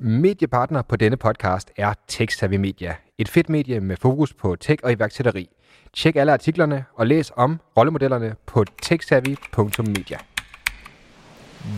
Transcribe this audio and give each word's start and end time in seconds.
Mediepartner 0.00 0.82
på 0.82 0.96
denne 0.96 1.16
podcast 1.16 1.70
er 1.76 1.92
TechSavvy 2.08 2.54
Media. 2.54 2.94
Et 3.18 3.28
fedt 3.28 3.48
medie 3.48 3.80
med 3.80 3.96
fokus 3.96 4.34
på 4.34 4.56
tech 4.60 4.80
og 4.84 4.92
iværksætteri. 4.92 5.48
Tjek 5.96 6.16
alle 6.16 6.32
artiklerne 6.32 6.84
og 6.94 7.06
læs 7.06 7.32
om 7.36 7.60
rollemodellerne 7.76 8.34
på 8.46 8.64
techsavvy.media. 8.82 10.18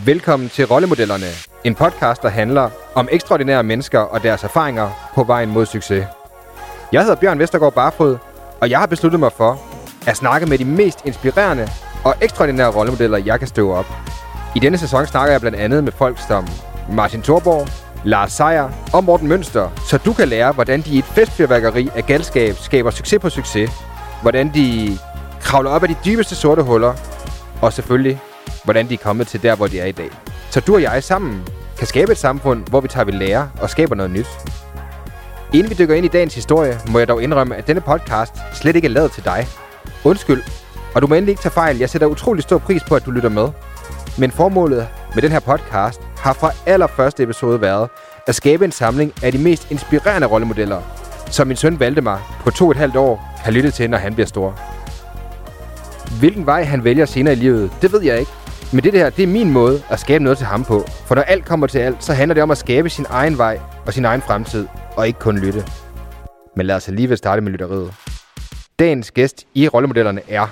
Velkommen 0.04 0.48
til 0.48 0.67
Rollemodellerne, 0.67 1.27
en 1.64 1.75
podcast, 1.75 2.22
der 2.22 2.29
handler 2.29 2.71
om 2.95 3.09
ekstraordinære 3.12 3.62
mennesker 3.62 3.98
og 3.98 4.23
deres 4.23 4.45
erfaringer 4.45 5.11
på 5.15 5.25
vejen 5.25 5.51
mod 5.51 5.67
succes. 5.67 6.07
Jeg 6.93 7.03
hedder 7.03 7.17
Bjørn 7.17 7.39
Vestergaard 7.39 7.75
Barfod, 7.75 8.19
og 8.61 8.71
jeg 8.71 8.79
har 8.79 8.87
besluttet 8.87 9.21
mig 9.21 9.33
for 9.33 9.59
at 10.07 10.17
snakke 10.17 10.47
med 10.47 10.59
de 10.59 10.65
mest 10.65 11.07
inspirerende 11.07 11.69
og 12.05 12.15
ekstraordinære 12.23 12.75
rollemodeller, 12.75 13.19
jeg 13.19 13.39
kan 13.39 13.49
støve 13.49 13.75
op. 13.75 13.87
I 14.57 14.59
denne 14.59 14.79
sæson 14.79 15.07
snakker 15.07 15.33
jeg 15.33 15.41
blandt 15.41 15.59
andet 15.59 15.85
med 15.85 15.93
folk 15.93 16.19
som 16.29 16.47
Martin 16.93 17.23
Thorborg, 17.23 17.90
Lars 18.05 18.32
Seier 18.32 18.70
og 18.92 19.05
Morten 19.05 19.28
Mønster, 19.28 19.69
så 19.88 19.98
du 19.98 20.12
kan 20.12 20.28
lære, 20.28 20.52
hvordan 20.52 20.80
de 20.80 20.91
i 20.91 20.98
et 20.98 21.04
festfyrværkeri 21.04 21.91
af 21.95 22.06
galskab 22.06 22.56
skaber 22.56 22.91
succes 22.91 23.20
på 23.20 23.30
succes, 23.30 23.70
hvordan 24.22 24.54
de 24.54 24.98
kravler 25.41 25.70
op 25.70 25.82
af 25.82 25.88
de 25.88 25.96
dybeste 26.05 26.34
sorte 26.34 26.62
huller, 26.62 26.94
og 27.62 27.72
selvfølgelig, 27.72 28.20
hvordan 28.64 28.88
de 28.88 28.94
er 28.94 28.98
kommet 28.98 29.27
til 29.27 29.42
der, 29.42 29.56
hvor 29.56 29.66
de 29.66 29.80
er 29.80 29.86
i 29.86 29.92
dag. 29.92 30.10
Så 30.50 30.60
du 30.60 30.74
og 30.74 30.82
jeg 30.82 31.05
sammen 31.05 31.42
kan 31.78 31.86
skabe 31.86 32.12
et 32.12 32.18
samfund, 32.18 32.66
hvor 32.68 32.80
vi 32.80 32.88
tager 32.88 33.05
ved 33.05 33.12
lære 33.12 33.50
og 33.60 33.70
skaber 33.70 33.94
noget 33.94 34.10
nyt. 34.10 34.28
Inden 35.52 35.70
vi 35.70 35.74
dykker 35.74 35.94
ind 35.94 36.06
i 36.06 36.08
dagens 36.08 36.34
historie, 36.34 36.80
må 36.91 36.98
jeg 36.98 37.08
dog 37.08 37.22
indrømme, 37.22 37.56
at 37.56 37.66
denne 37.66 37.80
podcast 37.80 38.34
slet 38.52 38.77
ikke 38.77 38.86
er 38.86 38.92
lavet 38.92 39.12
til 39.12 39.24
dig. 39.24 39.46
Undskyld, 40.05 40.42
og 40.94 41.02
du 41.02 41.06
må 41.06 41.14
endelig 41.14 41.32
ikke 41.32 41.42
tage 41.42 41.52
fejl. 41.52 41.78
Jeg 41.78 41.91
sætter 41.91 42.06
utrolig 42.06 42.42
stor 42.42 42.58
pris 42.58 42.82
på, 42.84 42.94
at 42.94 43.06
du 43.06 43.10
lytter 43.10 43.28
med. 43.28 43.48
Men 44.19 44.30
formålet 44.30 44.88
med 45.14 45.23
den 45.23 45.32
her 45.32 45.41
podcast 45.41 46.00
har 46.16 46.32
fra 46.32 46.52
allerførste 46.66 47.23
episode 47.23 47.60
været 47.60 47.88
at 48.27 48.34
skabe 48.34 48.64
en 48.64 48.73
samling 48.73 49.12
af 49.23 49.33
de 49.33 49.38
mest 49.38 49.70
inspirerende 49.70 50.27
rollemodeller, 50.27 50.83
som 51.30 51.46
min 51.46 51.56
søn 51.56 51.80
Valdemar 51.80 52.41
på 52.44 52.50
to 52.50 52.64
og 52.64 52.70
et 52.70 52.77
halvt 52.77 52.97
år 52.97 53.41
kan 53.44 53.53
lytte 53.53 53.70
til, 53.70 53.91
når 53.91 53.98
han 53.98 54.14
bliver 54.14 54.27
stor. 54.27 54.61
Hvilken 56.19 56.47
vej 56.47 56.64
han 56.64 56.84
vælger 56.84 57.06
senere 57.06 57.34
i 57.34 57.36
livet, 57.36 57.70
det 57.83 57.92
ved 57.92 58.03
jeg 58.03 58.19
ikke. 58.19 58.31
Men 58.72 58.84
det 58.84 58.92
her, 58.92 59.11
det 59.11 59.22
er 59.22 59.27
min 59.27 59.50
måde 59.50 59.83
at 59.91 60.00
skabe 60.00 60.25
noget 60.25 60.38
til 60.38 60.47
ham 60.47 60.64
på. 60.64 60.84
For 61.06 61.14
når 61.14 61.22
alt 61.22 61.44
kommer 61.44 61.66
til 61.66 61.78
alt, 61.78 62.05
så 62.05 62.12
handler 62.12 62.34
det 62.34 62.42
om 62.42 62.50
at 62.50 62.58
skabe 62.58 62.91
sin 62.91 63.06
egen 63.08 63.38
vej 63.38 63.61
og 63.86 63.92
sin 63.92 64.05
egen 64.05 64.22
fremtid, 64.22 64.66
og 64.97 65.06
ikke 65.06 65.19
kun 65.19 65.38
lytte. 65.38 65.64
Men 66.56 66.66
lad 66.66 66.77
os 66.77 66.88
alligevel 66.88 67.19
starte 67.19 67.42
med 67.42 67.53
lytteriet. 67.53 67.94
Dagens 68.78 69.11
gæst 69.11 69.47
i 69.55 69.69
rollemodellerne 69.69 70.20
er 70.28 70.47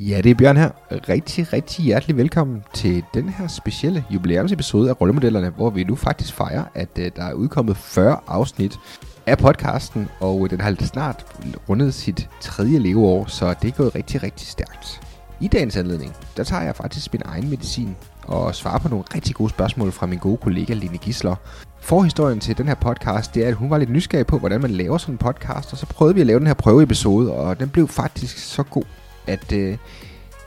Ja, 0.00 0.20
det 0.20 0.30
er 0.30 0.34
Bjørn 0.34 0.56
her. 0.56 0.70
Rigtig, 1.08 1.52
rigtig 1.52 1.84
hjertelig 1.84 2.16
velkommen 2.16 2.64
til 2.74 3.04
den 3.14 3.28
her 3.28 3.46
specielle 3.46 4.04
jubilæumsepisode 4.10 4.90
af 4.90 5.00
Rollemodellerne, 5.00 5.50
hvor 5.50 5.70
vi 5.70 5.84
nu 5.84 5.96
faktisk 5.96 6.34
fejrer, 6.34 6.64
at 6.74 6.88
uh, 6.98 7.04
der 7.16 7.24
er 7.24 7.32
udkommet 7.32 7.76
40 7.76 8.20
afsnit 8.26 8.78
af 9.26 9.38
podcasten, 9.38 10.08
og 10.20 10.44
øh, 10.44 10.50
den 10.50 10.60
har 10.60 10.76
snart 10.84 11.26
rundet 11.68 11.94
sit 11.94 12.28
tredje 12.40 12.78
leveår, 12.78 13.26
så 13.26 13.54
det 13.62 13.68
er 13.68 13.72
gået 13.72 13.94
rigtig, 13.94 14.22
rigtig 14.22 14.46
stærkt. 14.46 15.00
I 15.40 15.48
dagens 15.48 15.76
anledning, 15.76 16.16
der 16.36 16.44
tager 16.44 16.62
jeg 16.62 16.76
faktisk 16.76 17.12
min 17.12 17.22
egen 17.24 17.50
medicin 17.50 17.96
og 18.24 18.54
svarer 18.54 18.78
på 18.78 18.88
nogle 18.88 19.04
rigtig 19.14 19.34
gode 19.34 19.50
spørgsmål 19.50 19.92
fra 19.92 20.06
min 20.06 20.18
gode 20.18 20.36
kollega 20.36 20.74
Line 20.74 20.98
Gisler. 20.98 21.34
Forhistorien 21.80 22.40
til 22.40 22.58
den 22.58 22.68
her 22.68 22.74
podcast, 22.74 23.34
det 23.34 23.44
er, 23.44 23.48
at 23.48 23.54
hun 23.54 23.70
var 23.70 23.78
lidt 23.78 23.90
nysgerrig 23.90 24.26
på, 24.26 24.38
hvordan 24.38 24.60
man 24.60 24.70
laver 24.70 24.98
sådan 24.98 25.14
en 25.14 25.18
podcast, 25.18 25.72
og 25.72 25.78
så 25.78 25.86
prøvede 25.86 26.14
vi 26.14 26.20
at 26.20 26.26
lave 26.26 26.38
den 26.38 26.46
her 26.46 26.54
prøveepisode, 26.54 27.32
og 27.32 27.60
den 27.60 27.68
blev 27.68 27.88
faktisk 27.88 28.38
så 28.38 28.62
god, 28.62 28.84
at 29.28 29.52
øh, 29.52 29.78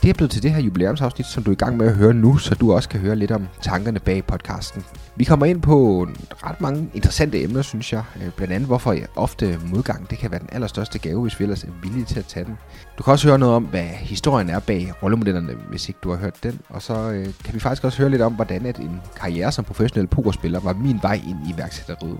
det 0.03 0.09
er 0.09 0.13
blevet 0.13 0.31
til 0.31 0.43
det 0.43 0.51
her 0.51 0.61
jubilæumsafsnit, 0.61 1.27
som 1.27 1.43
du 1.43 1.51
er 1.51 1.55
i 1.55 1.57
gang 1.57 1.77
med 1.77 1.87
at 1.87 1.95
høre 1.95 2.13
nu, 2.13 2.37
så 2.37 2.55
du 2.55 2.73
også 2.73 2.89
kan 2.89 2.99
høre 2.99 3.15
lidt 3.15 3.31
om 3.31 3.47
tankerne 3.61 3.99
bag 3.99 4.23
podcasten. 4.23 4.83
Vi 5.15 5.23
kommer 5.23 5.45
ind 5.45 5.61
på 5.61 6.07
ret 6.43 6.61
mange 6.61 6.89
interessante 6.93 7.43
emner, 7.43 7.61
synes 7.61 7.93
jeg. 7.93 8.03
Øh, 8.15 8.31
blandt 8.35 8.53
andet, 8.53 8.67
hvorfor 8.67 8.95
ofte 9.15 9.59
modgang 9.65 10.09
det 10.09 10.17
kan 10.17 10.31
være 10.31 10.39
den 10.39 10.49
allerstørste 10.51 10.99
gave, 10.99 11.21
hvis 11.21 11.39
vi 11.39 11.43
ellers 11.43 11.63
er 11.63 11.67
villige 11.83 12.05
til 12.05 12.19
at 12.19 12.25
tage 12.25 12.45
den. 12.45 12.57
Du 12.97 13.03
kan 13.03 13.11
også 13.11 13.27
høre 13.27 13.39
noget 13.39 13.55
om, 13.55 13.63
hvad 13.63 13.83
historien 13.83 14.49
er 14.49 14.59
bag 14.59 14.93
rollemodellerne, 15.03 15.53
hvis 15.69 15.89
ikke 15.89 15.99
du 16.03 16.09
har 16.09 16.17
hørt 16.17 16.43
den. 16.43 16.59
Og 16.69 16.81
så 16.81 16.93
øh, 16.93 17.27
kan 17.43 17.53
vi 17.53 17.59
faktisk 17.59 17.83
også 17.83 17.97
høre 17.97 18.09
lidt 18.09 18.21
om, 18.21 18.33
hvordan 18.33 18.65
at 18.65 18.77
en 18.77 19.01
karriere 19.15 19.51
som 19.51 19.65
professionel 19.65 20.07
pokerspiller 20.07 20.59
var 20.59 20.73
min 20.73 20.99
vej 21.01 21.21
ind 21.27 21.37
i 21.47 21.53
iværksætteriet. 21.53 22.19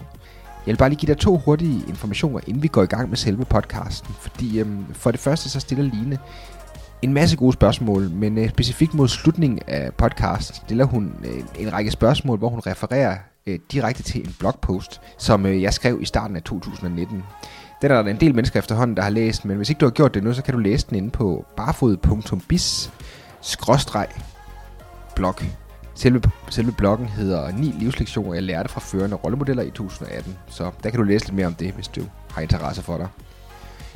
Jeg 0.66 0.72
vil 0.72 0.78
bare 0.78 0.90
lige 0.90 1.00
give 1.00 1.14
dig 1.14 1.18
to 1.18 1.38
hurtige 1.38 1.84
informationer, 1.88 2.40
inden 2.48 2.64
vi 2.64 2.68
går 2.68 2.84
i 2.84 2.86
gang 2.86 3.10
med 3.10 3.18
selve 3.18 3.46
podcasten. 3.46 4.16
Fordi 4.20 4.60
øhm, 4.60 4.94
for 4.94 5.12
det 5.12 5.20
første 5.20 5.50
så 5.50 5.60
stiller 5.60 5.84
Line 5.84 6.18
en 7.02 7.14
masse 7.14 7.38
gode 7.38 7.54
spørgsmål, 7.54 8.10
men 8.10 8.38
øh, 8.38 8.50
specifikt 8.50 8.94
mod 8.94 9.08
slutningen 9.08 9.60
af 9.68 9.94
podcast 9.94 10.56
stiller 10.56 10.86
hun 10.86 11.16
øh, 11.24 11.44
en 11.60 11.74
række 11.74 11.92
spørgsmål, 11.92 12.38
hvor 12.38 12.50
hun 12.50 12.60
refererer 12.60 13.18
øh, 13.48 13.60
direkte 13.72 14.04
til 14.04 14.22
en 14.22 14.36
blogpost, 14.40 15.02
som 15.18 15.46
øh, 15.46 15.62
jeg 15.62 15.74
skrev 15.74 16.02
i 16.02 16.06
starten 16.06 16.36
af 16.36 16.44
2019. 16.44 17.24
Den 17.82 17.92
er 17.92 18.02
der 18.02 18.12
en 18.12 18.20
del 18.20 18.36
mennesker 18.36 18.60
efterhånden, 18.60 18.98
der 18.98 19.04
har 19.04 19.10
læst, 19.10 19.46
men 19.46 19.58
hvis 19.58 19.70
ikke 19.70 19.80
du 19.80 19.86
har 19.86 19.92
gjort 19.92 20.14
det 20.14 20.24
nu, 20.24 20.34
så 20.34 20.44
kan 20.44 20.54
du 20.54 20.60
læse 20.60 20.88
den 20.90 20.98
inde 20.98 21.10
på 21.10 21.46
barfod.bis 21.58 22.92
blog. 25.16 25.36
Selve, 25.96 26.22
selve 26.50 26.72
bloggen 26.72 27.08
hedder 27.08 27.52
9 27.52 27.74
livslektioner, 27.80 28.34
jeg 28.34 28.44
lærte 28.44 28.70
fra 28.70 28.80
førende 28.80 29.16
rollemodeller 29.16 29.64
i 29.64 29.72
2018. 29.72 30.38
Så 30.48 30.72
der 30.84 30.90
kan 30.90 31.00
du 31.00 31.04
læse 31.04 31.26
lidt 31.26 31.36
mere 31.36 31.48
om 31.48 31.54
det, 31.54 31.72
hvis 31.72 31.88
du 31.88 32.02
har 32.32 32.42
interesse 32.42 32.82
for 32.82 32.98
dig. 32.98 33.08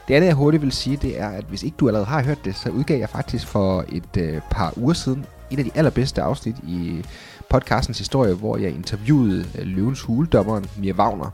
Det 0.07 0.13
andet, 0.13 0.27
jeg 0.27 0.35
hurtigt 0.35 0.63
vil 0.63 0.71
sige, 0.71 0.97
det 0.97 1.19
er, 1.21 1.29
at 1.29 1.43
hvis 1.43 1.63
ikke 1.63 1.77
du 1.79 1.87
allerede 1.87 2.05
har 2.05 2.23
hørt 2.23 2.45
det, 2.45 2.55
så 2.55 2.69
udgav 2.69 2.99
jeg 2.99 3.09
faktisk 3.09 3.47
for 3.47 3.85
et 3.89 4.17
øh, 4.17 4.41
par 4.51 4.73
uger 4.77 4.93
siden 4.93 5.25
et 5.51 5.59
af 5.59 5.65
de 5.65 5.71
allerbedste 5.75 6.21
afsnit 6.21 6.55
i 6.67 7.05
podcastens 7.49 7.97
historie, 7.97 8.33
hvor 8.33 8.57
jeg 8.57 8.69
interviewede 8.69 9.45
øh, 9.59 9.67
løvens 9.67 10.01
huledommeren 10.01 10.65
Mia 10.77 10.93
Wagner. 10.93 11.33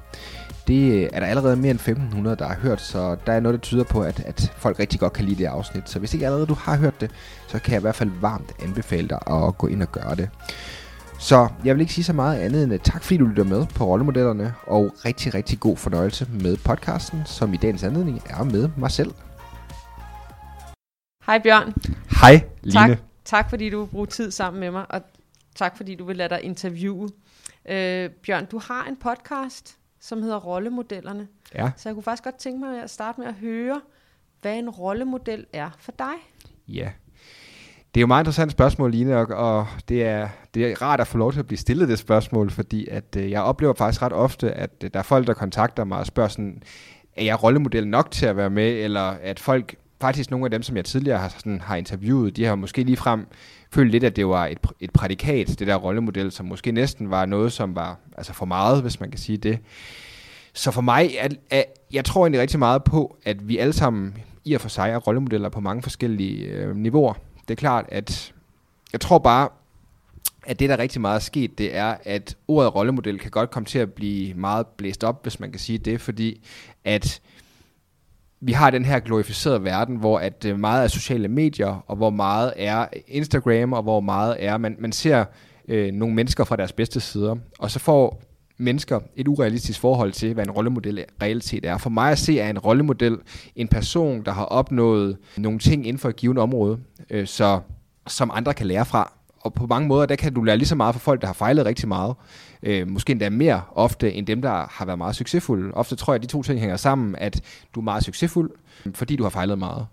Det 0.67 0.91
øh, 0.91 1.09
er 1.13 1.19
der 1.19 1.27
allerede 1.27 1.55
mere 1.55 1.71
end 1.71 1.79
1500, 1.79 2.35
der 2.35 2.47
har 2.47 2.55
hørt, 2.55 2.81
så 2.81 3.15
der 3.25 3.33
er 3.33 3.39
noget, 3.39 3.53
der 3.53 3.61
tyder 3.61 3.83
på, 3.83 4.01
at, 4.01 4.19
at 4.19 4.53
folk 4.57 4.79
rigtig 4.79 4.99
godt 4.99 5.13
kan 5.13 5.25
lide 5.25 5.43
det 5.43 5.45
afsnit. 5.45 5.89
Så 5.89 5.99
hvis 5.99 6.13
ikke 6.13 6.25
allerede 6.25 6.45
du 6.45 6.53
har 6.53 6.77
hørt 6.77 7.01
det, 7.01 7.11
så 7.47 7.59
kan 7.59 7.71
jeg 7.73 7.79
i 7.79 7.81
hvert 7.81 7.95
fald 7.95 8.11
varmt 8.21 8.51
anbefale 8.63 9.07
dig 9.07 9.19
at 9.27 9.57
gå 9.57 9.67
ind 9.67 9.81
og 9.81 9.91
gøre 9.91 10.15
det. 10.15 10.29
Så 11.21 11.49
jeg 11.65 11.75
vil 11.75 11.81
ikke 11.81 11.93
sige 11.93 12.05
så 12.05 12.13
meget 12.13 12.39
andet 12.39 12.63
end 12.63 12.79
tak 12.79 13.03
fordi 13.03 13.17
du 13.17 13.25
lytter 13.25 13.43
med 13.43 13.65
på 13.75 13.85
rollemodellerne, 13.85 14.53
og 14.63 14.93
rigtig, 15.05 15.33
rigtig 15.33 15.59
god 15.59 15.77
fornøjelse 15.77 16.27
med 16.31 16.57
podcasten, 16.57 17.21
som 17.25 17.53
i 17.53 17.57
dagens 17.57 17.83
anledning 17.83 18.21
er 18.29 18.43
med 18.43 18.69
mig 18.77 18.91
selv. 18.91 19.11
Hej 21.25 21.39
Bjørn. 21.39 21.73
Hej 22.21 22.49
Line. 22.61 22.95
Tak, 22.95 22.97
tak 23.25 23.49
fordi 23.49 23.69
du 23.69 23.79
vil 23.79 23.87
bruge 23.87 24.07
tid 24.07 24.31
sammen 24.31 24.59
med 24.59 24.71
mig, 24.71 24.85
og 24.89 25.01
tak 25.55 25.77
fordi 25.77 25.95
du 25.95 26.05
vil 26.05 26.15
lade 26.15 26.29
dig 26.29 26.41
interviewe. 26.43 27.09
Øh, 27.65 28.09
Bjørn, 28.09 28.45
du 28.45 28.59
har 28.59 28.85
en 28.85 28.95
podcast, 28.95 29.77
som 29.99 30.21
hedder 30.21 30.39
Rollemodellerne. 30.39 31.27
Ja. 31.55 31.71
Så 31.77 31.89
jeg 31.89 31.93
kunne 31.93 32.03
faktisk 32.03 32.23
godt 32.23 32.35
tænke 32.35 32.59
mig 32.59 32.83
at 32.83 32.89
starte 32.89 33.19
med 33.21 33.27
at 33.27 33.35
høre, 33.35 33.81
hvad 34.41 34.57
en 34.57 34.69
rollemodel 34.69 35.45
er 35.53 35.69
for 35.79 35.91
dig. 35.99 36.13
Ja, 36.67 36.89
det 37.93 37.99
er 37.99 38.01
jo 38.01 38.07
meget 38.07 38.21
interessant 38.21 38.51
spørgsmål, 38.51 38.91
Line, 38.91 39.17
og, 39.17 39.27
og 39.27 39.67
det, 39.89 40.03
er, 40.05 40.27
det 40.53 40.71
er 40.71 40.81
rart 40.81 40.99
at 40.99 41.07
få 41.07 41.17
lov 41.17 41.31
til 41.31 41.39
at 41.39 41.47
blive 41.47 41.57
stillet 41.57 41.89
det 41.89 41.99
spørgsmål, 41.99 42.51
fordi 42.51 42.87
at, 42.87 43.15
øh, 43.17 43.31
jeg 43.31 43.41
oplever 43.41 43.73
faktisk 43.73 44.01
ret 44.01 44.13
ofte, 44.13 44.51
at 44.51 44.71
øh, 44.83 44.89
der 44.93 44.99
er 44.99 45.03
folk, 45.03 45.27
der 45.27 45.33
kontakter 45.33 45.83
mig 45.83 45.97
og 45.97 46.05
spørger 46.05 46.29
sådan, 46.29 46.63
er 47.15 47.23
jeg 47.23 47.43
rollemodel 47.43 47.87
nok 47.87 48.11
til 48.11 48.25
at 48.25 48.37
være 48.37 48.49
med, 48.49 48.83
eller 48.83 49.01
at 49.01 49.39
folk, 49.39 49.75
faktisk 50.01 50.31
nogle 50.31 50.45
af 50.45 50.51
dem, 50.51 50.63
som 50.63 50.75
jeg 50.75 50.85
tidligere 50.85 51.17
har, 51.17 51.29
sådan, 51.29 51.61
har 51.61 51.75
interviewet, 51.75 52.37
de 52.37 52.45
har 52.45 52.55
måske 52.55 52.83
lige 52.83 52.97
frem 52.97 53.27
følt 53.71 53.91
lidt, 53.91 54.03
at 54.03 54.15
det 54.15 54.27
var 54.27 54.45
et, 54.45 54.57
et 54.79 54.91
prædikat, 54.91 55.47
det 55.59 55.67
der 55.67 55.75
rollemodel, 55.75 56.31
som 56.31 56.45
måske 56.45 56.71
næsten 56.71 57.09
var 57.09 57.25
noget, 57.25 57.51
som 57.51 57.75
var 57.75 57.99
altså 58.17 58.33
for 58.33 58.45
meget, 58.45 58.81
hvis 58.81 58.99
man 58.99 59.09
kan 59.09 59.19
sige 59.19 59.37
det. 59.37 59.59
Så 60.53 60.71
for 60.71 60.81
mig, 60.81 61.11
er, 61.19 61.27
at 61.49 61.65
jeg 61.93 62.05
tror 62.05 62.25
egentlig 62.25 62.41
rigtig 62.41 62.59
meget 62.59 62.83
på, 62.83 63.17
at 63.25 63.47
vi 63.47 63.57
alle 63.57 63.73
sammen 63.73 64.17
i 64.45 64.53
og 64.53 64.61
for 64.61 64.69
sig 64.69 64.89
er 64.89 64.97
rollemodeller 64.97 65.49
på 65.49 65.59
mange 65.59 65.83
forskellige 65.83 66.45
øh, 66.45 66.75
niveauer 66.75 67.13
det 67.51 67.57
er 67.57 67.59
klart, 67.59 67.85
at 67.89 68.33
jeg 68.93 69.01
tror 69.01 69.17
bare, 69.17 69.49
at 70.45 70.59
det, 70.59 70.69
der 70.69 70.77
rigtig 70.77 71.01
meget 71.01 71.15
er 71.15 71.19
sket, 71.19 71.57
det 71.57 71.75
er, 71.75 71.95
at 72.03 72.37
ordet 72.47 72.75
rollemodel 72.75 73.19
kan 73.19 73.31
godt 73.31 73.51
komme 73.51 73.65
til 73.65 73.79
at 73.79 73.93
blive 73.93 74.33
meget 74.33 74.67
blæst 74.67 75.03
op, 75.03 75.23
hvis 75.23 75.39
man 75.39 75.51
kan 75.51 75.59
sige 75.59 75.77
det, 75.77 76.01
fordi 76.01 76.47
at 76.83 77.21
vi 78.39 78.51
har 78.51 78.69
den 78.69 78.85
her 78.85 78.99
glorificerede 78.99 79.63
verden, 79.63 79.95
hvor 79.95 80.19
at 80.19 80.45
øh, 80.45 80.59
meget 80.59 80.83
er 80.83 80.87
sociale 80.87 81.27
medier, 81.27 81.83
og 81.87 81.95
hvor 81.95 82.09
meget 82.09 82.53
er 82.55 82.87
Instagram, 83.07 83.73
og 83.73 83.83
hvor 83.83 83.99
meget 83.99 84.35
er, 84.39 84.57
man, 84.57 84.75
man 84.79 84.91
ser 84.91 85.25
øh, 85.67 85.91
nogle 85.93 86.15
mennesker 86.15 86.43
fra 86.43 86.55
deres 86.55 86.73
bedste 86.73 86.99
sider, 86.99 87.35
og 87.59 87.71
så 87.71 87.79
får 87.79 88.21
mennesker 88.61 88.99
et 89.15 89.27
urealistisk 89.27 89.79
forhold 89.79 90.11
til, 90.11 90.33
hvad 90.33 90.45
en 90.45 90.51
rollemodel 90.51 91.05
reelt 91.21 91.43
set 91.43 91.65
er. 91.65 91.77
For 91.77 91.89
mig 91.89 92.11
at 92.11 92.19
se 92.19 92.39
er 92.39 92.49
en 92.49 92.59
rollemodel 92.59 93.17
en 93.55 93.67
person, 93.67 94.23
der 94.25 94.31
har 94.31 94.45
opnået 94.45 95.17
nogle 95.37 95.59
ting 95.59 95.87
inden 95.87 95.99
for 95.99 96.09
et 96.09 96.15
givet 96.15 96.37
område, 96.37 96.79
øh, 97.09 97.27
så, 97.27 97.59
som 98.07 98.31
andre 98.33 98.53
kan 98.53 98.67
lære 98.67 98.85
fra. 98.85 99.13
Og 99.41 99.53
på 99.53 99.67
mange 99.67 99.87
måder, 99.87 100.05
der 100.05 100.15
kan 100.15 100.33
du 100.33 100.41
lære 100.41 100.57
lige 100.57 100.67
så 100.67 100.75
meget 100.75 100.95
fra 100.95 100.99
folk, 100.99 101.21
der 101.21 101.27
har 101.27 101.33
fejlet 101.33 101.65
rigtig 101.65 101.87
meget. 101.87 102.15
Øh, 102.63 102.87
måske 102.87 103.11
endda 103.11 103.29
mere 103.29 103.61
ofte, 103.75 104.13
end 104.13 104.27
dem, 104.27 104.41
der 104.41 104.67
har 104.69 104.85
været 104.85 104.97
meget 104.97 105.15
succesfulde. 105.15 105.73
Ofte 105.73 105.95
tror 105.95 106.13
jeg, 106.13 106.15
at 106.15 106.21
de 106.21 106.27
to 106.27 106.43
ting 106.43 106.59
hænger 106.59 106.77
sammen, 106.77 107.15
at 107.15 107.41
du 107.75 107.79
er 107.79 107.83
meget 107.83 108.03
succesfuld, 108.03 108.51
fordi 108.93 109.15
du 109.15 109.23
har 109.23 109.29
fejlet 109.29 109.59
meget. 109.59 109.85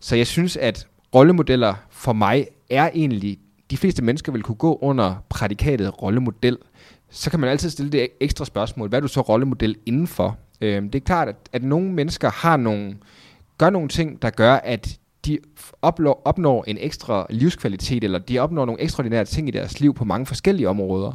Så 0.00 0.16
jeg 0.16 0.26
synes, 0.26 0.56
at 0.56 0.86
rollemodeller 1.14 1.74
for 1.90 2.12
mig 2.12 2.46
er 2.70 2.90
egentlig 2.94 3.38
de 3.70 3.76
fleste 3.76 4.04
mennesker 4.04 4.32
vil 4.32 4.42
kunne 4.42 4.54
gå 4.54 4.78
under 4.82 5.14
prædikatet 5.28 6.02
rollemodel, 6.02 6.58
så 7.10 7.30
kan 7.30 7.40
man 7.40 7.50
altid 7.50 7.70
stille 7.70 7.92
det 7.92 8.08
ekstra 8.20 8.44
spørgsmål. 8.44 8.88
Hvad 8.88 8.98
er 8.98 9.00
du 9.00 9.08
så 9.08 9.20
rollemodel 9.20 9.76
indenfor? 9.86 10.38
Øh, 10.60 10.82
det 10.82 10.94
er 10.94 11.00
klart, 11.00 11.28
at, 11.28 11.36
at 11.52 11.62
nogle 11.62 11.92
mennesker 11.92 12.30
har 12.30 12.56
nogle, 12.56 12.96
gør 13.58 13.70
nogle 13.70 13.88
ting, 13.88 14.22
der 14.22 14.30
gør, 14.30 14.54
at 14.54 14.98
de 15.26 15.38
opnår, 15.82 16.22
opnår 16.24 16.64
en 16.66 16.76
ekstra 16.80 17.26
livskvalitet, 17.30 18.04
eller 18.04 18.18
de 18.18 18.38
opnår 18.38 18.64
nogle 18.64 18.82
ekstraordinære 18.82 19.24
ting 19.24 19.48
i 19.48 19.50
deres 19.50 19.80
liv 19.80 19.94
på 19.94 20.04
mange 20.04 20.26
forskellige 20.26 20.68
områder, 20.68 21.12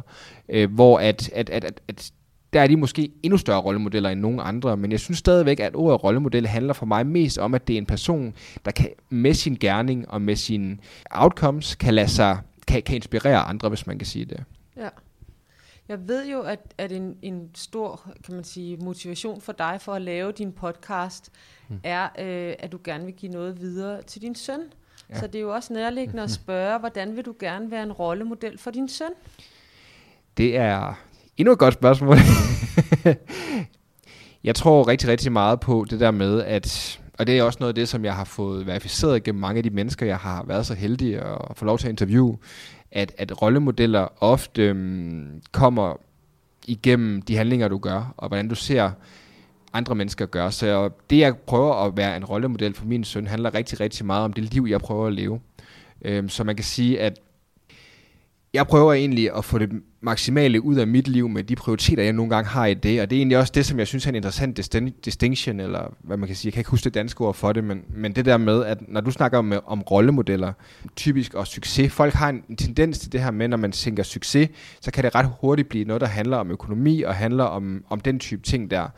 øh, 0.48 0.72
hvor 0.74 0.98
at, 0.98 1.30
at, 1.32 1.50
at, 1.50 1.64
at, 1.64 1.80
at 1.88 2.12
der 2.52 2.60
er 2.60 2.66
de 2.66 2.76
måske 2.76 3.10
endnu 3.22 3.36
større 3.36 3.60
rollemodeller 3.60 4.10
end 4.10 4.20
nogen 4.20 4.40
andre, 4.42 4.76
men 4.76 4.92
jeg 4.92 5.00
synes 5.00 5.18
stadigvæk, 5.18 5.60
at 5.60 5.74
ordet 5.74 6.04
rollemodel 6.04 6.46
handler 6.46 6.72
for 6.72 6.86
mig 6.86 7.06
mest 7.06 7.38
om, 7.38 7.54
at 7.54 7.68
det 7.68 7.74
er 7.74 7.78
en 7.78 7.86
person, 7.86 8.34
der 8.64 8.70
kan 8.70 8.88
med 9.10 9.34
sin 9.34 9.56
gerning 9.60 10.10
og 10.10 10.22
med 10.22 10.36
sine 10.36 10.76
outcomes, 11.10 11.74
kan 11.74 11.94
lade 11.94 12.08
sig, 12.08 12.38
kan, 12.68 12.82
kan 12.82 12.96
inspirere 12.96 13.38
andre, 13.38 13.68
hvis 13.68 13.86
man 13.86 13.98
kan 13.98 14.06
sige 14.06 14.24
det. 14.24 14.44
Ja. 14.76 14.88
Jeg 15.88 16.08
ved 16.08 16.26
jo, 16.26 16.42
at, 16.42 16.74
at 16.78 16.92
en, 16.92 17.16
en 17.22 17.50
stor 17.54 18.00
kan 18.24 18.34
man 18.34 18.44
sige, 18.44 18.76
motivation 18.76 19.40
for 19.40 19.52
dig 19.52 19.78
for 19.80 19.92
at 19.92 20.02
lave 20.02 20.32
din 20.32 20.52
podcast, 20.52 21.32
hmm. 21.68 21.80
er, 21.84 22.08
øh, 22.18 22.54
at 22.58 22.72
du 22.72 22.78
gerne 22.84 23.04
vil 23.04 23.14
give 23.14 23.32
noget 23.32 23.60
videre 23.60 24.02
til 24.02 24.22
din 24.22 24.34
søn. 24.34 24.60
Ja. 25.10 25.18
Så 25.18 25.26
det 25.26 25.34
er 25.34 25.42
jo 25.42 25.54
også 25.54 25.72
nærliggende 25.72 26.22
at 26.22 26.30
spørge, 26.30 26.78
hvordan 26.78 27.16
vil 27.16 27.24
du 27.24 27.34
gerne 27.38 27.70
være 27.70 27.82
en 27.82 27.92
rollemodel 27.92 28.58
for 28.58 28.70
din 28.70 28.88
søn? 28.88 29.10
Det 30.36 30.56
er 30.56 30.94
endnu 31.36 31.52
et 31.52 31.58
godt 31.58 31.74
spørgsmål. 31.74 32.16
jeg 34.44 34.54
tror 34.54 34.88
rigtig, 34.88 35.08
rigtig 35.08 35.32
meget 35.32 35.60
på 35.60 35.86
det 35.90 36.00
der 36.00 36.10
med, 36.10 36.42
at 36.42 37.00
og 37.18 37.26
det 37.26 37.38
er 37.38 37.42
også 37.42 37.56
noget 37.60 37.70
af 37.70 37.74
det, 37.74 37.88
som 37.88 38.04
jeg 38.04 38.14
har 38.14 38.24
fået 38.24 38.66
verificeret 38.66 39.22
gennem 39.22 39.40
mange 39.40 39.58
af 39.58 39.62
de 39.62 39.70
mennesker, 39.70 40.06
jeg 40.06 40.16
har 40.16 40.44
været 40.46 40.66
så 40.66 40.74
heldig 40.74 41.14
at 41.18 41.56
få 41.56 41.64
lov 41.64 41.78
til 41.78 41.86
at 41.86 41.90
interviewe, 41.90 42.38
at, 42.96 43.12
at 43.18 43.42
rollemodeller 43.42 44.08
ofte 44.20 44.62
øhm, 44.62 45.42
kommer 45.52 46.00
igennem 46.66 47.22
de 47.22 47.36
handlinger, 47.36 47.68
du 47.68 47.78
gør, 47.78 48.14
og 48.16 48.28
hvordan 48.28 48.48
du 48.48 48.54
ser 48.54 48.90
andre 49.72 49.94
mennesker 49.94 50.26
gøre. 50.26 50.52
Så 50.52 50.90
det, 51.10 51.18
jeg 51.18 51.36
prøver 51.36 51.74
at 51.74 51.96
være 51.96 52.16
en 52.16 52.24
rollemodel 52.24 52.74
for 52.74 52.84
min 52.84 53.04
søn, 53.04 53.26
handler 53.26 53.54
rigtig, 53.54 53.80
rigtig 53.80 54.06
meget 54.06 54.24
om 54.24 54.32
det 54.32 54.44
liv, 54.44 54.66
jeg 54.68 54.80
prøver 54.80 55.06
at 55.06 55.12
leve. 55.12 55.40
Øhm, 56.02 56.28
så 56.28 56.44
man 56.44 56.56
kan 56.56 56.64
sige, 56.64 57.00
at 57.00 57.20
jeg 58.56 58.66
prøver 58.66 58.92
egentlig 58.92 59.36
at 59.36 59.44
få 59.44 59.58
det 59.58 59.70
maksimale 60.00 60.64
ud 60.64 60.76
af 60.76 60.86
mit 60.86 61.08
liv 61.08 61.28
med 61.28 61.44
de 61.44 61.56
prioriteter, 61.56 62.02
jeg 62.02 62.12
nogle 62.12 62.30
gange 62.34 62.48
har 62.50 62.66
i 62.66 62.74
det, 62.74 63.00
og 63.00 63.10
det 63.10 63.16
er 63.16 63.20
egentlig 63.20 63.38
også 63.38 63.52
det, 63.54 63.66
som 63.66 63.78
jeg 63.78 63.86
synes 63.86 64.06
er 64.06 64.08
en 64.08 64.14
interessant 64.14 64.56
distinction, 65.04 65.60
eller 65.60 65.94
hvad 66.00 66.16
man 66.16 66.26
kan 66.26 66.36
sige, 66.36 66.48
jeg 66.48 66.52
kan 66.52 66.60
ikke 66.60 66.70
huske 66.70 66.84
det 66.84 66.94
danske 66.94 67.20
ord 67.20 67.34
for 67.34 67.52
det, 67.52 67.64
men, 67.64 67.82
men 67.88 68.12
det 68.12 68.24
der 68.24 68.36
med, 68.36 68.64
at 68.64 68.78
når 68.88 69.00
du 69.00 69.10
snakker 69.10 69.38
om, 69.38 69.52
om 69.66 69.82
rollemodeller, 69.82 70.52
typisk 70.96 71.34
og 71.34 71.46
succes, 71.46 71.92
folk 71.92 72.12
har 72.12 72.28
en 72.28 72.56
tendens 72.56 72.98
til 72.98 73.12
det 73.12 73.22
her 73.22 73.30
med, 73.30 73.48
når 73.48 73.56
man 73.56 73.72
tænker 73.72 74.02
succes, 74.02 74.48
så 74.80 74.90
kan 74.90 75.04
det 75.04 75.14
ret 75.14 75.30
hurtigt 75.40 75.68
blive 75.68 75.84
noget, 75.84 76.00
der 76.00 76.06
handler 76.06 76.36
om 76.36 76.50
økonomi, 76.50 77.02
og 77.02 77.14
handler 77.14 77.44
om, 77.44 77.84
om 77.88 78.00
den 78.00 78.18
type 78.18 78.42
ting 78.42 78.70
der. 78.70 78.88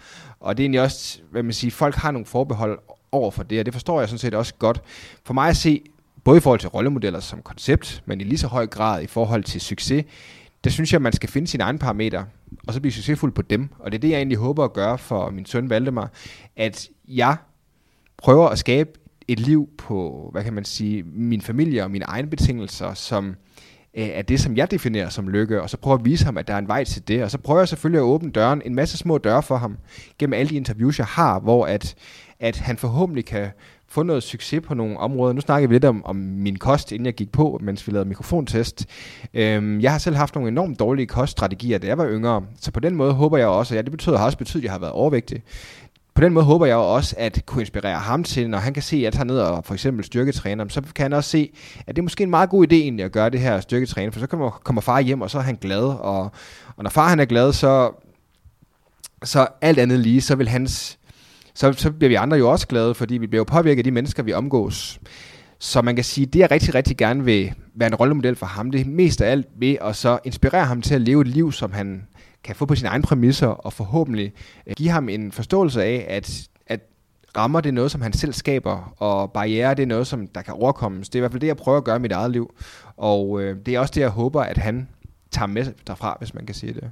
Og 0.40 0.56
det 0.56 0.62
er 0.62 0.64
egentlig 0.64 0.80
også, 0.80 1.18
hvad 1.30 1.42
man 1.42 1.52
siger, 1.52 1.70
folk 1.70 1.94
har 1.94 2.10
nogle 2.10 2.26
forbehold 2.26 2.78
over 3.12 3.30
for 3.30 3.42
det, 3.42 3.58
og 3.58 3.66
det 3.66 3.74
forstår 3.74 4.00
jeg 4.00 4.08
sådan 4.08 4.18
set 4.18 4.34
også 4.34 4.54
godt. 4.54 4.82
For 5.24 5.34
mig 5.34 5.48
at 5.48 5.56
se, 5.56 5.82
både 6.28 6.38
i 6.38 6.40
forhold 6.40 6.60
til 6.60 6.68
rollemodeller 6.68 7.20
som 7.20 7.42
koncept, 7.42 8.02
men 8.06 8.20
i 8.20 8.24
lige 8.24 8.38
så 8.38 8.46
høj 8.46 8.66
grad 8.66 9.02
i 9.02 9.06
forhold 9.06 9.44
til 9.44 9.60
succes, 9.60 10.04
der 10.64 10.70
synes 10.70 10.92
jeg, 10.92 10.98
at 10.98 11.02
man 11.02 11.12
skal 11.12 11.28
finde 11.28 11.48
sine 11.48 11.62
egne 11.62 11.78
parametre, 11.78 12.26
og 12.66 12.74
så 12.74 12.80
blive 12.80 12.92
succesfuld 12.92 13.32
på 13.32 13.42
dem. 13.42 13.68
Og 13.78 13.92
det 13.92 13.98
er 13.98 14.00
det, 14.00 14.10
jeg 14.10 14.16
egentlig 14.16 14.38
håber 14.38 14.64
at 14.64 14.72
gøre 14.72 14.98
for 14.98 15.30
min 15.30 15.46
søn 15.46 15.70
Valdemar, 15.70 16.10
at 16.56 16.88
jeg 17.08 17.36
prøver 18.18 18.48
at 18.48 18.58
skabe 18.58 18.90
et 19.28 19.40
liv 19.40 19.68
på, 19.78 20.28
hvad 20.32 20.44
kan 20.44 20.52
man 20.52 20.64
sige, 20.64 21.02
min 21.02 21.40
familie 21.40 21.82
og 21.82 21.90
mine 21.90 22.04
egne 22.04 22.30
betingelser, 22.30 22.94
som 22.94 23.28
øh, 23.94 24.06
er 24.06 24.22
det, 24.22 24.40
som 24.40 24.56
jeg 24.56 24.70
definerer 24.70 25.08
som 25.08 25.28
lykke, 25.28 25.62
og 25.62 25.70
så 25.70 25.76
prøver 25.76 25.98
at 25.98 26.04
vise 26.04 26.24
ham, 26.24 26.36
at 26.36 26.48
der 26.48 26.54
er 26.54 26.58
en 26.58 26.68
vej 26.68 26.84
til 26.84 27.08
det, 27.08 27.22
og 27.22 27.30
så 27.30 27.38
prøver 27.38 27.60
jeg 27.60 27.68
selvfølgelig 27.68 27.98
at 27.98 28.04
åbne 28.04 28.30
døren, 28.30 28.62
en 28.64 28.74
masse 28.74 28.98
små 28.98 29.18
døre 29.18 29.42
for 29.42 29.56
ham, 29.56 29.78
gennem 30.18 30.34
alle 30.34 30.50
de 30.50 30.56
interviews, 30.56 30.98
jeg 30.98 31.06
har, 31.06 31.40
hvor 31.40 31.66
at, 31.66 31.94
at 32.40 32.56
han 32.56 32.76
forhåbentlig 32.76 33.24
kan 33.24 33.50
få 33.90 34.02
noget 34.02 34.22
succes 34.22 34.60
på 34.66 34.74
nogle 34.74 34.98
områder. 34.98 35.32
Nu 35.32 35.40
snakker 35.40 35.68
vi 35.68 35.74
lidt 35.74 35.84
om, 35.84 36.04
om 36.04 36.16
min 36.16 36.56
kost, 36.56 36.92
inden 36.92 37.06
jeg 37.06 37.14
gik 37.14 37.32
på, 37.32 37.60
mens 37.62 37.86
vi 37.86 37.92
lavede 37.92 38.08
mikrofontest. 38.08 38.86
Øhm, 39.34 39.80
jeg 39.80 39.92
har 39.92 39.98
selv 39.98 40.16
haft 40.16 40.34
nogle 40.34 40.48
enormt 40.48 40.78
dårlige 40.78 41.06
koststrategier, 41.06 41.78
da 41.78 41.86
jeg 41.86 41.98
var 41.98 42.08
yngre, 42.08 42.42
så 42.60 42.70
på 42.70 42.80
den 42.80 42.94
måde 42.94 43.12
håber 43.12 43.38
jeg 43.38 43.46
også, 43.46 43.74
ja, 43.74 43.82
det 43.82 43.90
betyder 43.90 44.18
har 44.18 44.24
også 44.24 44.38
betydet, 44.38 44.60
at 44.60 44.64
jeg 44.64 44.72
har 44.72 44.78
været 44.78 44.92
overvægtig. 44.92 45.42
På 46.14 46.22
den 46.22 46.32
måde 46.32 46.44
håber 46.44 46.66
jeg 46.66 46.76
også 46.76 47.14
at 47.18 47.42
kunne 47.46 47.62
inspirere 47.62 47.98
ham 47.98 48.24
til, 48.24 48.50
når 48.50 48.58
han 48.58 48.74
kan 48.74 48.82
se, 48.82 48.96
at 48.96 49.02
jeg 49.02 49.12
tager 49.12 49.24
ned 49.24 49.38
og 49.38 49.64
for 49.64 49.74
eksempel 49.74 50.04
styrketræner, 50.04 50.68
så 50.68 50.82
kan 50.94 51.02
han 51.02 51.12
også 51.12 51.30
se, 51.30 51.52
at 51.86 51.96
det 51.96 51.98
er 51.98 52.02
måske 52.02 52.22
en 52.22 52.30
meget 52.30 52.50
god 52.50 52.66
idé 52.66 52.74
egentlig 52.74 53.04
at 53.04 53.12
gøre 53.12 53.30
det 53.30 53.40
her 53.40 53.60
styrketræning, 53.60 54.12
for 54.12 54.20
så 54.20 54.26
kommer, 54.26 54.50
kommer 54.50 54.80
far 54.80 55.00
hjem, 55.00 55.20
og 55.20 55.30
så 55.30 55.38
er 55.38 55.42
han 55.42 55.56
glad, 55.60 55.82
og, 55.84 56.30
og 56.76 56.82
når 56.82 56.90
far 56.90 57.08
han 57.08 57.20
er 57.20 57.24
glad, 57.24 57.52
så, 57.52 57.90
så 59.24 59.46
alt 59.60 59.78
andet 59.78 59.98
lige, 59.98 60.20
så 60.20 60.34
vil 60.34 60.48
hans 60.48 60.97
så, 61.58 61.72
så 61.72 61.92
bliver 61.92 62.08
vi 62.08 62.14
andre 62.14 62.36
jo 62.36 62.50
også 62.50 62.66
glade, 62.66 62.94
fordi 62.94 63.18
vi 63.18 63.26
bliver 63.26 63.40
jo 63.40 63.44
påvirket 63.44 63.78
af 63.78 63.84
de 63.84 63.90
mennesker, 63.90 64.22
vi 64.22 64.32
omgås. 64.32 65.00
Så 65.58 65.82
man 65.82 65.94
kan 65.94 66.04
sige, 66.04 66.26
det 66.26 66.38
jeg 66.38 66.50
rigtig, 66.50 66.74
rigtig 66.74 66.96
gerne 66.96 67.24
vil 67.24 67.52
være 67.74 67.86
en 67.86 67.94
rollemodel 67.94 68.36
for 68.36 68.46
ham, 68.46 68.70
det 68.70 68.80
er 68.80 68.84
mest 68.84 69.20
af 69.20 69.30
alt 69.30 69.46
ved 69.58 69.76
at 69.80 69.96
så 69.96 70.18
inspirere 70.24 70.64
ham 70.64 70.82
til 70.82 70.94
at 70.94 71.00
leve 71.00 71.20
et 71.20 71.26
liv, 71.26 71.52
som 71.52 71.72
han 71.72 72.06
kan 72.44 72.56
få 72.56 72.66
på 72.66 72.74
sine 72.74 72.88
egne 72.88 73.02
præmisser, 73.02 73.46
og 73.46 73.72
forhåbentlig 73.72 74.32
øh, 74.66 74.74
give 74.76 74.88
ham 74.90 75.08
en 75.08 75.32
forståelse 75.32 75.84
af, 75.84 76.06
at, 76.08 76.48
at 76.66 76.80
rammer 77.36 77.60
det 77.60 77.68
er 77.68 77.72
noget, 77.72 77.90
som 77.90 78.00
han 78.00 78.12
selv 78.12 78.32
skaber, 78.32 78.94
og 78.96 79.32
barriere 79.32 79.74
det 79.74 79.82
er 79.82 79.86
noget, 79.86 80.06
som 80.06 80.26
der 80.26 80.42
kan 80.42 80.54
overkommes. 80.54 81.08
Det 81.08 81.14
er 81.14 81.18
i 81.18 81.22
hvert 81.22 81.32
fald 81.32 81.40
det, 81.40 81.46
jeg 81.46 81.56
prøver 81.56 81.78
at 81.78 81.84
gøre 81.84 81.96
i 81.96 82.00
mit 82.00 82.12
eget 82.12 82.30
liv, 82.30 82.54
og 82.96 83.42
øh, 83.42 83.56
det 83.66 83.74
er 83.74 83.80
også 83.80 83.92
det, 83.94 84.00
jeg 84.00 84.10
håber, 84.10 84.42
at 84.42 84.58
han 84.58 84.88
tager 85.30 85.46
med 85.46 85.66
derfra, 85.86 86.16
hvis 86.18 86.34
man 86.34 86.46
kan 86.46 86.54
sige 86.54 86.72
det. 86.72 86.90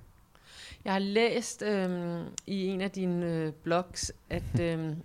Jeg 0.85 0.93
har 0.93 0.99
læst 0.99 1.63
øhm, 1.63 2.23
i 2.47 2.67
en 2.67 2.81
af 2.81 2.91
dine 2.91 3.27
øh, 3.27 3.53
blogs, 3.53 4.13
at 4.31 4.61
øhm, 4.61 4.97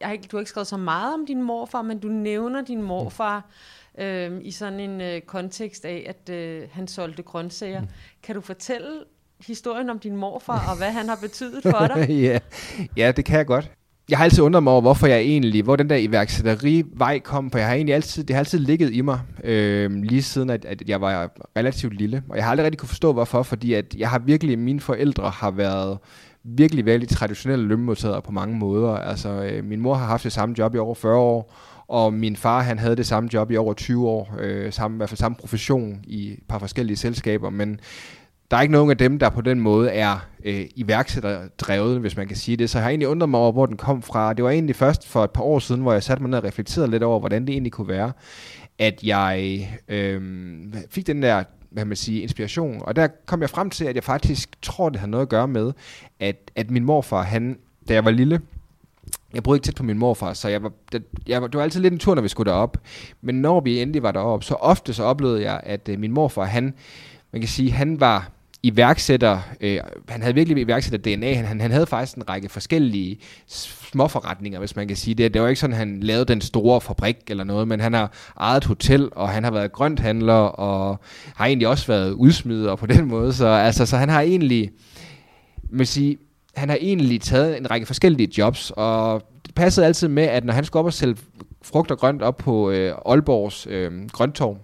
jeg 0.00 0.08
har 0.08 0.12
ikke, 0.12 0.28
du 0.30 0.36
har 0.36 0.40
ikke 0.40 0.50
skrevet 0.50 0.66
så 0.66 0.76
meget 0.76 1.14
om 1.14 1.26
din 1.26 1.42
morfar, 1.42 1.82
men 1.82 1.98
du 1.98 2.08
nævner 2.08 2.64
din 2.64 2.82
morfar 2.82 3.50
øhm, 3.98 4.40
i 4.42 4.50
sådan 4.50 4.80
en 4.80 5.00
øh, 5.00 5.20
kontekst 5.20 5.84
af, 5.84 6.06
at 6.08 6.34
øh, 6.34 6.68
han 6.72 6.88
solgte 6.88 7.22
grøntsager. 7.22 7.80
Mm. 7.80 7.88
Kan 8.22 8.34
du 8.34 8.40
fortælle 8.40 9.04
historien 9.46 9.90
om 9.90 9.98
din 9.98 10.16
morfar, 10.16 10.70
og 10.70 10.76
hvad 10.76 10.90
han 10.90 11.08
har 11.08 11.18
betydet 11.22 11.62
for 11.62 11.86
dig? 11.86 12.10
ja. 12.26 12.38
ja, 12.96 13.12
det 13.12 13.24
kan 13.24 13.38
jeg 13.38 13.46
godt 13.46 13.70
jeg 14.10 14.18
har 14.18 14.24
altid 14.24 14.42
undret 14.42 14.62
mig 14.62 14.72
over, 14.72 14.80
hvorfor 14.80 15.06
jeg 15.06 15.18
egentlig, 15.18 15.62
hvor 15.62 15.76
den 15.76 15.90
der 15.90 15.96
iværksætterivej 15.96 17.18
kom, 17.18 17.50
for 17.50 17.58
jeg 17.58 17.66
har 17.66 17.74
egentlig 17.74 17.94
altid, 17.94 18.24
det 18.24 18.36
har 18.36 18.38
altid 18.40 18.58
ligget 18.58 18.92
i 18.92 19.00
mig, 19.00 19.20
øh, 19.44 19.90
lige 19.90 20.22
siden 20.22 20.50
at, 20.50 20.64
at 20.64 20.82
jeg 20.88 21.00
var 21.00 21.30
relativt 21.56 21.94
lille. 21.94 22.22
Og 22.28 22.36
jeg 22.36 22.44
har 22.44 22.50
aldrig 22.50 22.64
rigtig 22.64 22.78
kunne 22.78 22.88
forstå, 22.88 23.12
hvorfor, 23.12 23.42
fordi 23.42 23.74
at 23.74 23.94
jeg 23.98 24.10
har 24.10 24.18
virkelig, 24.18 24.58
mine 24.58 24.80
forældre 24.80 25.30
har 25.30 25.50
været 25.50 25.98
virkelig, 26.44 26.86
virkelig 26.86 27.08
traditionelle 27.08 27.66
lønmodtagere 27.66 28.22
på 28.22 28.32
mange 28.32 28.56
måder. 28.56 28.90
Altså, 28.90 29.28
øh, 29.28 29.64
min 29.64 29.80
mor 29.80 29.94
har 29.94 30.06
haft 30.06 30.24
det 30.24 30.32
samme 30.32 30.54
job 30.58 30.74
i 30.74 30.78
over 30.78 30.94
40 30.94 31.16
år, 31.16 31.54
og 31.88 32.12
min 32.12 32.36
far, 32.36 32.62
han 32.62 32.78
havde 32.78 32.96
det 32.96 33.06
samme 33.06 33.28
job 33.32 33.50
i 33.50 33.56
over 33.56 33.74
20 33.74 34.08
år, 34.08 34.34
øh, 34.40 34.72
samme, 34.72 34.94
i 34.94 34.96
hvert 34.96 35.08
fald 35.08 35.18
samme 35.18 35.36
profession 35.36 36.00
i 36.06 36.32
et 36.32 36.38
par 36.48 36.58
forskellige 36.58 36.96
selskaber, 36.96 37.50
men 37.50 37.80
der 38.50 38.56
er 38.56 38.60
ikke 38.60 38.72
nogen 38.72 38.90
af 38.90 38.98
dem, 38.98 39.18
der 39.18 39.30
på 39.30 39.40
den 39.40 39.60
måde 39.60 39.90
er 39.90 40.26
øh, 40.44 40.64
iværksætterdrevet, 40.76 42.00
hvis 42.00 42.16
man 42.16 42.28
kan 42.28 42.36
sige 42.36 42.56
det. 42.56 42.70
Så 42.70 42.78
jeg 42.78 42.82
har 42.82 42.90
egentlig 42.90 43.08
undret 43.08 43.28
mig 43.28 43.40
over, 43.40 43.52
hvor 43.52 43.66
den 43.66 43.76
kom 43.76 44.02
fra. 44.02 44.32
Det 44.32 44.44
var 44.44 44.50
egentlig 44.50 44.76
først 44.76 45.08
for 45.08 45.24
et 45.24 45.30
par 45.30 45.42
år 45.42 45.58
siden, 45.58 45.80
hvor 45.80 45.92
jeg 45.92 46.02
satte 46.02 46.22
mig 46.22 46.30
ned 46.30 46.38
og 46.38 46.44
reflekterede 46.44 46.90
lidt 46.90 47.02
over, 47.02 47.20
hvordan 47.20 47.46
det 47.46 47.52
egentlig 47.52 47.72
kunne 47.72 47.88
være, 47.88 48.12
at 48.78 49.02
jeg 49.02 49.68
øh, 49.88 50.22
fik 50.90 51.06
den 51.06 51.22
der 51.22 51.42
hvad 51.70 51.84
man 51.84 51.96
sige, 51.96 52.22
inspiration. 52.22 52.82
Og 52.84 52.96
der 52.96 53.08
kom 53.26 53.40
jeg 53.40 53.50
frem 53.50 53.70
til, 53.70 53.84
at 53.84 53.94
jeg 53.94 54.04
faktisk 54.04 54.62
tror, 54.62 54.88
det 54.88 55.00
har 55.00 55.06
noget 55.06 55.22
at 55.22 55.28
gøre 55.28 55.48
med, 55.48 55.72
at, 56.20 56.50
at 56.56 56.70
min 56.70 56.84
morfar, 56.84 57.22
han, 57.22 57.58
da 57.88 57.94
jeg 57.94 58.04
var 58.04 58.10
lille, 58.10 58.40
jeg 59.34 59.42
boede 59.42 59.56
ikke 59.56 59.64
tæt 59.64 59.74
på 59.74 59.82
min 59.82 59.98
morfar, 59.98 60.32
så 60.32 60.48
jeg 60.48 60.62
var, 60.62 60.72
det, 60.92 61.02
jeg 61.26 61.42
var, 61.42 61.48
det 61.48 61.56
var 61.56 61.62
altid 61.62 61.80
lidt 61.80 61.92
en 61.92 61.98
tur, 61.98 62.14
når 62.14 62.22
vi 62.22 62.28
skulle 62.28 62.50
derop. 62.50 62.76
Men 63.20 63.34
når 63.34 63.60
vi 63.60 63.80
endelig 63.80 64.02
var 64.02 64.12
derop, 64.12 64.44
så 64.44 64.54
ofte 64.54 64.92
så 64.94 65.04
oplevede 65.04 65.42
jeg, 65.42 65.60
at 65.62 65.88
øh, 65.88 65.98
min 65.98 66.12
morfar, 66.12 66.44
han, 66.44 66.74
man 67.32 67.42
kan 67.42 67.48
sige, 67.48 67.70
han 67.70 68.00
var 68.00 68.30
iværksætter, 68.62 69.38
øh, 69.60 69.78
han 70.08 70.22
havde 70.22 70.34
virkelig 70.34 70.62
iværksætter 70.62 71.16
DNA, 71.16 71.34
han, 71.34 71.44
han, 71.44 71.60
han 71.60 71.70
havde 71.70 71.86
faktisk 71.86 72.16
en 72.16 72.28
række 72.28 72.48
forskellige 72.48 73.18
småforretninger, 73.46 74.58
hvis 74.58 74.76
man 74.76 74.88
kan 74.88 74.96
sige 74.96 75.14
det. 75.14 75.34
Det 75.34 75.42
var 75.42 75.48
ikke 75.48 75.60
sådan, 75.60 75.76
han 75.76 76.00
lavede 76.00 76.24
den 76.24 76.40
store 76.40 76.80
fabrik 76.80 77.16
eller 77.28 77.44
noget, 77.44 77.68
men 77.68 77.80
han 77.80 77.94
har 77.94 78.12
ejet 78.40 78.64
hotel, 78.64 79.08
og 79.12 79.28
han 79.28 79.44
har 79.44 79.50
været 79.50 79.72
grønthandler, 79.72 80.32
og 80.34 81.00
har 81.34 81.46
egentlig 81.46 81.68
også 81.68 81.86
været 81.86 82.12
udsmider 82.12 82.76
på 82.76 82.86
den 82.86 83.04
måde, 83.04 83.32
så, 83.32 83.46
altså, 83.46 83.86
så 83.86 83.96
han 83.96 84.08
har 84.08 84.20
egentlig, 84.20 84.70
man 85.70 85.86
sige, 85.86 86.18
han 86.54 86.68
har 86.68 86.78
egentlig 86.80 87.20
taget 87.20 87.58
en 87.58 87.70
række 87.70 87.86
forskellige 87.86 88.28
jobs, 88.38 88.72
og 88.76 89.22
det 89.46 89.54
passede 89.54 89.86
altid 89.86 90.08
med, 90.08 90.22
at 90.22 90.44
når 90.44 90.52
han 90.52 90.64
skulle 90.64 90.80
op 90.80 90.86
og 90.86 90.92
sælge 90.92 91.16
frugt 91.62 91.90
og 91.90 91.98
grønt 91.98 92.22
op 92.22 92.36
på 92.36 92.70
øh, 92.70 92.94
Aalborgs 93.06 93.66
øh, 93.70 94.08
grønttorv, 94.12 94.58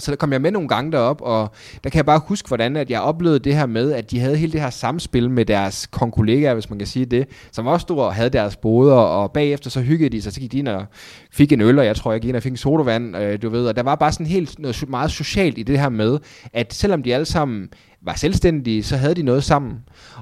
så 0.00 0.10
der 0.10 0.16
kom 0.16 0.32
jeg 0.32 0.40
med 0.40 0.50
nogle 0.50 0.68
gange 0.68 0.92
derop, 0.92 1.20
og 1.22 1.50
der 1.84 1.90
kan 1.90 1.96
jeg 1.96 2.06
bare 2.06 2.20
huske, 2.26 2.48
hvordan 2.48 2.76
at 2.76 2.90
jeg 2.90 3.00
oplevede 3.00 3.38
det 3.38 3.54
her 3.54 3.66
med, 3.66 3.92
at 3.92 4.10
de 4.10 4.20
havde 4.20 4.36
hele 4.36 4.52
det 4.52 4.60
her 4.60 4.70
samspil 4.70 5.30
med 5.30 5.44
deres 5.44 5.86
konkollegaer, 5.86 6.54
hvis 6.54 6.70
man 6.70 6.78
kan 6.78 6.88
sige 6.88 7.06
det, 7.06 7.28
som 7.52 7.66
også 7.66 7.82
stod 7.82 7.98
og 7.98 8.14
havde 8.14 8.30
deres 8.30 8.56
boder, 8.56 8.94
og 8.94 9.32
bagefter 9.32 9.70
så 9.70 9.80
hyggede 9.80 10.10
de 10.10 10.22
sig, 10.22 10.32
så 10.32 10.40
gik 10.40 10.52
de 10.52 10.58
ind 10.58 10.68
og 10.68 10.86
fik 11.32 11.52
en 11.52 11.60
øl, 11.60 11.78
og 11.78 11.86
jeg 11.86 11.96
tror, 11.96 12.12
jeg 12.12 12.20
gik 12.20 12.28
ind 12.28 12.36
og 12.36 12.42
fik 12.42 12.52
en 12.52 12.56
sodavand, 12.56 13.16
øh, 13.16 13.42
du 13.42 13.48
ved, 13.48 13.66
og 13.66 13.76
der 13.76 13.82
var 13.82 13.94
bare 13.94 14.12
sådan 14.12 14.26
helt 14.26 14.58
noget 14.58 14.88
meget 14.88 15.10
socialt 15.10 15.58
i 15.58 15.62
det 15.62 15.80
her 15.80 15.88
med, 15.88 16.18
at 16.52 16.74
selvom 16.74 17.02
de 17.02 17.14
alle 17.14 17.26
sammen 17.26 17.68
var 18.02 18.14
selvstændige, 18.14 18.82
så 18.82 18.96
havde 18.96 19.14
de 19.14 19.22
noget 19.22 19.44
sammen. 19.44 19.78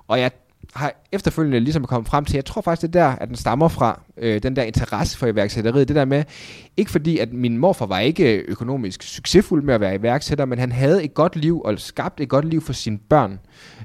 Og 0.09 0.21
jeg 0.21 0.31
har 0.75 0.93
efterfølgende 1.13 1.61
ligesom 1.61 1.85
kommet 1.85 2.09
frem 2.09 2.25
til, 2.25 2.35
jeg 2.35 2.45
tror 2.45 2.61
faktisk, 2.61 2.83
det 2.83 2.93
der, 2.93 3.07
at 3.07 3.29
den 3.29 3.37
stammer 3.37 3.69
fra, 3.69 4.03
øh, 4.17 4.43
den 4.43 4.57
der 4.57 4.63
interesse 4.63 5.19
for 5.19 5.27
iværksætteriet, 5.27 5.89
det 5.89 5.97
der 5.97 6.05
med, 6.05 6.25
ikke 6.77 6.91
fordi, 6.91 7.19
at 7.19 7.33
min 7.33 7.59
morfar 7.59 7.87
var 7.87 7.99
ikke 7.99 8.37
økonomisk 8.49 9.03
succesfuld 9.03 9.63
med 9.63 9.75
at 9.75 9.81
være 9.81 9.95
iværksætter, 9.95 10.45
men 10.45 10.59
han 10.59 10.73
havde 10.73 11.05
et 11.05 11.15
godt 11.15 11.37
liv, 11.37 11.63
og 11.65 11.79
skabt 11.79 12.21
et 12.21 12.29
godt 12.29 12.45
liv 12.45 12.61
for 12.61 12.73
sine 12.73 12.99
børn 12.99 13.39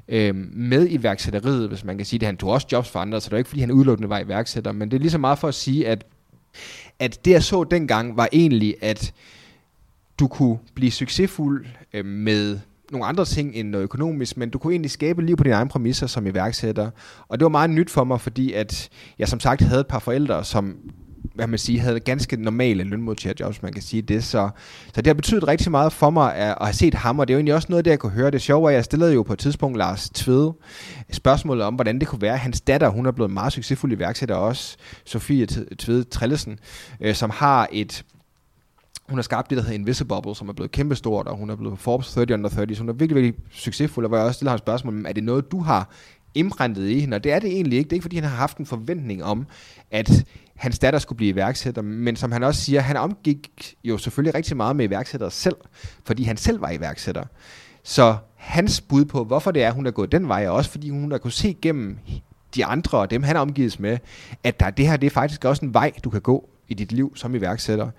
øh, 0.08 0.34
med 0.52 0.86
iværksætteriet, 0.90 1.68
hvis 1.68 1.84
man 1.84 1.96
kan 1.96 2.06
sige 2.06 2.18
det. 2.18 2.26
Han 2.26 2.36
tog 2.36 2.50
også 2.50 2.66
jobs 2.72 2.90
for 2.90 2.98
andre, 2.98 3.20
så 3.20 3.24
det 3.24 3.32
var 3.32 3.38
ikke, 3.38 3.48
fordi 3.48 3.60
han 3.60 3.70
udelukkende 3.70 4.08
var 4.08 4.18
iværksætter, 4.18 4.72
men 4.72 4.90
det 4.90 4.96
er 4.96 5.00
lige 5.00 5.10
så 5.10 5.18
meget 5.18 5.38
for 5.38 5.48
at 5.48 5.54
sige, 5.54 5.88
at, 5.88 6.04
at 6.98 7.24
det, 7.24 7.30
jeg 7.30 7.42
så 7.42 7.64
dengang, 7.64 8.16
var 8.16 8.28
egentlig, 8.32 8.74
at 8.82 9.12
du 10.18 10.28
kunne 10.28 10.58
blive 10.74 10.90
succesfuld 10.90 11.66
øh, 11.92 12.04
med 12.04 12.58
nogle 12.94 13.06
andre 13.06 13.24
ting 13.24 13.54
end 13.54 13.68
noget 13.68 13.84
økonomisk, 13.84 14.36
men 14.36 14.50
du 14.50 14.58
kunne 14.58 14.72
egentlig 14.72 14.90
skabe 14.90 15.22
liv 15.22 15.36
på 15.36 15.44
dine 15.44 15.54
egne 15.54 15.70
præmisser 15.70 16.06
som 16.06 16.26
iværksætter. 16.26 16.90
Og 17.28 17.38
det 17.38 17.44
var 17.44 17.48
meget 17.48 17.70
nyt 17.70 17.90
for 17.90 18.04
mig, 18.04 18.20
fordi 18.20 18.52
at 18.52 18.88
jeg 19.18 19.28
som 19.28 19.40
sagt 19.40 19.62
havde 19.62 19.80
et 19.80 19.86
par 19.86 19.98
forældre, 19.98 20.44
som 20.44 20.76
hvad 21.34 21.46
man 21.46 21.58
siger, 21.58 21.80
havde 21.80 22.00
ganske 22.00 22.36
normale 22.36 22.84
lønmodtagerjobs, 22.84 23.62
man 23.62 23.72
kan 23.72 23.82
sige 23.82 24.02
det. 24.02 24.24
Så, 24.24 24.50
så 24.94 25.00
det 25.00 25.06
har 25.06 25.14
betydet 25.14 25.48
rigtig 25.48 25.70
meget 25.70 25.92
for 25.92 26.10
mig 26.10 26.34
at, 26.34 26.56
at 26.60 26.66
have 26.66 26.74
set 26.74 26.94
ham, 26.94 27.18
og 27.18 27.28
det 27.28 27.34
er 27.34 27.36
jo 27.36 27.38
egentlig 27.38 27.54
også 27.54 27.66
noget 27.70 27.78
af 27.78 27.84
det, 27.84 27.90
jeg 27.90 27.98
kunne 27.98 28.12
høre. 28.12 28.30
Det 28.30 28.42
sjove 28.42 28.70
er, 28.70 28.74
jeg 28.74 28.84
stillede 28.84 29.14
jo 29.14 29.22
på 29.22 29.32
et 29.32 29.38
tidspunkt 29.38 29.78
Lars 29.78 30.10
Tvede 30.10 30.54
spørgsmålet 31.12 31.64
om, 31.64 31.74
hvordan 31.74 31.98
det 31.98 32.08
kunne 32.08 32.22
være. 32.22 32.36
Hans 32.36 32.60
datter, 32.60 32.88
hun 32.88 33.06
er 33.06 33.10
blevet 33.10 33.30
meget 33.30 33.52
succesfuld 33.52 33.92
iværksætter 33.92 34.34
også, 34.34 34.76
Sofie 35.04 35.46
Tvede 35.78 36.04
Trillesen, 36.04 36.58
øh, 37.00 37.14
som 37.14 37.30
har 37.30 37.68
et 37.72 38.04
hun 39.08 39.18
har 39.18 39.22
skabt 39.22 39.50
det, 39.50 39.56
der 39.56 39.62
hedder 39.62 39.78
Invisible, 39.78 40.34
som 40.34 40.48
er 40.48 40.52
blevet 40.52 40.70
kæmpestort, 40.70 41.26
og 41.28 41.36
hun 41.36 41.50
er 41.50 41.56
blevet 41.56 41.78
Forbes 41.78 42.12
30 42.12 42.34
under 42.34 42.48
30, 42.48 42.74
så 42.74 42.80
hun 42.80 42.88
er 42.88 42.92
virkelig, 42.92 43.22
virkelig 43.22 43.44
succesfuld, 43.52 44.04
og 44.04 44.08
hvor 44.08 44.16
jeg 44.16 44.26
også 44.26 44.36
stiller 44.36 44.50
ham 44.50 44.58
spørgsmål, 44.58 45.06
er 45.06 45.12
det 45.12 45.24
noget, 45.24 45.52
du 45.52 45.60
har 45.60 45.90
imprintet 46.34 46.88
i 46.88 47.00
hende? 47.00 47.14
Og 47.14 47.24
det 47.24 47.32
er 47.32 47.38
det 47.38 47.50
egentlig 47.52 47.78
ikke. 47.78 47.88
Det 47.88 47.92
er 47.92 47.96
ikke, 47.96 48.04
fordi 48.04 48.16
han 48.16 48.28
har 48.28 48.36
haft 48.36 48.58
en 48.58 48.66
forventning 48.66 49.24
om, 49.24 49.46
at 49.90 50.24
hans 50.56 50.78
datter 50.78 50.98
skulle 50.98 51.16
blive 51.16 51.30
iværksætter, 51.30 51.82
men 51.82 52.16
som 52.16 52.32
han 52.32 52.42
også 52.42 52.60
siger, 52.60 52.80
han 52.80 52.96
omgik 52.96 53.74
jo 53.84 53.98
selvfølgelig 53.98 54.34
rigtig 54.34 54.56
meget 54.56 54.76
med 54.76 54.84
iværksættere 54.84 55.30
selv, 55.30 55.56
fordi 56.04 56.22
han 56.22 56.36
selv 56.36 56.60
var 56.60 56.70
iværksætter. 56.70 57.24
Så 57.82 58.16
hans 58.36 58.80
bud 58.80 59.04
på, 59.04 59.24
hvorfor 59.24 59.50
det 59.50 59.62
er, 59.62 59.70
hun 59.70 59.86
er 59.86 59.90
gået 59.90 60.12
den 60.12 60.28
vej, 60.28 60.44
er 60.44 60.50
også 60.50 60.70
fordi 60.70 60.90
hun 60.90 61.10
har 61.10 61.18
kunne 61.18 61.32
se 61.32 61.56
gennem 61.62 61.98
de 62.54 62.64
andre 62.64 62.98
og 62.98 63.10
dem, 63.10 63.22
han 63.22 63.36
omgives 63.36 63.78
med, 63.78 63.98
at 64.44 64.60
der, 64.60 64.70
det 64.70 64.88
her 64.88 64.96
det 64.96 65.06
er 65.06 65.10
faktisk 65.10 65.44
også 65.44 65.64
en 65.64 65.74
vej, 65.74 65.92
du 66.04 66.10
kan 66.10 66.20
gå 66.20 66.48
i 66.68 66.74
dit 66.74 66.92
liv 66.92 67.12
som 67.16 67.34
iværksætter. 67.34 67.90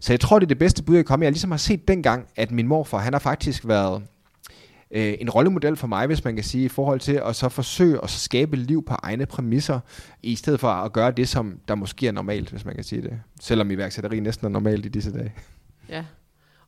Så 0.00 0.12
jeg 0.12 0.20
tror, 0.20 0.38
det 0.38 0.46
er 0.46 0.48
det 0.48 0.58
bedste 0.58 0.82
bud, 0.82 0.96
jeg 0.96 1.04
kommer. 1.04 1.26
Jeg 1.26 1.32
ligesom 1.32 1.50
har 1.50 1.58
set 1.58 1.88
dengang, 1.88 2.26
at 2.36 2.50
min 2.50 2.68
morfar, 2.68 2.98
han 2.98 3.12
har 3.12 3.20
faktisk 3.20 3.68
været 3.68 4.02
øh, 4.90 5.14
en 5.20 5.30
rollemodel 5.30 5.76
for 5.76 5.86
mig, 5.86 6.06
hvis 6.06 6.24
man 6.24 6.34
kan 6.34 6.44
sige, 6.44 6.64
i 6.64 6.68
forhold 6.68 7.00
til 7.00 7.20
at 7.24 7.36
så 7.36 7.48
forsøge 7.48 7.98
at 8.02 8.10
skabe 8.10 8.56
liv 8.56 8.84
på 8.84 8.94
egne 9.02 9.26
præmisser, 9.26 9.80
i 10.22 10.34
stedet 10.34 10.60
for 10.60 10.68
at 10.68 10.92
gøre 10.92 11.10
det, 11.10 11.28
som 11.28 11.60
der 11.68 11.74
måske 11.74 12.08
er 12.08 12.12
normalt, 12.12 12.50
hvis 12.50 12.64
man 12.64 12.74
kan 12.74 12.84
sige 12.84 13.02
det. 13.02 13.20
Selvom 13.40 13.70
iværksætteri 13.70 14.20
næsten 14.20 14.46
er 14.46 14.50
normalt 14.50 14.86
i 14.86 14.88
disse 14.88 15.12
dage. 15.12 15.32
Ja, 15.88 16.04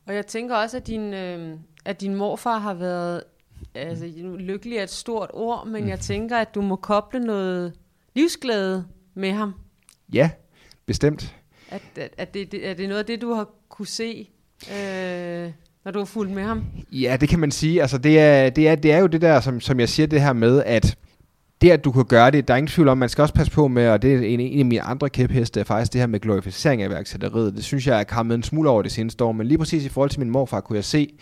og 0.05 0.15
jeg 0.15 0.27
tænker 0.27 0.55
også, 0.55 0.77
at 0.77 0.87
din, 0.87 1.13
øh, 1.13 1.57
at 1.85 2.01
din 2.01 2.15
morfar 2.15 2.57
har 2.57 2.73
været, 2.73 3.21
altså 3.75 4.05
lykkelig 4.39 4.77
er 4.77 4.83
et 4.83 4.89
stort 4.89 5.29
ord, 5.33 5.67
men 5.67 5.83
mm. 5.83 5.89
jeg 5.89 5.99
tænker, 5.99 6.37
at 6.37 6.55
du 6.55 6.61
må 6.61 6.75
koble 6.75 7.19
noget 7.19 7.73
livsglæde 8.15 8.85
med 9.13 9.31
ham. 9.31 9.53
Ja, 10.13 10.29
bestemt. 10.85 11.35
At, 11.75 11.81
at, 11.95 12.13
at 12.17 12.33
det, 12.33 12.69
er 12.69 12.73
det 12.73 12.89
noget 12.89 12.99
af 12.99 13.05
det, 13.05 13.21
du 13.21 13.33
har 13.33 13.49
kunne 13.69 13.87
se, 13.87 14.29
øh, 14.71 15.51
når 15.85 15.91
du 15.91 15.99
har 15.99 16.05
fulgt 16.05 16.31
med 16.31 16.43
ham? 16.43 16.63
Ja, 16.91 17.17
det 17.21 17.29
kan 17.29 17.39
man 17.39 17.51
sige. 17.51 17.81
Altså, 17.81 17.97
det, 17.97 18.19
er, 18.19 18.49
det, 18.49 18.67
er, 18.67 18.75
det 18.75 18.91
er 18.91 18.97
jo 18.97 19.07
det 19.07 19.21
der, 19.21 19.39
som, 19.39 19.59
som 19.59 19.79
jeg 19.79 19.89
siger, 19.89 20.07
det 20.07 20.21
her 20.21 20.33
med, 20.33 20.63
at 20.65 20.97
det, 21.61 21.71
at 21.71 21.85
du 21.85 21.91
kan 21.91 22.05
gøre 22.05 22.31
det, 22.31 22.47
der 22.47 22.53
er 22.53 22.57
ingen 22.57 22.67
tvivl 22.67 22.87
om, 22.87 22.97
man 22.97 23.09
skal 23.09 23.21
også 23.21 23.33
passe 23.33 23.51
på 23.51 23.67
med, 23.67 23.89
og 23.89 24.01
det 24.01 24.13
er 24.13 24.17
en, 24.17 24.39
en 24.39 24.59
af 24.59 24.65
mine 24.65 24.81
andre 24.81 25.09
kæpheste, 25.09 25.59
er 25.59 25.63
faktisk 25.63 25.93
det 25.93 26.01
her 26.01 26.07
med 26.07 26.19
glorificering 26.19 26.81
af 26.81 26.89
værksætteriet. 26.89 27.55
Det 27.55 27.63
synes 27.63 27.87
jeg 27.87 27.99
er 27.99 28.03
kommet 28.03 28.35
en 28.35 28.43
smule 28.43 28.69
over 28.69 28.81
det 28.81 28.91
seneste 28.91 29.23
år, 29.23 29.31
men 29.31 29.47
lige 29.47 29.57
præcis 29.57 29.85
i 29.85 29.89
forhold 29.89 30.09
til 30.09 30.19
min 30.19 30.29
morfar, 30.29 30.61
kunne 30.61 30.75
jeg 30.75 30.83
se, 30.83 31.13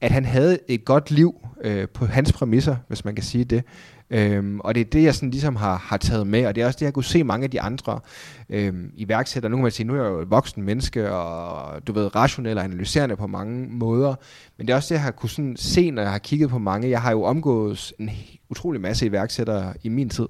at 0.00 0.10
han 0.10 0.24
havde 0.24 0.58
et 0.68 0.84
godt 0.84 1.10
liv 1.10 1.34
øh, 1.64 1.88
på 1.88 2.06
hans 2.06 2.32
præmisser, 2.32 2.76
hvis 2.88 3.04
man 3.04 3.14
kan 3.14 3.24
sige 3.24 3.44
det. 3.44 3.62
Øhm, 4.10 4.60
og 4.60 4.74
det 4.74 4.80
er 4.80 4.84
det, 4.84 5.02
jeg 5.02 5.14
sådan 5.14 5.30
ligesom 5.30 5.56
har, 5.56 5.76
har 5.76 5.96
taget 5.96 6.26
med, 6.26 6.46
og 6.46 6.54
det 6.54 6.62
er 6.62 6.66
også 6.66 6.76
det, 6.78 6.84
jeg 6.84 6.94
kunne 6.94 7.04
se 7.04 7.24
mange 7.24 7.44
af 7.44 7.50
de 7.50 7.60
andre 7.60 8.00
øhm, 8.48 8.90
iværksættere. 8.94 9.50
Nu 9.50 9.56
kan 9.56 9.62
man 9.62 9.72
sige, 9.72 9.86
nu 9.86 9.94
er 9.94 10.02
jeg 10.02 10.10
jo 10.10 10.20
et 10.20 10.30
voksen 10.30 10.62
menneske, 10.62 11.12
og 11.12 11.86
du 11.86 11.92
ved, 11.92 12.16
rationel 12.16 12.58
og 12.58 12.64
analyserende 12.64 13.16
på 13.16 13.26
mange 13.26 13.68
måder, 13.68 14.14
men 14.56 14.66
det 14.66 14.72
er 14.72 14.76
også 14.76 14.94
det, 14.94 14.94
jeg 14.94 15.02
har 15.02 15.10
kunne 15.10 15.30
sådan 15.30 15.56
se, 15.56 15.90
når 15.90 16.02
jeg 16.02 16.10
har 16.10 16.18
kigget 16.18 16.50
på 16.50 16.58
mange. 16.58 16.90
Jeg 16.90 17.02
har 17.02 17.10
jo 17.10 17.22
omgået 17.22 17.92
en 17.98 18.10
utrolig 18.50 18.80
masse 18.80 19.06
iværksættere 19.06 19.74
i 19.82 19.88
min 19.88 20.08
tid, 20.08 20.28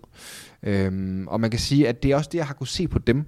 øhm, 0.62 1.28
og 1.28 1.40
man 1.40 1.50
kan 1.50 1.60
sige, 1.60 1.88
at 1.88 2.02
det 2.02 2.10
er 2.10 2.16
også 2.16 2.28
det, 2.32 2.38
jeg 2.38 2.46
har 2.46 2.54
kunne 2.54 2.68
se 2.68 2.88
på 2.88 2.98
dem 2.98 3.24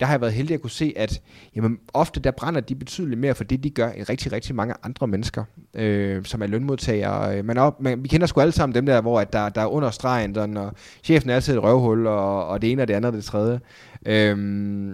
der 0.00 0.06
har 0.06 0.12
jeg 0.12 0.20
været 0.20 0.32
heldig 0.32 0.54
at 0.54 0.60
kunne 0.60 0.70
se, 0.70 0.92
at 0.96 1.20
jamen, 1.56 1.78
ofte 1.94 2.20
der 2.20 2.30
brænder 2.30 2.60
de 2.60 2.74
betydeligt 2.74 3.20
mere 3.20 3.34
for 3.34 3.44
det, 3.44 3.64
de 3.64 3.70
gør, 3.70 3.88
end 3.88 4.08
rigtig, 4.08 4.32
rigtig 4.32 4.54
mange 4.54 4.74
andre 4.82 5.06
mennesker, 5.06 5.44
øh, 5.74 6.24
som 6.24 6.42
er 6.42 6.46
lønmodtagere. 6.46 7.38
Øh, 7.38 7.44
man, 7.44 7.58
op, 7.58 7.80
man, 7.80 8.02
vi 8.02 8.08
kender 8.08 8.26
sgu 8.26 8.40
alle 8.40 8.52
sammen 8.52 8.74
dem 8.74 8.86
der, 8.86 9.00
hvor 9.00 9.20
at 9.20 9.32
der, 9.32 9.48
der 9.48 9.60
er 9.60 9.66
under 9.66 9.90
stregen, 9.90 10.34
der, 10.34 10.46
når 10.46 10.74
chefen 11.04 11.30
er 11.30 11.34
altid 11.34 11.54
et 11.54 11.62
røvhul, 11.62 12.06
og, 12.06 12.46
og 12.46 12.62
det 12.62 12.72
ene 12.72 12.82
og 12.82 12.88
det 12.88 12.94
andet 12.94 13.08
og 13.08 13.16
det 13.16 13.24
tredje. 13.24 13.60
Øh, 14.06 14.36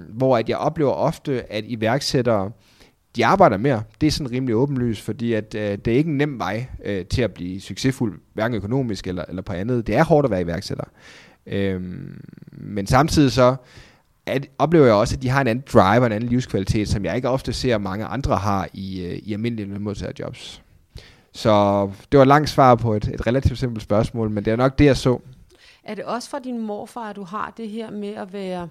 hvor 0.08 0.36
at 0.36 0.48
jeg 0.48 0.56
oplever 0.56 0.92
ofte, 0.92 1.52
at 1.52 1.64
iværksættere, 1.66 2.50
de 3.16 3.26
arbejder 3.26 3.56
mere. 3.56 3.82
Det 4.00 4.06
er 4.06 4.10
sådan 4.10 4.32
rimelig 4.32 4.54
åbenlyst, 4.54 5.02
fordi 5.02 5.32
at, 5.32 5.54
øh, 5.54 5.78
det 5.84 5.88
er 5.88 5.96
ikke 5.96 6.10
en 6.10 6.18
nem 6.18 6.38
vej 6.38 6.66
øh, 6.84 7.04
til 7.04 7.22
at 7.22 7.34
blive 7.34 7.60
succesfuld, 7.60 8.20
hverken 8.34 8.56
økonomisk 8.56 9.06
eller, 9.06 9.24
eller 9.28 9.42
på 9.42 9.52
andet. 9.52 9.86
Det 9.86 9.96
er 9.96 10.04
hårdt 10.04 10.24
at 10.24 10.30
være 10.30 10.40
iværksætter. 10.40 10.84
Øh, 11.46 11.82
men 12.52 12.86
samtidig 12.86 13.32
så 13.32 13.56
at, 14.26 14.46
oplever 14.58 14.86
jeg 14.86 14.94
også, 14.94 15.16
at 15.16 15.22
de 15.22 15.28
har 15.28 15.40
en 15.40 15.46
anden 15.46 15.64
drive 15.72 16.00
og 16.00 16.06
en 16.06 16.12
anden 16.12 16.30
livskvalitet, 16.30 16.88
som 16.88 17.04
jeg 17.04 17.16
ikke 17.16 17.28
ofte 17.28 17.52
ser 17.52 17.78
mange 17.78 18.04
andre 18.04 18.36
har 18.36 18.68
i, 18.72 19.04
øh, 19.04 19.18
i 19.18 19.32
almindelige 19.32 19.68
lønmodtagerjobs. 19.68 20.62
Så 21.32 21.84
det 22.12 22.18
var 22.18 22.22
et 22.22 22.28
langt 22.28 22.50
svar 22.50 22.74
på 22.74 22.94
et, 22.94 23.08
et 23.08 23.26
relativt 23.26 23.58
simpelt 23.58 23.82
spørgsmål, 23.82 24.30
men 24.30 24.44
det 24.44 24.52
er 24.52 24.56
nok 24.56 24.78
det, 24.78 24.84
jeg 24.84 24.96
så. 24.96 25.18
Er 25.84 25.94
det 25.94 26.04
også 26.04 26.30
fra 26.30 26.38
din 26.38 26.60
morfar, 26.60 27.10
at 27.10 27.16
du 27.16 27.24
har 27.24 27.52
det 27.56 27.68
her 27.68 27.90
med 27.90 28.14
at 28.14 28.32
være, 28.32 28.68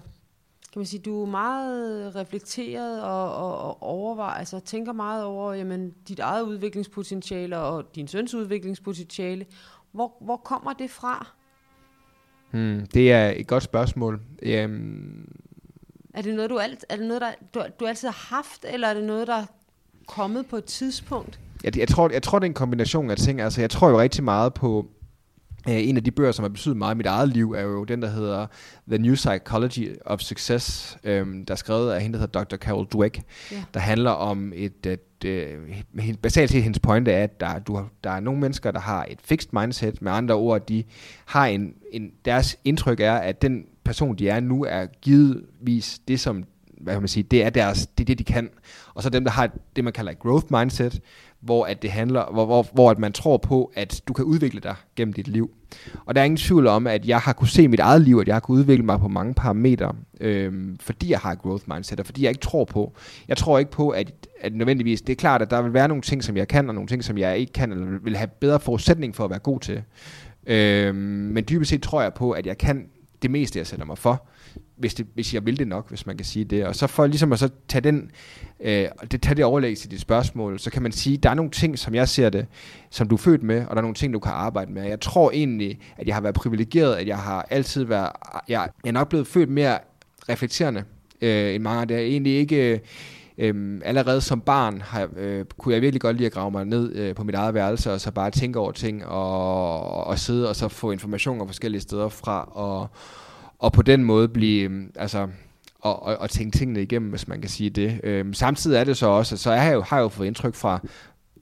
kan 0.72 0.80
man 0.80 0.86
sige, 0.86 1.00
du 1.00 1.22
er 1.22 1.26
meget 1.26 2.16
reflekteret 2.16 3.02
og, 3.02 3.36
og, 3.36 3.58
og 3.58 3.82
overvejer, 3.82 4.34
altså 4.34 4.60
tænker 4.60 4.92
meget 4.92 5.24
over 5.24 5.52
jamen, 5.52 5.94
dit 6.08 6.18
eget 6.18 6.42
udviklingspotentiale 6.42 7.58
og 7.58 7.94
din 7.94 8.08
søns 8.08 8.34
udviklingspotentiale. 8.34 9.46
Hvor, 9.92 10.12
hvor 10.20 10.36
kommer 10.36 10.72
det 10.72 10.90
fra? 10.90 11.26
Hmm, 12.54 12.86
det 12.94 13.12
er 13.12 13.32
et 13.36 13.46
godt 13.46 13.62
spørgsmål. 13.62 14.14
Um, 14.64 15.28
er 16.14 16.22
det 16.22 16.34
noget, 16.34 16.50
du, 16.50 16.58
alt, 16.58 16.84
er 16.88 16.96
det 16.96 17.06
noget 17.06 17.20
der, 17.20 17.30
du, 17.54 17.64
du 17.80 17.86
altid 17.86 18.08
har 18.08 18.36
haft, 18.36 18.64
eller 18.68 18.88
er 18.88 18.94
det 18.94 19.04
noget, 19.04 19.26
der 19.26 19.34
er 19.34 19.46
kommet 20.06 20.46
på 20.46 20.56
et 20.56 20.64
tidspunkt? 20.64 21.40
Jeg, 21.64 21.78
jeg, 21.78 21.88
tror, 21.88 22.10
jeg 22.10 22.22
tror, 22.22 22.38
det 22.38 22.46
er 22.46 22.50
en 22.50 22.54
kombination 22.54 23.10
af 23.10 23.16
ting. 23.16 23.40
Altså, 23.40 23.60
jeg 23.60 23.70
tror 23.70 23.88
jo 23.88 24.00
rigtig 24.00 24.24
meget 24.24 24.54
på... 24.54 24.86
Uh, 25.68 25.74
en 25.74 25.96
af 25.96 26.04
de 26.04 26.10
bøger, 26.10 26.32
som 26.32 26.42
har 26.42 26.48
betydet 26.48 26.76
meget 26.76 26.94
i 26.94 26.96
mit 26.96 27.06
eget 27.06 27.28
liv, 27.28 27.52
er 27.52 27.62
jo 27.62 27.84
den, 27.84 28.02
der 28.02 28.08
hedder 28.08 28.46
The 28.88 28.98
New 28.98 29.14
Psychology 29.14 29.96
of 30.06 30.20
Success, 30.20 30.96
um, 31.04 31.44
der 31.44 31.54
er 31.54 31.56
skrevet 31.56 31.92
af 31.92 32.02
hende, 32.02 32.18
der 32.18 32.20
hedder 32.20 32.44
Dr. 32.44 32.56
Carol 32.56 32.86
Dweck, 32.86 33.22
yeah. 33.52 33.62
der 33.74 33.80
handler 33.80 34.10
om 34.10 34.52
et, 34.56 34.86
et 34.86 35.13
øh, 35.24 36.14
basalt 36.22 36.50
set 36.50 36.62
hendes 36.62 36.78
pointe 36.78 37.12
er, 37.12 37.22
at 37.22 37.40
der, 37.40 37.58
du 37.58 37.80
der 38.04 38.10
er 38.10 38.20
nogle 38.20 38.40
mennesker, 38.40 38.70
der 38.70 38.80
har 38.80 39.06
et 39.10 39.18
fixed 39.24 39.50
mindset, 39.52 40.02
med 40.02 40.12
andre 40.12 40.34
ord, 40.34 40.66
de 40.66 40.84
har 41.24 41.46
en, 41.46 41.74
en, 41.92 42.12
deres 42.24 42.56
indtryk 42.64 43.00
er, 43.00 43.14
at 43.14 43.42
den 43.42 43.66
person, 43.84 44.16
de 44.16 44.28
er 44.28 44.40
nu, 44.40 44.64
er 44.64 44.86
givetvis 45.02 46.00
det, 46.08 46.20
som 46.20 46.44
hvad 46.80 46.94
kan 46.94 47.02
man 47.02 47.08
sige, 47.08 47.22
det 47.22 47.44
er 47.44 47.50
deres, 47.50 47.86
det 47.86 48.04
er 48.04 48.06
det, 48.06 48.18
de 48.18 48.24
kan. 48.24 48.50
Og 48.94 49.02
så 49.02 49.10
dem, 49.10 49.24
der 49.24 49.30
har 49.30 49.50
det, 49.76 49.84
man 49.84 49.92
kalder 49.92 50.12
et 50.12 50.18
growth 50.18 50.46
mindset, 50.50 51.00
hvor 51.44 51.64
at 51.64 51.82
det 51.82 51.90
handler, 51.90 52.32
hvor, 52.32 52.44
hvor, 52.44 52.66
hvor 52.72 52.90
at 52.90 52.98
man 52.98 53.12
tror 53.12 53.36
på, 53.36 53.72
at 53.74 54.02
du 54.08 54.12
kan 54.12 54.24
udvikle 54.24 54.60
dig 54.60 54.74
gennem 54.96 55.12
dit 55.12 55.28
liv. 55.28 55.50
Og 56.06 56.14
der 56.14 56.20
er 56.20 56.24
ingen 56.24 56.36
tvivl 56.36 56.66
om, 56.66 56.86
at 56.86 57.06
jeg 57.06 57.18
har 57.18 57.32
kunne 57.32 57.48
se 57.48 57.68
mit 57.68 57.80
eget 57.80 58.02
liv, 58.02 58.18
at 58.20 58.26
jeg 58.26 58.34
har 58.34 58.40
kunne 58.40 58.58
udvikle 58.58 58.84
mig 58.84 59.00
på 59.00 59.08
mange 59.08 59.34
parametre, 59.34 59.92
øhm, 60.20 60.76
fordi 60.80 61.10
jeg 61.10 61.18
har 61.18 61.32
et 61.32 61.38
growth 61.38 61.64
mindset, 61.66 62.00
og 62.00 62.06
fordi 62.06 62.22
jeg 62.22 62.30
ikke 62.30 62.40
tror 62.40 62.64
på. 62.64 62.92
Jeg 63.28 63.36
tror 63.36 63.58
ikke 63.58 63.70
på, 63.70 63.88
at, 63.88 64.12
at 64.40 64.54
nødvendigvis, 64.54 65.02
det 65.02 65.12
er 65.12 65.16
klart, 65.16 65.42
at 65.42 65.50
der 65.50 65.62
vil 65.62 65.72
være 65.72 65.88
nogle 65.88 66.02
ting, 66.02 66.24
som 66.24 66.36
jeg 66.36 66.48
kan, 66.48 66.68
og 66.68 66.74
nogle 66.74 66.88
ting, 66.88 67.04
som 67.04 67.18
jeg 67.18 67.38
ikke 67.38 67.52
kan, 67.52 67.72
eller 67.72 67.98
vil 68.02 68.16
have 68.16 68.28
bedre 68.40 68.60
forudsætning 68.60 69.16
for 69.16 69.24
at 69.24 69.30
være 69.30 69.38
god 69.38 69.60
til. 69.60 69.82
Øhm, 70.46 70.96
men 70.96 71.44
dybest 71.48 71.70
set 71.70 71.82
tror 71.82 72.02
jeg 72.02 72.14
på, 72.14 72.30
at 72.30 72.46
jeg 72.46 72.58
kan 72.58 72.86
det 73.22 73.30
meste, 73.30 73.58
jeg 73.58 73.66
sætter 73.66 73.86
mig 73.86 73.98
for 73.98 74.26
hvis, 74.76 74.94
det, 74.94 75.06
hvis 75.14 75.34
jeg 75.34 75.46
vil 75.46 75.58
det 75.58 75.68
nok, 75.68 75.88
hvis 75.88 76.06
man 76.06 76.16
kan 76.16 76.24
sige 76.24 76.44
det. 76.44 76.66
Og 76.66 76.76
så 76.76 76.86
for 76.86 77.06
ligesom 77.06 77.32
at 77.32 77.38
så 77.38 77.48
tage, 77.68 77.82
den, 77.82 78.10
øh, 78.60 78.88
det, 79.10 79.22
tage 79.22 79.34
det 79.34 79.44
overlæg 79.44 79.78
til 79.78 79.90
dit 79.90 80.00
spørgsmål, 80.00 80.58
så 80.58 80.70
kan 80.70 80.82
man 80.82 80.92
sige, 80.92 81.16
der 81.16 81.30
er 81.30 81.34
nogle 81.34 81.50
ting, 81.50 81.78
som 81.78 81.94
jeg 81.94 82.08
ser 82.08 82.30
det, 82.30 82.46
som 82.90 83.08
du 83.08 83.14
er 83.14 83.18
født 83.18 83.42
med, 83.42 83.66
og 83.66 83.70
der 83.70 83.76
er 83.76 83.82
nogle 83.82 83.94
ting, 83.94 84.12
du 84.12 84.18
kan 84.18 84.32
arbejde 84.32 84.72
med. 84.72 84.82
Jeg 84.82 85.00
tror 85.00 85.30
egentlig, 85.30 85.80
at 85.96 86.06
jeg 86.06 86.16
har 86.16 86.20
været 86.20 86.34
privilegeret, 86.34 86.94
at 86.94 87.06
jeg 87.06 87.18
har 87.18 87.46
altid 87.50 87.84
været, 87.84 88.10
jeg, 88.48 88.68
jeg 88.84 88.88
er 88.88 88.92
nok 88.92 89.08
blevet 89.08 89.26
født 89.26 89.50
mere 89.50 89.78
reflekterende 90.28 90.84
øh, 91.20 91.54
end 91.54 91.62
mange. 91.62 91.86
Det 91.86 91.96
er 91.96 92.00
egentlig 92.00 92.32
ikke... 92.32 92.80
Øhm, 93.38 93.82
allerede 93.84 94.20
som 94.20 94.40
barn 94.40 94.80
har, 94.80 95.08
øh, 95.16 95.44
kunne 95.58 95.74
jeg 95.74 95.82
virkelig 95.82 96.00
godt 96.00 96.16
lide 96.16 96.26
at 96.26 96.32
grave 96.32 96.50
mig 96.50 96.64
ned 96.64 96.96
øh, 96.96 97.14
på 97.14 97.24
mit 97.24 97.34
eget 97.34 97.54
værelse, 97.54 97.92
og 97.92 98.00
så 98.00 98.10
bare 98.10 98.30
tænke 98.30 98.58
over 98.58 98.72
ting, 98.72 99.06
og, 99.06 100.04
og 100.04 100.18
sidde 100.18 100.48
og 100.48 100.56
så 100.56 100.68
få 100.68 100.90
informationer 100.90 101.46
forskellige 101.46 101.80
steder 101.80 102.08
fra, 102.08 102.48
og, 102.52 102.88
og 103.64 103.72
på 103.72 103.82
den 103.82 104.04
måde 104.04 104.28
blive, 104.28 104.64
øhm, 104.64 104.92
altså, 104.96 105.28
og, 105.80 106.02
og, 106.02 106.16
og 106.16 106.30
tænke 106.30 106.58
tingene 106.58 106.82
igennem, 106.82 107.10
hvis 107.10 107.28
man 107.28 107.40
kan 107.40 107.50
sige 107.50 107.70
det. 107.70 108.00
Øhm, 108.04 108.34
samtidig 108.34 108.78
er 108.78 108.84
det 108.84 108.96
så 108.96 109.06
også, 109.06 109.34
at 109.34 109.38
så 109.38 109.52
jeg 109.52 109.62
har, 109.62 109.72
jo, 109.72 109.82
har 109.82 109.96
jeg 109.96 110.02
jo 110.02 110.08
fået 110.08 110.26
indtryk 110.26 110.54
fra 110.54 110.80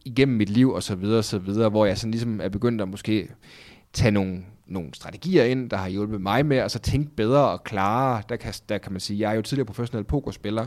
igennem 0.05 0.37
mit 0.37 0.51
liv 0.51 0.71
og 0.71 0.83
så 0.83 0.95
videre 0.95 1.19
og 1.19 1.25
så 1.25 1.39
videre, 1.39 1.69
hvor 1.69 1.87
jeg 1.87 1.99
sådan 1.99 2.11
ligesom 2.11 2.41
er 2.41 2.49
begyndt 2.49 2.81
at 2.81 2.89
måske 2.89 3.29
tage 3.93 4.11
nogle, 4.11 4.43
nogle 4.67 4.89
strategier 4.95 5.45
ind, 5.45 5.71
der 5.71 5.77
har 5.77 5.89
hjulpet 5.89 6.21
mig 6.21 6.47
med 6.47 6.57
at 6.57 6.71
så 6.71 6.79
tænke 6.79 7.17
bedre 7.17 7.51
og 7.51 7.65
klarere. 7.65 8.23
Der 8.29 8.37
kan, 8.37 8.55
der 8.69 8.79
kan 8.79 8.93
man 8.93 9.01
sige, 9.01 9.21
jeg 9.21 9.31
er 9.31 9.37
jo 9.37 9.43
tidligere 9.43 9.67
professionel 9.67 10.05
pokerspiller, 10.05 10.67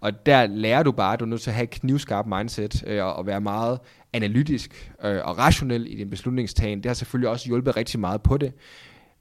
og 0.00 0.26
der 0.26 0.46
lærer 0.46 0.82
du 0.82 0.92
bare, 0.92 1.12
at 1.12 1.20
du 1.20 1.24
er 1.24 1.28
nødt 1.28 1.40
til 1.40 1.50
at 1.50 1.54
have 1.54 1.64
et 1.64 1.70
knivskarpt 1.70 2.28
mindset 2.28 2.84
øh, 2.86 3.04
og 3.04 3.26
være 3.26 3.40
meget 3.40 3.78
analytisk 4.12 4.92
øh, 5.04 5.20
og 5.24 5.38
rationel 5.38 5.86
i 5.92 5.96
din 5.96 6.10
beslutningstagen. 6.10 6.78
Det 6.78 6.86
har 6.86 6.94
selvfølgelig 6.94 7.28
også 7.28 7.46
hjulpet 7.46 7.76
rigtig 7.76 8.00
meget 8.00 8.22
på 8.22 8.38
det. 8.38 8.52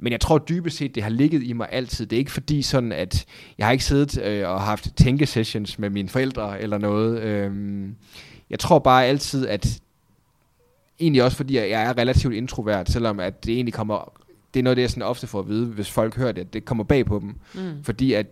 Men 0.02 0.12
jeg 0.12 0.22
tror 0.22 0.38
dybest 0.38 0.78
set, 0.78 0.96
det 0.96 1.04
har 1.04 1.10
ligget 1.10 1.44
i 1.44 1.54
mig 1.54 1.68
altid. 1.72 2.06
Det 2.06 2.16
er 2.16 2.20
ikke 2.20 2.32
fordi 2.32 2.62
sådan, 2.62 2.92
at 2.92 3.26
jeg 3.58 3.68
har 3.68 3.72
ikke 3.72 3.84
siddet 3.84 4.22
øh, 4.24 4.50
og 4.50 4.62
haft 4.62 4.96
tænkesessions 4.96 5.80
med 5.80 5.90
mine 5.90 6.10
forældre 6.10 6.62
eller 6.62 6.78
noget. 6.78 7.22
Øhm, 7.22 7.96
jeg 8.50 8.60
tror 8.60 8.80
bare 8.80 9.06
altid, 9.06 9.48
at 9.48 9.82
egentlig 11.00 11.24
også 11.24 11.38
fordi, 11.38 11.56
jeg 11.56 11.70
er 11.70 11.98
relativt 11.98 12.34
introvert, 12.34 12.90
selvom 12.90 13.20
at 13.20 13.46
det 13.46 13.54
egentlig 13.54 13.74
kommer, 13.74 14.14
det 14.54 14.60
er 14.60 14.64
noget, 14.64 14.78
det 14.78 14.82
jeg 14.82 14.90
sådan 14.90 15.04
ofte 15.04 15.28
får 15.28 15.40
at 15.40 15.48
vide, 15.48 15.66
hvis 15.66 15.92
folk 15.92 16.18
hører 16.18 16.32
det, 16.32 16.42
at 16.42 16.54
det 16.54 16.66
kommer 16.66 16.84
bag 16.84 17.06
på 17.06 17.20
dem. 17.20 17.36
Mm. 17.54 17.84
Fordi 17.84 18.14
at 18.14 18.26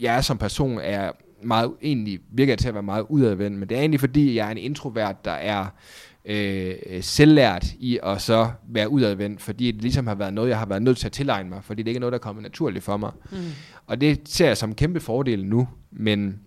jeg 0.00 0.16
er 0.16 0.20
som 0.20 0.38
person 0.38 0.78
er 0.82 1.12
meget, 1.42 1.72
egentlig 1.82 2.20
virker 2.30 2.56
til 2.56 2.68
at 2.68 2.74
være 2.74 2.82
meget 2.82 3.06
udadvendt, 3.08 3.58
men 3.58 3.68
det 3.68 3.76
er 3.76 3.80
egentlig 3.80 4.00
fordi, 4.00 4.36
jeg 4.36 4.46
er 4.46 4.50
en 4.50 4.58
introvert, 4.58 5.24
der 5.24 5.30
er 5.30 5.60
øh, 5.60 5.68
selvlært 7.00 7.66
i 7.78 7.98
at 8.02 8.22
så 8.22 8.50
være 8.68 8.88
udadvendt, 8.88 9.42
fordi 9.42 9.70
det 9.70 9.82
ligesom 9.82 10.06
har 10.06 10.14
været 10.14 10.34
noget, 10.34 10.48
jeg 10.48 10.58
har 10.58 10.66
været 10.66 10.82
nødt 10.82 10.98
til 10.98 11.06
at 11.06 11.12
tilegne 11.12 11.48
mig, 11.48 11.64
fordi 11.64 11.82
det 11.82 11.88
ikke 11.88 11.98
er 11.98 12.00
noget, 12.00 12.12
der 12.12 12.18
er 12.18 12.22
kommet 12.22 12.42
naturligt 12.42 12.84
for 12.84 12.96
mig. 12.96 13.10
Mm. 13.30 13.38
Og 13.86 14.00
det 14.00 14.20
ser 14.24 14.46
jeg 14.46 14.56
som 14.56 14.70
en 14.70 14.74
kæmpe 14.74 15.00
fordel 15.00 15.44
nu, 15.44 15.68
men, 15.90 16.40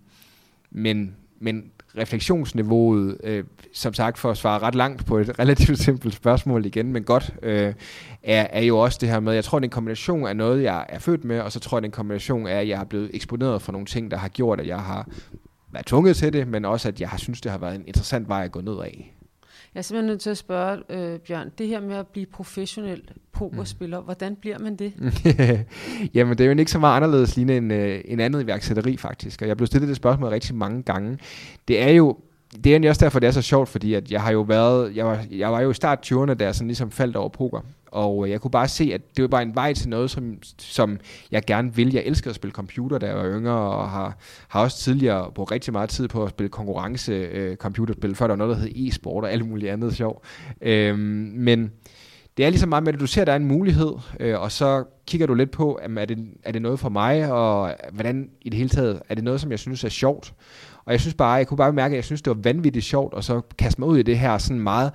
men, 0.70 1.16
men 1.40 1.70
refleksionsniveauet, 1.98 3.16
øh, 3.24 3.44
som 3.72 3.94
sagt 3.94 4.18
for 4.18 4.30
at 4.30 4.36
svare 4.36 4.58
ret 4.58 4.74
langt 4.74 5.06
på 5.06 5.18
et 5.18 5.30
relativt 5.38 5.78
simpelt 5.78 6.14
spørgsmål 6.14 6.66
igen, 6.66 6.92
men 6.92 7.02
godt, 7.02 7.34
øh, 7.42 7.74
er, 8.22 8.46
er 8.50 8.62
jo 8.62 8.78
også 8.78 8.98
det 9.00 9.08
her 9.08 9.20
med, 9.20 9.32
jeg 9.32 9.44
tror, 9.44 9.58
det 9.58 9.64
er 9.64 9.68
en 9.68 9.70
kombination 9.70 10.26
af 10.26 10.36
noget, 10.36 10.62
jeg 10.62 10.86
er 10.88 10.98
født 10.98 11.24
med, 11.24 11.40
og 11.40 11.52
så 11.52 11.60
tror 11.60 11.76
jeg, 11.76 11.82
det 11.82 11.86
er 11.86 11.88
en 11.88 11.96
kombination 11.96 12.46
af, 12.46 12.60
at 12.60 12.68
jeg 12.68 12.78
har 12.78 12.84
blevet 12.84 13.10
eksponeret 13.14 13.62
for 13.62 13.72
nogle 13.72 13.86
ting, 13.86 14.10
der 14.10 14.16
har 14.16 14.28
gjort, 14.28 14.60
at 14.60 14.66
jeg 14.66 14.80
har 14.80 15.08
været 15.72 15.86
tvunget 15.86 16.16
til 16.16 16.32
det, 16.32 16.48
men 16.48 16.64
også, 16.64 16.88
at 16.88 17.00
jeg 17.00 17.08
har 17.08 17.18
synes, 17.18 17.40
det 17.40 17.50
har 17.50 17.58
været 17.58 17.74
en 17.74 17.84
interessant 17.86 18.28
vej 18.28 18.44
at 18.44 18.52
gå 18.52 18.60
ned 18.60 18.78
af. 18.80 19.14
Jeg 19.74 19.80
er 19.80 19.82
simpelthen 19.82 20.06
nødt 20.06 20.20
til 20.20 20.30
at 20.30 20.38
spørge, 20.38 20.82
øh, 20.90 21.18
Bjørn, 21.18 21.50
det 21.58 21.68
her 21.68 21.80
med 21.80 21.96
at 21.96 22.06
blive 22.06 22.26
professionel 22.26 23.02
pokerspiller, 23.32 23.98
mm. 23.98 24.04
hvordan 24.04 24.36
bliver 24.36 24.58
man 24.58 24.76
det? 24.76 24.92
Jamen, 26.14 26.38
det 26.38 26.44
er 26.46 26.50
jo 26.50 26.58
ikke 26.58 26.70
så 26.70 26.78
meget 26.78 26.96
anderledes 26.96 27.36
lignende 27.36 27.56
end, 27.56 27.72
øh, 27.72 28.00
en 28.04 28.20
andet 28.20 28.42
iværksætteri, 28.42 28.96
faktisk. 28.96 29.42
Og 29.42 29.48
jeg 29.48 29.56
blev 29.56 29.66
stillet 29.66 29.88
det 29.88 29.96
spørgsmål 29.96 30.28
rigtig 30.28 30.54
mange 30.54 30.82
gange. 30.82 31.18
Det 31.68 31.82
er 31.82 31.90
jo, 31.90 32.18
det 32.56 32.66
er 32.66 32.70
egentlig 32.70 32.90
også 32.90 33.04
derfor, 33.04 33.18
det 33.18 33.26
er 33.26 33.30
så 33.30 33.42
sjovt, 33.42 33.68
fordi 33.68 33.94
at 33.94 34.10
jeg 34.10 34.22
har 34.22 34.32
jo 34.32 34.40
været, 34.40 34.96
jeg 34.96 35.06
var, 35.06 35.24
jeg 35.30 35.52
var 35.52 35.60
jo 35.60 35.70
i 35.70 35.74
start 35.74 36.12
20'erne, 36.12 36.34
da 36.34 36.44
jeg 36.44 36.54
sådan 36.54 36.68
ligesom 36.68 36.90
faldt 36.90 37.16
over 37.16 37.28
poker. 37.28 37.60
Og 37.86 38.24
øh, 38.24 38.30
jeg 38.30 38.40
kunne 38.40 38.50
bare 38.50 38.68
se, 38.68 38.90
at 38.94 39.00
det 39.16 39.22
var 39.22 39.28
bare 39.28 39.42
en 39.42 39.54
vej 39.54 39.74
til 39.74 39.88
noget, 39.88 40.10
som, 40.10 40.38
som 40.58 40.98
jeg 41.30 41.42
gerne 41.46 41.74
vil. 41.74 41.92
Jeg 41.92 42.02
elsker 42.06 42.30
at 42.30 42.36
spille 42.36 42.52
computer, 42.52 42.98
da 42.98 43.06
jeg 43.06 43.16
var 43.16 43.24
yngre, 43.24 43.52
og 43.52 43.90
har, 43.90 44.16
har 44.48 44.60
også 44.60 44.78
tidligere 44.78 45.30
brugt 45.34 45.52
rigtig 45.52 45.72
meget 45.72 45.90
tid 45.90 46.08
på 46.08 46.24
at 46.24 46.30
spille 46.30 46.48
konkurrence 46.48 47.12
øh, 47.12 47.56
computerspil, 47.56 48.14
før 48.14 48.26
der 48.26 48.32
var 48.32 48.38
noget, 48.46 48.56
der 48.56 48.62
hed 48.62 48.72
e-sport 48.74 49.24
og 49.24 49.32
alt 49.32 49.48
muligt 49.48 49.72
andet 49.72 49.96
sjov. 49.96 50.24
Øhm, 50.60 50.98
men 51.36 51.70
det 52.36 52.44
er 52.44 52.50
ligesom 52.50 52.68
meget 52.68 52.84
med, 52.84 52.94
at 52.94 53.00
du 53.00 53.06
ser, 53.06 53.20
at 53.20 53.26
der 53.26 53.32
er 53.32 53.36
en 53.36 53.44
mulighed, 53.44 53.92
øh, 54.20 54.40
og 54.40 54.52
så 54.52 54.84
kigger 55.06 55.26
du 55.26 55.34
lidt 55.34 55.50
på, 55.50 55.78
jamen, 55.82 55.98
er, 55.98 56.04
det, 56.04 56.18
er 56.42 56.52
det 56.52 56.62
noget 56.62 56.80
for 56.80 56.88
mig, 56.88 57.32
og 57.32 57.74
hvordan 57.92 58.30
i 58.42 58.48
det 58.48 58.58
hele 58.58 58.68
taget, 58.68 59.02
er 59.08 59.14
det 59.14 59.24
noget, 59.24 59.40
som 59.40 59.50
jeg 59.50 59.58
synes 59.58 59.84
er 59.84 59.88
sjovt? 59.88 60.34
Og 60.84 60.92
jeg 60.92 61.00
synes 61.00 61.14
bare, 61.14 61.32
jeg 61.32 61.46
kunne 61.46 61.56
bare 61.56 61.72
mærke, 61.72 61.92
at 61.92 61.96
jeg 61.96 62.04
synes, 62.04 62.22
det 62.22 62.30
var 62.36 62.42
vanvittigt 62.42 62.84
sjovt, 62.84 63.14
og 63.14 63.24
så 63.24 63.40
kaste 63.58 63.80
mig 63.80 63.88
ud 63.88 63.98
i 63.98 64.02
det 64.02 64.18
her 64.18 64.38
sådan 64.38 64.60
meget 64.60 64.92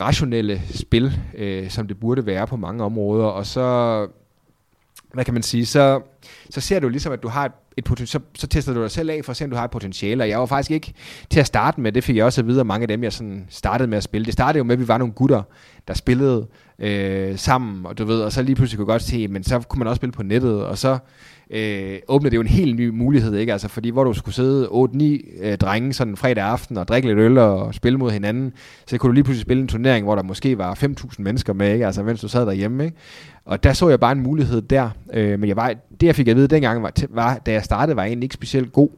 rationelle 0.00 0.62
spil, 0.74 1.20
øh, 1.34 1.70
som 1.70 1.88
det 1.88 2.00
burde 2.00 2.26
være 2.26 2.46
på 2.46 2.56
mange 2.56 2.84
områder, 2.84 3.24
og 3.24 3.46
så, 3.46 4.06
hvad 5.12 5.24
kan 5.24 5.34
man 5.34 5.42
sige, 5.42 5.66
så, 5.66 6.00
så 6.50 6.60
ser 6.60 6.80
du 6.80 6.88
ligesom, 6.88 7.12
at 7.12 7.22
du 7.22 7.28
har 7.28 7.44
et, 7.44 7.52
et 7.76 7.84
potentiale, 7.84 8.24
så, 8.34 8.40
så 8.40 8.46
tester 8.46 8.74
du 8.74 8.82
dig 8.82 8.90
selv 8.90 9.10
af 9.10 9.20
for 9.24 9.30
at 9.30 9.36
se, 9.36 9.44
om 9.44 9.50
du 9.50 9.56
har 9.56 9.64
et 9.64 9.70
potentiale, 9.70 10.24
og 10.24 10.28
jeg 10.28 10.40
var 10.40 10.46
faktisk 10.46 10.70
ikke 10.70 10.92
til 11.30 11.40
at 11.40 11.46
starte 11.46 11.80
med, 11.80 11.92
det 11.92 12.04
fik 12.04 12.16
jeg 12.16 12.24
også 12.24 12.40
at 12.40 12.46
vide 12.46 12.60
af 12.60 12.66
mange 12.66 12.82
af 12.82 12.88
dem, 12.88 13.02
jeg 13.02 13.12
sådan 13.12 13.46
startede 13.50 13.88
med 13.88 13.98
at 13.98 14.04
spille. 14.04 14.24
Det 14.24 14.32
startede 14.32 14.58
jo 14.58 14.64
med, 14.64 14.72
at 14.72 14.80
vi 14.80 14.88
var 14.88 14.98
nogle 14.98 15.14
gutter, 15.14 15.42
der 15.88 15.94
spillede 15.94 16.46
øh, 16.78 17.38
sammen, 17.38 17.86
og 17.86 17.98
du 17.98 18.04
ved, 18.04 18.20
og 18.20 18.32
så 18.32 18.42
lige 18.42 18.56
pludselig 18.56 18.76
kunne 18.76 18.86
godt 18.86 19.02
se, 19.02 19.28
men 19.28 19.44
så 19.44 19.60
kunne 19.60 19.78
man 19.78 19.88
også 19.88 19.96
spille 19.96 20.12
på 20.12 20.22
nettet, 20.22 20.64
og 20.64 20.78
så 20.78 20.98
øh, 21.50 21.98
åbner 22.08 22.30
det 22.30 22.36
jo 22.36 22.40
en 22.40 22.46
helt 22.46 22.76
ny 22.76 22.88
mulighed, 22.88 23.34
ikke? 23.34 23.52
Altså, 23.52 23.68
fordi 23.68 23.90
hvor 23.90 24.04
du 24.04 24.12
skulle 24.12 24.34
sidde 24.34 24.66
8-9 24.66 25.42
øh, 25.42 25.58
drenge 25.58 25.92
sådan 25.92 26.16
fredag 26.16 26.44
aften 26.44 26.76
og 26.76 26.88
drikke 26.88 27.08
lidt 27.08 27.18
øl 27.18 27.38
og 27.38 27.74
spille 27.74 27.98
mod 27.98 28.10
hinanden, 28.10 28.52
så 28.86 28.98
kunne 28.98 29.08
du 29.08 29.12
lige 29.12 29.24
pludselig 29.24 29.42
spille 29.42 29.60
en 29.60 29.68
turnering, 29.68 30.04
hvor 30.04 30.14
der 30.14 30.22
måske 30.22 30.58
var 30.58 30.74
5.000 30.74 31.14
mennesker 31.18 31.52
med, 31.52 31.72
ikke? 31.72 31.86
Altså, 31.86 32.02
mens 32.02 32.20
du 32.20 32.28
sad 32.28 32.46
derhjemme, 32.46 32.84
ikke? 32.84 32.96
Og 33.44 33.62
der 33.62 33.72
så 33.72 33.88
jeg 33.88 34.00
bare 34.00 34.12
en 34.12 34.22
mulighed 34.22 34.62
der, 34.62 34.90
øh, 35.14 35.40
men 35.40 35.48
jeg 35.48 35.56
var, 35.56 35.74
det 36.00 36.06
jeg 36.06 36.14
fik 36.14 36.28
at 36.28 36.36
vide 36.36 36.48
dengang, 36.48 36.82
var, 36.82 36.92
var, 37.10 37.38
da 37.46 37.52
jeg 37.52 37.64
startede, 37.64 37.96
var 37.96 38.02
jeg 38.02 38.08
egentlig 38.08 38.24
ikke 38.24 38.34
specielt 38.34 38.72
god. 38.72 38.88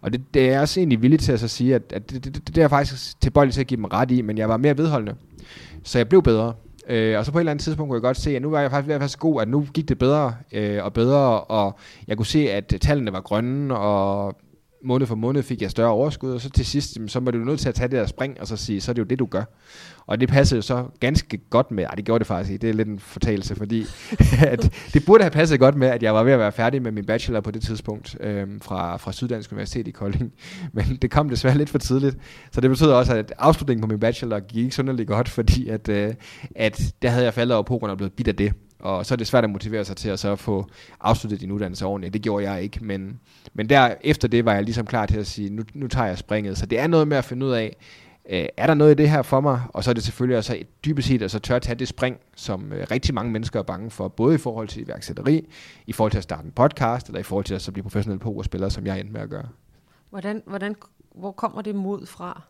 Og 0.00 0.12
det, 0.12 0.34
det 0.34 0.46
er 0.46 0.50
jeg 0.50 0.60
også 0.60 0.80
egentlig 0.80 1.02
villig 1.02 1.20
til 1.20 1.32
at 1.32 1.40
så 1.40 1.48
sige, 1.48 1.74
at, 1.74 1.82
at 1.92 2.10
det, 2.10 2.24
det, 2.24 2.34
det, 2.34 2.48
det 2.48 2.58
er 2.58 2.62
jeg 2.62 2.70
faktisk 2.70 3.20
tilbøjelig 3.20 3.54
til 3.54 3.60
at 3.60 3.66
give 3.66 3.76
dem 3.76 3.84
ret 3.84 4.10
i, 4.10 4.22
men 4.22 4.38
jeg 4.38 4.48
var 4.48 4.56
mere 4.56 4.78
vedholdende. 4.78 5.14
Så 5.84 5.98
jeg 5.98 6.08
blev 6.08 6.22
bedre. 6.22 6.54
Øh, 6.88 7.18
og 7.18 7.24
så 7.24 7.32
på 7.32 7.38
et 7.38 7.40
eller 7.40 7.50
andet 7.50 7.64
tidspunkt 7.64 7.90
kunne 7.90 7.96
jeg 7.96 8.02
godt 8.02 8.16
se, 8.16 8.36
at 8.36 8.42
nu 8.42 8.50
var 8.50 8.60
jeg 8.60 8.70
faktisk 8.70 8.88
ved 8.88 8.94
at 8.94 9.00
være 9.00 9.08
så 9.08 9.18
god, 9.18 9.42
at 9.42 9.48
nu 9.48 9.66
gik 9.74 9.88
det 9.88 9.98
bedre 9.98 10.34
øh, 10.52 10.84
og 10.84 10.92
bedre, 10.92 11.40
og 11.40 11.78
jeg 12.08 12.16
kunne 12.16 12.26
se, 12.26 12.50
at 12.50 12.74
tallene 12.80 13.12
var 13.12 13.20
grønne, 13.20 13.76
og 13.78 14.36
måned 14.84 15.06
for 15.06 15.14
måned 15.14 15.42
fik 15.42 15.62
jeg 15.62 15.70
større 15.70 15.90
overskud, 15.90 16.32
og 16.32 16.40
så 16.40 16.50
til 16.50 16.66
sidst, 16.66 16.98
så 17.06 17.20
var 17.20 17.30
du 17.30 17.38
nødt 17.38 17.60
til 17.60 17.68
at 17.68 17.74
tage 17.74 17.88
det 17.88 17.98
der 17.98 18.06
spring, 18.06 18.40
og 18.40 18.46
så 18.46 18.56
sige, 18.56 18.80
så 18.80 18.90
er 18.90 18.92
det 18.92 19.00
jo 19.00 19.04
det, 19.04 19.18
du 19.18 19.26
gør. 19.26 19.44
Og 20.06 20.20
det 20.20 20.28
passede 20.28 20.58
jo 20.58 20.62
så 20.62 20.84
ganske 21.00 21.38
godt 21.50 21.70
med, 21.70 21.84
ej 21.84 21.94
det 21.94 22.04
gjorde 22.04 22.18
det 22.18 22.26
faktisk 22.26 22.52
ikke, 22.52 22.62
det 22.62 22.70
er 22.70 22.74
lidt 22.74 22.88
en 22.88 22.98
fortalelse, 22.98 23.54
fordi 23.56 23.84
at 24.46 24.72
det 24.94 25.04
burde 25.06 25.24
have 25.24 25.30
passet 25.30 25.60
godt 25.60 25.74
med, 25.74 25.88
at 25.88 26.02
jeg 26.02 26.14
var 26.14 26.22
ved 26.22 26.32
at 26.32 26.38
være 26.38 26.52
færdig 26.52 26.82
med 26.82 26.92
min 26.92 27.04
bachelor 27.04 27.40
på 27.40 27.50
det 27.50 27.62
tidspunkt, 27.62 28.16
øhm, 28.20 28.60
fra, 28.60 28.96
fra 28.96 29.12
Syddansk 29.12 29.52
Universitet 29.52 29.88
i 29.88 29.90
Kolding. 29.90 30.32
Men 30.72 30.98
det 31.02 31.10
kom 31.10 31.28
desværre 31.28 31.58
lidt 31.58 31.70
for 31.70 31.78
tidligt, 31.78 32.16
så 32.52 32.60
det 32.60 32.70
betød 32.70 32.90
også, 32.90 33.14
at 33.14 33.32
afslutningen 33.38 33.80
på 33.80 33.86
min 33.86 34.00
bachelor 34.00 34.40
gik 34.40 34.62
ikke 34.64 34.72
synderligt 34.72 35.08
godt, 35.08 35.28
fordi 35.28 35.68
at, 35.68 35.88
øh, 35.88 36.14
at 36.56 36.94
der 37.02 37.08
havde 37.08 37.24
jeg 37.24 37.34
faldet 37.34 37.54
over 37.54 37.62
på 37.62 37.78
grund 37.78 37.90
af 37.90 37.96
blevet 37.96 38.12
bidt 38.12 38.28
af 38.28 38.36
det. 38.36 38.52
Og 38.80 39.06
så 39.06 39.14
er 39.14 39.16
det 39.16 39.26
svært 39.26 39.44
at 39.44 39.50
motivere 39.50 39.84
sig 39.84 39.96
til 39.96 40.08
at 40.08 40.18
så 40.18 40.36
få 40.36 40.66
afsluttet 41.00 41.40
din 41.40 41.50
uddannelse 41.50 41.86
ordentligt. 41.86 42.14
Det 42.14 42.22
gjorde 42.22 42.50
jeg 42.50 42.62
ikke, 42.62 42.84
men, 42.84 43.20
men 43.54 43.68
der 43.68 43.94
efter 44.00 44.28
det 44.28 44.44
var 44.44 44.54
jeg 44.54 44.62
ligesom 44.62 44.86
klar 44.86 45.06
til 45.06 45.18
at 45.18 45.26
sige, 45.26 45.50
nu, 45.50 45.62
nu 45.74 45.88
tager 45.88 46.06
jeg 46.06 46.18
springet. 46.18 46.58
Så 46.58 46.66
det 46.66 46.78
er 46.78 46.86
noget 46.86 47.08
med 47.08 47.16
at 47.16 47.24
finde 47.24 47.46
ud 47.46 47.52
af, 47.52 47.76
øh, 48.28 48.46
er 48.56 48.66
der 48.66 48.74
noget 48.74 48.90
i 48.90 48.94
det 48.94 49.10
her 49.10 49.22
for 49.22 49.40
mig? 49.40 49.62
Og 49.68 49.84
så 49.84 49.90
er 49.90 49.94
det 49.94 50.02
selvfølgelig 50.02 50.36
også 50.36 50.58
dybest 50.84 51.08
set 51.08 51.22
at 51.22 51.30
så 51.30 51.38
tør 51.38 51.58
tage 51.58 51.74
det 51.74 51.88
spring, 51.88 52.16
som 52.36 52.72
øh, 52.72 52.86
rigtig 52.90 53.14
mange 53.14 53.32
mennesker 53.32 53.58
er 53.58 53.62
bange 53.62 53.90
for, 53.90 54.08
både 54.08 54.34
i 54.34 54.38
forhold 54.38 54.68
til 54.68 54.82
iværksætteri, 54.82 55.48
i 55.86 55.92
forhold 55.92 56.10
til 56.10 56.18
at 56.18 56.24
starte 56.24 56.46
en 56.46 56.52
podcast, 56.52 57.06
eller 57.06 57.20
i 57.20 57.22
forhold 57.22 57.44
til 57.44 57.54
at 57.54 57.62
så 57.62 57.72
blive 57.72 57.82
professionel 57.82 58.18
pokerspiller, 58.18 58.68
som 58.68 58.86
jeg 58.86 59.00
endte 59.00 59.12
med 59.12 59.20
at 59.20 59.30
gøre. 59.30 59.48
Hvordan, 60.10 60.42
hvordan, 60.46 60.76
hvor 61.14 61.32
kommer 61.32 61.62
det 61.62 61.74
mod 61.74 62.06
fra? 62.06 62.42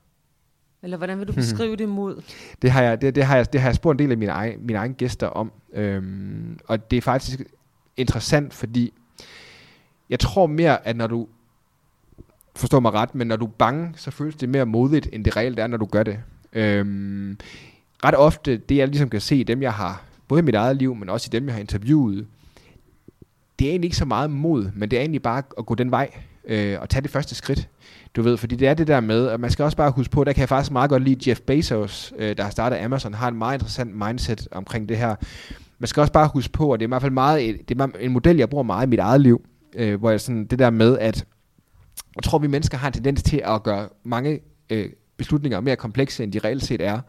Eller 0.82 0.96
hvordan 0.96 1.18
vil 1.18 1.28
du 1.28 1.32
beskrive 1.32 1.76
det 1.76 1.88
mod? 1.88 2.22
Det 2.62 2.70
har 2.70 2.82
jeg, 2.82 3.00
det, 3.00 3.14
det 3.14 3.24
har 3.24 3.36
jeg, 3.36 3.52
det 3.52 3.60
har 3.60 3.68
jeg 3.68 3.74
spurgt 3.74 3.94
en 3.94 3.98
del 3.98 4.12
af 4.12 4.18
mine, 4.18 4.32
egen, 4.32 4.66
mine 4.66 4.78
egne 4.78 4.94
gæster 4.94 5.26
om. 5.26 5.52
Øhm, 5.72 6.58
og 6.66 6.90
det 6.90 6.96
er 6.96 7.00
faktisk 7.00 7.42
interessant, 7.96 8.54
fordi 8.54 8.92
jeg 10.10 10.20
tror 10.20 10.46
mere, 10.46 10.86
at 10.86 10.96
når 10.96 11.06
du 11.06 11.28
forstår 12.56 12.80
mig 12.80 12.92
ret, 12.92 13.14
men 13.14 13.26
når 13.26 13.36
du 13.36 13.44
er 13.44 13.50
bange, 13.50 13.92
så 13.96 14.10
føles 14.10 14.36
det 14.36 14.48
mere 14.48 14.66
modigt, 14.66 15.08
end 15.12 15.24
det 15.24 15.36
reelt 15.36 15.58
er, 15.58 15.66
når 15.66 15.76
du 15.76 15.86
gør 15.86 16.02
det. 16.02 16.18
Øhm, 16.52 17.38
ret 18.04 18.14
ofte, 18.14 18.56
det 18.56 18.76
jeg 18.76 18.88
ligesom 18.88 19.10
kan 19.10 19.20
se, 19.20 19.44
dem 19.44 19.62
jeg 19.62 19.72
har, 19.72 20.04
både 20.28 20.38
i 20.38 20.44
mit 20.44 20.54
eget 20.54 20.76
liv, 20.76 20.94
men 20.94 21.08
også 21.08 21.28
i 21.28 21.32
dem, 21.32 21.46
jeg 21.46 21.54
har 21.54 21.60
interviewet, 21.60 22.26
det 23.58 23.66
er 23.66 23.70
egentlig 23.70 23.86
ikke 23.86 23.96
så 23.96 24.04
meget 24.04 24.30
mod, 24.30 24.70
men 24.74 24.90
det 24.90 24.96
er 24.96 25.00
egentlig 25.00 25.22
bare 25.22 25.42
at 25.58 25.66
gå 25.66 25.74
den 25.74 25.90
vej 25.90 26.10
øh, 26.44 26.80
og 26.80 26.88
tage 26.88 27.02
det 27.02 27.10
første 27.10 27.34
skridt. 27.34 27.68
Du 28.16 28.22
ved, 28.22 28.36
fordi 28.36 28.56
det 28.56 28.68
er 28.68 28.74
det 28.74 28.86
der 28.86 29.00
med, 29.00 29.26
og 29.26 29.40
man 29.40 29.50
skal 29.50 29.64
også 29.64 29.76
bare 29.76 29.90
huske 29.90 30.10
på, 30.10 30.24
der 30.24 30.32
kan 30.32 30.40
jeg 30.40 30.48
faktisk 30.48 30.72
meget 30.72 30.90
godt 30.90 31.02
lide 31.02 31.30
Jeff 31.30 31.40
Bezos, 31.40 32.12
øh, 32.18 32.36
der 32.36 32.42
har 32.42 32.50
startet 32.50 32.76
Amazon, 32.76 33.14
har 33.14 33.28
en 33.28 33.38
meget 33.38 33.54
interessant 33.54 33.94
mindset 33.94 34.48
omkring 34.50 34.88
det 34.88 34.96
her. 34.96 35.14
Man 35.78 35.88
skal 35.88 36.00
også 36.00 36.12
bare 36.12 36.30
huske 36.34 36.52
på, 36.52 36.72
at 36.72 36.80
det 36.80 36.84
er 36.84 36.88
i 36.88 36.90
hvert 36.90 37.02
fald 37.02 37.12
meget, 37.12 37.68
det 37.68 37.80
er 37.80 37.88
en 38.00 38.12
model, 38.12 38.36
jeg 38.36 38.50
bruger 38.50 38.64
meget 38.64 38.86
i 38.86 38.90
mit 38.90 38.98
eget 38.98 39.20
liv, 39.20 39.44
øh, 39.74 39.98
hvor 39.98 40.10
jeg 40.10 40.20
sådan, 40.20 40.46
det 40.46 40.58
der 40.58 40.70
med, 40.70 40.98
at 40.98 41.24
jeg 42.16 42.22
tror, 42.22 42.38
vi 42.38 42.46
mennesker 42.46 42.78
har 42.78 42.86
en 42.86 42.92
tendens 42.92 43.22
til 43.22 43.42
at 43.44 43.62
gøre 43.62 43.88
mange 44.04 44.40
øh, 44.70 44.90
beslutninger 45.16 45.60
mere 45.60 45.76
komplekse, 45.76 46.22
end 46.22 46.32
de 46.32 46.38
reelt 46.38 46.64
set 46.64 46.80
er, 46.80 47.00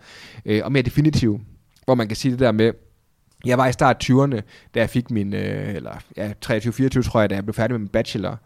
øh, 0.46 0.62
og 0.64 0.72
mere 0.72 0.84
definitive. 0.84 1.40
Hvor 1.86 1.96
man 1.96 2.08
kan 2.08 2.18
sige 2.18 2.32
det 2.32 2.40
der 2.40 2.52
med, 2.52 2.74
jeg 3.46 3.58
var 3.58 3.68
i 3.68 3.72
start 3.72 4.10
20'erne, 4.10 4.42
da 4.76 4.80
jeg 4.80 4.90
fik 4.90 5.12
min, 5.12 5.34
øh, 5.34 5.76
eller 5.76 6.02
ja, 6.18 6.32
23-24 6.46 7.02
tror 7.02 7.20
jeg, 7.20 7.30
da 7.30 7.36
jeg 7.36 7.46
blev 7.46 7.54
færdig 7.54 7.74
med 7.74 7.80
min 7.80 7.88
bachelor. 7.88 8.38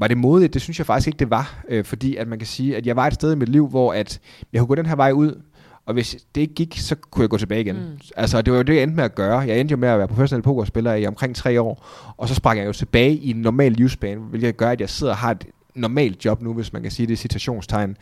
Var 0.00 0.08
det 0.08 0.18
modigt? 0.18 0.54
Det 0.54 0.62
synes 0.62 0.78
jeg 0.78 0.86
faktisk 0.86 1.06
ikke, 1.06 1.18
det 1.18 1.30
var. 1.30 1.62
Øh, 1.68 1.84
fordi 1.84 2.16
at 2.16 2.28
man 2.28 2.38
kan 2.38 2.46
sige, 2.46 2.76
at 2.76 2.86
jeg 2.86 2.96
var 2.96 3.06
et 3.06 3.14
sted 3.14 3.32
i 3.32 3.36
mit 3.36 3.48
liv, 3.48 3.68
hvor 3.68 3.92
at 3.92 4.20
jeg 4.52 4.60
kunne 4.60 4.68
gå 4.68 4.74
den 4.74 4.86
her 4.86 4.96
vej 4.96 5.12
ud, 5.12 5.42
og 5.86 5.92
hvis 5.92 6.16
det 6.34 6.40
ikke 6.40 6.54
gik, 6.54 6.78
så 6.78 6.94
kunne 6.94 7.22
jeg 7.22 7.30
gå 7.30 7.38
tilbage 7.38 7.60
igen. 7.60 7.76
Mm. 7.76 7.98
Altså, 8.16 8.42
det 8.42 8.52
var 8.52 8.58
jo 8.58 8.62
det, 8.62 8.74
jeg 8.74 8.82
endte 8.82 8.96
med 8.96 9.04
at 9.04 9.14
gøre. 9.14 9.38
Jeg 9.38 9.60
endte 9.60 9.72
jo 9.72 9.76
med 9.76 9.88
at 9.88 9.98
være 9.98 10.08
professionel 10.08 10.42
pokerspiller 10.42 10.94
i 10.94 11.06
omkring 11.06 11.36
tre 11.36 11.60
år, 11.60 11.86
og 12.16 12.28
så 12.28 12.34
sprang 12.34 12.58
jeg 12.58 12.66
jo 12.66 12.72
tilbage 12.72 13.14
i 13.14 13.30
en 13.30 13.36
normal 13.36 13.72
livsbane, 13.72 14.20
hvilket 14.20 14.56
gør, 14.56 14.70
at 14.70 14.80
jeg 14.80 14.88
sidder 14.88 15.12
og 15.12 15.18
har 15.18 15.30
et 15.30 15.46
normalt 15.74 16.24
job 16.24 16.42
nu, 16.42 16.52
hvis 16.52 16.72
man 16.72 16.82
kan 16.82 16.90
sige 16.90 17.06
det 17.06 17.12
i 17.12 17.16
citationstegn. 17.16 17.96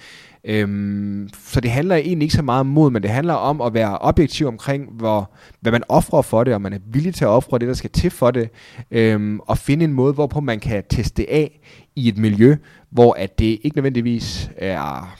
Øhm, 0.45 1.29
så 1.45 1.61
det 1.61 1.71
handler 1.71 1.97
egentlig 1.97 2.27
ikke 2.27 2.35
så 2.35 2.43
meget 2.43 2.61
om 2.61 2.67
mod, 2.67 2.91
men 2.91 3.03
det 3.03 3.11
handler 3.11 3.35
om 3.35 3.61
at 3.61 3.75
være 3.75 3.99
objektiv 3.99 4.47
omkring, 4.47 4.89
hvor, 4.93 5.33
hvad 5.61 5.73
man 5.73 5.83
offrer 5.89 6.23
for 6.23 6.45
det, 6.45 6.55
og 6.55 6.63
man 6.63 6.73
er 6.73 6.79
villig 6.87 7.15
til 7.15 7.25
at 7.25 7.29
ofre 7.29 7.59
det, 7.59 7.69
der 7.69 7.75
skal 7.75 7.91
til 7.91 8.11
for 8.11 8.31
det, 8.31 8.51
øhm, 8.91 9.41
og 9.41 9.59
finde 9.59 9.85
en 9.85 9.93
måde, 9.93 10.13
hvorpå 10.13 10.41
man 10.41 10.61
kan 10.61 10.85
teste 10.91 11.31
af 11.31 11.61
i 11.97 12.09
et 12.09 12.19
miljø, 12.19 12.57
hvor 12.91 13.13
at 13.13 13.39
det 13.39 13.59
ikke 13.63 13.77
nødvendigvis 13.77 14.51
er 14.57 15.17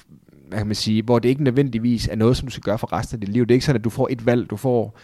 hvad 0.49 0.59
kan 0.59 0.67
man 0.67 0.77
sige, 0.77 1.03
hvor 1.03 1.19
det 1.19 1.29
ikke 1.29 1.45
nødvendigvis 1.45 2.09
er 2.09 2.17
noget, 2.17 2.37
som 2.37 2.49
du 2.49 2.53
skal 2.53 2.63
gøre 2.63 2.79
for 2.79 2.93
resten 2.93 3.17
af 3.17 3.21
dit 3.21 3.29
liv. 3.29 3.43
Det 3.43 3.51
er 3.51 3.55
ikke 3.55 3.67
sådan, 3.67 3.81
at 3.81 3.85
du 3.85 3.91
får 3.91 4.09
et 4.11 4.27
valg, 4.27 4.51
du 4.51 4.57
får 4.57 4.99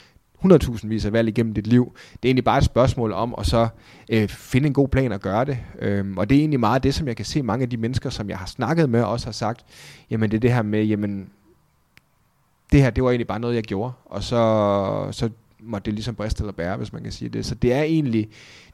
100.000 0.44 0.88
vis 0.88 1.04
af 1.04 1.12
valg 1.12 1.28
igennem 1.28 1.54
dit 1.54 1.66
liv. 1.66 1.92
Det 2.12 2.18
er 2.22 2.28
egentlig 2.28 2.44
bare 2.44 2.59
et 2.59 2.64
spørgsmål 2.64 3.12
om 3.12 3.35
at 3.38 3.46
så 3.46 3.68
øh, 4.09 4.28
finde 4.28 4.66
en 4.66 4.72
god 4.72 4.88
plan 4.88 5.12
at 5.12 5.20
gøre 5.20 5.44
det. 5.44 5.59
Øhm, 5.78 6.18
og 6.18 6.30
det 6.30 6.37
er 6.37 6.40
egentlig 6.40 6.61
meget 6.61 6.83
det, 6.83 6.94
som 6.94 7.09
jeg 7.09 7.16
kan 7.16 7.24
se 7.24 7.42
mange 7.42 7.62
af 7.62 7.70
de 7.70 7.76
mennesker, 7.76 8.11
som 8.11 8.28
jeg 8.28 8.38
har 8.38 8.46
snakket 8.46 8.90
med, 8.90 9.02
også 9.02 9.26
har 9.26 9.33
sagt, 9.33 9.64
jamen 10.11 10.30
det 10.30 10.37
er 10.37 10.40
det 10.40 10.52
her 10.52 10.62
med, 10.62 10.85
jamen 10.85 11.28
det 12.72 12.83
her, 12.83 12.90
det 12.90 13.04
var 13.04 13.11
egentlig 13.11 13.26
bare 13.26 13.40
noget, 13.40 13.54
jeg 13.54 13.62
gjorde, 13.62 13.92
og 14.04 14.22
så, 14.22 15.09
så 15.11 15.30
måtte 15.59 15.87
det 15.87 15.94
ligesom 15.94 16.14
briste 16.14 16.42
eller 16.42 16.52
bære, 16.52 16.76
hvis 16.76 16.92
man 16.92 17.02
kan 17.02 17.12
sige 17.12 17.28
det. 17.28 17.46
Så 17.46 17.54
det 17.54 17.72
er 17.72 17.83
egentlig, 17.83 18.28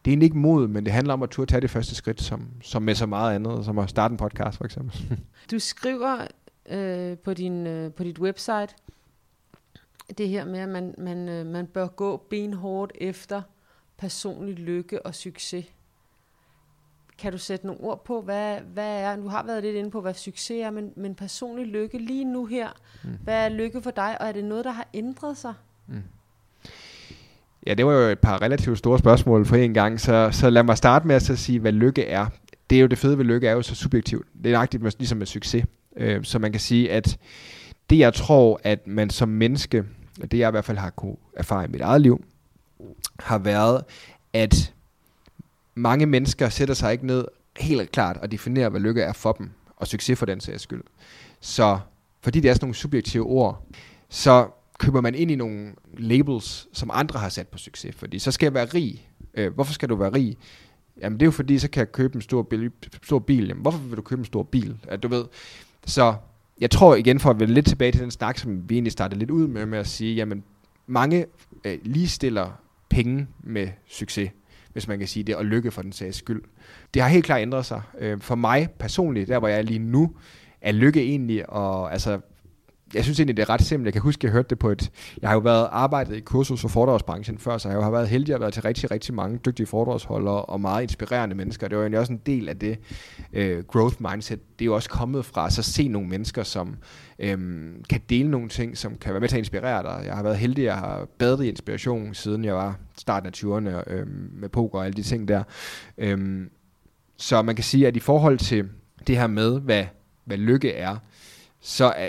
det 0.04 0.10
er 0.10 0.12
egentlig 0.12 0.26
ikke 0.26 0.38
mod, 0.38 0.68
men 0.68 0.84
det 0.84 0.92
handler 0.92 1.14
om 1.14 1.22
at 1.22 1.30
turde 1.30 1.52
tage 1.52 1.60
det 1.60 1.70
første 1.70 1.94
skridt, 1.94 2.22
som, 2.22 2.46
som 2.62 2.82
med 2.82 2.94
så 2.94 3.06
meget 3.06 3.34
andet, 3.34 3.64
som 3.64 3.78
at 3.78 3.90
starte 3.90 4.12
en 4.12 4.18
podcast 4.18 4.58
for 4.58 4.64
eksempel. 4.64 5.18
Du 5.50 5.58
skriver 5.58 6.26
øh, 6.70 7.18
på, 7.18 7.34
din, 7.34 7.66
øh, 7.66 7.92
på 7.92 8.04
dit 8.04 8.18
website, 8.18 8.74
det 10.18 10.28
her 10.28 10.44
med, 10.44 10.58
at 10.58 10.68
man, 10.68 10.94
man, 10.98 11.28
øh, 11.28 11.46
man 11.46 11.66
bør 11.66 11.86
gå 11.86 12.16
benhårdt 12.30 12.92
efter 12.94 13.42
personlig 13.98 14.54
lykke 14.54 15.06
og 15.06 15.14
succes. 15.14 15.64
Kan 17.18 17.32
du 17.32 17.38
sætte 17.38 17.66
nogle 17.66 17.80
ord 17.80 18.04
på, 18.04 18.20
hvad, 18.22 18.60
hvad 18.60 19.00
er, 19.02 19.16
du 19.16 19.28
har 19.28 19.46
været 19.46 19.62
lidt 19.62 19.76
inde 19.76 19.90
på, 19.90 20.00
hvad 20.00 20.14
succes 20.14 20.62
er, 20.62 20.70
men, 20.70 20.92
men 20.96 21.14
personlig 21.14 21.66
lykke 21.66 21.98
lige 21.98 22.24
nu 22.24 22.46
her, 22.46 22.68
mm. 23.04 23.10
hvad 23.24 23.44
er 23.44 23.48
lykke 23.48 23.82
for 23.82 23.90
dig, 23.90 24.20
og 24.20 24.28
er 24.28 24.32
det 24.32 24.44
noget, 24.44 24.64
der 24.64 24.70
har 24.70 24.88
ændret 24.94 25.36
sig? 25.36 25.54
Mm. 25.86 26.02
Ja, 27.66 27.74
det 27.74 27.86
var 27.86 27.92
jo 27.92 28.08
et 28.08 28.18
par 28.18 28.42
relativt 28.42 28.78
store 28.78 28.98
spørgsmål 28.98 29.46
for 29.46 29.56
en 29.56 29.74
gang, 29.74 30.00
så, 30.00 30.28
så 30.32 30.50
lad 30.50 30.62
mig 30.62 30.76
starte 30.76 31.06
med 31.06 31.14
at 31.14 31.22
så 31.22 31.36
sige, 31.36 31.58
hvad 31.58 31.72
lykke 31.72 32.06
er. 32.06 32.26
Det 32.70 32.76
er 32.76 32.80
jo 32.80 32.86
det 32.86 32.98
fede 32.98 33.18
ved 33.18 33.24
lykke, 33.24 33.48
er 33.48 33.52
jo 33.52 33.62
så 33.62 33.74
subjektivt. 33.74 34.26
Det 34.42 34.46
er 34.46 34.52
nøjagtigt 34.52 34.82
ligesom 34.98 35.18
med 35.18 35.26
succes. 35.26 35.64
Øh, 35.96 36.24
så 36.24 36.38
man 36.38 36.52
kan 36.52 36.60
sige, 36.60 36.92
at 36.92 37.18
det 37.90 37.98
jeg 37.98 38.14
tror, 38.14 38.60
at 38.64 38.86
man 38.86 39.10
som 39.10 39.28
menneske, 39.28 39.84
det 40.30 40.38
jeg 40.38 40.48
i 40.48 40.50
hvert 40.50 40.64
fald 40.64 40.78
har 40.78 40.90
kunne 40.90 41.16
erfare 41.36 41.64
i 41.64 41.68
mit 41.68 41.80
eget 41.80 42.00
liv, 42.00 42.24
har 43.20 43.38
været, 43.38 43.84
at 44.32 44.74
mange 45.74 46.06
mennesker 46.06 46.48
sætter 46.48 46.74
sig 46.74 46.92
ikke 46.92 47.06
ned 47.06 47.24
helt 47.56 47.92
klart 47.92 48.16
og 48.16 48.32
definerer, 48.32 48.68
hvad 48.68 48.80
lykke 48.80 49.02
er 49.02 49.12
for 49.12 49.32
dem, 49.32 49.50
og 49.76 49.86
succes 49.86 50.18
for 50.18 50.26
den 50.26 50.40
sags 50.40 50.62
skyld. 50.62 50.82
Så 51.40 51.78
fordi 52.20 52.40
det 52.40 52.48
er 52.48 52.54
sådan 52.54 52.64
nogle 52.64 52.74
subjektive 52.74 53.24
ord, 53.24 53.66
så 54.08 54.48
køber 54.78 55.00
man 55.00 55.14
ind 55.14 55.30
i 55.30 55.34
nogle 55.34 55.72
labels, 55.98 56.68
som 56.72 56.90
andre 56.92 57.20
har 57.20 57.28
sat 57.28 57.48
på 57.48 57.58
succes. 57.58 57.96
Fordi 57.96 58.18
så 58.18 58.30
skal 58.30 58.46
jeg 58.46 58.54
være 58.54 58.64
rig. 58.64 59.08
Øh, 59.34 59.54
hvorfor 59.54 59.72
skal 59.72 59.88
du 59.88 59.96
være 59.96 60.12
rig? 60.12 60.36
Jamen 61.00 61.20
det 61.20 61.22
er 61.22 61.26
jo 61.26 61.30
fordi, 61.30 61.58
så 61.58 61.70
kan 61.70 61.80
jeg 61.80 61.92
købe 61.92 62.14
en 62.14 62.22
stor 62.22 62.42
bil. 62.42 62.70
Stor 63.02 63.18
bil. 63.18 63.46
Jamen, 63.48 63.62
hvorfor 63.62 63.78
vil 63.78 63.96
du 63.96 64.02
købe 64.02 64.18
en 64.18 64.24
stor 64.24 64.42
bil? 64.42 64.76
At 64.88 65.02
du 65.02 65.08
ved, 65.08 65.24
så 65.86 66.14
jeg 66.60 66.70
tror 66.70 66.94
igen, 66.94 67.20
for 67.20 67.30
at 67.30 67.40
vende 67.40 67.54
lidt 67.54 67.66
tilbage 67.66 67.92
til 67.92 68.00
den 68.00 68.10
snak, 68.10 68.38
som 68.38 68.70
vi 68.70 68.74
egentlig 68.74 68.92
startede 68.92 69.18
lidt 69.18 69.30
ud 69.30 69.48
med, 69.48 69.66
med 69.66 69.78
at 69.78 69.86
sige, 69.86 70.14
jamen 70.14 70.44
mange 70.86 71.26
øh, 71.64 71.78
ligestiller 71.82 72.60
penge 72.88 73.26
med 73.42 73.68
succes, 73.88 74.30
hvis 74.72 74.88
man 74.88 74.98
kan 74.98 75.08
sige 75.08 75.24
det, 75.24 75.36
og 75.36 75.44
lykke 75.44 75.70
for 75.70 75.82
den 75.82 75.92
sags 75.92 76.16
skyld. 76.16 76.42
Det 76.94 77.02
har 77.02 77.08
helt 77.08 77.24
klart 77.24 77.42
ændret 77.42 77.66
sig. 77.66 77.82
Øh, 77.98 78.20
for 78.20 78.34
mig 78.34 78.68
personligt, 78.78 79.28
der 79.28 79.38
hvor 79.38 79.48
jeg 79.48 79.58
er 79.58 79.62
lige 79.62 79.78
nu, 79.78 80.14
er 80.60 80.72
lykke 80.72 81.02
egentlig, 81.02 81.50
og 81.50 81.92
altså 81.92 82.20
jeg 82.94 83.04
synes 83.04 83.20
egentlig, 83.20 83.36
det 83.36 83.42
er 83.42 83.50
ret 83.50 83.62
simpelt. 83.62 83.86
Jeg 83.86 83.92
kan 83.92 84.02
huske, 84.02 84.24
jeg 84.24 84.32
hørte 84.32 84.48
det 84.48 84.58
på 84.58 84.70
et... 84.70 84.90
Jeg 85.22 85.30
har 85.30 85.34
jo 85.34 85.40
været 85.40 85.68
arbejdet 85.70 86.16
i 86.16 86.20
kursus- 86.20 86.64
og 86.64 86.70
foredragsbranchen 86.70 87.38
før, 87.38 87.58
så 87.58 87.68
jeg 87.68 87.82
har 87.82 87.90
været 87.90 88.08
heldig 88.08 88.34
at 88.34 88.40
være 88.40 88.50
til 88.50 88.62
rigtig, 88.62 88.90
rigtig 88.90 89.14
mange 89.14 89.38
dygtige 89.38 89.66
foredragsholdere 89.66 90.44
og 90.44 90.60
meget 90.60 90.82
inspirerende 90.82 91.36
mennesker. 91.36 91.68
Det 91.68 91.76
var 91.76 91.82
egentlig 91.82 92.00
også 92.00 92.12
en 92.12 92.20
del 92.26 92.48
af 92.48 92.58
det 92.58 92.78
øh, 93.32 93.64
growth 93.64 93.96
mindset. 94.10 94.40
Det 94.58 94.64
er 94.64 94.66
jo 94.66 94.74
også 94.74 94.88
kommet 94.88 95.24
fra 95.24 95.50
så 95.50 95.62
se 95.62 95.88
nogle 95.88 96.08
mennesker, 96.08 96.42
som 96.42 96.76
øh, 97.18 97.38
kan 97.90 98.00
dele 98.08 98.30
nogle 98.30 98.48
ting, 98.48 98.78
som 98.78 98.96
kan 98.96 99.12
være 99.12 99.20
med 99.20 99.28
til 99.28 99.36
at 99.36 99.40
inspirere 99.40 99.82
dig. 99.82 100.06
Jeg 100.06 100.14
har 100.14 100.22
været 100.22 100.38
heldig, 100.38 100.62
at 100.62 100.66
jeg 100.66 100.76
har 100.76 101.06
badet 101.18 101.44
i 101.44 101.48
inspiration, 101.48 102.14
siden 102.14 102.44
jeg 102.44 102.54
var 102.54 102.78
starten 102.98 103.26
af 103.26 103.32
20'erne 103.36 103.92
øh, 103.92 104.06
med 104.32 104.48
poker 104.48 104.78
og 104.78 104.84
alle 104.84 104.96
de 104.96 105.02
ting 105.02 105.28
der. 105.28 105.42
Øh, 105.98 106.46
så 107.16 107.42
man 107.42 107.54
kan 107.54 107.64
sige, 107.64 107.86
at 107.86 107.96
i 107.96 108.00
forhold 108.00 108.38
til 108.38 108.68
det 109.06 109.18
her 109.18 109.26
med, 109.26 109.60
hvad, 109.60 109.84
hvad 110.24 110.36
lykke 110.36 110.72
er, 110.72 110.96
så 111.60 111.84
er 111.84 112.08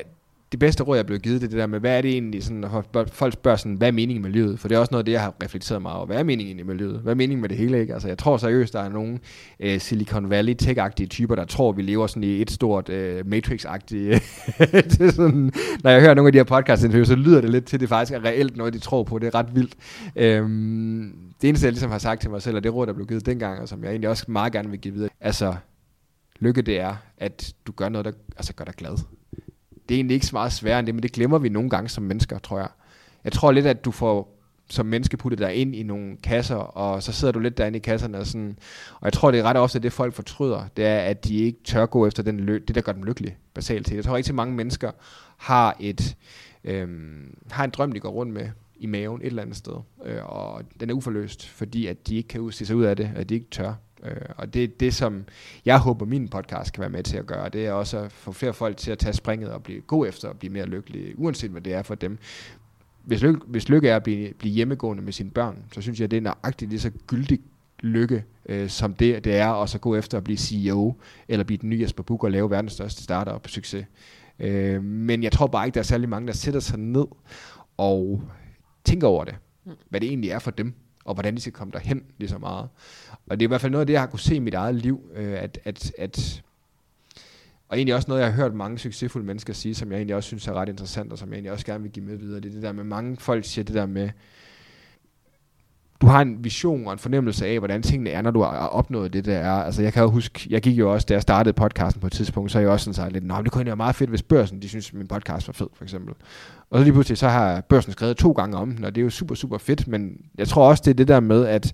det 0.51 0.59
bedste 0.59 0.83
råd, 0.83 0.97
jeg 0.97 1.05
blev 1.05 1.19
givet, 1.19 1.41
det 1.41 1.47
er 1.47 1.49
det 1.49 1.59
der 1.59 1.67
med, 1.67 1.79
hvad 1.79 1.97
er 1.97 2.01
det 2.01 2.11
egentlig, 2.11 2.43
sådan, 2.43 2.65
folk 3.11 3.33
spørger 3.33 3.57
sådan, 3.57 3.73
hvad 3.73 3.87
er 3.87 3.91
meningen 3.91 4.21
med 4.21 4.31
livet? 4.31 4.59
For 4.59 4.67
det 4.67 4.75
er 4.75 4.79
også 4.79 4.91
noget 4.91 5.01
af 5.01 5.05
det, 5.05 5.11
jeg 5.11 5.21
har 5.21 5.33
reflekteret 5.43 5.81
meget 5.81 5.97
over. 5.97 6.05
Hvad 6.05 6.17
er 6.17 6.23
meningen 6.23 6.67
med 6.67 6.75
livet? 6.75 6.99
Hvad 6.99 7.13
er 7.13 7.15
meningen 7.15 7.41
med 7.41 7.49
det 7.49 7.57
hele? 7.57 7.79
Ikke? 7.81 7.93
Altså, 7.93 8.07
jeg 8.07 8.17
tror 8.17 8.37
seriøst, 8.37 8.73
der 8.73 8.79
er 8.79 8.89
nogle 8.89 9.19
øh, 9.59 9.79
Silicon 9.79 10.29
Valley 10.29 10.55
tech-agtige 10.61 11.07
typer, 11.07 11.35
der 11.35 11.45
tror, 11.45 11.71
vi 11.71 11.81
lever 11.81 12.07
sådan 12.07 12.23
i 12.23 12.41
et 12.41 12.51
stort 12.51 12.89
øh, 12.89 13.25
Matrix-agtigt. 13.25 13.95
Øh, 13.95 14.19
det 14.97 15.13
sådan, 15.13 15.51
når 15.83 15.91
jeg 15.91 16.01
hører 16.01 16.13
nogle 16.13 16.27
af 16.27 16.31
de 16.31 16.39
her 16.39 16.43
podcast 16.43 16.81
så 16.81 17.15
lyder 17.15 17.41
det 17.41 17.49
lidt 17.49 17.65
til, 17.65 17.77
at 17.77 17.81
det 17.81 17.89
faktisk 17.89 18.13
er 18.13 18.25
reelt 18.25 18.57
noget, 18.57 18.73
de 18.73 18.79
tror 18.79 19.03
på. 19.03 19.19
Det 19.19 19.27
er 19.27 19.35
ret 19.35 19.55
vildt. 19.55 19.75
Øhm, 20.15 21.13
det 21.41 21.47
eneste, 21.47 21.65
jeg 21.65 21.73
ligesom 21.73 21.91
har 21.91 21.97
sagt 21.97 22.21
til 22.21 22.29
mig 22.29 22.41
selv, 22.41 22.55
og 22.55 22.63
det 22.63 22.73
råd, 22.73 22.87
der 22.87 22.93
blev 22.93 23.07
givet 23.07 23.25
dengang, 23.25 23.61
og 23.61 23.69
som 23.69 23.83
jeg 23.83 23.89
egentlig 23.89 24.09
også 24.09 24.25
meget 24.27 24.53
gerne 24.53 24.69
vil 24.69 24.79
give 24.79 24.93
videre, 24.93 25.09
altså, 25.21 25.55
lykke 26.39 26.61
det 26.61 26.79
er, 26.79 26.95
at 27.17 27.53
du 27.67 27.71
gør 27.71 27.89
noget, 27.89 28.05
der 28.05 28.11
altså, 28.37 28.53
gør 28.53 28.65
dig 28.65 28.73
glad 28.73 28.97
det 29.89 29.95
er 29.95 29.97
egentlig 29.97 30.15
ikke 30.15 30.25
så 30.25 30.35
meget 30.35 30.53
sværere 30.53 30.79
end 30.79 30.87
det, 30.87 30.95
men 30.95 31.03
det 31.03 31.11
glemmer 31.11 31.37
vi 31.37 31.49
nogle 31.49 31.69
gange 31.69 31.89
som 31.89 32.03
mennesker, 32.03 32.39
tror 32.39 32.57
jeg. 32.57 32.69
Jeg 33.23 33.31
tror 33.31 33.51
lidt, 33.51 33.65
at 33.65 33.85
du 33.85 33.91
får 33.91 34.37
som 34.69 34.85
menneske 34.85 35.17
puttet 35.17 35.39
dig 35.39 35.55
ind 35.55 35.75
i 35.75 35.83
nogle 35.83 36.17
kasser, 36.23 36.55
og 36.55 37.03
så 37.03 37.11
sidder 37.11 37.31
du 37.31 37.39
lidt 37.39 37.57
derinde 37.57 37.77
i 37.77 37.79
kasserne 37.79 38.17
og 38.17 38.27
sådan, 38.27 38.57
og 38.93 39.05
jeg 39.05 39.13
tror, 39.13 39.31
det 39.31 39.39
er 39.39 39.43
ret 39.43 39.57
ofte 39.57 39.79
det, 39.79 39.93
folk 39.93 40.13
fortryder, 40.13 40.65
det 40.77 40.85
er, 40.85 40.97
at 40.99 41.25
de 41.25 41.37
ikke 41.37 41.59
tør 41.63 41.85
gå 41.85 42.07
efter 42.07 42.23
den 42.23 42.39
lø- 42.39 42.65
det, 42.67 42.75
der 42.75 42.81
gør 42.81 42.91
dem 42.91 43.03
lykkelige, 43.03 43.37
basalt 43.53 43.87
set. 43.87 43.95
Jeg 43.95 44.03
tror 44.03 44.15
rigtig 44.15 44.35
mange 44.35 44.55
mennesker 44.55 44.91
har 45.37 45.77
et, 45.79 46.15
øhm, 46.63 47.37
har 47.51 47.63
en 47.63 47.69
drøm, 47.69 47.91
de 47.91 47.99
går 47.99 48.09
rundt 48.09 48.33
med 48.33 48.49
i 48.75 48.85
maven 48.85 49.21
et 49.21 49.25
eller 49.25 49.41
andet 49.41 49.57
sted, 49.57 49.73
øh, 50.05 50.25
og 50.25 50.61
den 50.79 50.89
er 50.89 50.93
uforløst, 50.93 51.47
fordi 51.47 51.87
at 51.87 52.07
de 52.07 52.15
ikke 52.15 52.27
kan 52.27 52.51
se 52.51 52.65
sig 52.65 52.75
ud 52.75 52.83
af 52.83 52.95
det, 52.95 53.11
at 53.15 53.29
de 53.29 53.33
ikke 53.33 53.47
tør. 53.51 53.73
Øh, 54.05 54.15
og 54.37 54.53
det 54.53 54.63
er 54.63 54.67
det, 54.67 54.93
som 54.93 55.25
jeg 55.65 55.79
håber, 55.79 56.05
min 56.05 56.27
podcast 56.27 56.73
kan 56.73 56.81
være 56.81 56.89
med 56.89 57.03
til 57.03 57.17
at 57.17 57.25
gøre. 57.25 57.49
Det 57.49 57.65
er 57.65 57.71
også 57.71 57.97
at 57.97 58.11
få 58.11 58.31
flere 58.31 58.53
folk 58.53 58.77
til 58.77 58.91
at 58.91 58.99
tage 58.99 59.13
springet 59.13 59.49
og 59.49 59.63
blive 59.63 59.81
god 59.81 60.07
efter 60.07 60.29
og 60.29 60.37
blive 60.37 60.53
mere 60.53 60.65
lykkelige, 60.65 61.19
uanset 61.19 61.51
hvad 61.51 61.61
det 61.61 61.73
er 61.73 61.83
for 61.83 61.95
dem. 61.95 62.17
Hvis 63.03 63.21
lykke, 63.21 63.39
hvis 63.47 63.69
lykke 63.69 63.89
er 63.89 63.95
at 63.95 64.03
blive, 64.03 64.33
blive 64.33 64.53
hjemmegående 64.53 65.03
med 65.03 65.13
sine 65.13 65.31
børn, 65.31 65.57
så 65.73 65.81
synes 65.81 65.99
jeg, 65.99 66.11
det 66.11 66.17
er 66.17 66.21
nøjagtigt 66.21 66.69
lige 66.69 66.79
så 66.79 66.91
gyldig 67.07 67.39
lykke, 67.79 68.23
øh, 68.45 68.69
som 68.69 68.93
det, 68.93 69.23
det 69.23 69.35
er 69.35 69.47
at 69.63 69.69
så 69.69 69.79
gå 69.79 69.95
efter 69.95 70.17
at 70.17 70.23
blive 70.23 70.37
CEO, 70.37 70.95
eller 71.27 71.43
blive 71.43 71.57
den 71.57 71.69
nye 71.69 71.81
Jesper 71.81 72.03
Buch 72.03 72.23
og 72.23 72.31
lave 72.31 72.49
verdens 72.49 72.73
største 72.73 73.03
startup 73.03 73.47
succes. 73.47 73.85
Øh, 74.39 74.83
men 74.83 75.23
jeg 75.23 75.31
tror 75.31 75.47
bare 75.47 75.65
ikke, 75.65 75.73
der 75.73 75.79
er 75.79 75.85
særlig 75.85 76.09
mange, 76.09 76.27
der 76.27 76.33
sætter 76.33 76.59
sig 76.59 76.79
ned 76.79 77.05
og 77.77 78.23
tænker 78.83 79.07
over 79.07 79.23
det. 79.23 79.35
Mm. 79.65 79.71
Hvad 79.89 79.99
det 79.99 80.09
egentlig 80.09 80.29
er 80.29 80.39
for 80.39 80.51
dem 80.51 80.73
og 81.05 81.13
hvordan 81.13 81.35
de 81.35 81.41
skal 81.41 81.53
komme 81.53 81.71
derhen 81.71 82.03
lige 82.17 82.29
så 82.29 82.37
meget. 82.37 82.69
Og 83.27 83.39
det 83.39 83.45
er 83.45 83.47
i 83.47 83.51
hvert 83.51 83.61
fald 83.61 83.71
noget 83.71 83.81
af 83.81 83.87
det, 83.87 83.93
jeg 83.93 84.01
har 84.01 84.07
kunne 84.07 84.19
se 84.19 84.35
i 84.35 84.39
mit 84.39 84.53
eget 84.53 84.75
liv, 84.75 85.01
øh, 85.15 85.43
at, 85.43 85.59
at, 85.63 85.91
at 85.97 86.43
og 87.71 87.77
egentlig 87.77 87.95
også 87.95 88.07
noget, 88.07 88.21
jeg 88.21 88.29
har 88.29 88.35
hørt 88.35 88.53
mange 88.53 88.79
succesfulde 88.79 89.25
mennesker 89.27 89.53
sige, 89.53 89.75
som 89.75 89.91
jeg 89.91 89.97
egentlig 89.97 90.15
også 90.15 90.27
synes 90.27 90.47
er 90.47 90.53
ret 90.53 90.69
interessant, 90.69 91.11
og 91.11 91.17
som 91.17 91.29
jeg 91.29 91.35
egentlig 91.35 91.51
også 91.51 91.65
gerne 91.65 91.83
vil 91.83 91.91
give 91.91 92.05
med 92.05 92.17
videre. 92.17 92.39
Det 92.39 92.49
er 92.49 92.53
det 92.53 92.63
der 92.63 92.71
med, 92.71 92.83
mange 92.83 93.17
folk 93.17 93.45
siger 93.45 93.65
det 93.65 93.75
der 93.75 93.85
med, 93.85 94.09
du 96.01 96.07
har 96.07 96.21
en 96.21 96.43
vision 96.43 96.87
og 96.87 96.93
en 96.93 96.99
fornemmelse 96.99 97.47
af, 97.47 97.59
hvordan 97.59 97.81
tingene 97.81 98.09
er, 98.09 98.21
når 98.21 98.31
du 98.31 98.41
har 98.41 98.67
opnået 98.67 99.13
det, 99.13 99.25
der 99.25 99.37
er. 99.37 99.51
Altså, 99.51 99.81
jeg 99.81 99.93
kan 99.93 100.03
jo 100.03 100.09
huske, 100.09 100.47
jeg 100.49 100.61
gik 100.61 100.79
jo 100.79 100.93
også, 100.93 101.05
da 101.09 101.13
jeg 101.13 101.21
startede 101.21 101.53
podcasten 101.53 102.01
på 102.01 102.07
et 102.07 102.13
tidspunkt, 102.13 102.51
så 102.51 102.57
er 102.57 102.61
jeg 102.61 102.71
også 102.71 102.83
sådan 102.83 102.93
sagt 102.93 103.13
lidt, 103.13 103.27
nej, 103.27 103.41
det 103.41 103.51
kunne 103.51 103.65
være 103.65 103.75
meget 103.75 103.95
fedt, 103.95 104.09
hvis 104.09 104.23
børsen, 104.23 104.61
de 104.61 104.69
synes, 104.69 104.89
at 104.89 104.93
min 104.93 105.07
podcast 105.07 105.47
var 105.47 105.53
fed, 105.53 105.67
for 105.73 105.83
eksempel. 105.83 106.13
Og 106.69 106.79
så 106.79 106.83
lige 106.83 106.93
pludselig, 106.93 107.17
så 107.17 107.27
har 107.27 107.61
børsen 107.61 107.91
skrevet 107.91 108.17
to 108.17 108.31
gange 108.31 108.57
om 108.57 108.71
den, 108.71 108.85
og 108.85 108.95
det 108.95 109.01
er 109.01 109.03
jo 109.03 109.09
super, 109.09 109.35
super 109.35 109.57
fedt, 109.57 109.87
men 109.87 110.11
jeg 110.37 110.47
tror 110.47 110.69
også, 110.69 110.83
det 110.85 110.91
er 110.91 110.95
det 110.95 111.07
der 111.07 111.19
med, 111.19 111.45
at 111.45 111.73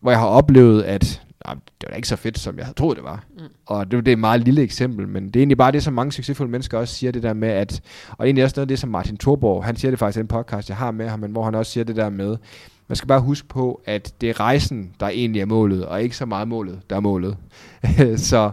hvor 0.00 0.10
jeg 0.10 0.20
har 0.20 0.26
oplevet, 0.26 0.82
at 0.82 1.22
det 1.46 1.86
var 1.86 1.90
da 1.90 1.96
ikke 1.96 2.08
så 2.08 2.16
fedt, 2.16 2.38
som 2.38 2.56
jeg 2.56 2.64
havde 2.64 2.76
troet, 2.78 2.96
det 2.96 3.04
var. 3.04 3.24
Mm. 3.34 3.44
Og 3.66 3.90
det, 3.90 4.06
det 4.06 4.08
er 4.08 4.16
et 4.16 4.18
meget 4.18 4.40
lille 4.40 4.62
eksempel, 4.62 5.08
men 5.08 5.26
det 5.26 5.36
er 5.36 5.40
egentlig 5.40 5.58
bare 5.58 5.72
det, 5.72 5.82
som 5.82 5.94
mange 5.94 6.12
succesfulde 6.12 6.52
mennesker 6.52 6.78
også 6.78 6.94
siger, 6.94 7.12
det 7.12 7.22
der 7.22 7.32
med, 7.32 7.48
at, 7.48 7.80
og 8.10 8.26
egentlig 8.26 8.44
også 8.44 8.54
noget 8.56 8.64
af 8.64 8.68
det, 8.68 8.78
som 8.78 8.90
Martin 8.90 9.16
Thorborg, 9.16 9.64
han 9.64 9.76
siger 9.76 9.90
det 9.90 9.98
faktisk 9.98 10.16
i 10.16 10.20
den 10.20 10.28
podcast, 10.28 10.68
jeg 10.68 10.76
har 10.76 10.90
med 10.90 11.08
ham, 11.08 11.20
men 11.20 11.30
hvor 11.30 11.44
han 11.44 11.54
også 11.54 11.72
siger 11.72 11.84
det 11.84 11.96
der 11.96 12.10
med, 12.10 12.36
man 12.88 12.96
skal 12.96 13.08
bare 13.08 13.20
huske 13.20 13.48
på, 13.48 13.82
at 13.84 14.14
det 14.20 14.30
er 14.30 14.40
rejsen, 14.40 14.90
der 15.00 15.08
egentlig 15.08 15.40
er 15.40 15.46
målet, 15.46 15.86
og 15.86 16.02
ikke 16.02 16.16
så 16.16 16.26
meget 16.26 16.48
målet, 16.48 16.80
der 16.90 16.96
er 16.96 17.00
målet. 17.00 17.36
så, 18.16 18.50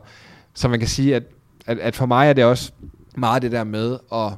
så 0.54 0.68
man 0.68 0.80
kan 0.80 0.88
sige, 0.88 1.16
at, 1.16 1.24
at, 1.66 1.80
at 1.80 1.96
for 1.96 2.06
mig 2.06 2.30
er 2.30 2.34
det 2.34 2.44
også 2.44 2.72
meget 3.18 3.42
det 3.42 3.52
der 3.52 3.64
med 3.64 3.98
at 4.14 4.32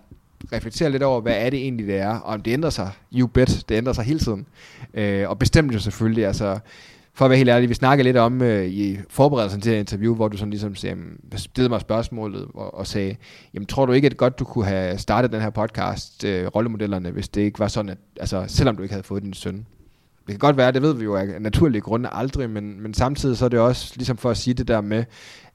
reflektere 0.53 0.91
lidt 0.91 1.03
over, 1.03 1.21
hvad 1.21 1.36
er 1.38 1.49
det 1.49 1.60
egentlig, 1.60 1.88
det 1.88 1.97
er, 1.97 2.19
og 2.19 2.34
om 2.34 2.41
det 2.41 2.51
ændrer 2.51 2.69
sig. 2.69 2.91
You 3.13 3.27
bet, 3.27 3.65
det 3.69 3.75
ændrer 3.75 3.93
sig 3.93 4.03
hele 4.03 4.19
tiden. 4.19 4.47
Øh, 4.93 5.29
og 5.29 5.39
bestemt 5.39 5.73
jo 5.73 5.79
selvfølgelig, 5.79 6.25
altså, 6.25 6.60
for 7.13 7.25
at 7.25 7.29
være 7.29 7.38
helt 7.38 7.49
ærlig, 7.49 7.69
vi 7.69 7.73
snakkede 7.73 8.03
lidt 8.03 8.17
om 8.17 8.41
øh, 8.41 8.65
i 8.65 8.97
forberedelsen 9.10 9.62
til 9.62 9.73
interview, 9.73 10.15
hvor 10.15 10.27
du 10.27 10.38
sådan 10.38 10.49
ligesom 10.49 10.75
sagde, 10.75 10.97
stillede 11.36 11.69
mig 11.69 11.81
spørgsmålet 11.81 12.47
og, 12.53 12.73
og 12.73 12.88
sagde, 12.88 13.15
jamen 13.53 13.65
tror 13.65 13.86
du 13.86 13.91
ikke, 13.91 14.05
at 14.05 14.17
godt 14.17 14.39
du 14.39 14.45
kunne 14.45 14.65
have 14.65 14.97
startet 14.97 15.31
den 15.31 15.41
her 15.41 15.49
podcast, 15.49 16.25
øh, 16.25 16.47
rollemodellerne, 16.47 17.12
hvis 17.12 17.29
det 17.29 17.41
ikke 17.41 17.60
var 17.60 17.67
sådan, 17.67 17.89
at, 17.89 17.97
altså 18.19 18.45
selvom 18.47 18.75
du 18.75 18.84
ikke 18.84 18.93
havde 18.93 19.03
fået 19.03 19.23
din 19.23 19.34
søn? 19.34 19.65
Det 20.28 20.34
kan 20.34 20.40
godt 20.40 20.58
være, 20.58 20.72
det 20.72 20.82
ved 20.82 20.94
vi 20.94 21.04
jo 21.04 21.16
af 21.16 21.42
naturlige 21.42 21.82
grunde 21.82 22.10
aldrig, 22.12 22.50
men, 22.50 22.82
men 22.82 22.94
samtidig 22.94 23.38
så 23.38 23.46
er 23.46 23.50
det 23.50 23.60
også 23.60 23.94
ligesom 23.96 24.18
for 24.18 24.30
at 24.30 24.38
sige 24.38 24.54
det 24.54 24.68
der 24.68 24.82
med, 24.82 25.04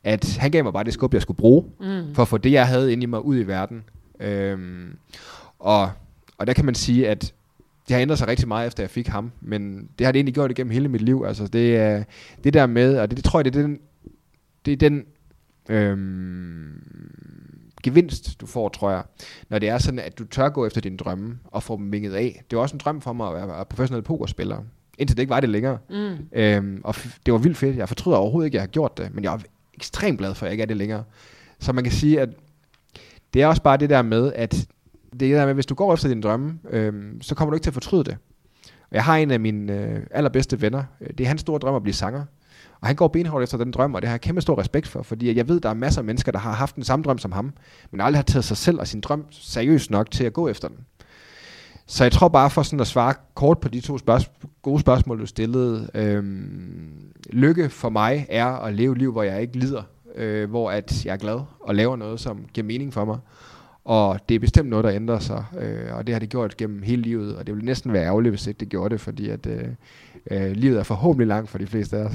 at 0.05 0.37
han 0.37 0.51
gav 0.51 0.65
mig 0.65 0.73
bare 0.73 0.85
det 0.85 0.93
skub, 0.93 1.15
jeg 1.15 1.23
skulle 1.23 1.39
bruge, 1.39 1.65
mm. 1.81 2.15
for 2.15 2.23
at 2.23 2.29
få 2.29 2.39
det, 2.39 2.53
jeg 2.53 2.67
havde 2.67 2.93
inde 2.93 3.03
i 3.03 3.07
mig 3.07 3.25
ud 3.25 3.39
i 3.39 3.43
verden. 3.43 3.85
Øhm, 4.21 4.97
og, 5.59 5.91
og 6.39 6.47
der 6.47 6.53
kan 6.53 6.65
man 6.65 6.75
sige, 6.75 7.09
at 7.09 7.35
det 7.89 7.95
har 7.95 8.03
ændret 8.03 8.19
sig 8.19 8.29
rigtig 8.29 8.49
meget, 8.49 8.67
efter 8.67 8.83
jeg 8.83 8.91
fik 8.91 9.09
ham, 9.09 9.33
men 9.41 9.89
det 9.99 10.07
har 10.07 10.13
det 10.13 10.19
egentlig 10.19 10.35
gjort 10.35 10.51
igennem 10.51 10.71
hele 10.71 10.89
mit 10.89 11.01
liv. 11.01 11.25
Altså 11.27 11.47
det 11.47 11.77
er 11.77 12.05
det 12.45 12.55
der 12.55 12.67
med, 12.67 12.99
og 12.99 13.11
det, 13.11 13.17
det 13.17 13.25
tror 13.25 13.39
jeg, 13.39 13.45
det 13.45 13.57
er 13.57 13.63
den, 13.63 13.79
det 14.65 14.73
er 14.73 14.77
den 14.77 15.05
øhm, 15.69 16.83
gevinst, 17.83 18.41
du 18.41 18.47
får, 18.47 18.69
tror 18.69 18.91
jeg, 18.91 19.03
når 19.49 19.59
det 19.59 19.69
er 19.69 19.79
sådan, 19.79 19.99
at 19.99 20.19
du 20.19 20.25
tør 20.25 20.49
gå 20.49 20.67
efter 20.67 20.81
dine 20.81 20.97
drømme 20.97 21.39
og 21.45 21.63
få 21.63 21.77
dem 21.77 21.93
vinget 21.93 22.15
af. 22.15 22.43
Det 22.51 22.57
var 22.57 22.63
også 22.63 22.75
en 22.75 22.81
drøm 22.85 23.01
for 23.01 23.13
mig 23.13 23.43
at 23.43 23.49
være 23.49 23.65
professionel 23.65 24.03
pokerspiller, 24.03 24.59
indtil 24.99 25.17
det 25.17 25.23
ikke 25.23 25.31
var 25.31 25.41
det 25.41 25.49
længere. 25.49 25.79
Mm. 25.91 26.17
Øhm, 26.33 26.81
og 26.85 26.95
det 27.27 27.33
var 27.33 27.39
vildt 27.39 27.57
fedt. 27.57 27.77
Jeg 27.77 27.89
fortryder 27.89 28.19
overhovedet 28.19 28.47
ikke, 28.47 28.57
at 28.57 28.61
jeg 28.61 28.63
har 28.63 28.73
gjort 28.73 28.99
det, 28.99 29.15
men 29.15 29.25
jeg 29.25 29.35
er 29.35 29.39
ekstremt 29.75 30.19
glad 30.19 30.35
for, 30.35 30.47
at 30.47 30.49
jeg 30.49 30.53
ikke 30.53 30.63
er 30.63 30.67
det 30.67 30.77
længere. 30.77 31.05
Så 31.59 31.73
man 31.73 31.85
kan 31.85 31.93
sige, 31.93 32.21
at 32.21 32.29
det 33.35 33.43
er 33.43 33.47
også 33.47 33.63
bare 33.63 33.77
det 33.77 33.91
der 33.91 34.03
med, 34.03 34.33
at 34.33 34.67
det 35.21 35.33
er 35.33 35.39
der 35.39 35.47
med, 35.47 35.55
hvis 35.55 35.67
du 35.67 35.75
går 35.75 35.95
efter 35.95 36.09
dine 36.09 36.23
drømme, 36.23 36.59
øhm, 36.71 37.23
så 37.23 37.35
kommer 37.35 37.51
du 37.51 37.55
ikke 37.55 37.65
til 37.65 37.71
at 37.71 37.75
fortryde 37.75 38.05
det. 38.05 38.17
Og 38.91 38.97
jeg 38.97 39.05
har 39.05 39.17
en 39.17 39.31
af 39.31 39.41
mine 39.41 39.73
øh, 39.73 40.01
allerbedste 40.11 40.61
venner, 40.61 40.85
øh, 41.01 41.09
det 41.19 41.21
er 41.21 41.29
hans 41.29 41.41
store 41.41 41.59
drøm 41.59 41.75
at 41.75 41.83
blive 41.83 41.95
sanger. 41.95 42.25
Og 42.81 42.87
han 42.87 42.97
går 42.97 43.09
benhårdt 43.09 43.43
efter 43.43 43.59
den 43.59 43.71
drøm, 43.71 43.95
og 43.95 44.03
det 44.03 44.09
har 44.09 44.15
jeg 44.15 44.21
kæmpe 44.21 44.41
stor 44.41 44.59
respekt 44.59 44.87
for, 44.87 45.03
fordi 45.03 45.37
jeg 45.37 45.49
ved, 45.49 45.61
der 45.61 45.69
er 45.69 45.75
masser 45.75 46.01
af 46.01 46.05
mennesker, 46.05 46.33
der 46.33 46.39
har 46.39 46.53
haft 46.53 46.77
den 46.77 46.85
samme 46.85 47.03
drøm 47.03 47.19
som 47.19 47.33
ham, 47.33 47.53
men 47.91 48.01
aldrig 48.01 48.19
har 48.19 48.23
taget 48.23 48.45
sig 48.45 48.57
selv 48.57 48.81
og 48.81 48.87
sin 48.87 49.01
drøm 49.01 49.25
seriøst 49.31 49.91
nok 49.91 50.11
til 50.11 50.25
at 50.25 50.33
gå 50.33 50.49
efter 50.49 50.69
den. 50.69 50.77
Så 51.87 52.05
jeg 52.05 52.13
tror 52.13 52.29
bare 52.29 52.51
for 52.51 52.63
sådan 52.63 52.81
at 52.81 52.87
svare 52.87 53.15
kort 53.35 53.59
på 53.59 53.69
de 53.69 53.81
to 53.81 53.99
spørgsmål, 53.99 54.51
gode 54.63 54.81
spørgsmål, 54.81 55.21
du 55.21 55.27
stillede. 55.27 55.91
Øhm, 55.95 57.13
lykke 57.31 57.69
for 57.69 57.89
mig 57.89 58.27
er 58.29 58.47
at 58.47 58.75
leve 58.75 58.93
et 58.93 58.99
liv, 58.99 59.13
hvor 59.13 59.23
jeg 59.23 59.43
ikke 59.43 59.59
lider, 59.59 59.83
øh, 60.15 60.51
hvor 60.51 60.71
at 60.71 61.05
jeg 61.07 61.13
er 61.13 61.17
glad 61.17 61.41
og 61.61 61.75
laver 61.75 61.97
noget, 61.97 62.21
som 62.21 62.45
giver 62.55 62.67
mening 62.67 62.93
for 62.93 63.05
mig. 63.05 63.19
Og 63.85 64.21
det 64.29 64.35
er 64.35 64.39
bestemt 64.39 64.69
noget, 64.69 64.85
der 64.85 64.93
ændrer 64.93 65.19
sig, 65.19 65.45
øh, 65.61 65.97
og 65.97 66.07
det 66.07 66.15
har 66.15 66.19
det 66.19 66.29
gjort 66.29 66.57
gennem 66.57 66.83
hele 66.83 67.03
livet, 67.03 67.37
og 67.37 67.47
det 67.47 67.57
vil 67.57 67.65
næsten 67.65 67.93
være 67.93 68.05
ærgerligt, 68.05 68.33
hvis 68.33 68.47
ikke 68.47 68.61
det 68.61 68.69
gjorde 68.69 68.93
det, 68.93 69.01
fordi 69.01 69.29
at 69.29 69.47
øh, 69.47 69.69
øh, 70.31 70.51
livet 70.53 70.79
er 70.79 70.83
forhåbentlig 70.83 71.27
langt 71.27 71.51
for 71.51 71.59
de 71.59 71.67
fleste 71.67 71.97
af 71.97 72.05
os. 72.05 72.13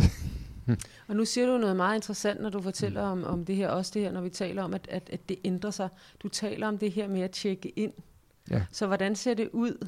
og 1.08 1.16
nu 1.16 1.26
siger 1.26 1.48
du 1.48 1.58
noget 1.58 1.76
meget 1.76 1.96
interessant, 1.96 2.42
når 2.42 2.50
du 2.50 2.62
fortæller 2.62 3.02
om, 3.02 3.24
om 3.24 3.46
det 3.46 3.56
her, 3.56 3.70
også 3.70 3.92
det 3.94 4.02
her, 4.02 4.12
når 4.12 4.22
vi 4.22 4.30
taler 4.30 4.64
om, 4.64 4.74
at, 4.74 4.88
at, 4.92 5.10
at 5.14 5.30
det 5.30 5.38
ændrer 5.44 5.72
sig. 5.72 5.90
Du 6.24 6.28
taler 6.28 6.68
om 6.68 6.78
det 6.78 6.92
her 6.92 7.08
med 7.08 7.22
at 7.22 7.32
tjekke 7.32 7.70
ind. 7.70 7.94
Ja. 8.52 8.62
Så 8.72 8.88
hvordan 8.88 9.16
ser 9.16 9.34
det 9.34 9.50
ud, 9.54 9.88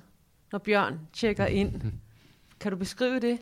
når 0.51 0.59
Bjørn 0.59 0.99
tjekker 1.13 1.45
ind? 1.45 1.81
Kan 2.59 2.71
du 2.71 2.77
beskrive 2.77 3.19
det? 3.19 3.37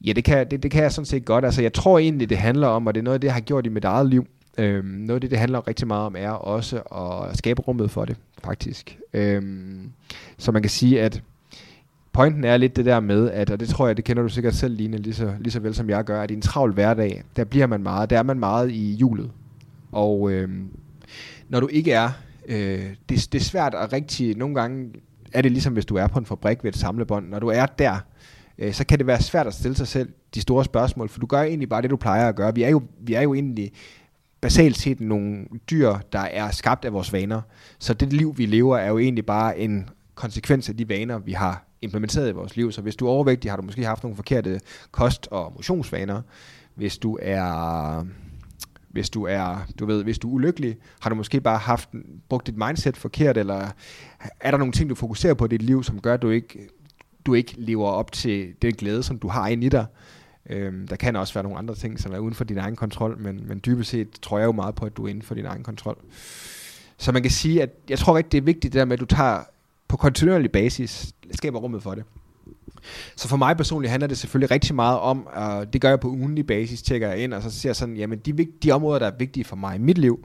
Ja, 0.00 0.12
det 0.12 0.24
kan, 0.24 0.50
det, 0.50 0.62
det 0.62 0.70
kan 0.70 0.82
jeg 0.82 0.92
sådan 0.92 1.06
set 1.06 1.24
godt. 1.24 1.44
Altså, 1.44 1.62
jeg 1.62 1.72
tror 1.72 1.98
egentlig, 1.98 2.30
det 2.30 2.38
handler 2.38 2.66
om, 2.66 2.86
og 2.86 2.94
det 2.94 3.00
er 3.00 3.04
noget 3.04 3.14
af 3.14 3.20
det, 3.20 3.26
jeg 3.26 3.34
har 3.34 3.40
gjort 3.40 3.66
i 3.66 3.68
mit 3.68 3.84
eget 3.84 4.10
liv, 4.10 4.26
Øhm, 4.58 4.86
noget 4.86 5.14
af 5.16 5.20
det, 5.20 5.30
det 5.30 5.38
handler 5.38 5.68
rigtig 5.68 5.86
meget 5.86 6.06
om, 6.06 6.16
er 6.18 6.30
også 6.30 6.78
at 6.80 7.38
skabe 7.38 7.62
rummet 7.62 7.90
for 7.90 8.04
det, 8.04 8.16
faktisk. 8.44 8.98
Øhm, 9.12 9.92
så 10.38 10.52
man 10.52 10.62
kan 10.62 10.70
sige, 10.70 11.02
at 11.02 11.22
pointen 12.14 12.44
er 12.44 12.56
lidt 12.56 12.76
det 12.76 12.84
der 12.84 13.00
med, 13.00 13.30
at, 13.30 13.50
og 13.50 13.60
det 13.60 13.68
tror 13.68 13.86
jeg, 13.86 13.96
det 13.96 14.04
kender 14.04 14.22
du 14.22 14.28
sikkert 14.28 14.54
selv, 14.54 14.76
Line, 14.76 14.96
lige 14.96 15.14
så, 15.14 15.34
lige 15.40 15.52
så 15.52 15.60
vel 15.60 15.74
som 15.74 15.90
jeg 15.90 16.04
gør, 16.04 16.22
at 16.22 16.30
i 16.30 16.34
en 16.34 16.42
travl 16.42 16.72
hverdag, 16.72 17.22
der 17.36 17.44
bliver 17.44 17.66
man 17.66 17.82
meget, 17.82 18.10
der 18.10 18.18
er 18.18 18.22
man 18.22 18.38
meget 18.38 18.70
i 18.70 18.94
hjulet. 18.94 19.30
Og 19.92 20.32
øh, 20.32 20.48
når 21.48 21.60
du 21.60 21.66
ikke 21.66 21.92
er, 21.92 22.10
øh, 22.46 22.84
det, 23.08 23.28
det 23.32 23.34
er 23.34 23.44
svært 23.44 23.74
at 23.74 23.92
rigtig, 23.92 24.36
nogle 24.36 24.54
gange 24.54 24.90
er 25.32 25.42
det 25.42 25.52
ligesom, 25.52 25.72
hvis 25.72 25.86
du 25.86 25.96
er 25.96 26.06
på 26.06 26.18
en 26.18 26.26
fabrik 26.26 26.64
ved 26.64 26.72
et 26.72 26.78
samlebånd, 26.78 27.28
når 27.28 27.38
du 27.38 27.48
er 27.48 27.66
der, 27.66 27.96
øh, 28.58 28.72
så 28.72 28.86
kan 28.86 28.98
det 28.98 29.06
være 29.06 29.22
svært 29.22 29.46
at 29.46 29.54
stille 29.54 29.76
sig 29.76 29.88
selv 29.88 30.08
de 30.34 30.40
store 30.40 30.64
spørgsmål, 30.64 31.08
for 31.08 31.20
du 31.20 31.26
gør 31.26 31.42
egentlig 31.42 31.68
bare 31.68 31.82
det, 31.82 31.90
du 31.90 31.96
plejer 31.96 32.28
at 32.28 32.36
gøre. 32.36 32.54
Vi 32.54 32.62
er 32.62 32.70
jo, 32.70 32.82
vi 33.00 33.14
er 33.14 33.22
jo 33.22 33.34
egentlig 33.34 33.72
basalt 34.40 34.78
set 34.78 35.00
nogle 35.00 35.46
dyr, 35.70 35.94
der 36.12 36.18
er 36.18 36.50
skabt 36.50 36.84
af 36.84 36.92
vores 36.92 37.12
vaner. 37.12 37.40
Så 37.78 37.94
det 37.94 38.12
liv, 38.12 38.34
vi 38.38 38.46
lever, 38.46 38.76
er 38.76 38.88
jo 38.88 38.98
egentlig 38.98 39.26
bare 39.26 39.58
en 39.58 39.88
konsekvens 40.14 40.68
af 40.68 40.76
de 40.76 40.88
vaner, 40.88 41.18
vi 41.18 41.32
har 41.32 41.64
implementeret 41.84 42.28
i 42.28 42.32
vores 42.32 42.56
liv. 42.56 42.72
Så 42.72 42.80
hvis 42.80 42.96
du 42.96 43.06
er 43.06 43.10
overvægtig, 43.10 43.50
har 43.50 43.56
du 43.56 43.62
måske 43.62 43.84
haft 43.84 44.02
nogle 44.02 44.16
forkerte 44.16 44.60
kost- 44.90 45.28
og 45.30 45.52
motionsvaner. 45.56 46.22
Hvis 46.74 46.98
du 46.98 47.18
er 47.22 48.04
hvis 48.94 49.10
du 49.10 49.24
er, 49.24 49.66
du 49.78 49.86
ved, 49.86 50.04
hvis 50.04 50.18
du 50.18 50.28
er 50.28 50.32
ulykkelig, 50.32 50.76
har 51.00 51.10
du 51.10 51.16
måske 51.16 51.40
bare 51.40 51.58
haft 51.58 51.88
brugt 52.28 52.46
dit 52.46 52.56
mindset 52.56 52.96
forkert, 52.96 53.36
eller 53.36 53.68
er 54.40 54.50
der 54.50 54.58
nogle 54.58 54.72
ting, 54.72 54.90
du 54.90 54.94
fokuserer 54.94 55.34
på 55.34 55.44
i 55.44 55.48
dit 55.48 55.62
liv, 55.62 55.84
som 55.84 56.00
gør, 56.00 56.14
at 56.14 56.22
du 56.22 56.30
ikke, 56.30 56.68
du 57.26 57.34
ikke 57.34 57.54
lever 57.56 57.88
op 57.88 58.12
til 58.12 58.54
den 58.62 58.74
glæde, 58.74 59.02
som 59.02 59.18
du 59.18 59.28
har 59.28 59.48
inde 59.48 59.66
i 59.66 59.68
dig. 59.68 59.86
Øhm, 60.50 60.88
der 60.88 60.96
kan 60.96 61.16
også 61.16 61.34
være 61.34 61.44
nogle 61.44 61.58
andre 61.58 61.74
ting, 61.74 62.00
som 62.00 62.12
er 62.12 62.18
uden 62.18 62.34
for 62.34 62.44
din 62.44 62.58
egen 62.58 62.76
kontrol, 62.76 63.18
men, 63.18 63.48
men 63.48 63.60
dybest 63.66 63.90
set 63.90 64.08
tror 64.22 64.38
jeg 64.38 64.46
jo 64.46 64.52
meget 64.52 64.74
på, 64.74 64.86
at 64.86 64.96
du 64.96 65.04
er 65.04 65.08
inden 65.08 65.22
for 65.22 65.34
din 65.34 65.46
egen 65.46 65.62
kontrol. 65.62 65.96
Så 66.98 67.12
man 67.12 67.22
kan 67.22 67.30
sige, 67.30 67.62
at 67.62 67.70
jeg 67.88 67.98
tror 67.98 68.16
rigtig, 68.16 68.32
det 68.32 68.38
er 68.38 68.42
vigtigt 68.42 68.72
det 68.72 68.78
der 68.78 68.84
med, 68.84 68.92
at 68.92 69.00
du 69.00 69.16
tager 69.16 69.42
på 69.88 69.96
kontinuerlig 69.96 70.52
basis, 70.52 71.13
skaber 71.30 71.58
rummet 71.58 71.82
for 71.82 71.94
det. 71.94 72.04
Så 73.16 73.28
for 73.28 73.36
mig 73.36 73.56
personligt 73.56 73.90
handler 73.90 74.06
det 74.06 74.18
selvfølgelig 74.18 74.50
rigtig 74.50 74.74
meget 74.74 74.98
om, 74.98 75.26
og 75.26 75.72
det 75.72 75.80
gør 75.80 75.88
jeg 75.88 76.00
på 76.00 76.08
ugenlig 76.08 76.46
basis, 76.46 76.82
tjekker 76.82 77.08
jeg 77.08 77.18
ind, 77.18 77.34
og 77.34 77.42
så 77.42 77.50
ser 77.50 77.68
jeg 77.68 77.76
sådan, 77.76 77.96
jamen 77.96 78.18
de, 78.18 78.46
de 78.62 78.72
områder, 78.72 78.98
der 78.98 79.06
er 79.06 79.16
vigtige 79.18 79.44
for 79.44 79.56
mig 79.56 79.76
i 79.76 79.78
mit 79.78 79.98
liv, 79.98 80.24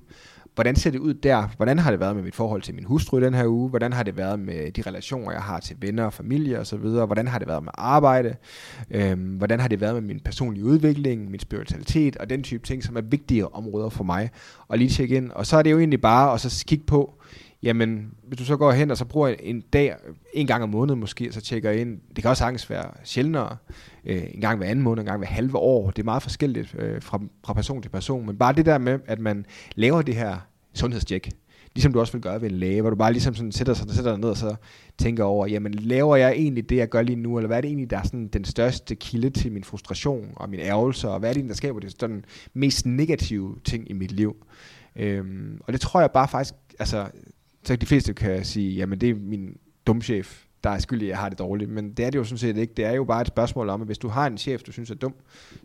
Hvordan 0.59 0.75
ser 0.75 0.91
det 0.91 0.99
ud 0.99 1.13
der? 1.13 1.47
Hvordan 1.57 1.79
har 1.79 1.91
det 1.91 1.99
været 1.99 2.15
med 2.15 2.23
mit 2.23 2.35
forhold 2.35 2.61
til 2.61 2.75
min 2.75 2.83
hustru 2.83 3.17
i 3.17 3.21
den 3.21 3.33
her 3.33 3.47
uge? 3.47 3.69
Hvordan 3.69 3.93
har 3.93 4.03
det 4.03 4.17
været 4.17 4.39
med 4.39 4.71
de 4.71 4.81
relationer, 4.81 5.31
jeg 5.31 5.41
har 5.41 5.59
til 5.59 5.75
venner 5.81 6.03
og 6.03 6.13
familie 6.13 6.59
osv.? 6.59 6.77
Hvordan 6.77 7.27
har 7.27 7.39
det 7.39 7.47
været 7.47 7.63
med 7.63 7.71
arbejde? 7.75 8.35
Øhm, 8.91 9.21
hvordan 9.21 9.59
har 9.59 9.67
det 9.67 9.81
været 9.81 9.93
med 9.93 10.01
min 10.01 10.19
personlige 10.19 10.65
udvikling, 10.65 11.31
min 11.31 11.39
spiritualitet 11.39 12.17
og 12.17 12.29
den 12.29 12.43
type 12.43 12.67
ting, 12.67 12.83
som 12.83 12.97
er 12.97 13.01
vigtige 13.01 13.55
områder 13.55 13.89
for 13.89 14.03
mig 14.03 14.29
Og 14.67 14.77
lige 14.77 14.89
tjekke 14.89 15.15
ind. 15.15 15.31
Og 15.31 15.45
så 15.45 15.57
er 15.57 15.61
det 15.61 15.71
jo 15.71 15.79
egentlig 15.79 16.01
bare 16.01 16.33
at 16.33 16.41
så 16.41 16.63
kigge 16.67 16.85
på, 16.85 17.13
jamen, 17.63 18.11
hvis 18.23 18.39
du 18.39 18.45
så 18.45 18.57
går 18.57 18.71
hen 18.71 18.91
og 18.91 18.97
så 18.97 19.05
bruger 19.05 19.27
en 19.27 19.61
dag, 19.61 19.95
en 20.33 20.47
gang 20.47 20.63
om 20.63 20.69
måneden 20.69 20.99
måske, 20.99 21.31
så 21.31 21.41
tjekker 21.41 21.71
ind, 21.71 21.99
det 22.15 22.23
kan 22.23 22.29
også 22.29 22.41
sagtens 22.41 22.69
være 22.69 22.91
sjældnere, 23.03 23.57
øh, 24.05 24.23
en 24.33 24.41
gang 24.41 24.57
hver 24.57 24.67
anden 24.67 24.83
måned, 24.83 25.01
en 25.01 25.05
gang 25.05 25.17
hver 25.17 25.27
halve 25.27 25.57
år, 25.57 25.91
det 25.91 25.99
er 25.99 26.05
meget 26.05 26.23
forskelligt 26.23 26.75
øh, 26.79 27.01
fra, 27.01 27.19
fra 27.45 27.53
person 27.53 27.81
til 27.81 27.89
person, 27.89 28.25
men 28.25 28.37
bare 28.37 28.53
det 28.53 28.65
der 28.65 28.77
med, 28.77 28.99
at 29.05 29.19
man 29.19 29.45
laver 29.75 30.01
det 30.01 30.15
her 30.15 30.37
sundhedstjek, 30.73 31.29
ligesom 31.75 31.93
du 31.93 31.99
også 31.99 32.13
vil 32.13 32.21
gøre 32.21 32.41
ved 32.41 32.49
en 32.49 32.55
læge, 32.55 32.81
hvor 32.81 32.89
du 32.89 32.95
bare 32.95 33.11
ligesom 33.11 33.35
sådan 33.35 33.51
sætter, 33.51 33.73
sig, 33.73 33.89
sætter 33.89 34.11
dig 34.11 34.19
ned 34.19 34.29
og 34.29 34.37
så 34.37 34.55
tænker 34.97 35.23
over, 35.23 35.47
jamen 35.47 35.73
laver 35.73 36.15
jeg 36.15 36.31
egentlig 36.31 36.69
det, 36.69 36.75
jeg 36.75 36.89
gør 36.89 37.01
lige 37.01 37.15
nu, 37.15 37.37
eller 37.37 37.47
hvad 37.47 37.57
er 37.57 37.61
det 37.61 37.67
egentlig, 37.67 37.89
der 37.89 37.97
er 37.97 38.03
sådan 38.03 38.27
den 38.27 38.45
største 38.45 38.95
kilde 38.95 39.29
til 39.29 39.51
min 39.51 39.63
frustration 39.63 40.33
og 40.35 40.49
min 40.49 40.59
ærgelse, 40.59 41.09
og 41.09 41.19
hvad 41.19 41.29
er 41.29 41.33
det 41.33 41.37
egentlig, 41.37 41.49
der 41.49 41.57
skaber 41.57 41.79
det 41.79 41.95
sådan 41.99 42.25
mest 42.53 42.85
negative 42.85 43.55
ting 43.63 43.89
i 43.89 43.93
mit 43.93 44.11
liv? 44.11 44.35
Øhm, 44.95 45.61
og 45.67 45.73
det 45.73 45.81
tror 45.81 45.99
jeg 45.99 46.11
bare 46.11 46.27
faktisk, 46.27 46.53
altså, 46.79 47.07
så 47.63 47.75
de 47.75 47.85
fleste 47.85 48.13
kan 48.13 48.45
sige, 48.45 48.75
jamen 48.75 49.01
det 49.01 49.09
er 49.09 49.15
min 49.15 49.57
dum 49.87 50.01
chef, 50.01 50.43
der 50.63 50.69
er 50.69 50.79
skyldig, 50.79 51.05
at 51.05 51.09
jeg 51.09 51.17
har 51.17 51.29
det 51.29 51.39
dårligt. 51.39 51.69
Men 51.69 51.93
det 51.93 52.05
er 52.05 52.09
det 52.09 52.19
jo 52.19 52.23
sådan 52.23 52.37
set 52.37 52.57
ikke. 52.57 52.73
Det 52.77 52.85
er 52.85 52.91
jo 52.91 53.03
bare 53.03 53.21
et 53.21 53.27
spørgsmål 53.27 53.69
om, 53.69 53.81
at 53.81 53.87
hvis 53.87 53.97
du 53.97 54.07
har 54.07 54.27
en 54.27 54.37
chef, 54.37 54.61
du 54.61 54.71
synes 54.71 54.91
er 54.91 54.95
dum, 54.95 55.13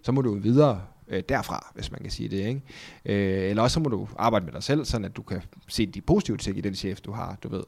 så 0.03 0.13
må 0.13 0.23
du 0.23 0.39
videre 0.39 0.83
øh, 1.09 1.23
derfra, 1.29 1.73
hvis 1.75 1.91
man 1.93 2.01
kan 2.01 2.11
sige 2.11 2.29
det. 2.29 2.37
Ikke? 2.37 2.63
Øh, 3.05 3.51
eller 3.51 3.63
også 3.63 3.75
så 3.75 3.81
må 3.81 3.89
du 3.89 4.09
arbejde 4.17 4.45
med 4.45 4.53
dig 4.53 4.63
selv, 4.63 4.85
sådan 4.85 5.05
at 5.05 5.17
du 5.17 5.23
kan 5.23 5.43
se 5.69 5.87
de 5.87 6.01
positive 6.01 6.37
ting 6.37 6.59
i 6.59 6.61
den 6.61 6.75
chef, 6.75 7.01
du 7.01 7.13
har, 7.13 7.39
du 7.43 7.49
ved. 7.49 7.63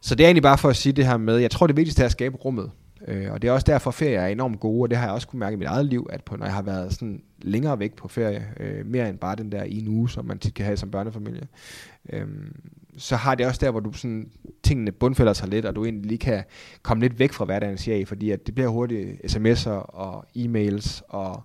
Så 0.00 0.14
det 0.14 0.24
er 0.24 0.28
egentlig 0.28 0.42
bare 0.42 0.58
for 0.58 0.68
at 0.68 0.76
sige 0.76 0.92
det 0.92 1.06
her 1.06 1.16
med, 1.16 1.36
jeg 1.36 1.50
tror 1.50 1.66
det 1.66 1.76
vigtigste 1.76 2.02
er 2.02 2.06
at 2.06 2.12
skabe 2.12 2.36
rummet. 2.36 2.70
Øh, 3.08 3.32
og 3.32 3.42
det 3.42 3.48
er 3.48 3.52
også 3.52 3.64
derfor, 3.64 3.90
at 3.90 3.94
ferier 3.94 4.20
er 4.20 4.26
enormt 4.26 4.60
gode, 4.60 4.82
og 4.82 4.90
det 4.90 4.98
har 4.98 5.04
jeg 5.04 5.14
også 5.14 5.28
kunne 5.28 5.40
mærke 5.40 5.54
i 5.54 5.56
mit 5.56 5.68
eget 5.68 5.86
liv, 5.86 6.06
at 6.10 6.24
på, 6.24 6.36
når 6.36 6.46
jeg 6.46 6.54
har 6.54 6.62
været 6.62 6.92
sådan 6.92 7.22
længere 7.42 7.78
væk 7.78 7.94
på 7.94 8.08
ferie, 8.08 8.46
øh, 8.60 8.86
mere 8.86 9.08
end 9.08 9.18
bare 9.18 9.36
den 9.36 9.52
der 9.52 9.62
en 9.62 9.88
uge, 9.88 10.10
som 10.10 10.24
man 10.24 10.38
tit 10.38 10.54
kan 10.54 10.64
have 10.64 10.76
som 10.76 10.90
børnefamilie, 10.90 11.46
øh, 12.12 12.26
så 12.96 13.16
har 13.16 13.34
det 13.34 13.46
også 13.46 13.60
der, 13.64 13.70
hvor 13.70 13.80
du 13.80 13.92
sådan, 13.92 14.30
tingene 14.62 14.92
bundfælder 14.92 15.32
sig 15.32 15.48
lidt, 15.48 15.64
og 15.64 15.76
du 15.76 15.84
egentlig 15.84 16.06
lige 16.06 16.18
kan 16.18 16.44
komme 16.82 17.02
lidt 17.02 17.18
væk 17.18 17.32
fra 17.32 17.44
hverdagens 17.44 17.88
jag, 17.88 18.08
fordi 18.08 18.30
at 18.30 18.46
det 18.46 18.54
bliver 18.54 18.68
hurtigt 18.68 19.36
sms'er 19.36 19.70
og 19.70 20.24
e-mails 20.36 21.00
og 21.08 21.42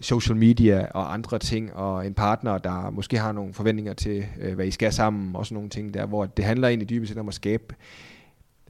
social 0.00 0.36
media 0.36 0.86
og 0.94 1.12
andre 1.12 1.38
ting, 1.38 1.74
og 1.74 2.06
en 2.06 2.14
partner, 2.14 2.58
der 2.58 2.90
måske 2.90 3.18
har 3.18 3.32
nogle 3.32 3.54
forventninger 3.54 3.92
til, 3.92 4.26
øh, 4.40 4.54
hvad 4.54 4.66
I 4.66 4.70
skal 4.70 4.92
sammen, 4.92 5.36
og 5.36 5.46
sådan 5.46 5.54
nogle 5.54 5.70
ting 5.70 5.94
der, 5.94 6.06
hvor 6.06 6.26
det 6.26 6.44
handler 6.44 6.68
egentlig 6.68 6.90
dybest 6.90 7.08
set 7.08 7.18
om 7.18 7.28
at 7.28 7.34
skabe 7.34 7.74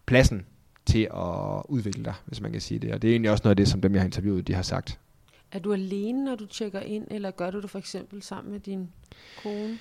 pladsen 0.06 0.46
til 0.88 1.08
at 1.14 1.62
udvikle 1.68 2.04
dig, 2.04 2.14
hvis 2.26 2.40
man 2.40 2.52
kan 2.52 2.60
sige 2.60 2.78
det. 2.78 2.92
Og 2.92 3.02
det 3.02 3.08
er 3.08 3.12
egentlig 3.12 3.30
også 3.30 3.42
noget 3.44 3.52
af 3.52 3.56
det, 3.56 3.68
som 3.68 3.80
dem, 3.80 3.92
jeg 3.92 4.00
har 4.00 4.06
interviewet, 4.06 4.48
de 4.48 4.54
har 4.54 4.62
sagt. 4.62 4.98
Er 5.52 5.58
du 5.58 5.72
alene, 5.72 6.24
når 6.24 6.34
du 6.34 6.46
tjekker 6.46 6.80
ind, 6.80 7.06
eller 7.10 7.30
gør 7.30 7.50
du 7.50 7.60
det 7.60 7.70
for 7.70 7.78
eksempel 7.78 8.22
sammen 8.22 8.52
med 8.52 8.60
din 8.60 8.88
kone? 9.42 9.78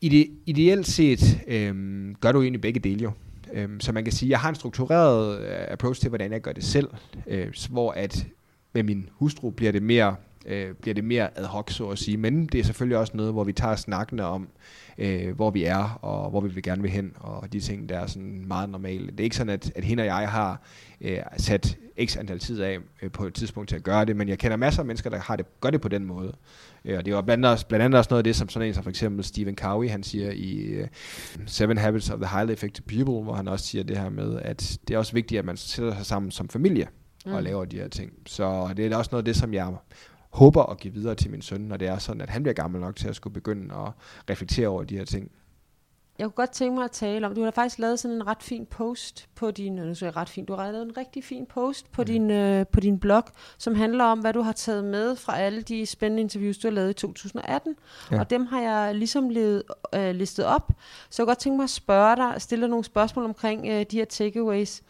Ide, 0.00 0.26
ideelt 0.46 0.86
set 0.86 1.40
øhm, 1.46 2.14
gør 2.20 2.32
du 2.32 2.42
egentlig 2.42 2.60
begge 2.60 2.80
dele 2.80 3.02
jo. 3.02 3.12
Øhm, 3.52 3.80
så 3.80 3.92
man 3.92 4.04
kan 4.04 4.12
sige, 4.12 4.26
at 4.26 4.30
jeg 4.30 4.40
har 4.40 4.48
en 4.48 4.54
struktureret 4.54 5.40
øh, 5.40 5.66
approach 5.68 6.00
til, 6.00 6.08
hvordan 6.08 6.32
jeg 6.32 6.40
gør 6.40 6.52
det 6.52 6.64
selv, 6.64 6.88
øh, 7.26 7.52
hvor 7.70 7.92
at 7.92 8.26
med 8.72 8.82
min 8.82 9.08
hustru 9.12 9.50
bliver 9.50 9.72
det 9.72 9.82
mere 9.82 10.16
øh, 10.46 10.74
bliver 10.74 10.94
det 10.94 11.04
mere 11.04 11.38
ad 11.38 11.44
hoc, 11.44 11.72
så 11.72 11.88
at 11.88 11.98
sige. 11.98 12.16
Men 12.16 12.46
det 12.46 12.60
er 12.60 12.64
selvfølgelig 12.64 12.98
også 12.98 13.16
noget, 13.16 13.32
hvor 13.32 13.44
vi 13.44 13.52
tager 13.52 13.76
snakkene 13.76 14.24
om, 14.24 14.48
øh, 14.98 15.36
hvor 15.36 15.50
vi 15.50 15.64
er, 15.64 15.98
og 16.02 16.30
hvor 16.30 16.40
vi 16.40 16.48
vil 16.48 16.62
gerne 16.62 16.82
vil 16.82 16.90
hen, 16.90 17.12
og 17.20 17.52
de 17.52 17.60
ting, 17.60 17.88
der 17.88 17.98
er 17.98 18.06
sådan 18.06 18.44
meget 18.46 18.68
normale. 18.68 19.06
Det 19.06 19.20
er 19.20 19.24
ikke 19.24 19.36
sådan, 19.36 19.52
at, 19.52 19.72
at 19.74 19.84
hende 19.84 20.02
og 20.02 20.06
jeg 20.06 20.28
har 20.28 20.62
øh, 21.00 21.18
sat 21.36 21.78
x 22.04 22.16
antal 22.16 22.38
tid 22.38 22.60
af 22.60 22.78
øh, 23.02 23.10
på 23.10 23.26
et 23.26 23.34
tidspunkt 23.34 23.68
til 23.68 23.76
at 23.76 23.82
gøre 23.82 24.04
det, 24.04 24.16
men 24.16 24.28
jeg 24.28 24.38
kender 24.38 24.56
masser 24.56 24.82
af 24.82 24.86
mennesker, 24.86 25.10
der 25.10 25.18
har 25.18 25.36
det, 25.36 25.60
gør 25.60 25.70
det 25.70 25.80
på 25.80 25.88
den 25.88 26.04
måde. 26.04 26.32
Øh, 26.84 26.98
og 26.98 27.06
det 27.06 27.14
var 27.14 27.22
blandt 27.22 27.46
andet, 27.46 27.66
blandt 27.68 27.84
andet 27.84 27.98
også 27.98 28.08
noget 28.10 28.18
af 28.18 28.24
det, 28.24 28.36
som 28.36 28.48
sådan 28.48 28.68
en 28.68 28.74
som 28.74 28.82
for 28.82 28.90
eksempel 28.90 29.24
Stephen 29.24 29.56
Covey, 29.56 29.90
han 29.90 30.02
siger 30.02 30.30
i 30.30 30.80
uh, 30.80 30.86
Seven 31.46 31.78
Habits 31.78 32.10
of 32.10 32.18
the 32.18 32.28
Highly 32.36 32.52
Effective 32.52 32.84
People, 32.86 33.24
hvor 33.24 33.34
han 33.34 33.48
også 33.48 33.66
siger 33.66 33.84
det 33.84 33.98
her 33.98 34.08
med, 34.08 34.38
at 34.42 34.78
det 34.88 34.94
er 34.94 34.98
også 34.98 35.12
vigtigt, 35.12 35.38
at 35.38 35.44
man 35.44 35.56
sætter 35.56 35.94
sig 35.94 36.06
sammen 36.06 36.30
som 36.30 36.48
familie 36.48 36.88
mm. 37.26 37.32
og 37.32 37.42
laver 37.42 37.64
de 37.64 37.76
her 37.76 37.88
ting. 37.88 38.12
Så 38.26 38.74
det 38.76 38.92
er 38.92 38.96
også 38.96 39.08
noget 39.12 39.22
af 39.22 39.24
det, 39.24 39.36
som 39.36 39.54
jeg 39.54 39.74
håber 40.34 40.62
at 40.62 40.78
give 40.78 40.94
videre 40.94 41.14
til 41.14 41.30
min 41.30 41.42
søn, 41.42 41.60
når 41.60 41.76
det 41.76 41.88
er 41.88 41.98
sådan, 41.98 42.20
at 42.20 42.30
han 42.30 42.42
bliver 42.42 42.54
gammel 42.54 42.80
nok 42.80 42.96
til 42.96 43.08
at 43.08 43.16
skulle 43.16 43.34
begynde 43.34 43.74
at 43.74 43.92
reflektere 44.30 44.68
over 44.68 44.84
de 44.84 44.96
her 44.96 45.04
ting. 45.04 45.30
Jeg 46.18 46.24
kunne 46.24 46.32
godt 46.32 46.50
tænke 46.50 46.74
mig 46.74 46.84
at 46.84 46.90
tale 46.90 47.26
om, 47.26 47.34
du 47.34 47.42
har 47.44 47.50
faktisk 47.50 47.78
lavet 47.78 47.98
sådan 47.98 48.16
en 48.16 48.26
ret 48.26 48.42
fin 48.42 48.66
post 48.66 49.28
på 49.34 49.50
din, 49.50 49.72
nu 49.72 49.94
så 49.94 50.06
jeg 50.06 50.16
ret 50.16 50.28
fint, 50.28 50.48
du 50.48 50.54
har 50.54 50.72
lavet 50.72 50.86
en 50.86 50.96
rigtig 50.96 51.24
fin 51.24 51.46
post 51.46 51.92
på, 51.92 52.02
mm. 52.02 52.06
din, 52.06 52.30
øh, 52.30 52.66
på 52.66 52.80
din 52.80 52.98
blog, 52.98 53.22
som 53.58 53.74
handler 53.74 54.04
om, 54.04 54.20
hvad 54.20 54.32
du 54.32 54.40
har 54.40 54.52
taget 54.52 54.84
med 54.84 55.16
fra 55.16 55.38
alle 55.38 55.62
de 55.62 55.86
spændende 55.86 56.20
interviews, 56.20 56.58
du 56.58 56.68
har 56.68 56.72
lavet 56.72 56.90
i 56.90 56.94
2018. 56.94 57.76
Ja. 58.10 58.20
Og 58.20 58.30
dem 58.30 58.46
har 58.46 58.60
jeg 58.60 58.94
ligesom 58.94 59.28
levet, 59.28 59.62
øh, 59.94 60.14
listet 60.14 60.44
op. 60.46 60.72
Så 61.10 61.22
jeg 61.22 61.26
kunne 61.26 61.30
godt 61.30 61.38
tænke 61.38 61.56
mig 61.56 61.64
at 61.64 61.70
spørge 61.70 62.16
dig, 62.16 62.42
stille 62.42 62.62
dig 62.62 62.70
nogle 62.70 62.84
spørgsmål 62.84 63.24
omkring 63.24 63.66
øh, 63.66 63.86
de 63.90 63.96
her 63.96 64.04
takeaways. 64.04 64.82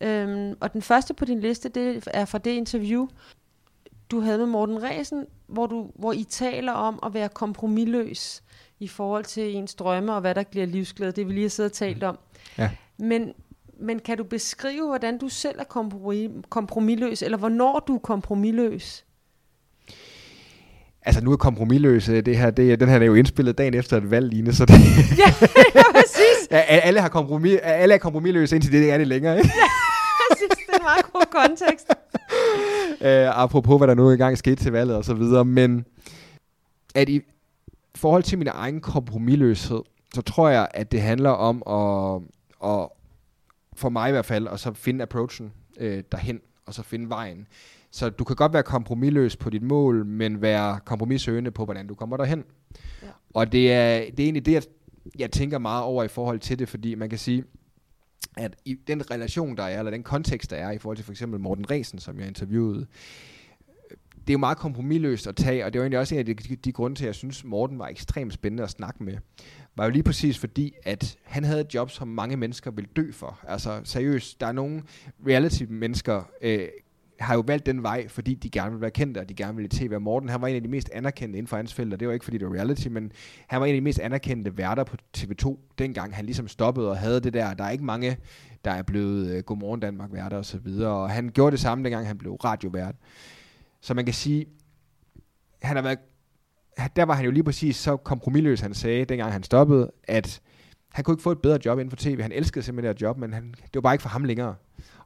Øhm, 0.00 0.54
og 0.60 0.72
den 0.72 0.82
første 0.82 1.14
på 1.14 1.24
din 1.24 1.40
liste, 1.40 1.68
det 1.68 2.04
er 2.06 2.24
fra 2.24 2.38
det 2.38 2.50
interview, 2.50 3.08
du 4.10 4.20
havde 4.20 4.38
med 4.38 4.46
Morten 4.46 4.82
Resen, 4.82 5.26
hvor, 5.46 5.66
du, 5.66 5.90
hvor 5.94 6.12
I 6.12 6.24
taler 6.24 6.72
om 6.72 6.98
at 7.06 7.14
være 7.14 7.28
kompromilløs 7.28 8.42
i 8.80 8.88
forhold 8.88 9.24
til 9.24 9.56
ens 9.56 9.74
drømme 9.74 10.14
og 10.14 10.20
hvad 10.20 10.34
der 10.34 10.42
bliver 10.50 10.66
livsglæde. 10.66 11.12
Det 11.12 11.26
vi 11.26 11.32
lige 11.32 11.42
har 11.42 11.48
siddet 11.48 11.70
og 11.70 11.76
talt 11.76 12.02
om. 12.02 12.18
Ja. 12.58 12.70
Men, 12.98 13.32
men 13.80 13.98
kan 13.98 14.18
du 14.18 14.24
beskrive, 14.24 14.86
hvordan 14.86 15.18
du 15.18 15.28
selv 15.28 15.58
er 15.58 15.64
kompromilløs, 16.48 17.22
eller 17.22 17.38
hvornår 17.38 17.84
du 17.88 17.94
er 17.94 17.98
kompromilløs? 17.98 19.04
Altså 21.02 21.24
nu 21.24 21.32
er 21.32 21.36
kompromilløs, 21.36 22.08
øh, 22.08 22.26
det 22.26 22.36
her, 22.36 22.50
det, 22.50 22.80
den 22.80 22.88
her 22.88 23.00
er 23.00 23.04
jo 23.04 23.14
indspillet 23.14 23.58
dagen 23.58 23.74
efter 23.74 23.96
et 23.96 24.10
valg, 24.10 24.32
Line, 24.32 24.52
så 24.54 24.64
det... 24.64 24.74
ja, 25.22 25.46
ja, 25.74 25.82
præcis. 25.92 26.48
ja, 26.50 26.58
alle, 26.58 27.00
har 27.00 27.08
kompromis, 27.08 27.58
alle 27.62 27.94
er 27.94 27.98
kompromilløse, 27.98 28.56
indtil 28.56 28.72
det 28.72 28.90
er 28.90 28.98
det 28.98 29.08
længere, 29.08 29.36
ikke? 29.36 29.48
ja, 29.48 29.68
jeg 30.30 30.36
synes, 30.36 30.50
det 30.50 30.64
er 30.68 30.77
en 30.77 30.77
meget 30.88 31.12
god 31.12 31.26
kontekst. 31.40 31.86
uh, 33.00 33.40
apropos, 33.44 33.78
hvad 33.78 33.88
der 33.88 33.94
nu 33.94 34.10
engang 34.10 34.38
skete 34.38 34.56
til 34.56 34.72
valget 34.72 34.96
og 34.96 35.04
så 35.04 35.14
videre, 35.14 35.44
men 35.44 35.84
at 36.94 37.08
i 37.08 37.20
forhold 37.94 38.22
til 38.22 38.38
min 38.38 38.48
egen 38.48 38.80
kompromilløshed, 38.80 39.82
så 40.14 40.22
tror 40.22 40.48
jeg, 40.48 40.68
at 40.74 40.92
det 40.92 41.02
handler 41.02 41.30
om 41.30 41.62
at, 41.66 42.22
at 42.70 42.88
for 43.74 43.88
mig 43.88 44.08
i 44.08 44.12
hvert 44.12 44.26
fald, 44.26 44.46
og 44.46 44.58
så 44.58 44.72
finde 44.72 45.02
approachen 45.02 45.52
øh, 45.80 46.02
derhen, 46.12 46.40
og 46.66 46.74
så 46.74 46.82
finde 46.82 47.08
vejen. 47.08 47.46
Så 47.90 48.10
du 48.10 48.24
kan 48.24 48.36
godt 48.36 48.52
være 48.52 48.62
kompromilløs 48.62 49.36
på 49.36 49.50
dit 49.50 49.62
mål, 49.62 50.06
men 50.06 50.42
være 50.42 50.80
kompromissøgende 50.84 51.50
på, 51.50 51.64
hvordan 51.64 51.86
du 51.86 51.94
kommer 51.94 52.16
derhen. 52.16 52.44
Ja. 53.02 53.08
Og 53.34 53.52
det 53.52 53.72
er, 53.72 53.98
det 53.98 54.20
er 54.20 54.24
egentlig 54.24 54.46
det, 54.46 54.52
jeg, 54.52 54.62
jeg 55.18 55.30
tænker 55.30 55.58
meget 55.58 55.84
over 55.84 56.04
i 56.04 56.08
forhold 56.08 56.38
til 56.38 56.58
det, 56.58 56.68
fordi 56.68 56.94
man 56.94 57.08
kan 57.08 57.18
sige, 57.18 57.44
at 58.36 58.56
i 58.64 58.74
den 58.74 59.10
relation, 59.10 59.56
der 59.56 59.62
er, 59.62 59.78
eller 59.78 59.90
den 59.90 60.02
kontekst, 60.02 60.50
der 60.50 60.56
er 60.56 60.70
i 60.70 60.78
forhold 60.78 60.96
til 60.96 61.04
for 61.04 61.12
eksempel 61.12 61.40
Morten 61.40 61.70
Resen, 61.70 61.98
som 61.98 62.18
jeg 62.18 62.28
interviewede, 62.28 62.86
det 64.28 64.30
er 64.30 64.34
jo 64.34 64.38
meget 64.38 64.58
kompromilløst 64.58 65.26
at 65.26 65.36
tage, 65.36 65.64
og 65.64 65.72
det 65.72 65.78
var 65.78 65.84
egentlig 65.84 65.98
også 65.98 66.14
en 66.14 66.18
af 66.18 66.26
de, 66.26 66.34
de, 66.34 66.56
de 66.56 66.72
grunde 66.72 66.96
til, 66.96 67.04
at 67.04 67.06
jeg 67.06 67.14
synes, 67.14 67.44
Morten 67.44 67.78
var 67.78 67.88
ekstremt 67.88 68.32
spændende 68.32 68.62
at 68.62 68.70
snakke 68.70 69.02
med. 69.04 69.16
Var 69.76 69.84
jo 69.84 69.90
lige 69.90 70.02
præcis 70.02 70.38
fordi, 70.38 70.74
at 70.84 71.16
han 71.24 71.44
havde 71.44 71.60
et 71.60 71.74
job, 71.74 71.90
som 71.90 72.08
mange 72.08 72.36
mennesker 72.36 72.70
vil 72.70 72.88
dø 72.96 73.12
for. 73.12 73.40
Altså 73.48 73.80
seriøst, 73.84 74.40
der 74.40 74.46
er 74.46 74.52
nogle 74.52 74.82
reality-mennesker, 75.26 76.30
øh, 76.42 76.68
har 77.20 77.34
jo 77.34 77.44
valgt 77.46 77.66
den 77.66 77.82
vej, 77.82 78.08
fordi 78.08 78.34
de 78.34 78.50
gerne 78.50 78.70
vil 78.70 78.80
være 78.80 78.90
kendte, 78.90 79.18
og 79.18 79.28
de 79.28 79.34
gerne 79.34 79.56
vil 79.56 79.64
i 79.64 79.68
tv. 79.68 79.92
Og 79.94 80.02
Morten, 80.02 80.28
han 80.28 80.40
var 80.40 80.48
en 80.48 80.56
af 80.56 80.62
de 80.62 80.68
mest 80.68 80.90
anerkendte 80.92 81.38
inden 81.38 81.48
for 81.48 81.56
hans 81.56 81.74
felt, 81.74 81.92
og 81.92 82.00
det 82.00 82.08
var 82.08 82.14
ikke 82.14 82.24
fordi 82.24 82.38
det 82.38 82.48
var 82.48 82.54
reality, 82.54 82.88
men 82.88 83.12
han 83.46 83.60
var 83.60 83.66
en 83.66 83.74
af 83.74 83.80
de 83.80 83.84
mest 83.84 84.00
anerkendte 84.00 84.56
værter 84.56 84.84
på 84.84 84.96
TV2, 85.16 85.56
dengang 85.78 86.16
han 86.16 86.24
ligesom 86.24 86.48
stoppede 86.48 86.90
og 86.90 86.98
havde 86.98 87.20
det 87.20 87.32
der. 87.32 87.54
Der 87.54 87.64
er 87.64 87.70
ikke 87.70 87.84
mange, 87.84 88.16
der 88.64 88.70
er 88.70 88.82
blevet 88.82 89.30
øh, 89.30 89.42
Godmorgen 89.42 89.80
Danmark 89.80 90.12
værter 90.12 90.36
og 90.36 90.44
så 90.44 90.58
videre, 90.58 90.90
og 90.90 91.10
han 91.10 91.28
gjorde 91.28 91.50
det 91.50 91.60
samme, 91.60 91.84
dengang 91.84 92.06
han 92.06 92.18
blev 92.18 92.34
radiovært. 92.34 92.94
Så 93.80 93.94
man 93.94 94.04
kan 94.04 94.14
sige, 94.14 94.46
han 95.62 95.76
har 95.76 95.82
været, 95.82 95.98
der 96.96 97.02
var 97.04 97.14
han 97.14 97.24
jo 97.24 97.30
lige 97.30 97.44
præcis 97.44 97.76
så 97.76 97.96
kompromilløs, 97.96 98.60
han 98.60 98.74
sagde, 98.74 99.04
dengang 99.04 99.32
han 99.32 99.42
stoppede, 99.42 99.90
at 100.04 100.40
han 100.92 101.04
kunne 101.04 101.12
ikke 101.12 101.22
få 101.22 101.32
et 101.32 101.42
bedre 101.42 101.58
job 101.64 101.78
inden 101.78 101.90
for 101.90 101.96
tv. 101.96 102.22
Han 102.22 102.32
elskede 102.32 102.64
simpelthen 102.64 102.94
det 102.94 103.02
job, 103.02 103.18
men 103.18 103.32
han, 103.32 103.50
det 103.50 103.74
var 103.74 103.80
bare 103.80 103.94
ikke 103.94 104.02
for 104.02 104.08
ham 104.08 104.24
længere. 104.24 104.54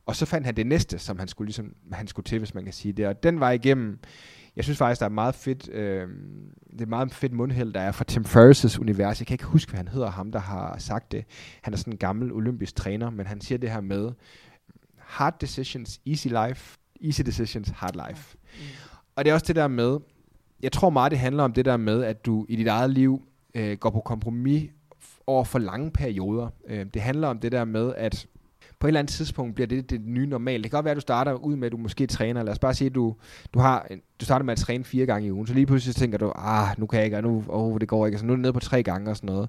Og 0.07 0.17
så 0.17 0.27
fandt 0.27 0.47
han 0.47 0.57
det 0.57 0.67
næste, 0.67 0.99
som 0.99 1.19
han 1.19 1.29
skulle, 1.29 1.47
ligesom, 1.47 1.75
han 1.93 2.07
skulle 2.07 2.25
til, 2.25 2.39
hvis 2.39 2.55
man 2.55 2.65
kan 2.65 2.73
sige 2.73 2.93
det. 2.93 3.07
Og 3.07 3.23
den 3.23 3.41
var 3.41 3.51
igennem, 3.51 3.99
jeg 4.57 4.65
synes 4.65 4.79
faktisk, 4.79 5.01
der 5.01 5.07
er 5.07 5.11
meget 5.11 5.35
fedt, 5.35 5.69
øh, 5.69 6.09
det 6.73 6.81
er 6.81 6.87
meget 6.87 7.15
fedt 7.15 7.33
mundheld, 7.33 7.73
der 7.73 7.81
er 7.81 7.93
fra 7.93 8.05
Tim 8.05 8.25
Ferriss' 8.25 8.81
univers. 8.81 9.21
Jeg 9.21 9.27
kan 9.27 9.35
ikke 9.35 9.45
huske, 9.45 9.71
hvad 9.71 9.79
han 9.79 9.89
hedder, 9.89 10.11
ham 10.11 10.33
der 10.33 10.39
har 10.39 10.79
sagt 10.79 11.13
det. 11.13 11.25
Han 11.63 11.73
er 11.73 11.79
sådan 11.79 11.93
en 11.93 11.99
gammel 11.99 12.33
olympisk 12.33 12.75
træner, 12.75 13.11
men 13.11 13.27
han 13.27 13.41
siger 13.41 13.59
det 13.59 13.71
her 13.71 13.81
med, 13.81 14.11
hard 14.99 15.39
decisions, 15.41 16.01
easy 16.07 16.27
life, 16.27 16.79
easy 17.05 17.21
decisions, 17.21 17.69
hard 17.69 18.09
life. 18.09 18.37
Mm. 18.55 18.61
Og 19.17 19.25
det 19.25 19.31
er 19.31 19.35
også 19.35 19.47
det 19.47 19.57
der 19.57 19.69
med, 19.69 19.99
jeg 20.63 20.73
tror 20.73 20.91
meget, 20.91 21.11
det 21.11 21.19
handler 21.19 21.43
om 21.45 21.53
det 21.53 21.65
der 21.65 21.77
med, 21.77 22.05
at 22.05 22.27
du 22.27 22.47
i 22.49 22.57
dit 22.57 22.67
eget 22.67 22.91
liv 22.91 23.23
øh, 23.55 23.77
går 23.79 23.91
på 23.91 24.01
kompromis 24.01 24.71
over 25.27 25.45
for 25.45 25.59
lange 25.59 25.91
perioder. 25.91 26.49
Øh, 26.69 26.87
det 26.95 27.03
handler 27.03 27.29
om 27.29 27.39
det 27.39 27.53
der 27.53 27.65
med, 27.65 27.95
at 27.97 28.27
på 28.83 28.87
et 28.87 28.89
eller 28.89 29.01
andet 29.01 29.15
tidspunkt 29.15 29.55
bliver 29.55 29.67
det 29.67 29.91
det 29.91 30.01
nye 30.05 30.27
normal. 30.27 30.63
Det 30.63 30.71
kan 30.71 30.77
godt 30.77 30.85
være, 30.85 30.93
at 30.93 30.97
du 30.97 31.01
starter 31.01 31.33
ud 31.33 31.57
med, 31.57 31.67
at 31.67 31.73
du 31.73 31.77
måske 31.77 32.07
træner. 32.07 32.43
Lad 32.43 32.53
os 32.53 32.59
bare 32.59 32.75
sige, 32.75 32.87
at 32.87 32.95
du, 32.95 33.15
du, 33.55 33.59
har, 33.59 33.87
du 34.21 34.25
starter 34.25 34.45
med 34.45 34.53
at 34.53 34.59
træne 34.59 34.85
fire 34.85 35.07
gange 35.07 35.29
i 35.29 35.33
ugen. 35.33 35.47
Så 35.47 35.55
lige 35.55 35.67
pludselig 35.67 35.97
tænker 35.97 36.19
du, 36.19 36.33
ah, 36.35 36.69
nu 36.79 36.87
kan 36.87 36.97
jeg 36.97 37.05
ikke, 37.05 37.17
og 37.17 37.23
nu, 37.23 37.45
oh, 37.49 37.81
det 37.81 37.89
går 37.89 38.07
ikke. 38.07 38.19
Så 38.19 38.25
nu 38.25 38.33
er 38.33 38.37
det 38.37 38.43
nede 38.43 38.53
på 38.53 38.61
tre 38.61 38.83
gange 38.83 39.11
og 39.11 39.17
sådan 39.17 39.27
noget. 39.27 39.49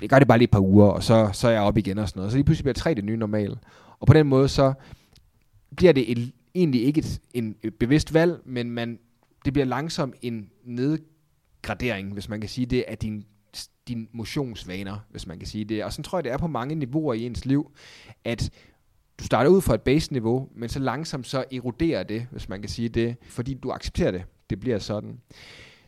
Det 0.00 0.10
gør 0.10 0.18
det 0.18 0.28
bare 0.28 0.38
lige 0.38 0.44
et 0.44 0.50
par 0.50 0.60
uger, 0.60 0.86
og 0.86 1.02
så, 1.02 1.30
så 1.32 1.48
er 1.48 1.52
jeg 1.52 1.62
op 1.62 1.78
igen 1.78 1.98
og 1.98 2.08
sådan 2.08 2.20
noget. 2.20 2.32
Så 2.32 2.38
lige 2.38 2.44
pludselig 2.44 2.64
bliver 2.64 2.74
tre 2.74 2.94
det 2.94 3.04
nye 3.04 3.16
normal. 3.16 3.58
Og 4.00 4.06
på 4.06 4.12
den 4.12 4.26
måde, 4.26 4.48
så 4.48 4.72
bliver 5.76 5.92
det 5.92 6.12
et, 6.12 6.32
egentlig 6.54 6.84
ikke 6.84 6.98
et, 6.98 7.20
en, 7.34 7.54
et 7.62 7.74
bevidst 7.74 8.14
valg, 8.14 8.40
men 8.44 8.70
man, 8.70 8.98
det 9.44 9.52
bliver 9.52 9.66
langsomt 9.66 10.14
en 10.22 10.50
nedgradering, 10.64 12.12
hvis 12.12 12.28
man 12.28 12.40
kan 12.40 12.48
sige 12.48 12.66
det, 12.66 12.84
af 12.88 12.98
din 12.98 13.24
dine 13.88 14.06
motionsvaner, 14.12 14.98
hvis 15.10 15.26
man 15.26 15.38
kan 15.38 15.48
sige 15.48 15.64
det. 15.64 15.84
Og 15.84 15.92
så 15.92 16.02
tror 16.02 16.18
jeg, 16.18 16.24
det 16.24 16.32
er 16.32 16.38
på 16.38 16.46
mange 16.46 16.74
niveauer 16.74 17.14
i 17.14 17.26
ens 17.26 17.44
liv, 17.44 17.72
at 18.24 18.50
du 19.18 19.24
starter 19.24 19.50
ud 19.50 19.60
fra 19.60 19.74
et 19.74 19.82
base-niveau, 19.82 20.48
men 20.54 20.68
så 20.68 20.78
langsomt 20.78 21.26
så 21.26 21.44
eroderer 21.52 22.02
det, 22.02 22.26
hvis 22.30 22.48
man 22.48 22.60
kan 22.60 22.68
sige 22.68 22.88
det, 22.88 23.16
fordi 23.22 23.54
du 23.54 23.70
accepterer 23.70 24.10
det. 24.10 24.24
Det 24.50 24.60
bliver 24.60 24.78
sådan. 24.78 25.20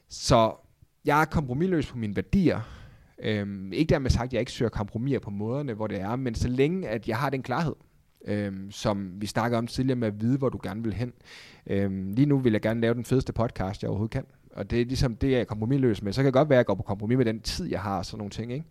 Så 0.09 0.55
jeg 1.05 1.20
er 1.20 1.25
kompromilløs 1.25 1.87
på 1.87 1.98
mine 1.98 2.16
værdier. 2.16 2.61
Øhm, 3.22 3.72
ikke 3.72 3.90
dermed 3.90 4.11
sagt, 4.11 4.25
at 4.25 4.33
jeg 4.33 4.40
ikke 4.40 4.53
søger 4.53 4.68
kompromiser 4.68 5.18
på 5.18 5.31
måderne, 5.31 5.75
hvor 5.75 5.87
det 5.87 6.01
er, 6.01 6.16
men 6.16 6.35
så 6.35 6.48
længe, 6.48 6.88
at 6.88 7.09
jeg 7.09 7.16
har 7.16 7.31
den 7.31 7.42
klarhed, 7.42 7.75
øhm, 8.25 8.70
som 8.70 9.20
vi 9.20 9.27
snakkede 9.27 9.59
om 9.59 9.66
tidligere 9.66 9.98
med 9.98 10.09
at 10.09 10.20
vide, 10.20 10.38
hvor 10.38 10.48
du 10.48 10.61
gerne 10.62 10.83
vil 10.83 10.94
hen. 10.94 11.12
Øhm, 11.66 12.12
lige 12.12 12.27
nu 12.27 12.38
vil 12.38 12.53
jeg 12.53 12.62
gerne 12.62 12.81
lave 12.81 12.94
den 12.94 13.05
fedeste 13.05 13.33
podcast, 13.33 13.83
jeg 13.83 13.88
overhovedet 13.88 14.12
kan. 14.12 14.25
Og 14.53 14.71
det 14.71 14.81
er 14.81 14.85
ligesom 14.85 15.17
det, 15.17 15.31
jeg 15.31 15.41
er 15.41 15.45
kompromilløs 15.45 16.03
med. 16.03 16.12
Så 16.12 16.21
kan 16.21 16.27
det 16.27 16.35
godt 16.35 16.49
være, 16.49 16.57
at 16.57 16.59
jeg 16.59 16.67
går 16.67 16.75
på 16.75 16.83
kompromis 16.83 17.17
med 17.17 17.25
den 17.25 17.40
tid, 17.40 17.67
jeg 17.67 17.81
har 17.81 17.98
og 17.98 18.07
sådan 18.07 18.19
nogle 18.19 18.31
ting. 18.31 18.53
Ikke? 18.53 18.65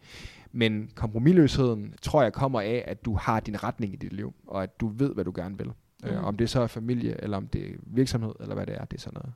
Men 0.52 0.92
kompromilløsheden 0.96 1.96
tror 2.02 2.24
jeg 2.24 2.34
kommer 2.34 2.62
af, 2.62 2.84
at 2.88 3.06
du 3.06 3.16
har 3.16 3.40
din 3.40 3.64
retning 3.64 3.94
i 3.94 3.96
dit 3.96 4.14
liv, 4.14 4.34
og 4.48 4.64
at 4.64 4.80
du 4.80 4.88
ved, 4.88 5.14
hvad 5.14 5.26
du 5.26 5.32
gerne 5.36 5.58
vil. 5.58 5.68
Øh, 5.68 6.12
mm. 6.12 6.18
Øh, 6.18 6.24
om 6.24 6.38
det 6.38 6.50
så 6.50 6.62
er 6.62 6.68
familie, 6.68 7.24
eller 7.24 7.38
om 7.38 7.48
det 7.48 7.70
er 7.70 7.76
virksomhed, 7.82 8.34
eller 8.40 8.56
hvad 8.56 8.66
det 8.66 8.76
er, 8.76 8.86
det 8.86 8.98
er 8.98 9.02
sådan 9.02 9.18
noget. 9.24 9.34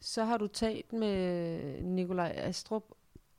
Så 0.00 0.24
har 0.24 0.36
du 0.36 0.46
talt 0.46 0.92
med 0.92 1.82
Nikolaj 1.82 2.32
Astrup, 2.36 2.84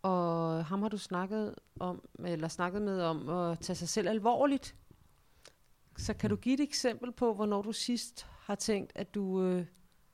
og 0.02 0.66
ham 0.66 0.82
har 0.82 0.90
du 0.90 0.98
snakket 0.98 1.56
om, 1.80 2.02
eller 2.26 2.48
snakket 2.48 2.82
med 2.82 3.02
om 3.02 3.30
at 3.30 3.60
tage 3.60 3.76
sig 3.76 3.90
selv 3.90 4.10
alvorligt. 4.10 4.76
Så 5.98 6.14
kan 6.14 6.30
du 6.30 6.36
give 6.36 6.54
et 6.54 6.60
eksempel 6.60 7.12
på, 7.12 7.34
hvornår 7.34 7.62
du 7.62 7.72
sidst 7.72 8.28
har 8.40 8.56
tænkt, 8.56 8.92
at 8.96 9.16
du 9.16 9.44
øh, 9.44 9.66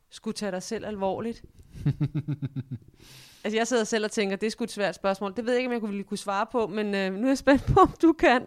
skulle 0.09 0.33
tage 0.33 0.51
dig 0.51 0.63
selv 0.63 0.85
alvorligt? 0.85 1.43
altså 3.43 3.57
jeg 3.57 3.67
sidder 3.67 3.83
selv 3.83 4.05
og 4.05 4.11
tænker, 4.11 4.35
det 4.35 4.47
er 4.47 4.51
sgu 4.51 4.63
et 4.63 4.71
svært 4.71 4.95
spørgsmål. 4.95 5.33
Det 5.35 5.45
ved 5.45 5.53
jeg 5.53 5.59
ikke, 5.59 5.67
om 5.67 5.73
jeg 5.73 5.81
kunne, 5.81 6.03
kunne 6.03 6.17
svare 6.17 6.45
på, 6.51 6.67
men 6.67 6.95
øh, 6.95 7.13
nu 7.13 7.23
er 7.23 7.27
jeg 7.27 7.37
spændt 7.37 7.63
på, 7.63 7.79
om 7.79 7.93
du 8.01 8.13
kan. 8.13 8.41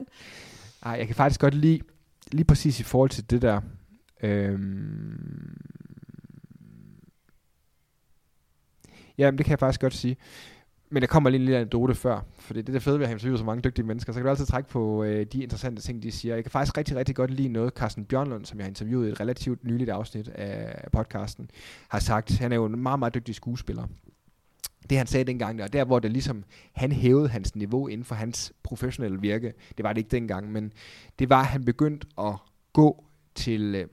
Nej, 0.85 0.93
jeg 0.93 1.07
kan 1.07 1.17
faktisk 1.17 1.41
godt 1.41 1.55
lide, 1.55 1.81
lige 2.33 2.45
præcis 2.45 2.81
i 2.81 2.83
forhold 2.83 3.11
til 3.11 3.31
det 3.31 3.43
der, 3.43 3.61
øhm, 4.23 5.57
Jamen, 9.21 9.39
det 9.39 9.47
kan 9.47 9.51
jeg 9.51 9.59
faktisk 9.59 9.81
godt 9.81 9.95
sige. 9.95 10.17
Men 10.93 11.01
der 11.01 11.07
kommer 11.07 11.31
lige 11.31 11.41
en 11.41 11.45
lille 11.45 11.59
anekdote 11.59 11.95
før, 11.95 12.21
for 12.39 12.55
det 12.55 12.69
er 12.69 12.73
det 12.73 12.83
fede 12.83 12.99
ved 12.99 13.05
at 13.05 13.09
have 13.09 13.15
interviewet 13.15 13.39
så 13.39 13.45
mange 13.45 13.63
dygtige 13.63 13.87
mennesker, 13.87 14.13
så 14.13 14.19
kan 14.19 14.25
du 14.25 14.31
altid 14.31 14.47
trække 14.47 14.69
på 14.69 15.05
øh, 15.05 15.27
de 15.27 15.43
interessante 15.43 15.83
ting, 15.83 16.03
de 16.03 16.13
siger. 16.13 16.35
Jeg 16.35 16.45
kan 16.45 16.51
faktisk 16.51 16.79
rigtig, 16.79 16.97
rigtig 16.97 17.17
godt 17.17 17.31
lide 17.31 17.49
noget, 17.49 17.73
Carsten 17.73 18.05
Bjørnlund, 18.05 18.45
som 18.45 18.59
jeg 18.59 18.65
har 18.65 18.69
interviewet 18.69 19.09
i 19.09 19.11
et 19.11 19.21
relativt 19.21 19.65
nyligt 19.65 19.91
afsnit 19.91 20.29
af 20.29 20.91
podcasten, 20.93 21.51
har 21.89 21.99
sagt. 21.99 22.39
Han 22.39 22.53
er 22.53 22.57
jo 22.57 22.65
en 22.65 22.79
meget, 22.79 22.99
meget 22.99 23.15
dygtig 23.15 23.35
skuespiller. 23.35 23.87
Det 24.91 24.99
han 24.99 25.07
sagde 25.07 25.25
dengang, 25.25 25.59
der, 25.59 25.67
der 25.67 25.85
hvor 25.85 25.99
det 25.99 26.13
ligesom, 26.13 26.45
han 26.73 26.93
hævede 26.93 27.29
hans 27.29 27.57
niveau 27.57 27.89
inden 27.89 28.05
for 28.05 28.15
hans 28.15 28.53
professionelle 28.63 29.21
virke, 29.21 29.53
det 29.77 29.85
var 29.85 29.93
det 29.93 29.99
ikke 29.99 30.11
dengang, 30.11 30.53
men 30.53 30.73
det 31.19 31.29
var, 31.29 31.41
at 31.41 31.47
han 31.47 31.65
begyndte 31.65 32.07
at 32.19 32.35
gå 32.73 33.05
til 33.35 33.75
øh, 33.75 33.87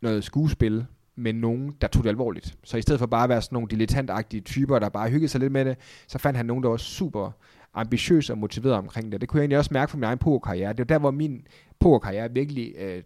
noget 0.00 0.24
skuespil, 0.24 0.86
med 1.16 1.32
nogen, 1.32 1.76
der 1.80 1.86
tog 1.86 2.02
det 2.02 2.08
alvorligt. 2.08 2.58
Så 2.64 2.76
i 2.76 2.82
stedet 2.82 2.98
for 2.98 3.06
bare 3.06 3.22
at 3.22 3.28
være 3.28 3.42
sådan 3.42 3.56
nogle 3.56 3.68
dilettantagtige 3.68 4.40
typer, 4.40 4.78
der 4.78 4.88
bare 4.88 5.10
hyggede 5.10 5.28
sig 5.28 5.40
lidt 5.40 5.52
med 5.52 5.64
det, 5.64 5.76
så 6.08 6.18
fandt 6.18 6.36
han 6.36 6.46
nogen, 6.46 6.62
der 6.62 6.70
var 6.70 6.76
super 6.76 7.30
ambitiøs 7.74 8.30
og 8.30 8.38
motiveret 8.38 8.76
omkring 8.76 9.12
det. 9.12 9.20
Det 9.20 9.28
kunne 9.28 9.38
jeg 9.38 9.42
egentlig 9.42 9.58
også 9.58 9.74
mærke 9.74 9.90
fra 9.90 9.96
min 9.96 10.04
egen 10.04 10.18
pokerkarriere. 10.18 10.72
Det 10.72 10.78
var 10.78 10.84
der, 10.84 10.98
hvor 10.98 11.10
min 11.10 11.46
pokerkarriere 11.80 12.32
virkelig 12.32 12.74
øh, 12.78 13.02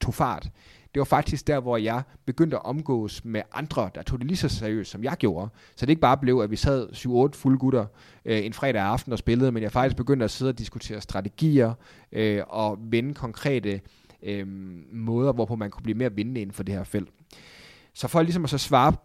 tog 0.00 0.14
fart. 0.14 0.50
Det 0.94 1.00
var 1.00 1.04
faktisk 1.04 1.46
der, 1.46 1.60
hvor 1.60 1.76
jeg 1.76 2.02
begyndte 2.26 2.56
at 2.56 2.64
omgås 2.64 3.24
med 3.24 3.42
andre, 3.52 3.90
der 3.94 4.02
tog 4.02 4.18
det 4.18 4.26
lige 4.26 4.36
så 4.36 4.48
seriøst, 4.48 4.90
som 4.90 5.04
jeg 5.04 5.16
gjorde. 5.18 5.48
Så 5.76 5.86
det 5.86 5.90
ikke 5.90 6.00
bare 6.00 6.16
blev, 6.16 6.40
at 6.40 6.50
vi 6.50 6.56
sad 6.56 6.88
7-8 7.34 7.38
fulde 7.38 7.58
gutter 7.58 7.86
øh, 8.24 8.46
en 8.46 8.52
fredag 8.52 8.82
aften 8.82 9.12
og 9.12 9.18
spillede, 9.18 9.52
men 9.52 9.62
jeg 9.62 9.72
faktisk 9.72 9.96
begyndte 9.96 10.24
at 10.24 10.30
sidde 10.30 10.48
og 10.48 10.58
diskutere 10.58 11.00
strategier 11.00 11.74
øh, 12.12 12.42
og 12.48 12.78
vende 12.80 13.14
konkrete 13.14 13.80
øh, 14.22 14.46
måder, 14.92 15.32
hvorpå 15.32 15.56
man 15.56 15.70
kunne 15.70 15.82
blive 15.82 15.98
mere 15.98 16.12
vindende 16.12 16.40
inden 16.40 16.54
for 16.54 16.62
det 16.62 16.74
her 16.74 16.84
felt. 16.84 17.08
Så 17.98 18.08
for 18.08 18.22
ligesom 18.22 18.44
at 18.44 18.50
så 18.50 18.58
svare, 18.58 18.96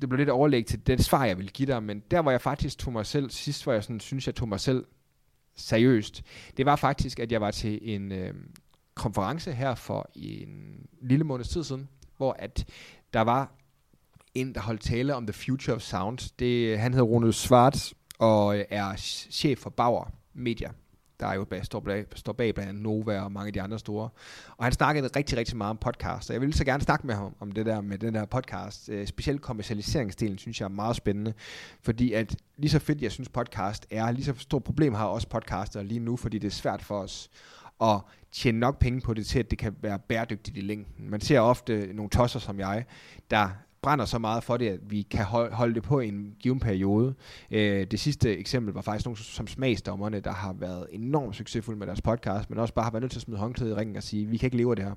det 0.00 0.08
blev 0.08 0.18
lidt 0.18 0.28
overlæg 0.28 0.66
til 0.66 0.86
det 0.86 1.04
svar, 1.04 1.24
jeg 1.24 1.36
ville 1.36 1.50
give 1.50 1.66
dig, 1.66 1.82
men 1.82 2.02
der, 2.10 2.22
hvor 2.22 2.30
jeg 2.30 2.40
faktisk 2.40 2.78
tog 2.78 2.92
mig 2.92 3.06
selv, 3.06 3.30
sidst 3.30 3.64
hvor 3.64 3.72
jeg 3.72 3.84
sådan, 3.84 4.00
synes, 4.00 4.26
jeg 4.26 4.34
tog 4.34 4.48
mig 4.48 4.60
selv 4.60 4.84
seriøst, 5.56 6.22
det 6.56 6.66
var 6.66 6.76
faktisk, 6.76 7.18
at 7.18 7.32
jeg 7.32 7.40
var 7.40 7.50
til 7.50 7.78
en 7.82 8.12
øh, 8.12 8.34
konference 8.94 9.52
her 9.52 9.74
for 9.74 10.10
en 10.14 10.86
lille 11.02 11.24
måneds 11.24 11.48
tid 11.48 11.64
siden, 11.64 11.88
hvor 12.16 12.36
at 12.38 12.64
der 13.12 13.20
var 13.20 13.52
en, 14.34 14.54
der 14.54 14.60
holdt 14.60 14.80
tale 14.80 15.14
om 15.14 15.26
The 15.26 15.32
Future 15.32 15.76
of 15.76 15.82
Sound. 15.82 16.32
Det, 16.38 16.78
han 16.78 16.92
hedder 16.92 17.06
Rune 17.06 17.32
Svart 17.32 17.94
og 18.18 18.64
er 18.70 18.96
chef 19.30 19.58
for 19.58 19.70
Bauer 19.70 20.10
Media 20.34 20.70
der 21.22 21.28
er 21.28 21.34
jo 21.34 21.44
bag, 21.44 21.64
står, 21.64 21.80
bag, 21.80 22.04
står 22.14 22.32
bag 22.32 22.54
blandt 22.54 22.68
andet 22.68 22.82
Nova 22.82 23.20
og 23.20 23.32
mange 23.32 23.46
af 23.46 23.52
de 23.52 23.62
andre 23.62 23.78
store. 23.78 24.08
Og 24.56 24.64
han 24.64 24.72
snakkede 24.72 25.08
rigtig, 25.16 25.38
rigtig 25.38 25.56
meget 25.56 25.70
om 25.70 25.76
podcast, 25.76 26.30
og 26.30 26.34
jeg 26.34 26.40
ville 26.40 26.54
så 26.54 26.64
gerne 26.64 26.82
snakke 26.82 27.06
med 27.06 27.14
ham 27.14 27.34
om 27.40 27.52
det 27.52 27.66
der 27.66 27.80
med 27.80 27.98
den 27.98 28.14
der 28.14 28.24
podcast. 28.24 28.88
Øh, 28.88 29.06
specielt 29.06 29.40
kommercialiseringsdelen 29.40 30.38
synes 30.38 30.60
jeg 30.60 30.64
er 30.64 30.70
meget 30.70 30.96
spændende, 30.96 31.34
fordi 31.82 32.12
at 32.12 32.36
lige 32.56 32.70
så 32.70 32.78
fedt 32.78 33.02
jeg 33.02 33.12
synes 33.12 33.28
podcast 33.28 33.86
er, 33.90 34.10
lige 34.10 34.24
så 34.24 34.34
stort 34.36 34.64
problem 34.64 34.94
har 34.94 35.06
også 35.06 35.28
podcaster 35.28 35.82
lige 35.82 36.00
nu, 36.00 36.16
fordi 36.16 36.38
det 36.38 36.46
er 36.46 36.52
svært 36.52 36.82
for 36.82 36.98
os 36.98 37.30
at 37.82 38.00
tjene 38.32 38.60
nok 38.60 38.78
penge 38.78 39.00
på 39.00 39.14
det 39.14 39.26
til, 39.26 39.38
at 39.38 39.50
det 39.50 39.58
kan 39.58 39.76
være 39.80 39.98
bæredygtigt 39.98 40.56
i 40.56 40.60
længden. 40.60 41.10
Man 41.10 41.20
ser 41.20 41.40
ofte 41.40 41.92
nogle 41.92 42.10
tosser 42.10 42.40
som 42.40 42.60
jeg, 42.60 42.84
der 43.30 43.48
brænder 43.82 44.04
så 44.04 44.18
meget 44.18 44.44
for 44.44 44.56
det, 44.56 44.68
at 44.68 44.78
vi 44.90 45.02
kan 45.02 45.24
holde 45.52 45.74
det 45.74 45.82
på 45.82 46.00
i 46.00 46.08
en 46.08 46.34
given 46.40 46.60
periode. 46.60 47.14
Øh, 47.50 47.86
det 47.86 48.00
sidste 48.00 48.36
eksempel 48.36 48.74
var 48.74 48.80
faktisk 48.80 49.06
nogle 49.06 49.18
som 49.18 49.46
smagsdommerne, 49.46 50.20
der 50.20 50.32
har 50.32 50.52
været 50.52 50.86
enormt 50.90 51.36
succesfulde 51.36 51.78
med 51.78 51.86
deres 51.86 52.00
podcast, 52.00 52.50
men 52.50 52.58
også 52.58 52.74
bare 52.74 52.84
har 52.84 52.90
været 52.90 53.02
nødt 53.02 53.12
til 53.12 53.18
at 53.18 53.22
smide 53.22 53.38
håndklædet 53.38 53.72
i 53.72 53.74
ringen 53.74 53.96
og 53.96 54.02
sige, 54.02 54.26
vi 54.26 54.36
kan 54.36 54.46
ikke 54.46 54.56
leve 54.56 54.70
af 54.70 54.76
det 54.76 54.84
her. 54.84 54.94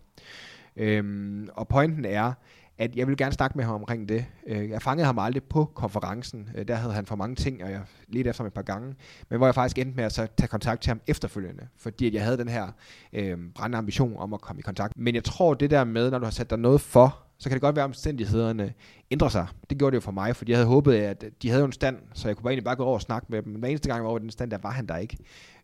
Øhm, 0.78 1.50
og 1.54 1.68
pointen 1.68 2.06
er, 2.06 2.34
at 2.78 2.96
jeg 2.96 3.08
vil 3.08 3.18
gerne 3.18 3.34
snakke 3.34 3.58
med 3.58 3.66
ham 3.66 3.76
omkring 3.76 4.10
det. 4.10 4.26
Øh, 4.48 4.70
jeg 4.70 4.82
fangede 4.82 5.06
ham 5.06 5.20
aldrig 5.20 5.44
på 5.44 5.66
konferencen. 5.66 6.50
Øh, 6.56 6.68
der 6.68 6.76
havde 6.76 6.94
han 6.94 7.06
for 7.06 7.16
mange 7.16 7.36
ting, 7.36 7.64
og 7.64 7.72
jeg 7.72 7.82
ledte 8.08 8.30
efter 8.30 8.44
ham 8.44 8.48
et 8.48 8.54
par 8.54 8.62
gange. 8.62 8.96
Men 9.30 9.38
hvor 9.38 9.48
jeg 9.48 9.56
faktisk 9.56 9.78
endte 9.78 9.96
med 9.96 10.04
at 10.04 10.14
så 10.14 10.28
tage 10.38 10.48
kontakt 10.48 10.82
til 10.82 10.90
ham 10.90 11.02
efterfølgende, 11.08 11.68
fordi 11.78 12.08
at 12.08 12.14
jeg 12.14 12.24
havde 12.24 12.38
den 12.38 12.48
her 12.48 12.68
øh, 13.14 13.38
brændende 13.56 13.78
ambition 13.78 14.18
om 14.18 14.34
at 14.34 14.42
komme 14.42 14.60
i 14.60 14.62
kontakt. 14.62 14.94
Men 14.98 15.16
jeg 15.16 15.24
tror, 15.24 15.54
det 15.54 15.72
der 15.72 15.84
med, 15.84 16.12
når 16.12 16.20
du 16.20 16.26
har 16.26 16.32
sat 16.32 16.50
dig 16.50 16.60
noget 16.60 16.82
for, 16.82 17.25
så 17.38 17.50
kan 17.50 17.56
det 17.56 17.62
godt 17.62 17.76
være, 17.76 17.84
at 17.84 17.90
omstændighederne 17.90 18.74
ændrer 19.12 19.30
sig. 19.30 19.48
Det 19.70 19.78
gjorde 19.78 19.92
det 19.92 19.96
jo 19.96 20.02
for 20.02 20.12
mig, 20.12 20.36
fordi 20.36 20.52
jeg 20.52 20.58
havde 20.58 20.68
håbet, 20.68 20.94
at 20.94 21.26
de 21.42 21.50
havde 21.50 21.64
en 21.64 21.72
stand, 21.72 21.98
så 22.14 22.28
jeg 22.28 22.36
kunne 22.36 22.44
bare 22.44 22.52
egentlig 22.52 22.66
bare 22.66 22.76
gå 22.76 22.84
over 22.84 22.94
og 22.94 23.02
snakke 23.02 23.28
med 23.30 23.42
dem. 23.42 23.52
Men 23.52 23.60
hver 23.60 23.70
eneste 23.70 23.90
gang, 23.90 23.98
jeg 23.98 24.04
var 24.04 24.10
over 24.10 24.20
den 24.20 24.30
stand, 24.30 24.52
der 24.52 24.58
var 24.58 24.72
han 24.72 24.88
der 24.88 24.98
ikke. 24.98 25.18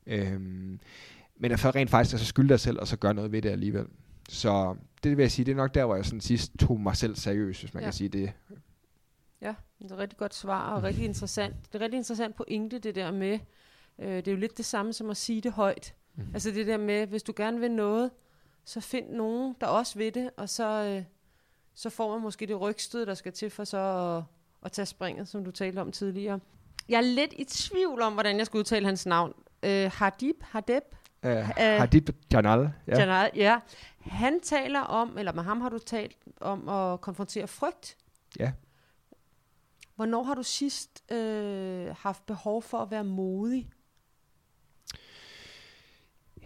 Øhm, 0.05 0.79
men 1.39 1.51
at 1.51 1.75
rent 1.75 1.89
faktisk 1.89 2.17
så 2.19 2.25
skylde 2.25 2.49
dig 2.49 2.59
selv, 2.59 2.79
og 2.79 2.87
så 2.87 2.97
gøre 2.97 3.13
noget 3.13 3.31
ved 3.31 3.41
det 3.41 3.49
alligevel. 3.49 3.85
Så 4.29 4.75
det 5.03 5.17
vil 5.17 5.23
jeg 5.23 5.31
sige, 5.31 5.45
det 5.45 5.51
er 5.51 5.55
nok 5.55 5.75
der, 5.75 5.85
hvor 5.85 5.95
jeg 5.95 6.05
sådan 6.05 6.21
sidst 6.21 6.51
tog 6.59 6.79
mig 6.79 6.95
selv 6.95 7.15
seriøst, 7.15 7.61
hvis 7.61 7.73
man 7.73 7.81
ja. 7.83 7.85
kan 7.85 7.93
sige 7.93 8.09
det. 8.09 8.33
Ja, 9.41 9.53
det 9.79 9.91
er 9.91 9.95
et 9.95 9.99
rigtig 9.99 10.17
godt 10.17 10.35
svar, 10.35 10.75
og 10.75 10.83
rigtig 10.83 11.05
interessant. 11.05 11.55
Det 11.73 11.75
er 11.75 11.83
rigtig 11.83 11.97
interessant 11.97 12.35
pointe, 12.35 12.79
det 12.79 12.95
der 12.95 13.11
med, 13.11 13.39
øh, 13.99 14.15
det 14.15 14.27
er 14.27 14.31
jo 14.31 14.37
lidt 14.37 14.57
det 14.57 14.65
samme 14.65 14.93
som 14.93 15.09
at 15.09 15.17
sige 15.17 15.41
det 15.41 15.51
højt. 15.51 15.93
Mm. 16.15 16.23
Altså 16.33 16.51
det 16.51 16.67
der 16.67 16.77
med, 16.77 17.07
hvis 17.07 17.23
du 17.23 17.33
gerne 17.35 17.59
vil 17.59 17.71
noget, 17.71 18.11
så 18.65 18.81
find 18.81 19.09
nogen, 19.09 19.55
der 19.61 19.67
også 19.67 19.97
vil 19.97 20.13
det, 20.13 20.29
og 20.37 20.49
så, 20.49 20.83
øh, 20.83 21.03
så 21.73 21.89
får 21.89 22.11
man 22.11 22.21
måske 22.21 22.45
det 22.45 22.61
rygstød, 22.61 23.05
der 23.05 23.13
skal 23.13 23.33
til 23.33 23.49
for 23.49 23.63
så 23.63 23.77
at, 23.77 24.23
at 24.65 24.71
tage 24.71 24.85
springet, 24.85 25.27
som 25.27 25.43
du 25.43 25.51
talte 25.51 25.79
om 25.79 25.91
tidligere. 25.91 26.39
Jeg 26.89 26.97
er 26.97 27.01
lidt 27.01 27.33
i 27.37 27.43
tvivl 27.43 28.01
om, 28.01 28.13
hvordan 28.13 28.37
jeg 28.37 28.45
skal 28.45 28.57
udtale 28.57 28.85
hans 28.85 29.05
navn. 29.05 29.33
Øh, 29.63 29.91
Hardib, 29.93 30.35
Hardeb? 30.41 30.83
Uh, 31.23 31.31
uh, 31.31 31.37
Hardib 31.57 32.09
Janal. 32.33 32.71
Ja. 32.87 32.99
Janal, 32.99 33.31
ja. 33.35 33.59
Han 33.99 34.39
taler 34.41 34.79
om, 34.79 35.17
eller 35.17 35.33
med 35.33 35.43
ham 35.43 35.61
har 35.61 35.69
du 35.69 35.77
talt 35.77 36.17
om 36.41 36.69
at 36.69 37.01
konfrontere 37.01 37.47
frygt. 37.47 37.97
Ja. 38.39 38.51
Hvornår 39.95 40.23
har 40.23 40.33
du 40.33 40.43
sidst 40.43 41.11
øh, 41.11 41.95
haft 41.99 42.25
behov 42.25 42.61
for 42.61 42.77
at 42.77 42.91
være 42.91 43.03
modig? 43.03 43.69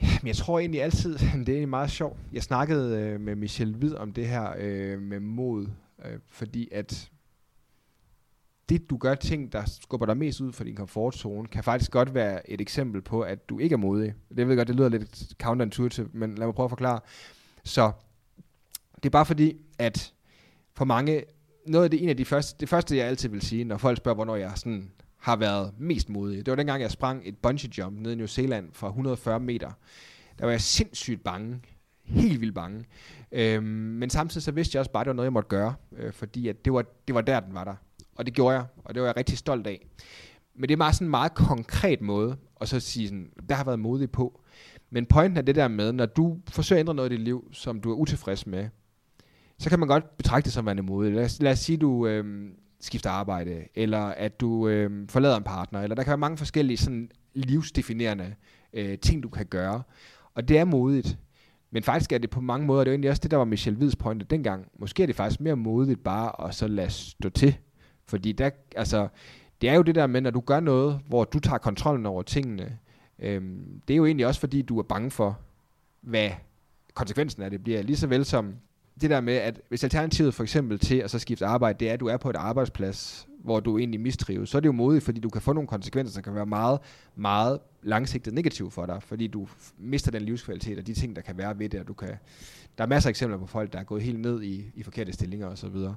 Men 0.02 0.28
jeg 0.28 0.36
tror 0.36 0.60
egentlig 0.60 0.84
altid, 0.84 1.14
det 1.18 1.24
er 1.24 1.36
egentlig 1.36 1.70
meget 1.70 1.92
sjovt. 1.92 2.20
Jeg 2.34 2.44
snakkede 2.44 3.00
øh, 3.00 3.20
med 3.22 3.36
Michel 3.36 3.76
Hvid 3.76 3.96
om 3.96 4.12
det 4.12 4.28
her 4.28 4.54
øh, 4.58 5.02
med 5.02 5.20
mod, 5.20 5.68
øh, 6.06 6.20
fordi 6.28 6.70
at 6.72 7.12
det, 8.70 8.90
du 8.90 8.98
gør 8.98 9.16
ting, 9.16 9.52
der 9.52 9.66
skubber 9.82 10.06
dig 10.06 10.18
mest 10.18 10.42
ud 10.42 10.54
fra 10.54 10.64
din 10.64 10.76
komfortzone, 10.76 11.48
kan 11.48 11.64
faktisk 11.64 11.92
godt 11.92 12.14
være 12.14 12.50
et 12.50 12.62
eksempel 12.62 13.02
på, 13.02 13.22
at 13.22 13.50
du 13.50 13.60
ikke 13.60 13.74
er 13.74 13.78
modig. 13.78 14.14
Det 14.38 14.48
ved 14.48 14.56
godt, 14.56 14.68
det 14.68 14.76
lyder 14.76 14.90
lidt 14.90 15.34
counterintuitive, 15.42 16.10
men 16.14 16.36
lad 16.36 16.48
mig 16.48 16.56
prøve 16.56 16.66
at 16.66 16.72
forklare. 16.72 17.00
Så 17.64 17.92
det 18.96 19.06
er 19.06 19.10
bare 19.10 19.26
fordi, 19.26 19.58
at 19.80 20.14
for 20.74 20.86
mange, 20.86 21.24
noget 21.68 21.84
af 21.84 21.92
det, 21.92 22.04
en 22.04 22.10
af 22.10 22.18
de 22.18 22.26
første, 22.26 22.56
det 22.60 22.70
første, 22.70 22.98
jeg 22.98 23.08
altid 23.08 23.30
vil 23.30 23.42
sige, 23.42 23.64
når 23.64 23.78
folk 23.78 23.98
spørger, 23.98 24.16
hvornår 24.16 24.36
jeg 24.36 24.52
sådan 24.56 24.92
har 25.26 25.36
været 25.36 25.74
mest 25.78 26.10
modig. 26.10 26.46
Det 26.46 26.52
var 26.52 26.56
dengang, 26.56 26.82
jeg 26.82 26.92
sprang 26.92 27.22
et 27.26 27.38
bungee 27.38 27.70
jump 27.78 28.00
ned 28.00 28.12
i 28.12 28.16
New 28.16 28.28
Zealand 28.28 28.70
fra 28.74 28.88
140 28.88 29.40
meter. 29.40 29.72
Der 30.40 30.46
var 30.46 30.52
jeg 30.52 30.62
sindssygt 30.62 31.24
bange. 31.24 31.62
Helt 32.04 32.42
vildt 32.42 32.56
bange. 32.56 32.86
Øhm, 33.32 33.64
men 33.66 34.10
samtidig 34.10 34.44
så 34.44 34.52
vidste 34.52 34.76
jeg 34.76 34.80
også 34.80 34.92
bare, 34.92 35.02
at 35.02 35.06
det 35.06 35.10
var 35.10 35.16
noget, 35.16 35.26
jeg 35.26 35.34
måtte 35.34 35.50
gøre. 35.50 35.76
Øh, 35.98 36.14
fordi 36.14 36.48
at 36.48 36.66
det, 36.66 36.74
var, 36.74 36.86
det 37.08 37.16
var 37.16 37.22
der, 37.22 37.40
den 37.40 37.54
var 37.54 37.64
der. 37.64 37.76
Og 38.16 38.26
det 38.26 38.34
gjorde 38.34 38.56
jeg, 38.56 38.66
og 38.84 38.96
det 38.96 39.02
var 39.02 39.08
jeg 39.08 39.18
rigtig 39.18 39.38
stolt 39.38 39.68
af. 39.68 39.88
Men 40.56 40.70
det 40.70 40.74
er 40.74 40.78
meget 40.78 40.96
sådan 40.96 41.08
en 41.08 41.12
meget 41.12 41.34
konkret 41.34 42.02
måde, 42.02 42.38
og 42.56 42.68
så 42.68 42.80
sige 42.80 43.08
sådan, 43.08 43.30
der 43.50 43.56
har 43.56 43.64
været 43.64 43.80
modig 43.80 44.12
på. 44.12 44.42
Men 44.90 45.06
pointen 45.06 45.38
er 45.38 45.42
det 45.42 45.56
der 45.56 45.68
med, 45.68 45.92
når 45.92 46.06
du 46.06 46.38
forsøger 46.50 46.78
at 46.78 46.82
ændre 46.84 46.96
noget 46.96 47.12
i 47.12 47.16
dit 47.16 47.24
liv, 47.24 47.48
som 47.52 47.82
du 47.82 47.92
er 47.92 47.96
utilfreds 47.96 48.48
med, 48.48 48.70
så 49.60 49.70
kan 49.70 49.80
man 49.80 49.88
godt 49.88 50.18
betragte 50.18 50.46
det 50.46 50.54
som 50.54 50.66
værende 50.66 50.84
modig. 50.84 51.14
Lad 51.14 51.26
os, 51.26 51.42
lad 51.42 51.52
os 51.52 51.60
sige, 51.60 51.78
du 51.78 52.08
øh, 52.08 52.52
skifter 52.86 53.10
arbejde, 53.10 53.68
eller 53.76 54.00
at 54.00 54.40
du 54.40 54.68
øh, 54.68 55.10
forlader 55.10 55.38
en 55.38 55.44
partner, 55.44 55.82
eller 55.82 55.96
der 55.96 56.04
kan 56.04 56.10
være 56.10 56.18
mange 56.18 56.38
forskellige 56.38 56.78
sådan 56.78 57.12
livsdefinerende 57.34 58.36
øh, 58.74 59.00
ting, 59.00 59.24
du 59.24 59.30
kan 59.30 59.46
gøre. 59.46 59.84
Og 60.34 60.48
det 60.48 60.58
er 60.58 60.66
modigt. 60.66 61.18
Men 61.72 61.84
faktisk 61.84 62.12
er 62.12 62.18
det 62.18 62.30
på 62.30 62.42
mange 62.42 62.68
måder, 62.68 62.84
det 62.84 62.88
er 62.88 62.92
jo 62.92 62.94
egentlig 62.94 63.10
også 63.10 63.22
det, 63.24 63.32
der 63.32 63.38
var 63.38 63.46
Michelle 63.46 63.78
Hvids 63.78 63.96
pointe 63.96 64.26
dengang. 64.26 64.68
Måske 64.80 65.04
er 65.04 65.08
det 65.08 65.16
faktisk 65.16 65.42
mere 65.42 65.56
modigt 65.56 66.04
bare 66.04 66.48
at 66.48 66.56
så 66.56 66.68
lade 66.68 66.90
stå 66.90 67.30
til. 67.30 67.58
Fordi 68.08 68.32
der, 68.32 68.50
altså, 68.76 69.08
det 69.62 69.70
er 69.70 69.74
jo 69.74 69.82
det 69.82 69.96
der 69.96 70.08
med, 70.08 70.22
når 70.22 70.32
du 70.32 70.40
gør 70.40 70.60
noget, 70.60 71.00
hvor 71.08 71.24
du 71.24 71.40
tager 71.40 71.58
kontrollen 71.58 72.06
over 72.06 72.22
tingene, 72.22 72.78
øhm, 73.20 73.82
det 73.88 73.94
er 73.94 73.98
jo 73.98 74.06
egentlig 74.06 74.28
også 74.28 74.40
fordi, 74.40 74.62
du 74.62 74.80
er 74.80 74.84
bange 74.84 75.12
for, 75.12 75.40
hvad 76.02 76.30
konsekvensen 76.94 77.44
af 77.44 77.50
det 77.52 77.64
bliver. 77.64 77.82
Lige 77.82 77.98
så 77.98 78.08
vel 78.08 78.26
som 78.26 78.56
det 79.02 79.10
der 79.10 79.22
med, 79.22 79.34
at 79.34 79.62
hvis 79.70 79.84
alternativet 79.84 80.34
for 80.34 80.44
eksempel 80.44 80.80
til 80.80 80.96
at 80.96 81.12
så 81.12 81.20
skifte 81.20 81.46
arbejde, 81.46 81.80
det 81.80 81.90
er, 81.90 81.94
at 81.94 82.00
du 82.00 82.08
er 82.08 82.18
på 82.18 82.30
et 82.30 82.36
arbejdsplads, 82.36 83.28
hvor 83.44 83.60
du 83.60 83.78
egentlig 83.78 84.02
mistrives, 84.02 84.50
så 84.50 84.58
er 84.58 84.60
det 84.60 84.68
jo 84.68 84.72
modigt, 84.72 85.04
fordi 85.04 85.20
du 85.20 85.30
kan 85.30 85.42
få 85.42 85.54
nogle 85.54 85.68
konsekvenser, 85.68 86.16
der 86.16 86.22
kan 86.22 86.36
være 86.36 86.46
meget, 86.46 86.80
meget 87.16 87.60
langsigtet 87.84 88.34
negative 88.34 88.72
for 88.72 88.86
dig, 88.86 89.04
fordi 89.04 89.28
du 89.28 89.48
mister 89.78 90.12
den 90.12 90.22
livskvalitet 90.22 90.78
og 90.78 90.88
de 90.88 90.94
ting, 90.94 91.16
der 91.16 91.22
kan 91.22 91.38
være 91.38 91.60
ved 91.60 91.70
det, 91.70 91.80
og 91.80 91.88
du 91.88 91.94
kan, 91.94 92.10
der 92.78 92.84
er 92.84 92.88
masser 92.88 93.10
af 93.10 93.12
eksempler 93.12 93.38
på 93.38 93.48
folk, 93.48 93.74
der 93.74 93.80
er 93.80 93.84
gået 93.84 94.02
helt 94.02 94.20
ned 94.20 94.44
i, 94.44 94.72
i 94.76 94.84
forkerte 94.84 95.14
stillinger 95.14 95.48
osv. 95.48 95.56
Så, 95.56 95.68
videre. 95.68 95.96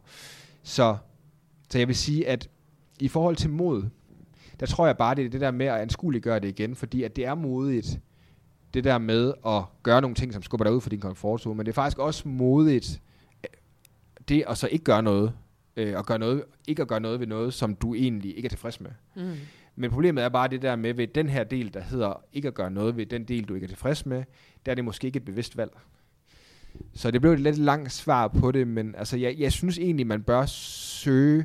så, 0.62 0.96
så 1.70 1.78
jeg 1.78 1.88
vil 1.88 1.96
sige, 1.96 2.28
at 2.28 2.48
i 3.00 3.08
forhold 3.08 3.36
til 3.36 3.50
mod, 3.50 3.84
der 4.60 4.66
tror 4.66 4.86
jeg 4.86 4.96
bare, 4.96 5.14
det 5.14 5.24
er 5.24 5.28
det 5.28 5.40
der 5.40 5.50
med 5.50 5.66
at 5.66 5.80
anskueliggøre 5.80 6.40
det 6.40 6.48
igen, 6.48 6.76
fordi 6.76 7.02
at 7.02 7.16
det 7.16 7.26
er 7.26 7.34
modigt, 7.34 8.00
det 8.74 8.84
der 8.84 8.98
med 8.98 9.32
at 9.46 9.62
gøre 9.82 10.00
nogle 10.00 10.14
ting, 10.14 10.32
som 10.32 10.42
skubber 10.42 10.64
dig 10.64 10.74
ud 10.74 10.80
for 10.80 10.90
din 10.90 11.00
komfortzone, 11.00 11.56
men 11.56 11.66
det 11.66 11.72
er 11.72 11.74
faktisk 11.74 11.98
også 11.98 12.28
modigt, 12.28 13.00
det 14.28 14.44
at 14.48 14.58
så 14.58 14.68
ikke 14.68 14.84
gøre 14.84 15.02
noget, 15.02 15.32
øh, 15.76 15.96
og 15.96 16.06
gøre 16.06 16.18
noget, 16.18 16.44
ikke 16.68 16.82
at 16.82 16.88
gøre 16.88 17.00
noget 17.00 17.20
ved 17.20 17.26
noget, 17.26 17.54
som 17.54 17.74
du 17.74 17.94
egentlig 17.94 18.36
ikke 18.36 18.46
er 18.46 18.50
tilfreds 18.50 18.80
med. 18.80 18.90
Mm. 19.16 19.32
Men 19.76 19.90
problemet 19.90 20.24
er 20.24 20.28
bare 20.28 20.48
det 20.48 20.62
der 20.62 20.76
med, 20.76 20.94
ved 20.94 21.06
den 21.06 21.28
her 21.28 21.44
del, 21.44 21.74
der 21.74 21.80
hedder 21.80 22.22
ikke 22.32 22.48
at 22.48 22.54
gøre 22.54 22.70
noget 22.70 22.96
ved 22.96 23.06
den 23.06 23.24
del, 23.24 23.44
du 23.44 23.54
ikke 23.54 23.64
er 23.64 23.68
tilfreds 23.68 24.06
med, 24.06 24.24
der 24.66 24.72
er 24.72 24.74
det 24.74 24.84
måske 24.84 25.06
ikke 25.06 25.16
et 25.16 25.24
bevidst 25.24 25.56
valg. 25.56 25.70
Så 26.94 27.10
det 27.10 27.20
blev 27.20 27.32
et 27.32 27.40
lidt 27.40 27.58
langt 27.58 27.92
svar 27.92 28.28
på 28.28 28.52
det, 28.52 28.68
men 28.68 28.94
altså, 28.94 29.16
jeg, 29.16 29.34
jeg 29.38 29.52
synes 29.52 29.78
egentlig, 29.78 30.06
man 30.06 30.22
bør 30.22 30.46
søge, 30.46 31.44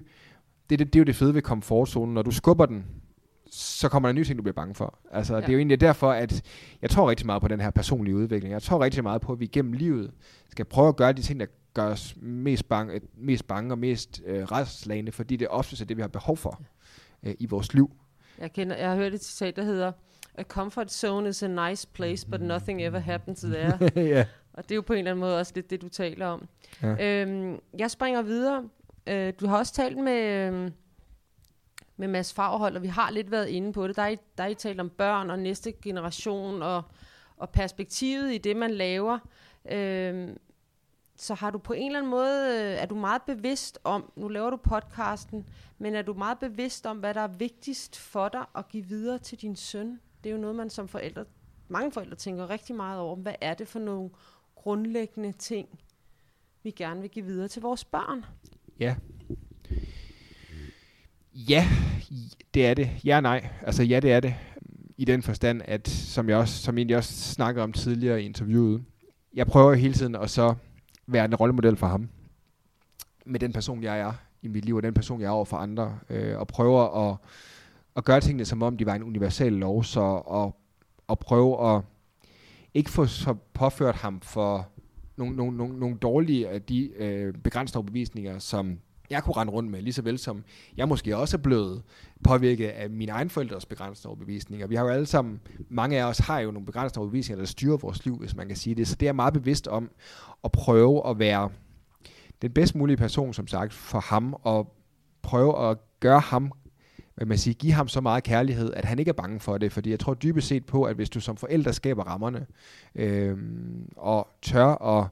det, 0.70 0.80
det, 0.80 0.94
det 0.94 0.96
er 0.96 1.00
jo 1.00 1.06
det 1.06 1.16
fede 1.16 1.34
ved 1.34 1.42
komfortzonen, 1.42 2.14
når 2.14 2.22
du 2.22 2.32
skubber 2.32 2.66
den, 2.66 2.86
så 3.56 3.90
kommer 3.90 4.10
der 4.10 4.14
nye 4.14 4.24
ting, 4.24 4.38
du 4.38 4.44
bliver 4.44 4.54
bange 4.54 4.76
for. 4.76 5.00
Altså, 5.12 5.34
ja. 5.34 5.42
det 5.42 5.48
er 5.48 5.54
jo 5.54 5.58
egentlig 5.58 5.82
derfor, 5.82 6.12
at 6.12 6.42
jeg 6.82 6.90
tror 6.90 7.10
rigtig 7.10 7.26
meget 7.26 7.42
på 7.42 7.48
den 7.48 7.62
her 7.62 7.72
personlige 7.72 8.16
udvikling. 8.16 8.54
Jeg 8.54 8.62
tror 8.62 8.84
rigtig 8.84 9.04
meget 9.04 9.22
på, 9.22 9.32
at 9.32 9.40
vi 9.40 9.48
gennem 9.48 9.74
livet 9.74 10.12
skal 10.52 10.66
prøve 10.66 10.88
at 10.88 10.96
gøre 10.96 11.14
de 11.14 11.22
ting, 11.22 11.40
der 11.40 11.46
gør 11.74 11.84
os 11.84 12.16
mest 12.22 12.70
bange, 12.70 13.02
mest 13.18 13.48
bange 13.48 13.74
og 13.74 13.78
mest 13.78 14.22
øh, 14.26 14.44
redselslagende, 14.44 15.12
fordi 15.12 15.36
det 15.36 15.48
oftest 15.48 15.82
er 15.82 15.86
det, 15.86 15.98
vi 15.98 16.02
har 16.02 16.08
behov 16.08 16.38
for 16.38 16.62
øh, 17.24 17.36
i 17.40 17.46
vores 17.46 17.74
liv. 17.74 17.92
Jeg, 18.40 18.54
kender, 18.54 18.76
jeg 18.76 18.90
har 18.90 18.96
hørt 18.96 19.14
et 19.14 19.24
citat, 19.24 19.56
der 19.56 19.64
hedder, 19.64 19.92
A 20.36 20.44
comfort 20.44 20.92
zone 20.92 21.30
is 21.30 21.44
a 21.44 21.70
nice 21.70 21.88
place, 21.94 22.28
but 22.28 22.42
nothing 22.42 22.84
ever 22.84 23.00
happens 23.00 23.40
there. 23.42 23.78
ja. 24.16 24.26
Og 24.54 24.64
det 24.64 24.72
er 24.72 24.76
jo 24.76 24.82
på 24.82 24.94
en 24.94 25.00
eller 25.00 25.12
anden 25.12 25.20
måde 25.20 25.40
også 25.40 25.52
lidt 25.56 25.70
det, 25.70 25.82
du 25.82 25.90
taler 25.90 26.28
om. 26.28 26.48
Ja. 26.82 27.22
Øhm, 27.22 27.60
jeg 27.80 27.92
springer 27.92 28.22
videre. 28.22 28.64
Øh, 29.08 29.34
du 29.40 29.48
har 29.48 29.58
også 29.58 29.74
talt 29.74 29.98
med, 29.98 30.24
øh, 30.24 30.72
med 31.98 32.08
Mads 32.08 32.34
Fagerhold, 32.34 32.76
og 32.76 32.82
vi 32.82 32.88
har 32.88 33.12
lidt 33.12 33.32
været 33.32 33.48
inde 33.48 33.74
på 33.74 33.88
det. 33.88 33.96
Der 33.96 34.02
er, 34.02 34.16
der 34.38 34.44
er 34.44 34.48
I 34.48 34.56
talt 34.56 34.80
om 34.80 34.90
børn 34.90 35.30
og 35.30 35.40
næste 35.40 35.72
generation 35.72 36.62
og, 36.62 36.84
og 37.38 37.50
perspektivet 37.50 38.34
i 38.34 38.38
det, 38.38 38.56
man 38.56 38.72
laver. 38.72 39.20
Øh, 39.72 40.30
så 41.16 41.34
har 41.34 41.52
du 41.52 41.58
på 41.58 41.74
en 41.74 41.86
eller 41.86 42.00
anden 42.00 42.10
måde, 42.10 42.48
øh, 42.50 42.82
er 42.82 42.86
du 42.86 42.96
meget 42.96 43.22
bevidst 43.22 43.80
om, 43.84 44.12
nu 44.16 44.28
laver 44.28 44.50
du 44.50 44.58
podcasten, 44.58 45.50
men 45.78 45.96
er 45.96 46.02
du 46.02 46.14
meget 46.14 46.40
bevidst 46.40 46.86
om, 46.86 46.98
hvad 46.98 47.14
der 47.14 47.22
er 47.22 47.28
vigtigst 47.28 48.00
for 48.00 48.30
dig 48.30 48.46
at 48.56 48.68
give 48.68 48.86
videre 48.86 49.20
til 49.20 49.42
din 49.42 49.56
søn? 49.56 50.00
Det 50.24 50.30
er 50.30 50.34
jo 50.34 50.42
noget, 50.42 50.56
man 50.56 50.70
som 50.70 50.88
forældre, 50.88 51.26
mange 51.68 51.92
forældre 51.92 52.16
tænker 52.16 52.50
rigtig 52.50 52.76
meget 52.76 53.00
over. 53.00 53.16
Hvad 53.16 53.36
er 53.42 53.54
det 53.54 53.68
for 53.68 53.80
nogle 53.80 54.10
grundlæggende 54.56 55.32
ting, 55.32 55.80
vi 56.64 56.72
gerne 56.72 57.02
vil 57.02 57.10
give 57.10 57.26
videre 57.26 57.48
til 57.48 57.62
vores 57.62 57.86
børn? 57.86 58.26
Ja. 58.80 58.96
Ja, 61.36 61.68
det 62.54 62.66
er 62.66 62.74
det. 62.74 62.90
Ja 63.06 63.22
nej. 63.22 63.48
Altså 63.62 63.84
ja, 63.84 64.00
det 64.00 64.12
er 64.12 64.20
det. 64.20 64.36
I 64.98 65.06
den 65.06 65.22
forstand, 65.22 65.62
at 65.66 65.88
som 65.88 66.30
jeg 66.30 66.38
også, 66.38 66.64
som 66.64 66.78
egentlig 66.78 66.98
også 66.98 67.14
snakkede 67.14 67.64
om 67.64 67.74
tidligere 67.74 68.22
i 68.22 68.26
interviewet, 68.26 68.84
jeg 69.34 69.48
prøver 69.48 69.74
hele 69.74 69.94
tiden 69.94 70.16
at 70.16 70.30
så 70.30 70.56
være 71.08 71.26
en 71.26 71.36
rollemodel 71.36 71.76
for 71.76 71.88
ham. 71.88 72.10
Med 73.26 73.40
den 73.40 73.54
person, 73.54 73.84
jeg 73.84 74.00
er 74.00 74.14
i 74.42 74.48
mit 74.48 74.66
liv, 74.66 74.76
og 74.76 74.84
den 74.84 74.94
person, 74.94 75.22
jeg 75.22 75.28
er 75.28 75.32
over 75.32 75.46
for 75.46 75.58
andre. 75.58 76.00
Øh, 76.10 76.40
og 76.40 76.48
prøver 76.48 77.10
at, 77.10 77.18
at 77.96 78.06
gøre 78.06 78.22
tingene, 78.22 78.46
som 78.46 78.64
om 78.64 78.78
de 78.78 78.86
var 78.86 78.96
en 78.96 79.04
universal 79.04 79.54
lov, 79.54 79.84
så 79.84 80.00
og, 80.26 80.56
og 81.08 81.20
prøve 81.20 81.76
at 81.76 81.82
ikke 82.74 82.90
få 82.90 83.06
så 83.06 83.36
påført 83.54 83.96
ham 83.96 84.22
for 84.22 84.68
nogle, 85.18 85.36
nogle, 85.36 85.58
nogle, 85.58 85.80
nogle 85.80 85.98
dårlige 85.98 86.50
af 86.50 86.62
de 86.62 86.90
øh, 86.96 87.34
begrænsede 87.34 87.78
overbevisninger, 87.78 88.40
som 88.40 88.80
jeg 89.10 89.24
kunne 89.24 89.34
rende 89.34 89.54
rundt 89.54 89.72
med, 89.72 89.82
lige 89.82 89.94
så 89.94 90.02
vel 90.02 90.18
som 90.18 90.44
jeg 90.78 90.88
måske 90.88 91.18
også 91.18 91.38
er 91.38 91.42
blevet 91.42 91.84
påvirket 92.24 92.68
af 92.68 92.90
mine 92.90 93.12
egne 93.12 93.30
forældres 93.30 93.66
begrænsede 93.66 94.08
overbevisninger. 94.08 94.68
Vi 94.68 94.76
har 94.76 94.84
jo 94.84 94.90
alle 94.90 95.06
sammen, 95.06 95.40
mange 95.70 96.02
af 96.02 96.06
os 96.06 96.18
har 96.18 96.40
jo 96.40 96.52
nogle 96.52 96.66
begrænsede 96.66 97.00
overbevisninger, 97.00 97.42
der 97.42 97.48
styrer 97.48 97.78
vores 97.78 98.06
liv, 98.06 98.18
hvis 98.18 98.36
man 98.36 98.48
kan 98.48 98.58
sige 98.58 98.76
det. 98.76 98.88
Så 98.88 98.96
det 98.96 99.08
er 99.08 99.14
meget 99.14 99.34
bevidst 99.34 99.68
om 99.68 99.92
at 100.44 100.52
prøve 100.52 101.10
at 101.10 101.20
være 101.20 101.50
den 102.42 102.52
bedst 102.52 102.76
mulige 102.76 102.98
person, 102.98 103.34
som 103.34 103.48
sagt, 103.48 103.74
for 103.74 104.00
ham, 104.00 104.36
og 104.42 104.76
prøve 105.22 105.70
at 105.70 105.78
gøre 106.00 106.20
ham 106.20 106.52
hvad 107.16 107.26
man 107.26 107.38
siger, 107.38 107.54
give 107.54 107.74
ham 107.74 107.88
så 107.88 108.02
meget 108.02 108.24
kærlighed, 108.24 108.74
at 108.74 108.86
han 108.86 109.00
ikke 109.00 109.10
er 109.10 109.14
bange 109.14 109.40
for 109.40 109.58
det, 109.58 109.72
fordi 109.72 109.90
jeg 109.90 110.00
tror 110.00 110.14
dybest 110.14 110.48
set 110.48 110.66
på, 110.66 110.84
at 110.84 110.96
hvis 110.96 111.10
du 111.10 111.20
som 111.20 111.38
forælder 111.38 111.72
skaber 111.72 112.04
rammerne, 112.04 112.46
øh, 112.96 113.38
og 113.98 114.28
tør 114.42 114.66
at 114.66 115.08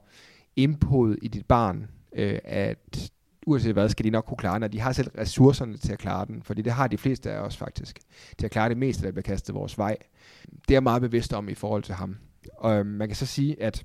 indpode 0.56 1.16
i 1.22 1.28
dit 1.28 1.46
barn, 1.46 1.88
øh, 2.12 2.38
at 2.44 3.10
uanset 3.46 3.72
hvad, 3.72 3.88
skal 3.88 4.04
de 4.04 4.10
nok 4.10 4.24
kunne 4.24 4.36
klare 4.36 4.54
den, 4.54 4.62
og 4.62 4.72
de 4.72 4.80
har 4.80 4.92
selv 4.92 5.10
ressourcerne 5.18 5.76
til 5.76 5.92
at 5.92 5.98
klare 5.98 6.26
den, 6.26 6.42
fordi 6.42 6.62
det 6.62 6.72
har 6.72 6.86
de 6.86 6.98
fleste 6.98 7.30
af 7.30 7.38
os 7.38 7.56
faktisk, 7.56 7.98
til 8.38 8.46
at 8.46 8.50
klare 8.50 8.68
det 8.68 8.76
meste, 8.76 9.02
der 9.02 9.10
bliver 9.10 9.22
kastet 9.22 9.54
vores 9.54 9.78
vej. 9.78 9.96
Det 10.44 10.70
er 10.70 10.74
jeg 10.74 10.82
meget 10.82 11.02
bevidst 11.02 11.32
om 11.32 11.48
i 11.48 11.54
forhold 11.54 11.82
til 11.82 11.94
ham. 11.94 12.16
Og 12.58 12.74
øhm, 12.74 12.88
man 12.88 13.08
kan 13.08 13.16
så 13.16 13.26
sige, 13.26 13.62
at 13.62 13.84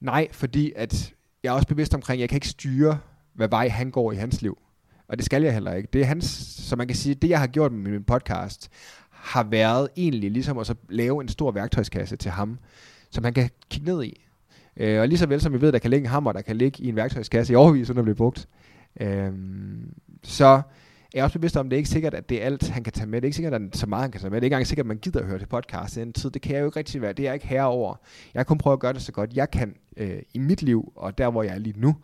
nej, 0.00 0.28
fordi 0.32 0.72
at 0.76 1.14
jeg 1.42 1.48
er 1.48 1.54
også 1.54 1.68
bevidst 1.68 1.94
omkring, 1.94 2.18
at 2.18 2.20
jeg 2.20 2.28
kan 2.28 2.36
ikke 2.36 2.48
styre, 2.48 2.98
hvad 3.34 3.48
vej 3.48 3.68
han 3.68 3.90
går 3.90 4.12
i 4.12 4.16
hans 4.16 4.42
liv. 4.42 4.58
Og 5.08 5.16
det 5.16 5.24
skal 5.24 5.42
jeg 5.42 5.52
heller 5.52 5.74
ikke. 5.74 5.88
Det 5.92 6.00
er 6.00 6.04
hans, 6.04 6.24
så 6.58 6.76
man 6.76 6.86
kan 6.86 6.96
sige, 6.96 7.14
det 7.14 7.30
jeg 7.30 7.40
har 7.40 7.46
gjort 7.46 7.72
med 7.72 7.90
min 7.90 8.04
podcast, 8.04 8.70
har 9.10 9.42
været 9.42 9.88
egentlig 9.96 10.30
ligesom 10.30 10.58
at 10.58 10.66
så 10.66 10.74
lave 10.88 11.22
en 11.22 11.28
stor 11.28 11.50
værktøjskasse 11.50 12.16
til 12.16 12.30
ham, 12.30 12.58
som 13.10 13.24
han 13.24 13.34
kan 13.34 13.50
kigge 13.70 13.86
ned 13.92 14.04
i. 14.04 14.26
Øh, 14.76 15.00
og 15.00 15.08
lige 15.08 15.18
så 15.18 15.26
vel 15.26 15.40
som 15.40 15.52
vi 15.52 15.60
ved, 15.60 15.68
at 15.68 15.72
der 15.72 15.78
kan 15.78 15.90
ligge 15.90 16.04
en 16.04 16.10
hammer, 16.10 16.32
der 16.32 16.42
kan 16.42 16.56
ligge 16.56 16.82
i 16.82 16.88
en 16.88 16.96
værktøjskasse 16.96 17.52
i 17.52 17.56
overvis, 17.56 17.90
uden 17.90 17.98
at 17.98 18.04
blive 18.04 18.14
brugt, 18.14 18.48
Øhm, 19.00 19.94
så 20.22 20.44
er 20.44 20.62
jeg 21.14 21.24
også 21.24 21.38
bevidst 21.38 21.56
om, 21.56 21.66
at 21.66 21.70
det 21.70 21.76
er 21.76 21.78
ikke 21.78 21.90
sikkert, 21.90 22.14
at 22.14 22.28
det 22.28 22.42
er 22.42 22.46
alt, 22.46 22.68
han 22.68 22.84
kan 22.84 22.92
tage 22.92 23.06
med. 23.06 23.20
Det 23.20 23.24
er 23.24 23.28
ikke 23.28 23.36
sikkert, 23.36 23.54
at 23.54 23.62
er 23.62 23.66
så 23.72 23.86
meget, 23.86 24.02
han 24.02 24.10
kan 24.10 24.20
tage 24.20 24.30
med. 24.30 24.36
Det 24.36 24.42
er 24.42 24.46
ikke 24.46 24.54
engang 24.54 24.66
sikkert, 24.66 24.84
at 24.84 24.88
man 24.88 24.98
gider 24.98 25.20
at 25.20 25.26
høre 25.26 25.38
til 25.38 25.46
podcast 25.46 25.96
i 25.96 26.00
en 26.00 26.12
tid. 26.12 26.30
Det 26.30 26.42
kan 26.42 26.54
jeg 26.54 26.60
jo 26.60 26.66
ikke 26.66 26.78
rigtig 26.78 27.02
være. 27.02 27.12
Det 27.12 27.22
er 27.22 27.28
jeg 27.28 27.34
ikke 27.34 27.46
herover. 27.46 27.94
Jeg 28.34 28.40
kan 28.40 28.44
kun 28.46 28.58
prøve 28.58 28.72
at 28.72 28.80
gøre 28.80 28.92
det 28.92 29.02
så 29.02 29.12
godt, 29.12 29.32
jeg 29.34 29.50
kan 29.50 29.74
øh, 29.96 30.22
i 30.34 30.38
mit 30.38 30.62
liv, 30.62 30.92
og 30.96 31.18
der, 31.18 31.30
hvor 31.30 31.42
jeg 31.42 31.54
er 31.54 31.58
lige 31.58 31.80
nu. 31.80 31.96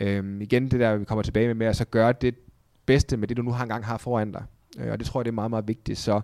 Øhm, 0.00 0.40
igen 0.40 0.70
det 0.70 0.80
der, 0.80 0.96
vi 0.96 1.04
kommer 1.04 1.22
tilbage 1.22 1.46
med, 1.46 1.54
med 1.54 1.66
at 1.66 1.76
så 1.76 1.84
gøre 1.84 2.12
det 2.12 2.34
bedste 2.86 3.16
med 3.16 3.28
det, 3.28 3.36
du 3.36 3.42
nu 3.42 3.50
har 3.50 3.62
engang 3.62 3.84
har 3.84 3.98
foran 3.98 4.32
dig. 4.32 4.44
Øh, 4.78 4.92
og 4.92 4.98
det 4.98 5.06
tror 5.06 5.20
jeg, 5.20 5.24
det 5.24 5.30
er 5.30 5.34
meget, 5.34 5.50
meget 5.50 5.68
vigtigt. 5.68 5.98
Så, 5.98 6.20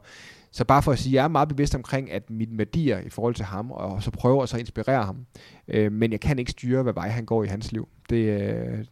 så 0.51 0.64
bare 0.64 0.82
for 0.82 0.92
at 0.92 0.99
sige, 0.99 1.14
jeg 1.14 1.24
er 1.24 1.28
meget 1.28 1.49
bevidst 1.49 1.74
omkring, 1.74 2.11
at 2.11 2.30
mine 2.30 2.59
værdier 2.59 2.99
i 2.99 3.09
forhold 3.09 3.34
til 3.34 3.44
ham, 3.44 3.70
og 3.70 4.03
så 4.03 4.11
prøver 4.11 4.42
at 4.42 4.49
så 4.49 4.57
inspirere 4.59 5.05
ham. 5.05 5.26
Øh, 5.68 5.92
men 5.92 6.12
jeg 6.12 6.20
kan 6.20 6.38
ikke 6.38 6.51
styre, 6.51 6.82
hvad 6.82 6.92
vej 6.92 7.09
han 7.09 7.24
går 7.24 7.44
i 7.44 7.46
hans 7.46 7.72
liv. 7.72 7.88
Det, 8.11 8.40
øh, 8.42 8.84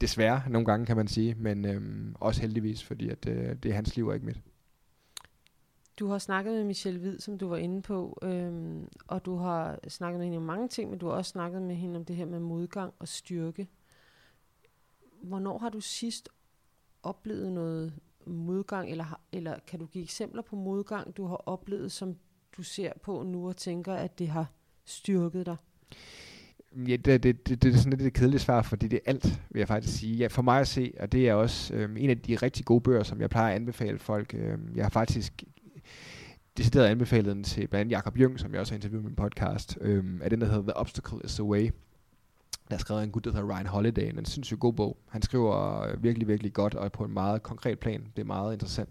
desværre 0.00 0.42
nogle 0.48 0.66
gange, 0.66 0.86
kan 0.86 0.96
man 0.96 1.08
sige, 1.08 1.34
men 1.34 1.64
øhm, 1.64 2.14
også 2.20 2.40
heldigvis, 2.40 2.84
fordi 2.84 3.08
at, 3.08 3.28
øh, 3.28 3.56
det 3.62 3.70
er 3.70 3.74
hans 3.74 3.96
liv 3.96 4.06
og 4.06 4.14
ikke 4.14 4.26
mit. 4.26 4.40
Du 5.98 6.06
har 6.06 6.18
snakket 6.18 6.54
med 6.54 6.64
Michelle 6.64 7.00
Hvid, 7.00 7.18
som 7.18 7.38
du 7.38 7.48
var 7.48 7.56
inde 7.56 7.82
på, 7.82 8.18
øhm, 8.22 8.88
og 9.06 9.24
du 9.24 9.36
har 9.36 9.78
snakket 9.88 10.18
med 10.18 10.26
hende 10.26 10.36
om 10.36 10.42
mange 10.42 10.68
ting, 10.68 10.90
men 10.90 10.98
du 10.98 11.06
har 11.06 11.12
også 11.12 11.30
snakket 11.30 11.62
med 11.62 11.74
hende 11.74 11.96
om 11.96 12.04
det 12.04 12.16
her 12.16 12.26
med 12.26 12.40
modgang 12.40 12.94
og 12.98 13.08
styrke 13.08 13.68
hvornår 15.22 15.58
har 15.58 15.68
du 15.68 15.80
sidst 15.80 16.28
oplevet 17.02 17.52
noget 17.52 17.92
modgang, 18.26 18.90
eller, 18.90 19.20
eller 19.32 19.58
kan 19.66 19.78
du 19.78 19.86
give 19.86 20.04
eksempler 20.04 20.42
på 20.42 20.56
modgang, 20.56 21.16
du 21.16 21.26
har 21.26 21.36
oplevet, 21.36 21.92
som 21.92 22.16
du 22.56 22.62
ser 22.62 22.92
på 23.02 23.22
nu 23.22 23.48
og 23.48 23.56
tænker, 23.56 23.94
at 23.94 24.18
det 24.18 24.28
har 24.28 24.52
styrket 24.84 25.46
dig? 25.46 25.56
Ja, 26.76 26.96
det, 26.96 27.22
det, 27.22 27.48
det, 27.48 27.62
det 27.62 27.74
er 27.74 27.78
sådan 27.78 27.90
lidt 27.90 28.02
et 28.02 28.12
kedeligt 28.12 28.42
svar, 28.42 28.62
fordi 28.62 28.88
det 28.88 28.96
er 28.96 29.10
alt, 29.10 29.40
vil 29.50 29.60
jeg 29.60 29.68
faktisk 29.68 29.98
sige. 29.98 30.16
Ja, 30.16 30.26
for 30.26 30.42
mig 30.42 30.60
at 30.60 30.68
se, 30.68 30.92
og 31.00 31.12
det 31.12 31.28
er 31.28 31.34
også 31.34 31.74
øhm, 31.74 31.96
en 31.96 32.10
af 32.10 32.18
de 32.18 32.36
rigtig 32.36 32.64
gode 32.64 32.80
bøger, 32.80 33.02
som 33.02 33.20
jeg 33.20 33.30
plejer 33.30 33.48
at 33.48 33.54
anbefale 33.54 33.98
folk. 33.98 34.34
Øhm, 34.34 34.72
jeg 34.74 34.84
har 34.84 34.90
faktisk 34.90 35.42
decideret 36.56 36.86
anbefalet 36.86 37.34
den 37.34 37.44
til 37.44 37.68
blandt 37.68 37.80
andet 37.80 37.92
Jacob 37.92 38.18
Jung, 38.18 38.40
som 38.40 38.52
jeg 38.52 38.60
også 38.60 38.72
har 38.72 38.76
interviewet 38.76 39.02
i 39.02 39.06
min 39.06 39.16
podcast, 39.16 39.78
øhm, 39.80 40.22
af 40.22 40.30
den, 40.30 40.40
der 40.40 40.46
hedder 40.46 40.62
The 40.62 40.76
Obstacle 40.76 41.18
is 41.24 41.34
the 41.34 41.44
Way, 41.44 41.70
der 42.68 42.74
er 42.74 42.78
skrevet 42.78 43.04
en 43.04 43.10
gut, 43.10 43.24
der 43.24 43.32
hedder 43.32 43.56
Ryan 43.56 43.66
Holiday, 43.66 44.18
en 44.18 44.24
sindssygt 44.24 44.60
god 44.60 44.72
bog. 44.72 44.96
Han 45.08 45.22
skriver 45.22 45.86
virkelig, 45.96 46.28
virkelig 46.28 46.52
godt, 46.52 46.74
og 46.74 46.92
på 46.92 47.04
en 47.04 47.12
meget 47.12 47.42
konkret 47.42 47.78
plan. 47.78 48.06
Det 48.16 48.22
er 48.22 48.26
meget 48.26 48.52
interessant. 48.52 48.88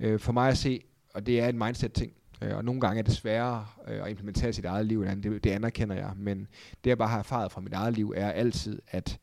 Øh, 0.00 0.20
for 0.20 0.32
mig 0.32 0.48
at 0.48 0.58
se, 0.58 0.84
og 1.14 1.26
det 1.26 1.40
er 1.40 1.48
en 1.48 1.58
mindset-ting, 1.58 2.12
øh, 2.42 2.56
og 2.56 2.64
nogle 2.64 2.80
gange 2.80 2.98
er 2.98 3.02
det 3.02 3.14
sværere 3.14 3.66
øh, 3.88 4.02
at 4.02 4.10
implementere 4.10 4.52
sit 4.52 4.64
eget 4.64 4.86
liv, 4.86 5.02
end 5.02 5.22
det, 5.22 5.44
det 5.44 5.50
anerkender 5.50 5.96
jeg. 5.96 6.12
Men 6.16 6.46
det, 6.84 6.90
jeg 6.90 6.98
bare 6.98 7.08
har 7.08 7.18
erfaret 7.18 7.52
fra 7.52 7.60
mit 7.60 7.72
eget 7.72 7.94
liv, 7.94 8.12
er 8.16 8.30
altid, 8.30 8.82
at 8.90 9.18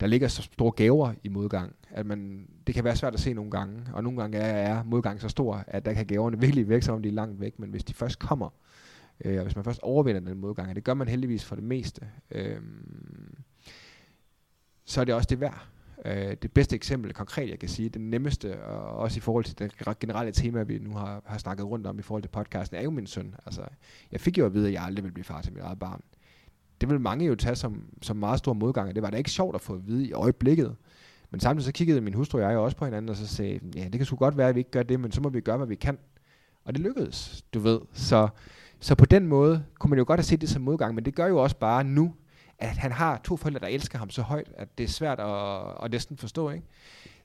der 0.00 0.06
ligger 0.06 0.28
så 0.28 0.42
store 0.42 0.72
gaver 0.72 1.12
i 1.24 1.28
modgang, 1.28 1.74
at 1.90 2.06
man, 2.06 2.48
det 2.66 2.74
kan 2.74 2.84
være 2.84 2.96
svært 2.96 3.14
at 3.14 3.20
se 3.20 3.32
nogle 3.32 3.50
gange, 3.50 3.86
og 3.92 4.02
nogle 4.02 4.20
gange 4.20 4.38
er, 4.38 4.74
er 4.74 4.82
modgang 4.82 5.20
så 5.20 5.28
stor, 5.28 5.64
at 5.66 5.84
der 5.84 5.92
kan 5.92 6.06
gaverne 6.06 6.40
virkelig 6.44 6.68
væk, 6.68 6.82
selvom 6.82 7.02
de 7.02 7.08
er 7.08 7.12
langt 7.12 7.40
væk, 7.40 7.58
men 7.58 7.70
hvis 7.70 7.84
de 7.84 7.94
først 7.94 8.18
kommer, 8.18 8.50
Øh, 9.24 9.36
og 9.36 9.42
hvis 9.42 9.56
man 9.56 9.64
først 9.64 9.80
overvinder 9.82 10.20
den 10.20 10.40
modgang, 10.40 10.68
og 10.68 10.74
det 10.74 10.84
gør 10.84 10.94
man 10.94 11.08
heldigvis 11.08 11.44
for 11.44 11.54
det 11.54 11.64
meste, 11.64 12.08
øh, 12.30 12.60
så 14.84 15.00
er 15.00 15.04
det 15.04 15.14
også 15.14 15.26
det 15.30 15.40
værd. 15.40 15.68
Øh, 16.04 16.36
det 16.42 16.52
bedste 16.52 16.76
eksempel, 16.76 17.12
konkret 17.12 17.50
jeg 17.50 17.58
kan 17.58 17.68
sige, 17.68 17.88
det 17.88 18.00
nemmeste, 18.00 18.64
og 18.64 18.96
også 18.96 19.18
i 19.18 19.20
forhold 19.20 19.44
til 19.44 19.58
det 19.58 19.98
generelle 20.00 20.32
tema, 20.32 20.62
vi 20.62 20.78
nu 20.78 20.94
har, 20.94 21.22
har 21.26 21.38
snakket 21.38 21.66
rundt 21.66 21.86
om 21.86 21.98
i 21.98 22.02
forhold 22.02 22.22
til 22.22 22.28
podcasten, 22.28 22.76
er 22.76 22.82
jo 22.82 22.90
min 22.90 23.06
søn. 23.06 23.34
Altså, 23.46 23.62
jeg 24.12 24.20
fik 24.20 24.38
jo 24.38 24.46
at 24.46 24.54
vide, 24.54 24.66
at 24.66 24.72
jeg 24.72 24.82
aldrig 24.82 25.04
ville 25.04 25.14
blive 25.14 25.24
far 25.24 25.40
til 25.40 25.52
mit 25.52 25.62
eget 25.62 25.78
barn. 25.78 26.02
Det 26.80 26.88
vil 26.88 27.00
mange 27.00 27.26
jo 27.26 27.34
tage 27.34 27.56
som, 27.56 27.84
som 28.02 28.16
meget 28.16 28.38
stor 28.38 28.52
modgang, 28.52 28.88
og 28.88 28.94
det 28.94 29.02
var 29.02 29.10
da 29.10 29.16
ikke 29.16 29.30
sjovt 29.30 29.54
at 29.54 29.60
få 29.60 29.74
at 29.74 29.86
vide 29.86 30.06
i 30.06 30.12
øjeblikket. 30.12 30.76
Men 31.30 31.40
samtidig 31.40 31.64
så 31.64 31.72
kiggede 31.72 32.00
min 32.00 32.14
hustru 32.14 32.38
og 32.38 32.50
jeg 32.50 32.58
også 32.58 32.76
på 32.76 32.84
hinanden, 32.84 33.08
og 33.08 33.16
så 33.16 33.26
sagde, 33.26 33.60
ja, 33.76 33.84
det 33.84 33.92
kan 33.92 34.04
sgu 34.04 34.16
godt 34.16 34.36
være, 34.36 34.48
at 34.48 34.54
vi 34.54 34.60
ikke 34.60 34.70
gør 34.70 34.82
det, 34.82 35.00
men 35.00 35.12
så 35.12 35.20
må 35.20 35.28
vi 35.28 35.40
gøre, 35.40 35.56
hvad 35.56 35.66
vi 35.66 35.74
kan. 35.74 35.98
Og 36.64 36.74
det 36.74 36.82
lykkedes, 36.82 37.44
du 37.54 37.58
ved. 37.58 37.80
Så, 37.92 38.28
så 38.80 38.94
på 38.94 39.04
den 39.04 39.26
måde 39.26 39.64
kunne 39.78 39.90
man 39.90 39.98
jo 39.98 40.04
godt 40.06 40.18
have 40.18 40.24
set 40.24 40.40
det 40.40 40.48
som 40.48 40.62
modgang, 40.62 40.94
men 40.94 41.04
det 41.04 41.14
gør 41.14 41.26
jo 41.26 41.42
også 41.42 41.56
bare 41.56 41.84
nu, 41.84 42.14
at 42.58 42.76
han 42.76 42.92
har 42.92 43.20
to 43.24 43.36
forældre, 43.36 43.60
der 43.60 43.66
elsker 43.66 43.98
ham 43.98 44.10
så 44.10 44.22
højt, 44.22 44.52
at 44.56 44.78
det 44.78 44.84
er 44.84 44.88
svært 44.88 45.20
at, 45.20 45.84
at 45.84 45.90
næsten 45.90 46.16
forstå. 46.16 46.50
Ikke? 46.50 46.66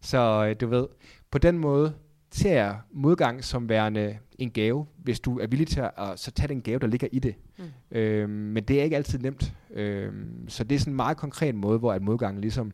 Så 0.02 0.46
øh, 0.50 0.56
du 0.62 0.68
ved, 0.68 0.88
på 1.32 1.38
den 1.38 1.58
måde 1.58 1.94
ser 2.32 2.54
jeg 2.54 2.80
modgang 2.92 3.44
som 3.44 3.70
værende 3.70 4.18
en 4.38 4.52
gave, 4.52 4.88
hvis 4.98 5.20
du 5.20 5.40
er 5.40 5.48
villig 5.48 5.68
til 5.68 5.80
at, 5.80 5.92
at 5.98 6.20
så 6.20 6.32
tage 6.32 6.48
den 6.48 6.62
gave, 6.62 6.80
der 6.80 6.88
ligger 6.88 7.08
i 7.12 7.20
det. 7.20 7.36
Mm. 7.58 7.98
Øhm, 7.98 8.30
men 8.30 8.64
det 8.64 8.80
er 8.80 8.84
ikke 8.84 8.96
altid 8.96 9.20
nemt. 9.20 9.54
Øhm, 9.70 10.50
så 10.50 10.64
det 10.64 10.76
er 10.76 10.80
sådan 10.80 10.94
en 10.94 10.96
meget 10.96 11.18
konkret 11.18 11.56
måde, 11.56 11.80
hvor 11.80 11.94
at 11.94 12.02
modgangen 12.02 12.42
ligesom, 12.42 12.72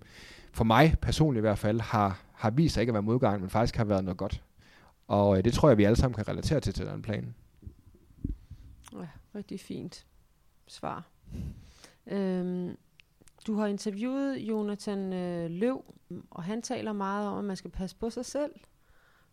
for 0.52 0.64
mig 0.64 0.96
personligt 1.02 1.40
i 1.40 1.48
hvert 1.48 1.58
fald, 1.58 1.82
har, 1.82 2.22
har 2.34 2.50
vist 2.50 2.74
sig 2.74 2.82
ikke 2.82 2.90
at 2.90 2.94
være 2.94 3.04
modgang, 3.04 3.42
men 3.42 3.50
faktisk 3.50 3.76
har 3.76 3.86
været 3.86 4.04
noget 4.04 4.18
godt. 4.18 4.44
Og 5.08 5.38
øh, 5.38 5.44
det 5.44 5.54
tror 5.54 5.70
jeg, 5.70 5.78
vi 5.78 5.84
alle 5.84 5.96
sammen 5.96 6.16
kan 6.16 6.28
relatere 6.28 6.60
til 6.60 6.74
til 6.74 6.86
den 6.86 7.02
plan. 7.02 7.36
Ja, 8.94 9.08
rigtig 9.36 9.60
fint 9.60 10.06
svar. 10.68 11.04
Øhm, 12.08 12.78
du 13.48 13.56
har 13.56 13.68
interviewet 13.68 14.38
Jonathan 14.38 15.14
øh, 15.14 15.50
Løv, 15.52 15.84
og 16.32 16.44
han 16.44 16.62
taler 16.62 16.94
meget 16.94 17.28
om, 17.28 17.38
at 17.38 17.44
man 17.44 17.56
skal 17.56 17.72
passe 17.72 17.96
på 17.96 18.10
sig 18.10 18.26
selv. 18.26 18.52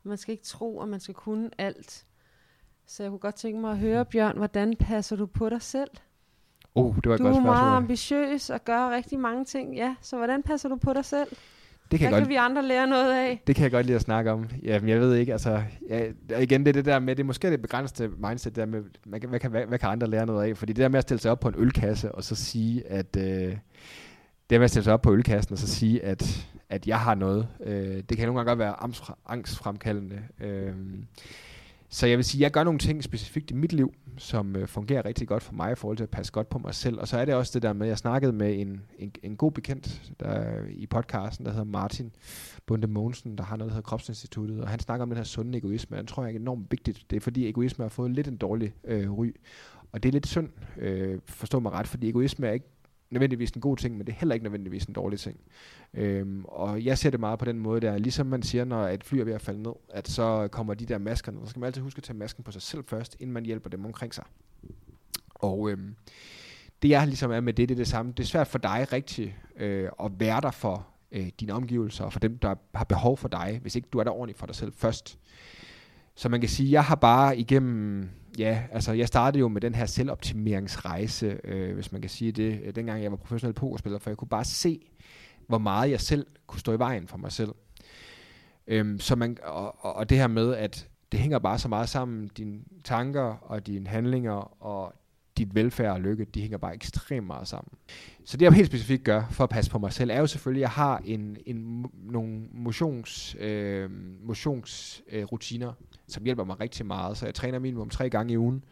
Man 0.02 0.18
skal 0.18 0.32
ikke 0.32 0.44
tro, 0.44 0.80
at 0.80 0.88
man 0.88 1.00
skal 1.00 1.14
kunne 1.14 1.50
alt. 1.58 2.06
Så 2.86 3.02
jeg 3.02 3.10
kunne 3.10 3.18
godt 3.18 3.34
tænke 3.34 3.60
mig 3.60 3.70
at 3.70 3.78
høre, 3.78 4.04
Bjørn, 4.04 4.36
hvordan 4.36 4.76
passer 4.76 5.16
du 5.16 5.26
på 5.26 5.48
dig 5.48 5.62
selv? 5.62 5.90
Oh, 6.74 6.96
det 6.96 7.06
var 7.06 7.14
et 7.14 7.18
du 7.18 7.24
godt 7.24 7.36
er 7.36 7.40
spørgsmål. 7.40 7.54
meget 7.54 7.76
ambitiøs 7.76 8.50
og 8.50 8.64
gør 8.64 8.90
rigtig 8.90 9.18
mange 9.18 9.44
ting. 9.44 9.76
Ja, 9.76 9.94
så 10.00 10.16
hvordan 10.16 10.42
passer 10.42 10.68
du 10.68 10.76
på 10.76 10.92
dig 10.92 11.04
selv? 11.04 11.36
Det 11.92 12.00
kan, 12.00 12.08
Hvad 12.08 12.18
jeg 12.18 12.22
kan 12.22 12.22
godt, 12.22 12.28
vi 12.28 12.34
andre 12.34 12.62
lære 12.68 12.86
noget 12.86 13.12
af? 13.12 13.42
det 13.46 13.56
kan 13.56 13.62
jeg 13.62 13.70
godt 13.70 13.86
lide 13.86 13.96
at 13.96 14.02
snakke 14.02 14.30
om. 14.32 14.46
Jamen, 14.62 14.88
jeg 14.88 15.00
ved 15.00 15.14
ikke, 15.14 15.32
altså... 15.32 15.62
Ja, 15.88 16.02
igen, 16.40 16.60
det 16.60 16.68
er 16.68 16.72
det 16.72 16.84
der 16.84 16.98
med, 16.98 17.16
det 17.16 17.22
er 17.22 17.26
måske 17.26 17.50
det 17.50 17.62
begrænsede 17.62 18.10
mindset 18.28 18.56
der 18.56 18.66
med, 18.66 18.82
hvad, 19.06 19.20
kan- 19.20 19.28
hvad, 19.28 19.40
kan, 19.40 19.50
hvad, 19.50 19.66
hvad 19.66 19.78
kan 19.78 19.88
andre 19.88 20.06
lære 20.06 20.26
noget 20.26 20.48
af? 20.48 20.56
Fordi 20.56 20.72
det 20.72 20.82
der 20.82 20.88
med 20.88 20.98
at 20.98 21.02
stille 21.02 21.20
sig 21.20 21.30
op 21.30 21.40
på 21.40 21.48
en 21.48 21.54
ølkasse, 21.58 22.12
og 22.12 22.24
så 22.24 22.34
sige, 22.34 22.86
at... 22.90 23.16
Øh, 23.16 23.56
det 24.50 24.60
med 24.60 24.64
at 24.64 24.70
stille 24.70 24.84
sig 24.84 24.92
op 24.92 25.02
på 25.02 25.12
ølkassen, 25.12 25.52
og 25.52 25.58
så 25.58 25.66
sige, 25.68 26.04
at, 26.04 26.46
at 26.70 26.86
jeg 26.86 27.00
har 27.00 27.14
noget, 27.14 27.48
øh, 27.64 28.02
det 28.08 28.16
kan 28.16 28.26
nogle 28.28 28.38
gange 28.38 28.50
godt 28.50 28.58
være 28.58 28.74
angstfremkaldende. 29.26 30.18
Øh, 30.40 30.72
så 31.92 32.06
jeg 32.06 32.16
vil 32.16 32.24
sige, 32.24 32.40
at 32.40 32.42
jeg 32.42 32.50
gør 32.50 32.64
nogle 32.64 32.78
ting 32.78 33.04
specifikt 33.04 33.50
i 33.50 33.54
mit 33.54 33.72
liv, 33.72 33.94
som 34.18 34.56
øh, 34.56 34.68
fungerer 34.68 35.04
rigtig 35.04 35.28
godt 35.28 35.42
for 35.42 35.52
mig 35.52 35.72
i 35.72 35.74
forhold 35.74 35.96
til 35.96 36.04
at 36.04 36.10
passe 36.10 36.32
godt 36.32 36.48
på 36.48 36.58
mig 36.58 36.74
selv. 36.74 37.00
Og 37.00 37.08
så 37.08 37.18
er 37.18 37.24
det 37.24 37.34
også 37.34 37.50
det 37.54 37.62
der 37.62 37.72
med, 37.72 37.86
at 37.86 37.88
jeg 37.88 37.98
snakkede 37.98 38.32
med 38.32 38.60
en, 38.60 38.82
en, 38.98 39.12
en 39.22 39.36
god 39.36 39.52
bekendt 39.52 40.12
der, 40.20 40.64
i 40.68 40.86
podcasten, 40.86 41.46
der 41.46 41.52
hedder 41.52 41.64
Martin 41.64 42.12
Bunde 42.66 42.86
Mogensen, 42.86 43.38
der 43.38 43.44
har 43.44 43.56
noget, 43.56 43.70
der 43.70 43.74
hedder 43.74 43.88
Kropsinstituttet, 43.88 44.60
og 44.60 44.68
han 44.68 44.80
snakker 44.80 45.02
om 45.02 45.08
den 45.08 45.16
her 45.16 45.24
sunde 45.24 45.58
egoisme, 45.58 45.96
og 45.96 45.98
den 45.98 46.06
tror 46.06 46.24
jeg 46.24 46.34
er 46.34 46.38
enormt 46.38 46.66
vigtigt. 46.70 47.04
Det 47.10 47.16
er 47.16 47.20
fordi 47.20 47.48
egoisme 47.48 47.84
har 47.84 47.88
fået 47.88 48.10
lidt 48.10 48.28
en 48.28 48.36
dårlig 48.36 48.74
øh, 48.84 49.12
ry, 49.12 49.34
og 49.92 50.02
det 50.02 50.08
er 50.08 50.12
lidt 50.12 50.26
synd, 50.26 50.48
øh, 50.78 51.18
forstå 51.26 51.60
mig 51.60 51.72
ret, 51.72 51.86
fordi 51.86 52.08
egoisme 52.08 52.46
er 52.46 52.52
ikke 52.52 52.68
nødvendigvis 53.12 53.50
en 53.50 53.60
god 53.60 53.76
ting, 53.76 53.96
men 53.96 54.06
det 54.06 54.12
er 54.12 54.16
heller 54.16 54.34
ikke 54.34 54.44
nødvendigvis 54.44 54.84
en 54.84 54.94
dårlig 54.94 55.20
ting. 55.20 55.40
Øhm, 55.94 56.44
og 56.44 56.84
jeg 56.84 56.98
ser 56.98 57.10
det 57.10 57.20
meget 57.20 57.38
på 57.38 57.44
den 57.44 57.58
måde 57.58 57.80
der, 57.80 57.98
ligesom 57.98 58.26
man 58.26 58.42
siger, 58.42 58.64
når 58.64 58.88
et 58.88 59.04
fly 59.04 59.18
er 59.18 59.24
ved 59.24 59.32
at 59.32 59.40
falde 59.40 59.62
ned, 59.62 59.72
at 59.90 60.08
så 60.08 60.48
kommer 60.52 60.74
de 60.74 60.86
der 60.86 60.98
masker, 60.98 61.32
så 61.44 61.50
skal 61.50 61.60
man 61.60 61.66
altid 61.66 61.82
huske 61.82 61.98
at 61.98 62.04
tage 62.04 62.16
masken 62.16 62.44
på 62.44 62.52
sig 62.52 62.62
selv 62.62 62.84
først, 62.84 63.16
inden 63.20 63.34
man 63.34 63.44
hjælper 63.44 63.70
dem 63.70 63.84
omkring 63.84 64.14
sig. 64.14 64.24
Og 65.34 65.70
øhm, 65.70 65.94
det 66.82 66.88
jeg 66.88 67.06
ligesom 67.06 67.30
er 67.30 67.40
med 67.40 67.52
det, 67.52 67.68
det 67.68 67.74
er 67.74 67.78
det 67.78 67.88
samme. 67.88 68.12
Det 68.12 68.22
er 68.22 68.26
svært 68.26 68.46
for 68.46 68.58
dig 68.58 68.86
rigtig 68.92 69.36
øh, 69.56 69.88
at 70.04 70.12
være 70.18 70.40
der 70.40 70.50
for 70.50 70.86
øh, 71.12 71.30
dine 71.40 71.52
omgivelser, 71.52 72.04
og 72.04 72.12
for 72.12 72.20
dem, 72.20 72.38
der 72.38 72.54
har 72.74 72.84
behov 72.84 73.16
for 73.16 73.28
dig, 73.28 73.58
hvis 73.62 73.76
ikke 73.76 73.88
du 73.92 73.98
er 73.98 74.04
der 74.04 74.10
ordentligt 74.10 74.38
for 74.38 74.46
dig 74.46 74.54
selv 74.54 74.72
først. 74.72 75.18
Så 76.14 76.28
man 76.28 76.40
kan 76.40 76.48
sige, 76.48 76.72
jeg 76.72 76.84
har 76.84 76.94
bare 76.94 77.38
igennem, 77.38 78.08
ja, 78.38 78.62
altså 78.72 78.92
jeg 78.92 79.08
startede 79.08 79.40
jo 79.40 79.48
med 79.48 79.60
den 79.60 79.74
her 79.74 79.86
selvoptimeringsrejse, 79.86 81.40
øh, 81.44 81.74
hvis 81.74 81.92
man 81.92 82.00
kan 82.00 82.10
sige 82.10 82.32
det, 82.32 82.60
øh, 82.64 82.74
dengang 82.74 83.02
jeg 83.02 83.10
var 83.10 83.16
professionel 83.16 83.54
pokerspiller, 83.54 83.98
for 83.98 84.10
jeg 84.10 84.16
kunne 84.16 84.28
bare 84.28 84.44
se, 84.44 84.80
hvor 85.46 85.58
meget 85.58 85.90
jeg 85.90 86.00
selv 86.00 86.26
kunne 86.46 86.60
stå 86.60 86.72
i 86.72 86.78
vejen 86.78 87.08
for 87.08 87.16
mig 87.16 87.32
selv. 87.32 87.52
Øhm, 88.66 88.98
så 88.98 89.16
man, 89.16 89.38
og, 89.42 89.84
og, 89.84 89.96
og 89.96 90.10
det 90.10 90.18
her 90.18 90.26
med, 90.26 90.54
at 90.54 90.88
det 91.12 91.20
hænger 91.20 91.38
bare 91.38 91.58
så 91.58 91.68
meget 91.68 91.88
sammen, 91.88 92.28
dine 92.28 92.60
tanker 92.84 93.22
og 93.22 93.66
dine 93.66 93.86
handlinger 93.86 94.62
og 94.62 94.94
dit 95.36 95.54
velfærd 95.54 95.92
og 95.92 96.00
lykke, 96.00 96.24
de 96.24 96.40
hænger 96.40 96.58
bare 96.58 96.74
ekstremt 96.74 97.26
meget 97.26 97.48
sammen. 97.48 97.72
Så 98.24 98.36
det 98.36 98.44
jeg 98.44 98.52
helt 98.52 98.66
specifikt 98.66 99.04
gør 99.04 99.24
for 99.30 99.44
at 99.44 99.50
passe 99.50 99.70
på 99.70 99.78
mig 99.78 99.92
selv, 99.92 100.10
er 100.10 100.18
jo 100.18 100.26
selvfølgelig, 100.26 100.60
at 100.60 100.62
jeg 100.62 100.70
har 100.70 101.02
en, 101.04 101.36
en, 101.46 101.86
nogle 102.04 102.42
motions, 102.52 103.36
øh, 103.40 103.90
motionsrutiner, 104.26 105.68
øh, 105.68 105.74
som 106.12 106.24
hjælper 106.24 106.44
mig 106.44 106.60
rigtig 106.60 106.86
meget. 106.86 107.16
Så 107.16 107.24
jeg 107.24 107.34
træner 107.34 107.58
minimum 107.58 107.90
tre 107.90 108.10
gange 108.10 108.32
i 108.32 108.38
ugen, 108.38 108.64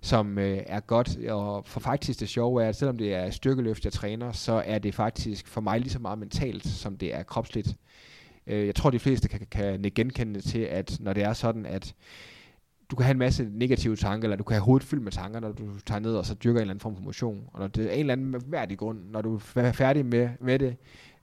som 0.00 0.38
øh, 0.38 0.58
er 0.66 0.80
godt. 0.80 1.18
Og 1.28 1.66
for 1.66 1.80
faktisk 1.80 2.20
det 2.20 2.28
sjove 2.28 2.64
er, 2.64 2.68
at 2.68 2.76
selvom 2.76 2.98
det 2.98 3.14
er 3.14 3.30
styrkeløft, 3.30 3.84
jeg 3.84 3.92
træner, 3.92 4.32
så 4.32 4.62
er 4.66 4.78
det 4.78 4.94
faktisk 4.94 5.48
for 5.48 5.60
mig 5.60 5.80
lige 5.80 5.90
så 5.90 5.98
meget 5.98 6.18
mentalt, 6.18 6.66
som 6.66 6.96
det 6.96 7.14
er 7.14 7.22
kropsligt. 7.22 7.76
Øh, 8.46 8.66
jeg 8.66 8.74
tror, 8.74 8.90
de 8.90 8.98
fleste 8.98 9.28
kan, 9.28 9.46
kan 9.50 9.64
genkende 9.64 9.90
genkende 9.90 10.40
til, 10.40 10.58
at 10.58 10.96
når 11.00 11.12
det 11.12 11.22
er 11.22 11.32
sådan, 11.32 11.66
at 11.66 11.94
du 12.90 12.96
kan 12.96 13.04
have 13.04 13.12
en 13.12 13.18
masse 13.18 13.48
negative 13.52 13.96
tanker, 13.96 14.26
eller 14.26 14.36
du 14.36 14.44
kan 14.44 14.54
have 14.54 14.64
hovedet 14.64 14.88
fyldt 14.88 15.02
med 15.02 15.12
tanker, 15.12 15.40
når 15.40 15.52
du 15.52 15.80
tager 15.86 15.98
ned 15.98 16.14
og 16.14 16.26
så 16.26 16.34
dyrker 16.34 16.58
en 16.58 16.60
eller 16.60 16.72
anden 16.72 16.80
form 16.80 16.96
for 16.96 17.02
motion. 17.02 17.44
Og 17.52 17.60
når 17.60 17.66
det 17.66 17.86
er 17.86 17.90
en 17.90 18.00
eller 18.00 18.12
anden 18.12 18.42
værdig 18.46 18.78
grund, 18.78 18.98
når 19.10 19.22
du 19.22 19.40
er 19.54 19.72
færdig 19.72 20.06
med, 20.06 20.28
med 20.40 20.58
det, 20.58 20.76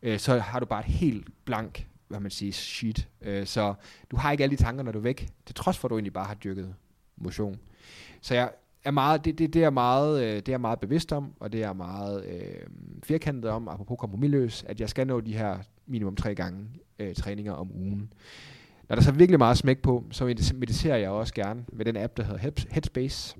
øh, 0.03 0.19
så 0.19 0.39
har 0.39 0.59
du 0.59 0.65
bare 0.65 0.79
et 0.79 0.85
helt 0.85 1.27
blank, 1.45 1.87
hvad 2.13 2.21
man 2.21 2.31
siger, 2.31 2.51
shit. 2.51 3.07
Øh, 3.21 3.45
så 3.45 3.73
du 4.11 4.17
har 4.17 4.31
ikke 4.31 4.43
alle 4.43 4.57
de 4.57 4.63
tanker, 4.63 4.83
når 4.83 4.91
du 4.91 4.99
er 4.99 5.03
væk, 5.03 5.29
til 5.45 5.55
trods 5.55 5.77
for, 5.77 5.87
at 5.87 5.89
du 5.89 5.95
egentlig 5.95 6.13
bare 6.13 6.25
har 6.25 6.33
dyrket 6.33 6.75
motion. 7.17 7.59
Så 8.21 8.33
jeg 8.33 8.51
er 8.83 8.91
meget, 8.91 9.25
det, 9.25 9.39
det, 9.39 9.53
det, 9.53 9.63
er 9.63 9.69
meget, 9.69 10.23
øh, 10.23 10.35
det 10.35 10.49
er 10.49 10.57
meget 10.57 10.79
bevidst 10.79 11.13
om, 11.13 11.33
og 11.39 11.53
det 11.53 11.63
er 11.63 11.73
meget 11.73 12.25
øh, 12.25 12.67
firkantet 13.03 13.51
om, 13.51 13.67
apropos 13.67 13.97
kompromilløs, 13.99 14.63
at 14.67 14.79
jeg 14.79 14.89
skal 14.89 15.07
nå 15.07 15.19
de 15.19 15.33
her 15.33 15.57
minimum 15.87 16.15
tre 16.15 16.35
gange 16.35 16.67
øh, 16.99 17.15
træninger 17.15 17.53
om 17.53 17.71
ugen. 17.75 18.13
Når 18.89 18.95
der 18.95 19.03
så 19.03 19.11
virkelig 19.11 19.39
meget 19.39 19.57
smæk 19.57 19.81
på, 19.81 20.03
så 20.11 20.53
mediterer 20.55 20.97
jeg 20.97 21.09
også 21.09 21.33
gerne 21.33 21.65
med 21.73 21.85
den 21.85 21.97
app, 21.97 22.17
der 22.17 22.23
hedder 22.23 22.51
Headspace. 22.71 23.37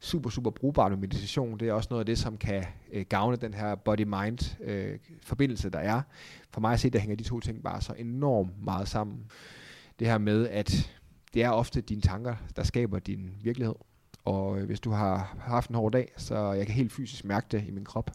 Super, 0.00 0.30
super 0.30 0.50
brugbar 0.50 0.88
med 0.88 0.96
meditation. 0.96 1.58
Det 1.58 1.68
er 1.68 1.72
også 1.72 1.88
noget 1.90 2.00
af 2.00 2.06
det, 2.06 2.18
som 2.18 2.36
kan 2.36 2.64
øh, 2.92 3.04
gavne 3.08 3.36
den 3.36 3.54
her 3.54 3.74
body-mind 3.74 4.62
øh, 4.64 4.98
forbindelse, 5.22 5.70
der 5.70 5.78
er. 5.78 6.02
For 6.54 6.60
mig 6.60 6.72
at 6.72 6.80
se, 6.80 6.90
der 6.90 6.98
hænger 6.98 7.16
de 7.16 7.22
to 7.22 7.40
ting 7.40 7.62
bare 7.62 7.80
så 7.80 7.92
enormt 7.92 8.64
meget 8.64 8.88
sammen. 8.88 9.18
Det 9.98 10.06
her 10.06 10.18
med, 10.18 10.48
at 10.48 10.90
det 11.34 11.42
er 11.42 11.50
ofte 11.50 11.80
dine 11.80 12.00
tanker, 12.00 12.34
der 12.56 12.62
skaber 12.62 12.98
din 12.98 13.30
virkelighed. 13.42 13.74
Og 14.24 14.58
øh, 14.58 14.66
hvis 14.66 14.80
du 14.80 14.90
har 14.90 15.36
haft 15.40 15.70
en 15.70 15.74
hård 15.74 15.92
dag, 15.92 16.12
så 16.16 16.52
jeg 16.52 16.66
kan 16.66 16.74
helt 16.74 16.92
fysisk 16.92 17.24
mærke 17.24 17.46
det 17.50 17.64
i 17.68 17.70
min 17.70 17.84
krop, 17.84 18.10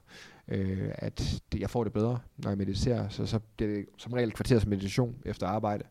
øh, 0.47 0.89
at 0.95 1.41
det, 1.51 1.59
jeg 1.59 1.69
får 1.69 1.83
det 1.83 1.93
bedre, 1.93 2.19
når 2.37 2.49
jeg 2.49 2.57
mediterer. 2.57 3.09
Så, 3.09 3.25
så 3.25 3.39
det 3.59 3.79
er 3.79 3.83
som 3.97 4.13
regel 4.13 4.31
kvarters 4.31 4.65
meditation 4.65 5.15
efter 5.25 5.47
arbejde. 5.47 5.83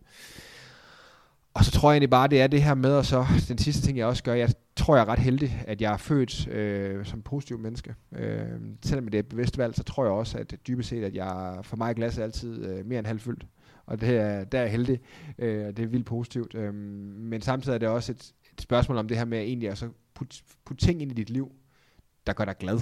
Og 1.54 1.64
så 1.64 1.70
tror 1.70 1.90
jeg 1.90 1.94
egentlig 1.94 2.10
bare, 2.10 2.28
det 2.28 2.40
er 2.40 2.46
det 2.46 2.62
her 2.62 2.74
med, 2.74 2.92
og 2.92 3.06
så 3.06 3.26
den 3.48 3.58
sidste 3.58 3.86
ting, 3.86 3.98
jeg 3.98 4.06
også 4.06 4.22
gør, 4.22 4.34
jeg 4.34 4.50
tror, 4.78 4.96
jeg 4.96 5.02
er 5.02 5.08
ret 5.08 5.18
heldig, 5.18 5.64
at 5.66 5.80
jeg 5.80 5.92
er 5.92 5.96
født 5.96 6.48
øh, 6.48 7.06
som 7.06 7.22
positiv 7.22 7.58
menneske. 7.58 7.94
Øh, 8.12 8.46
selvom 8.82 9.08
det 9.08 9.14
er 9.14 9.22
et 9.22 9.28
bevidst 9.28 9.58
valg, 9.58 9.74
så 9.74 9.82
tror 9.82 10.04
jeg 10.04 10.12
også, 10.12 10.38
at 10.38 10.54
dybest 10.66 10.88
set, 10.88 11.04
at 11.04 11.14
jeg, 11.14 11.58
for 11.62 11.76
mig 11.76 11.90
er 11.90 11.94
glasset 11.94 12.22
altid 12.22 12.66
øh, 12.66 12.86
mere 12.86 12.98
end 12.98 13.06
halvfyldt. 13.06 13.46
Og 13.86 14.00
det 14.00 14.08
er, 14.08 14.44
der 14.44 14.58
er 14.58 14.62
jeg 14.62 14.70
heldig. 14.70 15.00
Øh, 15.38 15.66
det 15.66 15.78
er 15.78 15.86
vildt 15.86 16.06
positivt. 16.06 16.54
Øh, 16.54 16.74
men 16.74 17.40
samtidig 17.40 17.74
er 17.74 17.78
det 17.78 17.88
også 17.88 18.12
et, 18.12 18.32
et 18.52 18.60
spørgsmål 18.60 18.98
om 18.98 19.08
det 19.08 19.16
her 19.16 19.24
med 19.24 19.38
egentlig 19.38 19.70
at 19.70 19.78
så 19.78 19.88
putte 20.14 20.36
put 20.64 20.78
ting 20.78 21.02
ind 21.02 21.10
i 21.10 21.14
dit 21.14 21.30
liv, 21.30 21.52
der 22.26 22.32
gør 22.32 22.44
dig 22.44 22.56
glad. 22.58 22.80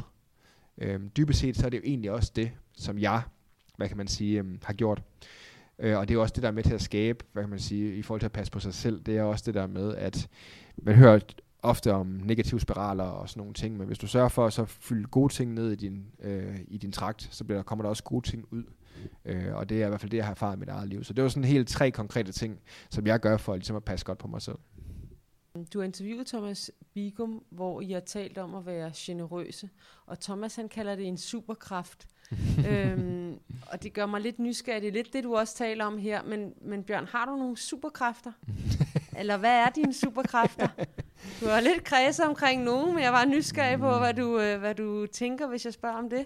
Øh, 0.79 1.01
dybest 1.17 1.39
set, 1.41 1.57
så 1.57 1.67
er 1.67 1.71
det 1.71 1.79
jo 1.79 1.83
egentlig 1.85 2.11
også 2.11 2.33
det, 2.37 2.51
som 2.73 2.99
jeg, 2.99 3.23
hvad 3.77 3.89
kan 3.89 3.97
man 3.97 4.09
sige, 4.09 4.39
øh, 4.39 4.45
har 4.63 4.73
gjort. 4.73 5.03
Øh, 5.79 5.99
og 5.99 6.09
det 6.09 6.15
er 6.15 6.21
også 6.21 6.33
det, 6.35 6.43
der 6.43 6.49
er 6.49 6.53
med 6.53 6.63
til 6.63 6.75
at 6.75 6.83
skabe, 6.83 7.25
hvad 7.33 7.43
kan 7.43 7.51
man 7.51 7.59
sige, 7.59 7.97
i 7.97 8.03
forhold 8.03 8.21
til 8.21 8.27
at 8.27 8.33
passe 8.33 8.53
på 8.53 8.61
sig 8.61 8.75
selv. 8.75 9.01
Det 9.01 9.17
er 9.17 9.23
også 9.23 9.43
det 9.47 9.55
der 9.55 9.67
med, 9.67 9.95
at 9.95 10.29
man 10.77 10.95
hører 10.95 11.19
ofte 11.67 11.93
om 11.93 12.07
negative 12.07 12.61
spiraler 12.61 13.05
og 13.05 13.29
sådan 13.29 13.41
nogle 13.41 13.55
ting, 13.55 13.77
men 13.77 13.87
hvis 13.87 13.99
du 13.99 14.07
sørger 14.07 14.29
for 14.29 14.47
at 14.47 14.53
så 14.53 14.65
fylde 14.65 15.05
gode 15.09 15.33
ting 15.33 15.55
ned 15.55 15.73
i 15.73 15.75
din, 15.77 16.07
øh, 16.23 16.59
i 16.69 16.79
din 16.79 16.93
trakt, 16.93 17.29
så 17.31 17.45
bliver 17.45 17.59
der, 17.59 17.63
kommer 17.63 17.83
der 17.83 17.89
også 17.89 18.03
gode 18.03 18.27
ting 18.31 18.45
ud. 18.51 18.65
Øh, 19.25 19.55
og 19.55 19.69
det 19.69 19.83
er 19.83 19.87
i 19.87 19.89
hvert 19.89 20.01
fald 20.01 20.11
det, 20.11 20.17
jeg 20.17 20.25
har 20.25 20.33
erfaret 20.33 20.57
i 20.57 20.59
mit 20.59 20.69
eget 20.69 20.89
liv. 20.89 21.05
Så 21.05 21.13
det 21.13 21.23
var 21.23 21.29
sådan 21.29 21.45
helt 21.45 21.69
tre 21.69 21.91
konkrete 21.91 22.33
ting, 22.33 22.61
som 22.91 23.07
jeg 23.07 23.21
gør 23.21 23.37
for 23.37 23.55
ligesom 23.55 23.77
at 23.77 23.85
passe 23.85 24.07
godt 24.07 24.19
på 24.19 24.29
mig 24.29 24.43
selv. 24.43 24.59
Du 25.73 25.79
har 25.79 25.85
interviewet 25.85 26.27
Thomas 26.27 26.71
Bigum, 26.95 27.43
hvor 27.51 27.81
I 27.81 27.93
har 27.93 28.01
talt 28.01 28.39
om 28.39 28.55
at 28.55 28.67
være 28.67 28.91
generøse, 28.95 29.69
og 30.07 30.21
Thomas 30.21 30.57
han 30.57 30.69
kalder 30.69 30.95
det 30.97 31.07
en 31.07 31.19
superkraft. 31.19 32.09
øhm, 32.71 33.39
og 33.67 33.83
det 33.83 33.93
gør 33.93 34.07
mig 34.07 34.21
lidt 34.21 34.39
nysgerrig. 34.39 34.83
Det 34.83 34.89
er 34.89 34.93
lidt 34.93 35.13
det, 35.13 35.25
du 35.25 35.37
også 35.37 35.57
taler 35.57 35.85
om 35.85 35.99
her. 35.99 36.23
Men, 36.23 36.53
men 36.63 36.85
Bjørn, 36.85 37.07
har 37.07 37.25
du 37.25 37.37
nogle 37.37 37.57
superkræfter? 37.57 38.33
Eller 39.21 39.37
hvad 39.37 39.53
er 39.53 39.71
dine 39.71 39.95
superkræfter? 39.95 40.69
Du 41.41 41.47
var 41.47 41.61
lidt 41.61 41.85
kredset 41.85 42.27
omkring 42.27 42.63
nogen, 42.63 42.95
men 42.95 43.05
jeg 43.05 43.13
var 43.13 43.25
nysgerrig 43.25 43.79
på, 43.79 43.99
hvad 43.99 44.15
du, 44.15 44.41
øh, 44.41 44.61
hvad 44.61 44.75
du 44.75 45.07
tænker, 45.07 45.49
hvis 45.49 45.65
jeg 45.65 45.73
spørger 45.73 45.97
om 45.97 46.11
det. 46.11 46.25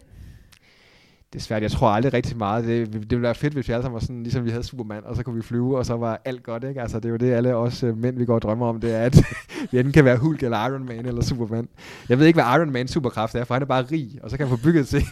Det 1.32 1.38
er 1.38 1.42
svært. 1.42 1.62
Jeg 1.62 1.70
tror 1.70 1.88
aldrig 1.88 2.12
rigtig 2.12 2.36
meget. 2.36 2.64
Det, 2.64 2.92
det 2.92 3.10
ville 3.10 3.22
være 3.22 3.34
fedt, 3.34 3.52
hvis 3.52 3.68
vi 3.68 3.72
alle 3.72 3.82
sammen 3.82 3.94
var 3.94 4.00
sådan, 4.00 4.22
ligesom 4.22 4.44
vi 4.44 4.50
havde 4.50 4.64
Superman, 4.64 5.04
og 5.04 5.16
så 5.16 5.22
kunne 5.22 5.36
vi 5.36 5.42
flyve, 5.42 5.78
og 5.78 5.86
så 5.86 5.96
var 5.96 6.20
alt 6.24 6.42
godt. 6.42 6.64
Ikke? 6.64 6.80
Altså, 6.80 6.96
det 6.96 7.04
er 7.04 7.08
jo 7.08 7.16
det, 7.16 7.32
alle 7.32 7.54
os 7.54 7.82
øh, 7.82 7.98
mænd, 7.98 8.18
vi 8.18 8.24
går 8.24 8.34
og 8.34 8.42
drømmer 8.42 8.66
om, 8.66 8.80
det 8.80 8.94
er, 8.94 9.00
at 9.00 9.16
vi 9.70 9.78
enten 9.78 9.92
kan 9.92 10.04
være 10.04 10.16
Hulk 10.16 10.42
eller 10.42 10.66
Iron 10.66 10.84
Man 10.84 11.06
eller 11.06 11.22
Superman. 11.22 11.68
Jeg 12.08 12.18
ved 12.18 12.26
ikke, 12.26 12.42
hvad 12.42 12.60
Iron 12.60 12.72
Man 12.72 12.88
superkraft 12.88 13.34
er, 13.34 13.44
for 13.44 13.54
han 13.54 13.62
er 13.62 13.66
bare 13.66 13.82
rig, 13.82 14.18
og 14.22 14.30
så 14.30 14.36
kan 14.36 14.46
han 14.46 14.58
få 14.58 14.64
bygget 14.64 14.88
ting. 14.88 15.06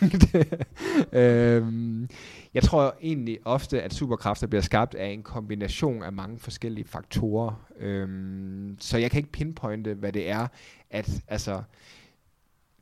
øhm, 1.23 2.09
jeg 2.55 2.63
tror 2.63 2.97
egentlig 3.03 3.39
ofte, 3.45 3.83
at 3.83 3.95
superkræfter 3.95 4.47
bliver 4.47 4.63
skabt 4.63 4.95
af 4.95 5.07
en 5.07 5.23
kombination 5.23 6.03
af 6.03 6.13
mange 6.13 6.39
forskellige 6.39 6.85
faktorer. 6.85 7.67
Øhm, 7.79 8.77
så 8.81 8.99
jeg 8.99 9.11
kan 9.11 9.19
ikke 9.19 9.33
pinpointe, 9.33 9.95
hvad 9.95 10.13
det 10.13 10.31
er, 10.31 10.47
at 10.91 11.11
altså, 11.29 11.63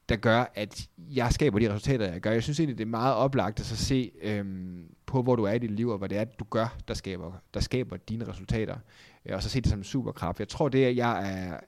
der 0.09 0.17
gør, 0.17 0.45
at 0.55 0.89
jeg 0.99 1.33
skaber 1.33 1.59
de 1.59 1.73
resultater, 1.73 2.13
jeg 2.13 2.21
gør. 2.21 2.31
Jeg 2.31 2.43
synes 2.43 2.61
egentlig, 2.61 2.79
det 2.79 2.85
er 2.85 2.89
meget 2.89 3.15
oplagt 3.15 3.61
at 3.61 3.67
så 3.67 3.77
se 3.77 4.11
øhm, 4.23 4.85
på, 5.07 5.23
hvor 5.23 5.37
du 5.37 5.45
er 5.45 5.53
i 5.53 5.59
dit 5.59 5.71
liv, 5.71 5.89
og 5.89 5.99
hvad 5.99 6.09
det 6.09 6.19
er, 6.19 6.25
du 6.25 6.45
gør, 6.51 6.77
der 6.89 6.95
skaber, 6.95 7.33
der 7.55 7.61
skaber 7.61 7.97
dine 7.97 8.29
resultater. 8.29 8.77
Øh, 9.27 9.35
og 9.35 9.43
så 9.43 9.49
se 9.49 9.61
det 9.61 9.71
som 9.71 9.79
en 9.79 9.85
superkraft. 9.85 10.41
Jeg 10.41 10.49
tror, 10.49 10.69
det 10.69 10.97
jeg 10.97 11.33
er, 11.33 11.61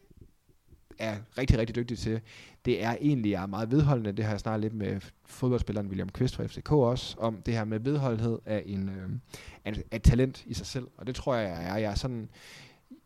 er 0.98 1.16
rigtig, 1.38 1.58
rigtig 1.58 1.76
dygtig 1.76 1.98
til, 1.98 2.20
det 2.64 2.84
er 2.84 2.96
egentlig, 3.00 3.32
er 3.32 3.46
meget 3.46 3.70
vedholdende. 3.70 4.12
Det 4.12 4.24
har 4.24 4.32
jeg 4.32 4.40
snart 4.40 4.60
lidt 4.60 4.74
med 4.74 5.00
fodboldspilleren 5.26 5.88
William 5.88 6.08
Kvist 6.08 6.36
fra 6.36 6.46
FCK 6.46 6.72
også, 6.72 7.16
om 7.18 7.42
det 7.46 7.54
her 7.54 7.64
med 7.64 7.80
vedholdenhed 7.80 8.38
af, 8.46 8.62
en, 8.66 8.88
øh, 8.88 9.08
af, 9.64 9.82
af 9.90 9.96
et 9.96 10.02
talent 10.02 10.44
i 10.46 10.54
sig 10.54 10.66
selv. 10.66 10.88
Og 10.96 11.06
det 11.06 11.14
tror 11.14 11.34
jeg, 11.34 11.48
jeg 11.48 11.70
er. 11.70 11.76
Jeg 11.76 11.90
er 11.90 11.94
sådan, 11.94 12.28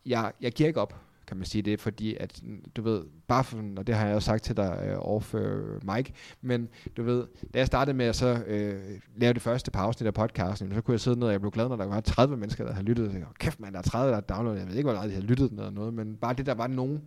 jeg, 0.06 0.32
jeg 0.40 0.52
giver 0.52 0.66
ikke 0.66 0.80
op 0.80 0.94
kan 1.32 1.36
man 1.36 1.46
sige 1.46 1.62
det, 1.62 1.80
fordi 1.80 2.16
at, 2.20 2.42
du 2.76 2.82
ved, 2.82 3.04
bare 3.28 3.44
for, 3.44 3.62
og 3.76 3.86
det 3.86 3.94
har 3.94 4.06
jeg 4.06 4.14
også 4.14 4.26
sagt 4.26 4.44
til 4.44 4.56
dig 4.56 4.82
øh, 4.86 4.96
overfor 4.98 5.38
øh, 5.38 5.96
Mike, 5.96 6.12
men 6.40 6.68
du 6.96 7.02
ved, 7.02 7.26
da 7.54 7.58
jeg 7.58 7.66
startede 7.66 7.96
med 7.96 8.06
at 8.06 8.16
så 8.16 8.44
øh, 8.46 8.80
lave 9.16 9.32
det 9.32 9.42
første 9.42 9.70
par 9.70 9.82
afsnit 9.82 10.06
af 10.06 10.14
podcasten, 10.14 10.74
så 10.74 10.80
kunne 10.80 10.92
jeg 10.92 11.00
sidde 11.00 11.18
ned, 11.18 11.26
og 11.26 11.32
jeg 11.32 11.40
blev 11.40 11.50
glad, 11.50 11.68
når 11.68 11.76
der 11.76 11.86
var 11.86 12.00
30 12.00 12.36
mennesker, 12.36 12.64
der 12.64 12.72
havde 12.72 12.86
lyttet, 12.86 13.08
og 13.08 13.14
jeg, 13.14 13.24
kæft 13.38 13.60
mand, 13.60 13.72
der 13.72 13.78
er 13.78 13.82
30, 13.82 14.08
der 14.08 14.14
har 14.14 14.20
downloadet, 14.20 14.60
jeg 14.60 14.68
ved 14.68 14.76
ikke, 14.76 14.86
hvor 14.86 14.94
meget 14.94 15.08
de 15.10 15.14
havde 15.14 15.26
lyttet 15.26 15.50
eller 15.50 15.70
noget, 15.70 15.94
men 15.94 16.16
bare 16.16 16.34
det, 16.34 16.46
der 16.46 16.54
var 16.54 16.66
nogen, 16.66 17.02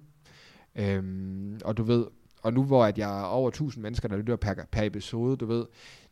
øhm, 0.75 1.59
og 1.65 1.77
du 1.77 1.83
ved, 1.83 2.05
og 2.41 2.53
nu 2.53 2.63
hvor 2.63 2.85
at 2.85 2.97
jeg 2.97 3.19
er 3.19 3.23
over 3.23 3.47
1000 3.47 3.81
mennesker, 3.81 4.07
der 4.07 4.17
lytter 4.17 4.35
per, 4.35 4.53
per 4.71 4.83
episode, 4.83 5.37
du 5.37 5.45
ved, 5.45 5.65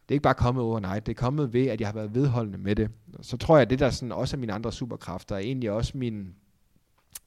det 0.04 0.12
er 0.12 0.14
ikke 0.14 0.24
bare 0.24 0.34
kommet 0.34 0.64
overnight, 0.64 1.06
det 1.06 1.12
er 1.12 1.22
kommet 1.22 1.54
ved, 1.54 1.68
at 1.68 1.82
jeg 1.82 1.88
har 1.88 1.94
været 1.94 2.16
vedholdende 2.16 2.58
med 2.58 2.76
det. 2.76 2.90
Så 3.22 3.38
tror 3.38 3.56
jeg, 3.58 3.62
at 3.62 3.70
det 3.70 3.80
der 3.80 3.90
sådan 3.90 4.12
også 4.12 4.38
er 4.38 4.40
mine 4.40 4.54
andre 4.54 4.72
superkræfter, 4.72 5.36
er 5.36 5.40
egentlig 5.40 5.72
også 5.72 5.98
min, 5.98 6.36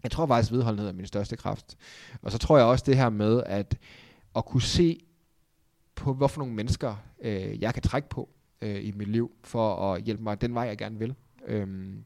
jeg 0.02 0.10
tror 0.10 0.26
faktisk, 0.26 0.52
at 0.52 0.56
vedholdenhed 0.56 0.88
er 0.88 0.92
min 0.92 1.06
største 1.06 1.36
kraft. 1.36 1.76
Og 2.22 2.32
så 2.32 2.38
tror 2.38 2.56
jeg 2.56 2.66
også 2.66 2.84
det 2.86 2.96
her 2.96 3.10
med, 3.10 3.42
at 3.46 3.78
at 4.36 4.44
kunne 4.44 4.62
se 4.62 5.00
på, 5.94 6.14
hvorfor 6.14 6.40
nogle 6.40 6.54
mennesker 6.54 6.96
øh, 7.22 7.62
jeg 7.62 7.74
kan 7.74 7.82
trække 7.82 8.08
på 8.08 8.28
øh, 8.60 8.84
i 8.84 8.92
mit 8.96 9.08
liv, 9.08 9.30
for 9.44 9.92
at 9.92 10.02
hjælpe 10.02 10.22
mig 10.22 10.40
den 10.40 10.54
vej, 10.54 10.64
jeg 10.64 10.78
gerne 10.78 10.98
vil. 10.98 11.14
Øhm, 11.46 12.04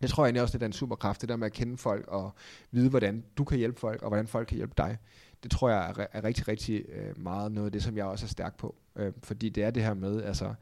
jeg 0.00 0.10
tror 0.10 0.24
egentlig 0.24 0.42
også, 0.42 0.58
det 0.58 0.62
er 0.62 0.66
en 0.66 0.72
superkraft, 0.72 1.20
det 1.20 1.28
der 1.28 1.36
med 1.36 1.46
at 1.46 1.52
kende 1.52 1.78
folk 1.78 2.06
og 2.08 2.34
vide, 2.70 2.90
hvordan 2.90 3.24
du 3.38 3.44
kan 3.44 3.58
hjælpe 3.58 3.80
folk, 3.80 4.02
og 4.02 4.08
hvordan 4.08 4.26
folk 4.26 4.48
kan 4.48 4.56
hjælpe 4.56 4.74
dig. 4.76 4.98
Det 5.42 5.50
tror 5.50 5.68
jeg 5.70 5.94
er, 5.98 6.06
er 6.12 6.24
rigtig, 6.24 6.48
rigtig 6.48 6.84
øh, 6.88 7.18
meget 7.18 7.52
noget 7.52 7.66
af 7.66 7.72
det, 7.72 7.82
som 7.82 7.96
jeg 7.96 8.04
også 8.04 8.26
er 8.26 8.28
stærk 8.28 8.56
på. 8.56 8.74
Øh, 8.96 9.12
fordi 9.22 9.48
det 9.48 9.64
er 9.64 9.70
det 9.70 9.82
her 9.82 9.94
med, 9.94 10.22
altså, 10.22 10.54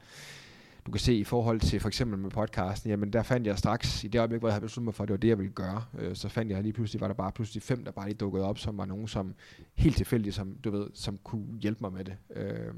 du 0.86 0.90
kan 0.90 1.00
se 1.00 1.14
i 1.14 1.24
forhold 1.24 1.60
til 1.60 1.80
for 1.80 1.88
eksempel 1.88 2.18
med 2.18 2.30
podcasten, 2.30 2.90
jamen 2.90 3.12
der 3.12 3.22
fandt 3.22 3.46
jeg 3.46 3.58
straks, 3.58 4.04
i 4.04 4.08
det 4.08 4.18
øjeblik, 4.18 4.40
hvor 4.40 4.48
jeg 4.48 4.54
havde 4.54 4.62
besluttet 4.62 4.84
mig 4.84 4.94
for, 4.94 5.02
at 5.02 5.08
det 5.08 5.12
var 5.12 5.18
det, 5.18 5.28
jeg 5.28 5.38
ville 5.38 5.52
gøre, 5.52 5.84
øh, 5.98 6.16
så 6.16 6.28
fandt 6.28 6.52
jeg 6.52 6.62
lige 6.62 6.72
pludselig, 6.72 7.00
var 7.00 7.06
der 7.06 7.14
bare 7.14 7.32
pludselig 7.32 7.62
fem, 7.62 7.84
der 7.84 7.90
bare 7.90 8.06
lige 8.06 8.16
dukkede 8.16 8.44
op, 8.44 8.58
som 8.58 8.78
var 8.78 8.84
nogen, 8.84 9.08
som 9.08 9.34
helt 9.74 9.96
tilfældigt, 9.96 10.34
som 10.34 10.56
du 10.64 10.70
ved, 10.70 10.86
som 10.94 11.18
kunne 11.24 11.58
hjælpe 11.60 11.78
mig 11.80 11.92
med 11.92 12.04
det. 12.04 12.16
Øh, 12.36 12.74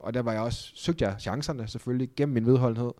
og 0.00 0.14
der 0.14 0.22
var 0.22 0.32
jeg 0.32 0.40
også, 0.40 0.72
søgte 0.74 1.04
jeg 1.04 1.16
chancerne 1.20 1.68
selvfølgelig 1.68 2.10
gennem 2.16 2.34
min 2.34 2.46
vedholdenhed, 2.46 2.92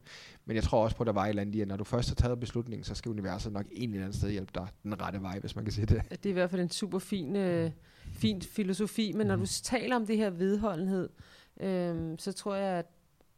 men 0.44 0.56
jeg 0.56 0.62
tror 0.64 0.84
også 0.84 0.96
på, 0.96 1.02
at 1.02 1.06
der 1.06 1.12
var 1.12 1.24
et 1.24 1.28
eller 1.28 1.42
andet 1.42 1.54
i, 1.54 1.60
at 1.60 1.68
når 1.68 1.76
du 1.76 1.84
først 1.84 2.08
har 2.08 2.14
taget 2.14 2.40
beslutningen, 2.40 2.84
så 2.84 2.94
skal 2.94 3.10
universet 3.10 3.52
nok 3.52 3.66
en 3.72 3.90
eller 3.90 4.04
anden 4.04 4.18
sted 4.18 4.30
hjælpe 4.30 4.52
dig 4.54 4.66
den 4.82 5.00
rette 5.02 5.22
vej, 5.22 5.38
hvis 5.38 5.56
man 5.56 5.64
kan 5.64 5.72
sige 5.72 5.86
det. 5.86 6.02
Det 6.10 6.26
er 6.26 6.30
i 6.30 6.32
hvert 6.32 6.50
fald 6.50 6.62
en 6.62 6.70
super 6.70 6.98
fin, 6.98 7.36
øh, 7.36 7.70
fin 8.12 8.42
filosofi, 8.42 9.12
men 9.12 9.26
når 9.26 9.36
du 9.36 9.46
taler 9.62 9.96
om 9.96 10.06
det 10.06 10.16
her 10.16 10.30
vedholdenhed, 10.30 11.08
øh, 11.60 12.14
så 12.18 12.32
tror 12.32 12.54
jeg, 12.54 12.78
at 12.78 12.86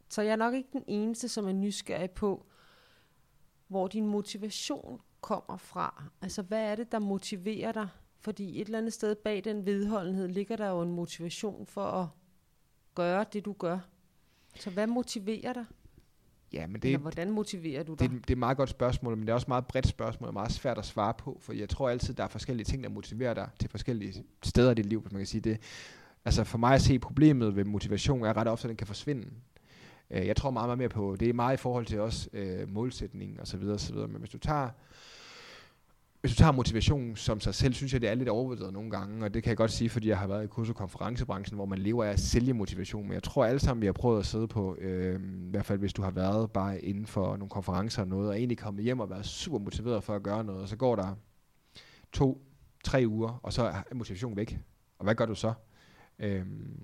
så 0.09 0.21
jeg 0.21 0.31
er 0.31 0.35
nok 0.35 0.53
ikke 0.53 0.69
den 0.73 0.83
eneste, 0.87 1.27
som 1.27 1.47
er 1.47 1.51
nysgerrig 1.51 2.11
på, 2.11 2.45
hvor 3.67 3.87
din 3.87 4.07
motivation 4.07 5.01
kommer 5.21 5.57
fra. 5.57 6.03
Altså, 6.21 6.41
hvad 6.41 6.71
er 6.71 6.75
det, 6.75 6.91
der 6.91 6.99
motiverer 6.99 7.71
dig? 7.71 7.87
Fordi 8.19 8.61
et 8.61 8.65
eller 8.65 8.77
andet 8.77 8.93
sted 8.93 9.15
bag 9.15 9.43
den 9.43 9.65
vedholdenhed 9.65 10.27
ligger 10.27 10.55
der 10.55 10.69
jo 10.69 10.81
en 10.81 10.91
motivation 10.91 11.65
for 11.65 11.83
at 11.83 12.07
gøre 12.95 13.25
det, 13.33 13.45
du 13.45 13.53
gør. 13.53 13.79
Så 14.55 14.69
hvad 14.69 14.87
motiverer 14.87 15.53
dig? 15.53 15.65
Ja, 16.53 16.67
men 16.67 16.81
det, 16.81 16.87
Eller 16.87 16.99
hvordan 16.99 17.31
motiverer 17.31 17.83
du 17.83 17.93
dig? 17.93 17.99
Det, 17.99 18.11
det 18.11 18.29
er 18.29 18.33
et 18.33 18.37
meget 18.37 18.57
godt 18.57 18.69
spørgsmål, 18.69 19.17
men 19.17 19.21
det 19.21 19.29
er 19.29 19.33
også 19.33 19.45
et 19.45 19.49
meget 19.49 19.67
bredt 19.67 19.87
spørgsmål, 19.87 20.27
og 20.27 20.33
meget 20.33 20.51
svært 20.51 20.77
at 20.77 20.85
svare 20.85 21.13
på, 21.13 21.37
for 21.41 21.53
jeg 21.53 21.69
tror 21.69 21.89
altid, 21.89 22.13
der 22.13 22.23
er 22.23 22.27
forskellige 22.27 22.65
ting, 22.65 22.83
der 22.83 22.89
motiverer 22.89 23.33
dig 23.33 23.49
til 23.59 23.69
forskellige 23.69 24.23
steder 24.43 24.71
i 24.71 24.73
dit 24.73 24.85
liv, 24.85 25.01
hvis 25.01 25.11
man 25.11 25.19
kan 25.19 25.27
sige 25.27 25.41
det. 25.41 25.59
Altså 26.25 26.43
for 26.43 26.57
mig 26.57 26.75
at 26.75 26.81
se 26.81 26.99
problemet 26.99 27.55
ved 27.55 27.65
motivation 27.65 28.25
er 28.25 28.37
ret 28.37 28.47
ofte, 28.47 28.65
at 28.65 28.69
den 28.69 28.77
kan 28.77 28.87
forsvinde. 28.87 29.29
Øh, 30.11 30.27
jeg 30.27 30.35
tror 30.35 30.51
meget, 30.51 30.67
meget 30.67 30.77
mere 30.77 30.89
på, 30.89 31.15
det 31.19 31.29
er 31.29 31.33
meget 31.33 31.53
i 31.53 31.57
forhold 31.57 31.85
til 31.85 31.99
også 31.99 32.29
øh, 32.33 32.69
målsætning 32.73 33.39
og 33.39 33.47
så 33.47 33.57
videre, 33.57 33.73
og 33.73 33.79
så 33.79 33.93
videre. 33.93 34.07
Men 34.07 34.19
hvis 34.19 34.29
du 34.29 34.37
tager 34.37 34.69
hvis 36.21 36.31
du 36.31 36.37
tager 36.37 36.51
motivation 36.51 37.15
som 37.15 37.39
sig 37.39 37.55
selv, 37.55 37.73
synes 37.73 37.93
jeg, 37.93 38.01
det 38.01 38.09
er 38.09 38.15
lidt 38.15 38.29
overvurderet 38.29 38.73
nogle 38.73 38.91
gange, 38.91 39.25
og 39.25 39.33
det 39.33 39.43
kan 39.43 39.49
jeg 39.49 39.57
godt 39.57 39.71
sige, 39.71 39.89
fordi 39.89 40.07
jeg 40.07 40.17
har 40.17 40.27
været 40.27 40.43
i 40.43 40.47
kurs- 40.47 40.69
og 40.69 40.75
konferencebranchen, 40.75 41.55
hvor 41.55 41.65
man 41.65 41.79
lever 41.79 42.03
af 42.03 42.09
at 42.09 42.19
sælge 42.19 42.53
motivation, 42.53 43.03
men 43.03 43.13
jeg 43.13 43.23
tror 43.23 43.45
alle 43.45 43.59
sammen, 43.59 43.81
vi 43.81 43.85
har 43.85 43.93
prøvet 43.93 44.19
at 44.19 44.25
sidde 44.25 44.47
på, 44.47 44.75
øh, 44.75 45.15
i 45.47 45.49
hvert 45.49 45.65
fald 45.65 45.79
hvis 45.79 45.93
du 45.93 46.01
har 46.01 46.11
været 46.11 46.51
bare 46.51 46.81
inden 46.81 47.05
for 47.05 47.37
nogle 47.37 47.49
konferencer 47.49 48.01
og 48.01 48.07
noget, 48.07 48.29
og 48.29 48.37
egentlig 48.37 48.57
kommet 48.57 48.83
hjem 48.83 48.99
og 48.99 49.09
været 49.09 49.25
super 49.25 49.59
motiveret 49.59 50.03
for 50.03 50.15
at 50.15 50.23
gøre 50.23 50.43
noget, 50.43 50.61
og 50.61 50.67
så 50.67 50.75
går 50.75 50.95
der 50.95 51.15
to, 52.11 52.41
tre 52.83 53.03
uger, 53.07 53.39
og 53.43 53.53
så 53.53 53.63
er 53.63 53.95
motivationen 53.95 54.37
væk. 54.37 54.59
Og 54.99 55.03
hvad 55.03 55.15
gør 55.15 55.25
du 55.25 55.35
så? 55.35 55.53
Øhm, 56.19 56.79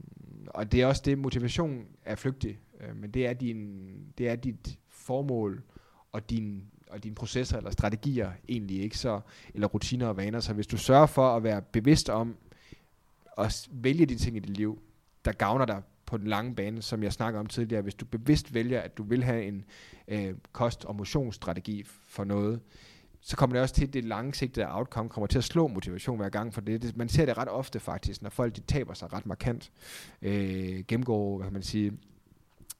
og 0.47 0.71
det 0.71 0.81
er 0.81 0.87
også 0.87 1.01
det, 1.05 1.17
motivation 1.17 1.85
er 2.05 2.15
flygtig, 2.15 2.59
øh, 2.81 2.95
men 2.95 3.11
det 3.11 3.27
er, 3.27 3.33
din, 3.33 3.89
det 4.17 4.29
er 4.29 4.35
dit 4.35 4.79
formål 4.89 5.63
og 6.11 6.29
din 6.29 6.63
og 6.89 7.03
dine 7.03 7.15
processer 7.15 7.57
eller 7.57 7.71
strategier 7.71 8.31
egentlig 8.49 8.81
ikke 8.81 8.97
så, 8.97 9.21
eller 9.53 9.67
rutiner 9.67 10.07
og 10.07 10.17
vaner. 10.17 10.39
Så 10.39 10.53
hvis 10.53 10.67
du 10.67 10.77
sørger 10.77 11.05
for 11.05 11.35
at 11.35 11.43
være 11.43 11.61
bevidst 11.61 12.09
om 12.09 12.35
at 13.37 13.67
vælge 13.71 14.05
de 14.05 14.15
ting 14.15 14.37
i 14.37 14.39
dit 14.39 14.57
liv, 14.57 14.79
der 15.25 15.31
gavner 15.31 15.65
dig 15.65 15.81
på 16.05 16.17
den 16.17 16.27
lange 16.27 16.55
bane, 16.55 16.81
som 16.81 17.03
jeg 17.03 17.13
snakker 17.13 17.39
om 17.39 17.45
tidligere, 17.45 17.81
hvis 17.81 17.95
du 17.95 18.05
bevidst 18.05 18.53
vælger, 18.53 18.81
at 18.81 18.97
du 18.97 19.03
vil 19.03 19.23
have 19.23 19.43
en 19.43 19.65
øh, 20.07 20.33
kost- 20.51 20.85
og 20.85 20.95
motionsstrategi 20.95 21.83
for 21.83 22.23
noget, 22.23 22.59
så 23.21 23.37
kommer 23.37 23.53
det 23.53 23.61
også 23.61 23.75
til, 23.75 23.87
at 23.87 23.93
det 23.93 24.05
langsigtede 24.05 24.75
outcome 24.75 25.09
kommer 25.09 25.27
til 25.27 25.37
at 25.37 25.43
slå 25.43 25.67
motivation 25.67 26.17
hver 26.17 26.29
gang, 26.29 26.53
for 26.53 26.61
det, 26.61 26.81
det 26.81 26.97
man 26.97 27.09
ser 27.09 27.25
det 27.25 27.37
ret 27.37 27.49
ofte 27.49 27.79
faktisk, 27.79 28.21
når 28.21 28.29
folk 28.29 28.55
de 28.55 28.61
taber 28.61 28.93
sig 28.93 29.13
ret 29.13 29.25
markant, 29.25 29.71
øh, 30.21 30.83
gennemgår, 30.87 31.37
hvad 31.37 31.45
kan 31.45 31.53
man 31.53 31.63
sige, 31.63 31.91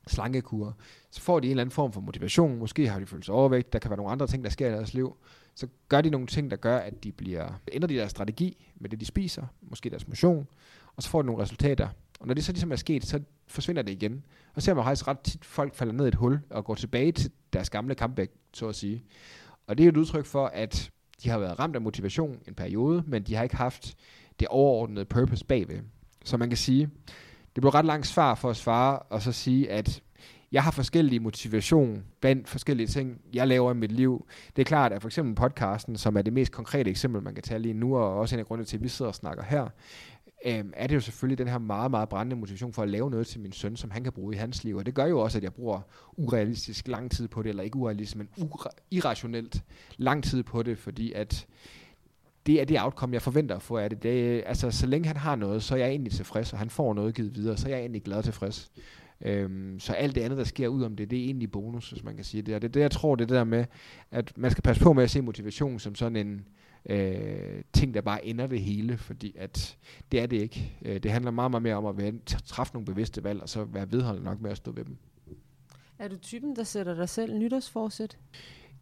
slankekur, 0.08 0.78
så 1.12 1.22
får 1.22 1.40
de 1.40 1.48
en 1.48 1.52
eller 1.52 1.62
anden 1.62 1.72
form 1.72 1.92
for 1.92 2.02
motivation, 2.02 2.60
måske 2.60 2.90
har 2.90 3.00
de 3.00 3.06
følt 3.06 3.26
sig 3.26 3.34
overvægt, 3.34 3.74
der 3.74 3.80
kan 3.80 3.90
være 3.90 3.98
nogle 3.98 4.12
andre 4.12 4.28
ting, 4.28 4.44
der 4.44 4.50
sker 4.50 4.68
i 4.68 4.72
deres 4.72 4.94
liv, 4.94 5.18
så 5.56 5.68
gør 5.90 6.02
de 6.02 6.10
nogle 6.10 6.28
ting, 6.28 6.52
der 6.52 6.58
gør, 6.58 6.78
at 6.78 7.04
de 7.04 7.12
bliver, 7.12 7.60
ændrer 7.72 7.88
de 7.88 7.96
deres 7.96 8.12
strategi 8.12 8.72
med 8.76 8.90
det, 8.90 9.00
de 9.00 9.06
spiser, 9.06 9.44
måske 9.62 9.90
deres 9.90 10.08
motion, 10.08 10.48
og 10.96 11.04
så 11.04 11.10
får 11.10 11.22
de 11.22 11.26
nogle 11.26 11.44
resultater. 11.44 11.88
Og 12.20 12.28
når 12.28 12.34
det 12.34 12.46
så 12.46 12.52
ligesom 12.52 12.72
er 12.72 12.76
sket, 12.76 13.06
så 13.06 13.20
forsvinder 13.48 13.82
det 13.82 13.92
igen. 13.92 14.24
Og 14.54 14.62
så 14.62 14.66
ser 14.66 14.74
man 14.74 14.84
faktisk 14.84 15.08
ret 15.08 15.20
tit, 15.20 15.46
folk 15.46 15.76
falder 15.76 15.94
ned 15.94 16.06
i 16.06 16.08
et 16.08 16.16
hul 16.16 16.40
og 16.50 16.66
går 16.66 16.76
tilbage 16.76 17.12
til 17.12 17.32
deres 17.54 17.70
gamle 17.70 17.96
comeback, 17.96 18.32
så 18.54 18.68
at 18.68 18.76
sige. 18.76 19.04
Og 19.68 19.78
det 19.78 19.84
er 19.84 19.90
et 19.90 19.98
udtryk 19.98 20.26
for, 20.26 20.48
at 20.48 20.92
de 21.24 21.30
har 21.30 21.40
været 21.40 21.60
ramt 21.60 21.76
af 21.76 21.82
motivation 21.82 22.40
en 22.48 22.54
periode, 22.54 23.04
men 23.08 23.24
de 23.24 23.36
har 23.36 23.44
ikke 23.44 23.56
haft 23.56 23.96
det 24.40 24.48
overordnede 24.48 25.06
purpose 25.06 25.46
bagved. 25.46 25.80
Så 26.26 26.38
man 26.38 26.50
kan 26.50 26.58
sige, 26.58 26.90
det 27.56 27.62
blev 27.62 27.70
ret 27.70 27.86
langt 27.86 28.08
svar 28.08 28.36
for 28.36 28.50
at 28.50 28.56
svare, 28.56 29.00
og 29.00 29.22
så 29.22 29.32
sige, 29.32 29.72
at 29.72 30.02
jeg 30.52 30.64
har 30.64 30.72
forskellige 30.72 31.20
motivation 31.20 32.04
blandt 32.22 32.50
forskellige 32.50 32.88
ting, 32.88 33.22
jeg 33.34 33.48
laver 33.48 33.72
i 33.72 33.76
mit 33.76 33.92
liv. 33.92 34.28
Det 34.56 34.62
er 34.62 34.66
klart, 34.66 34.94
at 34.94 35.02
for 35.02 35.10
eksempel 35.10 35.36
podcasten, 35.36 35.98
som 35.98 36.18
er 36.18 36.22
det 36.22 36.34
mest 36.34 36.52
konkrete 36.52 36.90
eksempel, 36.90 37.22
man 37.22 37.34
kan 37.34 37.44
tage 37.44 37.60
lige 37.60 37.74
nu, 37.74 37.98
og 37.98 38.18
også 38.18 38.36
en 38.36 38.40
af 38.40 38.46
grundene 38.46 38.66
til, 38.66 38.78
at 38.78 38.84
vi 38.84 38.88
sidder 38.88 39.10
og 39.10 39.16
snakker 39.16 39.44
her, 39.44 39.68
øh, 40.46 40.64
er 40.74 40.88
det 40.88 40.96
jo 40.96 41.00
selvfølgelig 41.00 41.38
den 41.38 41.48
her 41.48 41.58
meget, 41.58 41.92
meget 41.92 42.10
brændende 42.10 42.36
motivation 42.36 42.74
for 42.74 42.82
at 42.82 42.90
lave 42.90 43.10
noget 43.10 43.28
til 43.28 43.40
min 43.40 43.52
søn, 43.52 43.76
som 43.76 43.92
han 43.92 44.04
kan 44.04 44.14
bruge 44.14 44.36
i 44.36 44.38
hans 44.38 44.64
liv. 44.64 44.76
Og 44.76 44.86
det 44.86 44.94
gør 44.94 45.06
jo 45.06 45.20
også, 45.20 45.38
at 45.38 45.44
jeg 45.44 45.54
bruger 45.54 45.82
urealistisk 46.18 46.88
lang 46.88 47.12
tid 47.12 47.28
på 47.28 47.42
det, 47.42 47.50
eller 47.50 47.64
ikke 47.64 47.78
urealistisk, 47.78 48.18
men 48.18 48.30
irrationelt 48.92 49.64
lang 49.98 50.24
tid 50.24 50.44
på 50.44 50.64
det, 50.64 50.78
fordi 50.78 51.14
at 51.14 51.48
det 52.46 52.62
er 52.62 52.66
det 52.66 52.82
outcome, 52.82 53.14
jeg 53.14 53.22
forventer 53.22 53.56
at 53.56 53.62
få 53.62 53.78
af 53.78 53.90
det. 53.90 54.04
det 54.04 54.44
altså, 54.46 54.72
så 54.72 54.88
længe 54.88 55.08
han 55.08 55.18
har 55.18 55.36
noget, 55.36 55.64
så 55.64 55.76
er 55.76 55.80
jeg 55.80 55.90
egentlig 55.90 56.12
tilfreds, 56.12 56.54
og 56.54 56.60
han 56.60 56.70
får 56.70 56.94
noget 56.94 57.16
givet 57.16 57.36
videre, 57.36 57.58
så 57.58 57.68
er 57.68 57.72
jeg 57.72 57.80
egentlig 57.80 58.04
glad 58.04 58.18
og 58.18 58.24
tilfreds. 58.24 58.72
Øhm, 59.22 59.80
så 59.80 59.94
alt 59.94 60.16
det 60.16 60.22
andet, 60.22 60.38
der 60.38 60.44
sker 60.44 60.68
ud 60.68 60.84
om 60.84 60.96
det, 60.96 61.12
det 61.12 61.20
er 61.20 61.24
egentlig 61.24 61.52
bonus, 61.52 61.90
hvis 61.90 62.04
man 62.04 62.16
kan 62.16 62.24
sige 62.24 62.42
det. 62.42 62.56
Og 62.56 62.62
det 62.62 62.68
er 62.68 62.72
det, 62.72 62.80
jeg 62.80 62.92
tror, 62.92 63.16
det 63.16 63.30
det 63.30 63.36
der 63.36 63.44
med, 63.44 63.66
at 64.12 64.38
man 64.38 64.52
skal 64.52 64.62
passe 64.62 64.84
på 64.84 64.94
med 64.94 65.04
at 65.04 65.10
se 65.10 65.22
motivation 65.22 65.80
som 65.80 65.96
sådan 65.96 66.16
en 66.16 66.46
øh, 66.90 67.62
ting, 67.74 67.94
der 67.94 68.02
bare 68.02 68.26
ender 68.26 68.48
det 68.48 68.62
hele, 68.62 68.98
fordi 68.98 69.36
at 69.38 69.78
det 70.12 70.22
er 70.22 70.26
det 70.26 70.42
ikke. 70.42 70.78
Øh, 70.86 71.04
det 71.04 71.12
handler 71.12 71.32
meget, 71.32 71.52
meget 71.52 71.64
mere 71.64 71.76
om 71.76 71.86
at 71.86 71.98
være, 71.98 72.14
træffe 72.46 72.74
nogle 72.74 72.86
bevidste 72.86 73.24
valg, 73.24 73.42
og 73.42 73.50
så 73.50 73.64
være 73.64 73.92
vedholdende 73.92 74.26
nok 74.26 74.42
med 74.42 74.52
at 74.52 74.58
stå 74.58 74.72
ved 74.72 74.86
dem. 74.86 74.98
Er 76.00 76.08
du 76.08 76.18
typen, 76.18 76.56
der 76.56 76.64
sætter 76.64 76.96
dig 76.96 77.10
selv 77.10 77.38
nytårsforsæt? 77.38 78.18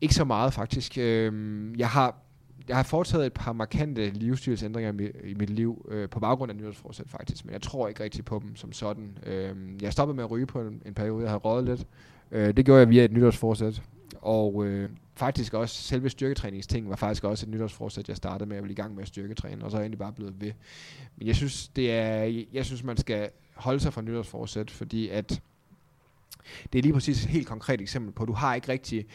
Ikke 0.01 0.15
så 0.15 0.25
meget 0.25 0.53
faktisk. 0.53 0.97
Øh, 0.97 1.79
jeg 1.79 1.89
har 1.89 2.22
jeg 2.67 2.75
har 2.75 2.83
foretaget 2.83 3.25
et 3.25 3.33
par 3.33 3.53
markante 3.53 4.09
livsstilsændringer 4.09 4.91
i 4.91 4.95
mit, 4.95 5.11
i 5.23 5.33
mit 5.33 5.49
liv 5.49 5.85
øh, 5.91 6.09
på 6.09 6.19
baggrund 6.19 6.51
af 6.51 6.57
nytårsforsæt 6.57 7.09
faktisk, 7.09 7.45
men 7.45 7.53
jeg 7.53 7.61
tror 7.61 7.87
ikke 7.87 8.03
rigtig 8.03 8.25
på 8.25 8.41
dem 8.43 8.55
som 8.55 8.73
sådan. 8.73 9.17
Øh, 9.25 9.55
jeg 9.81 9.93
stoppede 9.93 10.15
med 10.15 10.23
at 10.23 10.31
ryge 10.31 10.45
på 10.45 10.61
en, 10.61 10.81
en 10.85 10.93
periode, 10.93 11.21
jeg 11.21 11.29
havde 11.29 11.39
røget 11.39 11.65
lidt. 11.65 11.87
Øh, 12.31 12.57
det 12.57 12.65
gjorde 12.65 12.79
jeg 12.79 12.89
via 12.89 13.05
et 13.05 13.11
nytårsforsæt. 13.11 13.81
Og 14.21 14.65
øh, 14.65 14.89
faktisk 15.15 15.53
også, 15.53 15.83
selve 15.83 16.09
styrketræningsting 16.09 16.89
var 16.89 16.95
faktisk 16.95 17.23
også 17.23 17.45
et 17.45 17.49
nytårsforsæt, 17.49 18.07
jeg 18.07 18.17
startede 18.17 18.49
med. 18.49 18.55
Jeg 18.55 18.63
ville 18.63 18.73
i 18.73 18.75
gang 18.75 18.95
med 18.95 19.01
at 19.01 19.07
styrketræne, 19.07 19.65
og 19.65 19.71
så 19.71 19.77
er 19.77 19.81
jeg 19.81 19.85
egentlig 19.85 19.99
bare 19.99 20.13
blevet 20.13 20.41
ved. 20.41 20.51
Men 21.17 21.27
jeg 21.27 21.35
synes, 21.35 21.67
det 21.67 21.91
er, 21.91 22.43
jeg 22.53 22.65
synes 22.65 22.83
man 22.83 22.97
skal 22.97 23.29
holde 23.55 23.79
sig 23.79 23.93
fra 23.93 24.01
nytårsforsæt, 24.01 24.71
fordi 24.71 25.09
at 25.09 25.41
det 26.73 26.79
er 26.79 26.83
lige 26.83 26.93
præcis 26.93 27.23
et 27.23 27.29
helt 27.29 27.47
konkret 27.47 27.81
eksempel 27.81 28.11
på, 28.11 28.23
at 28.23 28.27
du 28.27 28.33
har 28.33 28.55
ikke 28.55 28.71
rigtig 28.71 29.05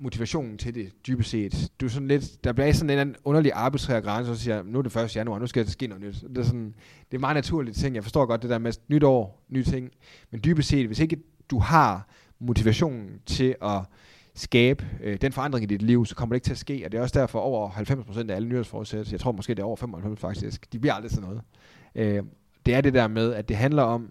motivationen 0.00 0.58
til 0.58 0.74
det, 0.74 1.06
dybest 1.06 1.30
set. 1.30 1.72
Du 1.80 1.86
er 1.86 1.90
sådan 1.90 2.08
lidt, 2.08 2.44
der 2.44 2.52
bliver 2.52 2.72
sådan 2.72 3.08
en 3.08 3.16
underlig 3.24 3.52
arbitrær 3.54 4.00
grænse, 4.00 4.30
og 4.30 4.36
så 4.36 4.42
siger 4.42 4.62
nu 4.62 4.78
er 4.78 4.82
det 4.82 4.96
1. 4.96 5.16
januar, 5.16 5.38
nu 5.38 5.46
skal 5.46 5.64
der 5.64 5.70
ske 5.70 5.86
noget 5.86 6.04
nyt. 6.04 6.24
Det 6.28 6.38
er, 6.38 6.42
sådan, 6.42 6.74
det 7.10 7.16
er 7.16 7.20
meget 7.20 7.34
naturligt 7.34 7.76
ting. 7.76 7.94
Jeg 7.94 8.02
forstår 8.02 8.26
godt 8.26 8.42
det 8.42 8.50
der 8.50 8.58
med 8.58 8.72
nyt 8.88 9.02
år, 9.02 9.44
nye 9.48 9.64
ting. 9.64 9.90
Men 10.30 10.40
dybest 10.44 10.68
set, 10.68 10.86
hvis 10.86 11.00
ikke 11.00 11.16
du 11.50 11.58
har 11.58 12.08
motivationen 12.38 13.08
til 13.26 13.54
at 13.62 13.80
skabe 14.34 14.86
øh, 15.02 15.16
den 15.20 15.32
forandring 15.32 15.62
i 15.62 15.66
dit 15.66 15.82
liv, 15.82 16.06
så 16.06 16.14
kommer 16.14 16.34
det 16.34 16.36
ikke 16.36 16.44
til 16.44 16.52
at 16.52 16.58
ske. 16.58 16.82
Og 16.84 16.92
det 16.92 16.98
er 16.98 17.02
også 17.02 17.18
derfor 17.20 17.38
over 17.38 17.70
90% 17.70 18.30
af 18.30 18.36
alle 18.36 18.48
nyhedsforsæt, 18.48 19.12
jeg 19.12 19.20
tror 19.20 19.32
måske 19.32 19.54
det 19.54 19.62
er 19.62 19.66
over 19.66 19.76
95 19.76 20.20
faktisk, 20.20 20.72
de 20.72 20.78
bliver 20.78 20.94
aldrig 20.94 21.10
sådan 21.10 21.28
noget. 21.28 21.42
Øh, 21.94 22.22
det 22.66 22.74
er 22.74 22.80
det 22.80 22.94
der 22.94 23.08
med, 23.08 23.32
at 23.32 23.48
det 23.48 23.56
handler 23.56 23.82
om, 23.82 24.10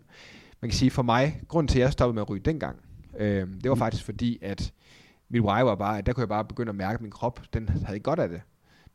man 0.61 0.69
kan 0.69 0.77
sige 0.77 0.91
for 0.91 1.01
mig, 1.01 1.41
grund 1.47 1.67
til 1.67 1.79
at 1.79 1.83
jeg 1.83 1.91
stoppede 1.91 2.13
med 2.13 2.21
at 2.21 2.29
ryge 2.29 2.41
dengang, 2.45 2.77
øh, 3.19 3.47
det 3.63 3.69
var 3.69 3.75
mm. 3.75 3.79
faktisk 3.79 4.03
fordi, 4.03 4.39
at 4.41 4.73
mit 5.29 5.41
why 5.41 5.61
var 5.61 5.75
bare, 5.75 5.97
at 5.97 6.05
der 6.05 6.13
kunne 6.13 6.21
jeg 6.21 6.29
bare 6.29 6.45
begynde 6.45 6.69
at 6.69 6.75
mærke, 6.75 6.93
at 6.95 7.01
min 7.01 7.11
krop, 7.11 7.41
den 7.53 7.69
havde 7.69 7.95
ikke 7.95 8.03
godt 8.03 8.19
af 8.19 8.29
det. 8.29 8.41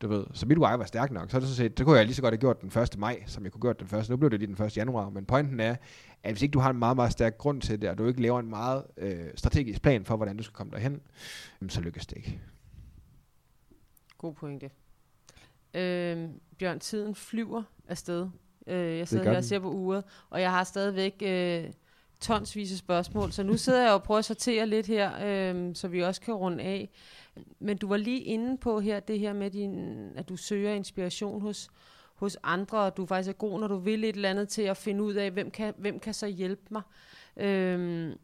Du 0.01 0.07
ved. 0.07 0.25
Så 0.33 0.45
mit 0.45 0.57
why 0.57 0.77
var 0.77 0.85
stærk 0.85 1.11
nok. 1.11 1.31
Så, 1.31 1.39
det 1.39 1.47
så, 1.47 1.55
set, 1.55 1.77
det 1.77 1.85
kunne 1.85 1.97
jeg 1.97 2.05
lige 2.05 2.15
så 2.15 2.21
godt 2.21 2.31
have 2.31 2.39
gjort 2.39 2.61
den 2.61 2.81
1. 2.81 2.97
maj, 2.97 3.23
som 3.25 3.43
jeg 3.43 3.51
kunne 3.51 3.61
gjort 3.61 3.79
den 3.79 3.87
første. 3.87 4.13
Nu 4.13 4.17
blev 4.17 4.29
det 4.29 4.39
lige 4.39 4.55
den 4.55 4.65
1. 4.65 4.77
januar. 4.77 5.09
Men 5.09 5.25
pointen 5.25 5.59
er, 5.59 5.75
at 6.23 6.31
hvis 6.31 6.41
ikke 6.41 6.53
du 6.53 6.59
har 6.59 6.69
en 6.69 6.79
meget, 6.79 6.95
meget 6.95 7.11
stærk 7.11 7.37
grund 7.37 7.61
til 7.61 7.81
det, 7.81 7.89
og 7.89 7.97
du 7.97 8.07
ikke 8.07 8.21
laver 8.21 8.39
en 8.39 8.49
meget 8.49 8.83
øh, 8.97 9.29
strategisk 9.35 9.81
plan 9.81 10.05
for, 10.05 10.15
hvordan 10.15 10.37
du 10.37 10.43
skal 10.43 10.53
komme 10.53 10.71
derhen, 10.71 11.01
så 11.69 11.81
lykkes 11.81 12.07
det 12.07 12.17
ikke. 12.17 12.39
God 14.17 14.33
pointe. 14.33 14.69
Øh, 15.73 16.29
Bjørn, 16.59 16.79
tiden 16.79 17.15
flyver 17.15 17.63
afsted. 17.87 18.29
Øh, 18.67 18.97
jeg 18.97 19.07
sidder 19.07 19.23
her 19.23 19.37
og 19.37 19.43
ser 19.43 19.59
på 19.59 19.71
uret, 19.71 20.03
og 20.29 20.41
jeg 20.41 20.51
har 20.51 20.63
stadigvæk 20.63 21.23
øh, 21.25 21.71
tonsvis 22.19 22.71
af 22.71 22.77
spørgsmål, 22.77 23.31
så 23.31 23.43
nu 23.43 23.57
sidder 23.57 23.83
jeg 23.83 23.93
og 23.93 24.03
prøver 24.03 24.19
at 24.19 24.25
sortere 24.25 24.67
lidt 24.67 24.87
her, 24.87 25.11
øh, 25.25 25.75
så 25.75 25.87
vi 25.87 26.03
også 26.03 26.21
kan 26.21 26.33
runde 26.33 26.63
af. 26.63 26.89
Men 27.59 27.77
du 27.77 27.87
var 27.87 27.97
lige 27.97 28.19
inde 28.19 28.57
på 28.57 28.79
her, 28.79 28.99
det 28.99 29.19
her 29.19 29.33
med, 29.33 29.51
din, 29.51 29.97
at 30.15 30.29
du 30.29 30.35
søger 30.35 30.73
inspiration 30.73 31.41
hos, 31.41 31.69
hos 32.15 32.37
andre, 32.43 32.77
og 32.77 32.97
du 32.97 33.05
faktisk 33.05 33.29
er 33.29 33.37
god, 33.37 33.59
når 33.59 33.67
du 33.67 33.77
vil 33.77 34.03
et 34.03 34.15
eller 34.15 34.29
andet 34.29 34.49
til 34.49 34.61
at 34.61 34.77
finde 34.77 35.03
ud 35.03 35.13
af, 35.13 35.31
hvem 35.31 35.51
kan, 35.51 35.73
hvem 35.77 35.99
kan 35.99 36.13
så 36.13 36.27
hjælpe 36.27 36.63
mig. 36.69 36.81
Øh, 37.37 38.15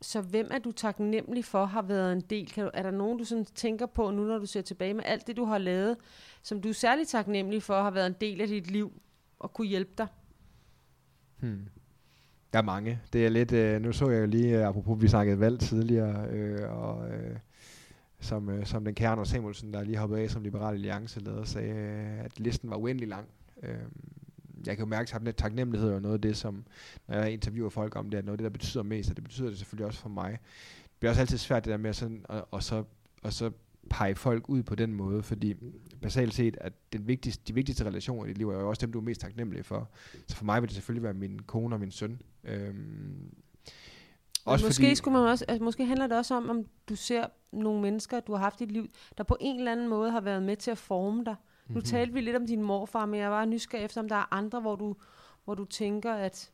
så 0.00 0.20
hvem 0.20 0.48
er 0.50 0.58
du 0.58 0.72
taknemmelig 0.72 1.44
for 1.44 1.64
har 1.64 1.82
været 1.82 2.12
en 2.12 2.20
del? 2.20 2.50
Kan 2.50 2.64
du, 2.64 2.70
er 2.74 2.82
der 2.82 2.90
nogen, 2.90 3.18
du 3.18 3.24
sådan 3.24 3.44
tænker 3.44 3.86
på 3.86 4.10
nu, 4.10 4.24
når 4.24 4.38
du 4.38 4.46
ser 4.46 4.62
tilbage 4.62 4.94
med 4.94 5.04
alt 5.06 5.26
det, 5.26 5.36
du 5.36 5.44
har 5.44 5.58
lavet, 5.58 5.96
som 6.42 6.60
du 6.60 6.68
er 6.68 6.72
særlig 6.72 7.08
taknemmelig 7.08 7.62
for 7.62 7.82
har 7.82 7.90
været 7.90 8.06
en 8.06 8.16
del 8.20 8.40
af 8.40 8.48
dit 8.48 8.70
liv 8.70 8.92
og 9.38 9.52
kunne 9.52 9.66
hjælpe 9.66 9.92
dig? 9.98 10.06
Hmm. 11.40 11.68
Der 12.54 12.60
er 12.60 12.64
mange. 12.64 13.00
Det 13.12 13.26
er 13.26 13.28
lidt, 13.28 13.52
øh, 13.52 13.82
nu 13.82 13.92
så 13.92 14.10
jeg 14.10 14.20
jo 14.20 14.26
lige, 14.26 14.58
øh, 14.58 14.68
apropos 14.68 15.02
vi 15.02 15.08
snakkede 15.08 15.40
valg 15.40 15.60
tidligere, 15.60 16.28
øh, 16.30 16.72
og 16.78 17.08
øh, 17.08 17.36
som, 18.20 18.48
øh, 18.48 18.66
som 18.66 18.84
den 18.84 18.94
kære 18.94 19.10
Anders 19.10 19.28
Samuelsen, 19.28 19.72
der 19.72 19.84
lige 19.84 19.96
hoppede 19.96 20.20
af 20.20 20.30
som 20.30 20.42
Liberal 20.42 20.74
Alliance 20.74 21.20
leder, 21.20 21.44
sagde, 21.44 21.74
øh, 21.74 22.24
at 22.24 22.40
listen 22.40 22.70
var 22.70 22.76
uendelig 22.76 23.08
lang. 23.08 23.26
Øh, 23.62 23.74
jeg 24.66 24.76
kan 24.76 24.84
jo 24.84 24.86
mærke, 24.86 25.14
at 25.26 25.36
taknemmelighed 25.36 25.90
er 25.90 26.00
noget 26.00 26.14
af 26.14 26.20
det, 26.20 26.36
som, 26.36 26.64
når 27.08 27.16
jeg 27.16 27.32
interviewer 27.32 27.70
folk 27.70 27.96
om 27.96 28.10
det, 28.10 28.18
er 28.18 28.22
noget 28.22 28.34
af 28.34 28.38
det, 28.38 28.44
der 28.44 28.58
betyder 28.58 28.82
mest, 28.82 29.10
og 29.10 29.16
det 29.16 29.24
betyder 29.24 29.48
det 29.48 29.58
selvfølgelig 29.58 29.86
også 29.86 30.00
for 30.00 30.08
mig. 30.08 30.30
Det 30.82 30.98
bliver 30.98 31.10
også 31.10 31.20
altid 31.20 31.38
svært 31.38 31.64
det 31.64 31.70
der 31.70 31.76
med 31.76 31.90
at 31.90 31.96
sådan, 31.96 32.24
og, 32.28 32.48
og, 32.50 32.62
så, 32.62 32.84
og 33.22 33.32
så 33.32 33.50
pege 33.90 34.14
folk 34.14 34.48
ud 34.48 34.62
på 34.62 34.74
den 34.74 34.92
måde, 34.92 35.22
fordi 35.22 35.54
basalt 36.04 36.34
set, 36.34 36.56
at 36.60 36.72
den 36.92 37.06
vigtigste, 37.08 37.42
de 37.48 37.54
vigtigste 37.54 37.84
relationer 37.84 38.24
i 38.24 38.28
dit 38.28 38.38
liv 38.38 38.50
er 38.50 38.60
jo 38.60 38.68
også 38.68 38.86
dem, 38.86 38.92
du 38.92 38.98
er 38.98 39.02
mest 39.02 39.20
taknemmelig 39.20 39.64
for. 39.64 39.90
Så 40.28 40.36
for 40.36 40.44
mig 40.44 40.62
vil 40.62 40.68
det 40.68 40.74
selvfølgelig 40.74 41.02
være 41.02 41.14
min 41.14 41.38
kone 41.38 41.74
og 41.74 41.80
min 41.80 41.90
søn. 41.90 42.22
Øhm, 42.44 43.34
også 44.44 44.66
måske, 44.66 44.82
fordi, 44.82 44.94
skulle 44.94 45.18
man 45.18 45.28
også, 45.28 45.44
altså, 45.48 45.64
måske 45.64 45.84
handler 45.84 46.06
det 46.06 46.16
også 46.16 46.34
om, 46.34 46.50
om 46.50 46.66
du 46.88 46.96
ser 46.96 47.26
nogle 47.52 47.82
mennesker, 47.82 48.20
du 48.20 48.32
har 48.32 48.38
haft 48.38 48.60
i 48.60 48.64
dit 48.64 48.72
liv, 48.72 48.88
der 49.18 49.24
på 49.24 49.36
en 49.40 49.58
eller 49.58 49.72
anden 49.72 49.88
måde 49.88 50.10
har 50.10 50.20
været 50.20 50.42
med 50.42 50.56
til 50.56 50.70
at 50.70 50.78
forme 50.78 51.24
dig. 51.24 51.34
Nu 51.34 51.72
mm-hmm. 51.72 51.82
talte 51.82 52.12
vi 52.12 52.20
lidt 52.20 52.36
om 52.36 52.46
din 52.46 52.62
morfar, 52.62 53.06
men 53.06 53.20
jeg 53.20 53.30
var 53.30 53.44
nysgerrig 53.44 53.84
efter, 53.84 54.00
om 54.00 54.08
der 54.08 54.16
er 54.16 54.34
andre, 54.34 54.60
hvor 54.60 54.76
du, 54.76 54.96
hvor 55.44 55.54
du 55.54 55.64
tænker, 55.64 56.14
at, 56.14 56.52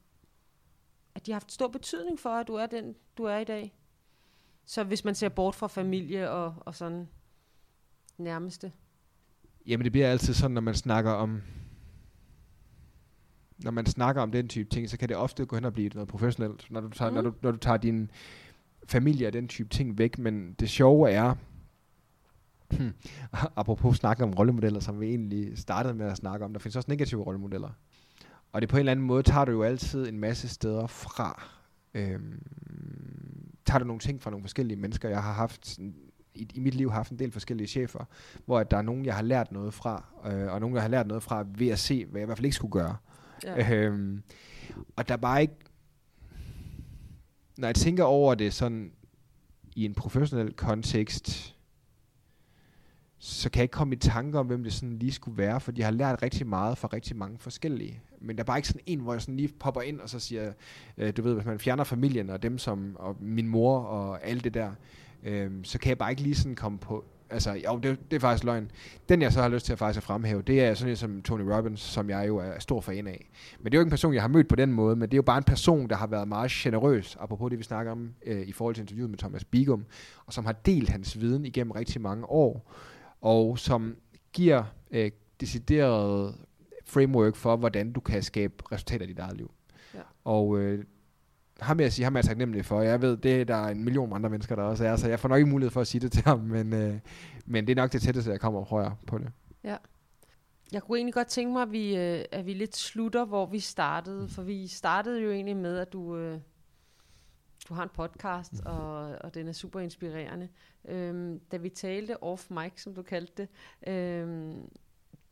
at 1.14 1.26
de 1.26 1.32
har 1.32 1.34
haft 1.34 1.52
stor 1.52 1.68
betydning 1.68 2.20
for, 2.20 2.30
at 2.30 2.48
du 2.48 2.54
er 2.54 2.66
den, 2.66 2.94
du 3.18 3.24
er 3.24 3.38
i 3.38 3.44
dag. 3.44 3.74
Så 4.64 4.84
hvis 4.84 5.04
man 5.04 5.14
ser 5.14 5.28
bort 5.28 5.54
fra 5.54 5.66
familie 5.66 6.30
og, 6.30 6.54
og 6.60 6.74
sådan 6.74 7.08
nærmeste. 8.18 8.72
Jamen 9.66 9.84
det 9.84 9.92
bliver 9.92 10.10
altid 10.10 10.34
sådan, 10.34 10.54
når 10.54 10.60
man 10.60 10.74
snakker 10.74 11.10
om 11.10 11.42
når 13.64 13.70
man 13.70 13.86
snakker 13.86 14.22
om 14.22 14.30
den 14.30 14.48
type 14.48 14.68
ting, 14.68 14.90
så 14.90 14.98
kan 14.98 15.08
det 15.08 15.16
ofte 15.16 15.46
gå 15.46 15.56
hen 15.56 15.64
og 15.64 15.72
blive 15.72 15.88
noget 15.88 16.08
professionelt, 16.08 16.66
når 16.70 16.80
du 16.80 16.88
tager, 16.88 17.10
mm. 17.10 17.14
når 17.14 17.22
du, 17.22 17.32
når 17.42 17.50
du 17.50 17.56
tager 17.56 17.76
din 17.76 18.10
familie 18.86 19.26
og 19.26 19.32
den 19.32 19.48
type 19.48 19.68
ting 19.68 19.98
væk. 19.98 20.18
Men 20.18 20.52
det 20.52 20.70
sjove 20.70 21.10
er, 21.10 21.34
hmm, 22.70 22.92
apropos 23.56 23.96
snakke 23.96 24.24
om 24.24 24.30
rollemodeller, 24.30 24.80
som 24.80 25.00
vi 25.00 25.06
egentlig 25.06 25.58
startede 25.58 25.94
med 25.94 26.06
at 26.06 26.16
snakke 26.16 26.44
om, 26.44 26.52
der 26.52 26.60
findes 26.60 26.76
også 26.76 26.90
negative 26.90 27.22
rollemodeller. 27.22 27.70
Og 28.52 28.60
det 28.60 28.68
på 28.68 28.76
en 28.76 28.78
eller 28.78 28.92
anden 28.92 29.06
måde 29.06 29.22
tager 29.22 29.44
du 29.44 29.52
jo 29.52 29.62
altid 29.62 30.08
en 30.08 30.18
masse 30.18 30.48
steder 30.48 30.86
fra. 30.86 31.42
Øhm, 31.94 32.42
tager 33.66 33.78
du 33.78 33.84
nogle 33.84 34.00
ting 34.00 34.22
fra 34.22 34.30
nogle 34.30 34.44
forskellige 34.44 34.76
mennesker. 34.76 35.08
Jeg 35.08 35.22
har 35.22 35.32
haft 35.32 35.78
i, 36.34 36.48
i 36.54 36.60
mit 36.60 36.74
liv 36.74 36.90
haft 36.92 37.10
en 37.10 37.18
del 37.18 37.32
forskellige 37.32 37.68
chefer, 37.68 38.04
hvor 38.46 38.58
at 38.58 38.70
der 38.70 38.76
er 38.76 38.82
nogen, 38.82 39.04
jeg 39.04 39.14
har 39.14 39.22
lært 39.22 39.52
noget 39.52 39.74
fra, 39.74 40.04
øh, 40.26 40.52
og 40.52 40.60
nogen, 40.60 40.74
jeg 40.74 40.82
har 40.82 40.88
lært 40.88 41.06
noget 41.06 41.22
fra 41.22 41.44
ved 41.54 41.68
at 41.68 41.78
se, 41.78 42.04
hvad 42.04 42.20
jeg 42.20 42.24
i 42.24 42.26
hvert 42.26 42.38
fald 42.38 42.44
ikke 42.44 42.56
skulle 42.56 42.72
gøre. 42.72 42.96
Ja. 43.44 43.74
Øhm, 43.74 44.22
og 44.96 45.08
der 45.08 45.14
er 45.14 45.18
bare 45.18 45.40
ikke... 45.40 45.54
Når 47.58 47.68
jeg 47.68 47.74
tænker 47.74 48.04
over 48.04 48.34
det 48.34 48.52
sådan 48.52 48.92
i 49.76 49.84
en 49.84 49.94
professionel 49.94 50.52
kontekst, 50.52 51.56
så 53.18 53.50
kan 53.50 53.58
jeg 53.58 53.64
ikke 53.64 53.72
komme 53.72 53.94
i 53.94 53.98
tanke 53.98 54.38
om, 54.38 54.46
hvem 54.46 54.62
det 54.62 54.72
sådan 54.72 54.98
lige 54.98 55.12
skulle 55.12 55.38
være, 55.38 55.60
for 55.60 55.72
de 55.72 55.82
har 55.82 55.90
lært 55.90 56.22
rigtig 56.22 56.46
meget 56.46 56.78
fra 56.78 56.88
rigtig 56.92 57.16
mange 57.16 57.38
forskellige. 57.38 58.02
Men 58.20 58.36
der 58.36 58.42
er 58.42 58.46
bare 58.46 58.58
ikke 58.58 58.68
sådan 58.68 58.82
en, 58.86 59.00
hvor 59.00 59.12
jeg 59.12 59.22
sådan 59.22 59.36
lige 59.36 59.48
popper 59.60 59.80
ind 59.80 60.00
og 60.00 60.08
så 60.08 60.18
siger, 60.18 60.52
øh, 60.96 61.16
du 61.16 61.22
ved, 61.22 61.34
hvis 61.34 61.46
man 61.46 61.58
fjerner 61.58 61.84
familien 61.84 62.30
og 62.30 62.42
dem 62.42 62.58
som, 62.58 62.96
og 62.98 63.16
min 63.20 63.48
mor 63.48 63.78
og 63.78 64.24
alt 64.24 64.44
det 64.44 64.54
der, 64.54 64.72
øh, 65.22 65.50
så 65.62 65.78
kan 65.78 65.88
jeg 65.88 65.98
bare 65.98 66.10
ikke 66.10 66.22
lige 66.22 66.34
sådan 66.34 66.54
komme 66.54 66.78
på 66.78 67.04
altså, 67.30 67.52
jo, 67.52 67.78
det, 67.78 68.10
det 68.10 68.16
er 68.16 68.20
faktisk 68.20 68.44
løgn. 68.44 68.70
Den, 69.08 69.22
jeg 69.22 69.32
så 69.32 69.42
har 69.42 69.48
lyst 69.48 69.66
til 69.66 69.72
at 69.72 69.78
faktisk 69.78 69.96
at 69.96 70.02
fremhæve, 70.02 70.42
det 70.42 70.64
er 70.64 70.74
sådan 70.74 70.90
en 70.90 70.96
som 70.96 71.22
Tony 71.22 71.42
Robbins, 71.42 71.80
som 71.80 72.10
jeg 72.10 72.28
jo 72.28 72.36
er 72.36 72.58
stor 72.58 72.80
fan 72.80 73.06
af. 73.06 73.30
Men 73.58 73.64
det 73.64 73.74
er 73.74 73.78
jo 73.78 73.82
ikke 73.82 73.88
en 73.88 73.90
person, 73.90 74.14
jeg 74.14 74.22
har 74.22 74.28
mødt 74.28 74.48
på 74.48 74.56
den 74.56 74.72
måde, 74.72 74.96
men 74.96 75.08
det 75.08 75.14
er 75.14 75.18
jo 75.18 75.22
bare 75.22 75.38
en 75.38 75.44
person, 75.44 75.88
der 75.88 75.96
har 75.96 76.06
været 76.06 76.28
meget 76.28 76.50
generøs, 76.50 77.16
apropos 77.20 77.50
det, 77.50 77.58
vi 77.58 77.64
snakker 77.64 77.92
om 77.92 78.14
øh, 78.26 78.40
i 78.40 78.52
forhold 78.52 78.74
til 78.74 78.82
interviewet 78.82 79.10
med 79.10 79.18
Thomas 79.18 79.44
Bigum, 79.44 79.84
og 80.26 80.32
som 80.32 80.46
har 80.46 80.52
delt 80.52 80.88
hans 80.88 81.20
viden 81.20 81.44
igennem 81.44 81.70
rigtig 81.70 82.00
mange 82.00 82.26
år, 82.26 82.72
og 83.20 83.58
som 83.58 83.96
giver 84.32 84.64
øh, 84.90 85.10
decideret 85.40 86.34
framework 86.84 87.36
for, 87.36 87.56
hvordan 87.56 87.92
du 87.92 88.00
kan 88.00 88.22
skabe 88.22 88.54
resultater 88.72 89.04
i 89.04 89.08
dit 89.08 89.18
eget 89.18 89.36
liv. 89.36 89.50
Ja. 89.94 90.00
Og 90.24 90.58
øh, 90.58 90.84
ham 91.60 91.78
vil 91.78 91.84
jeg 91.84 91.92
sige, 91.92 92.04
ham 92.04 92.14
er 92.14 92.18
jeg 92.18 92.24
taknemmelig 92.24 92.64
for. 92.64 92.80
Jeg 92.80 93.02
ved, 93.02 93.16
det 93.16 93.48
der 93.48 93.54
er 93.54 93.68
en 93.68 93.84
million 93.84 94.12
andre 94.12 94.30
mennesker, 94.30 94.56
der 94.56 94.62
også 94.62 94.84
er, 94.84 94.96
så 94.96 95.08
jeg 95.08 95.20
får 95.20 95.28
nok 95.28 95.38
ikke 95.38 95.50
mulighed 95.50 95.70
for 95.70 95.80
at 95.80 95.86
sige 95.86 96.00
det 96.00 96.12
til 96.12 96.22
ham, 96.22 96.38
men, 96.38 96.72
øh, 96.72 96.98
men 97.46 97.66
det 97.66 97.72
er 97.72 97.82
nok 97.82 97.92
det 97.92 98.02
tætteste, 98.02 98.30
jeg 98.30 98.40
kommer 98.40 98.64
højere 98.64 98.96
på 99.06 99.18
det. 99.18 99.28
Ja. 99.64 99.76
Jeg 100.72 100.82
kunne 100.82 100.98
egentlig 100.98 101.14
godt 101.14 101.26
tænke 101.26 101.52
mig, 101.52 101.62
at 101.62 101.72
vi, 101.72 101.96
øh, 101.96 102.24
at 102.32 102.46
vi 102.46 102.54
lidt 102.54 102.76
slutter, 102.76 103.24
hvor 103.24 103.46
vi 103.46 103.60
startede, 103.60 104.28
for 104.28 104.42
vi 104.42 104.66
startede 104.66 105.20
jo 105.20 105.30
egentlig 105.30 105.56
med, 105.56 105.78
at 105.78 105.92
du, 105.92 106.16
øh, 106.16 106.40
du 107.68 107.74
har 107.74 107.82
en 107.82 107.88
podcast, 107.94 108.52
mm. 108.52 108.60
og, 108.66 109.16
og 109.20 109.34
den 109.34 109.48
er 109.48 109.52
super 109.52 109.80
inspirerende. 109.80 110.48
Øhm, 110.88 111.40
da 111.52 111.56
vi 111.56 111.68
talte 111.68 112.22
off 112.22 112.50
mic, 112.50 112.72
som 112.76 112.94
du 112.94 113.02
kaldte 113.02 113.32
det, 113.36 113.48
øhm, 113.92 114.70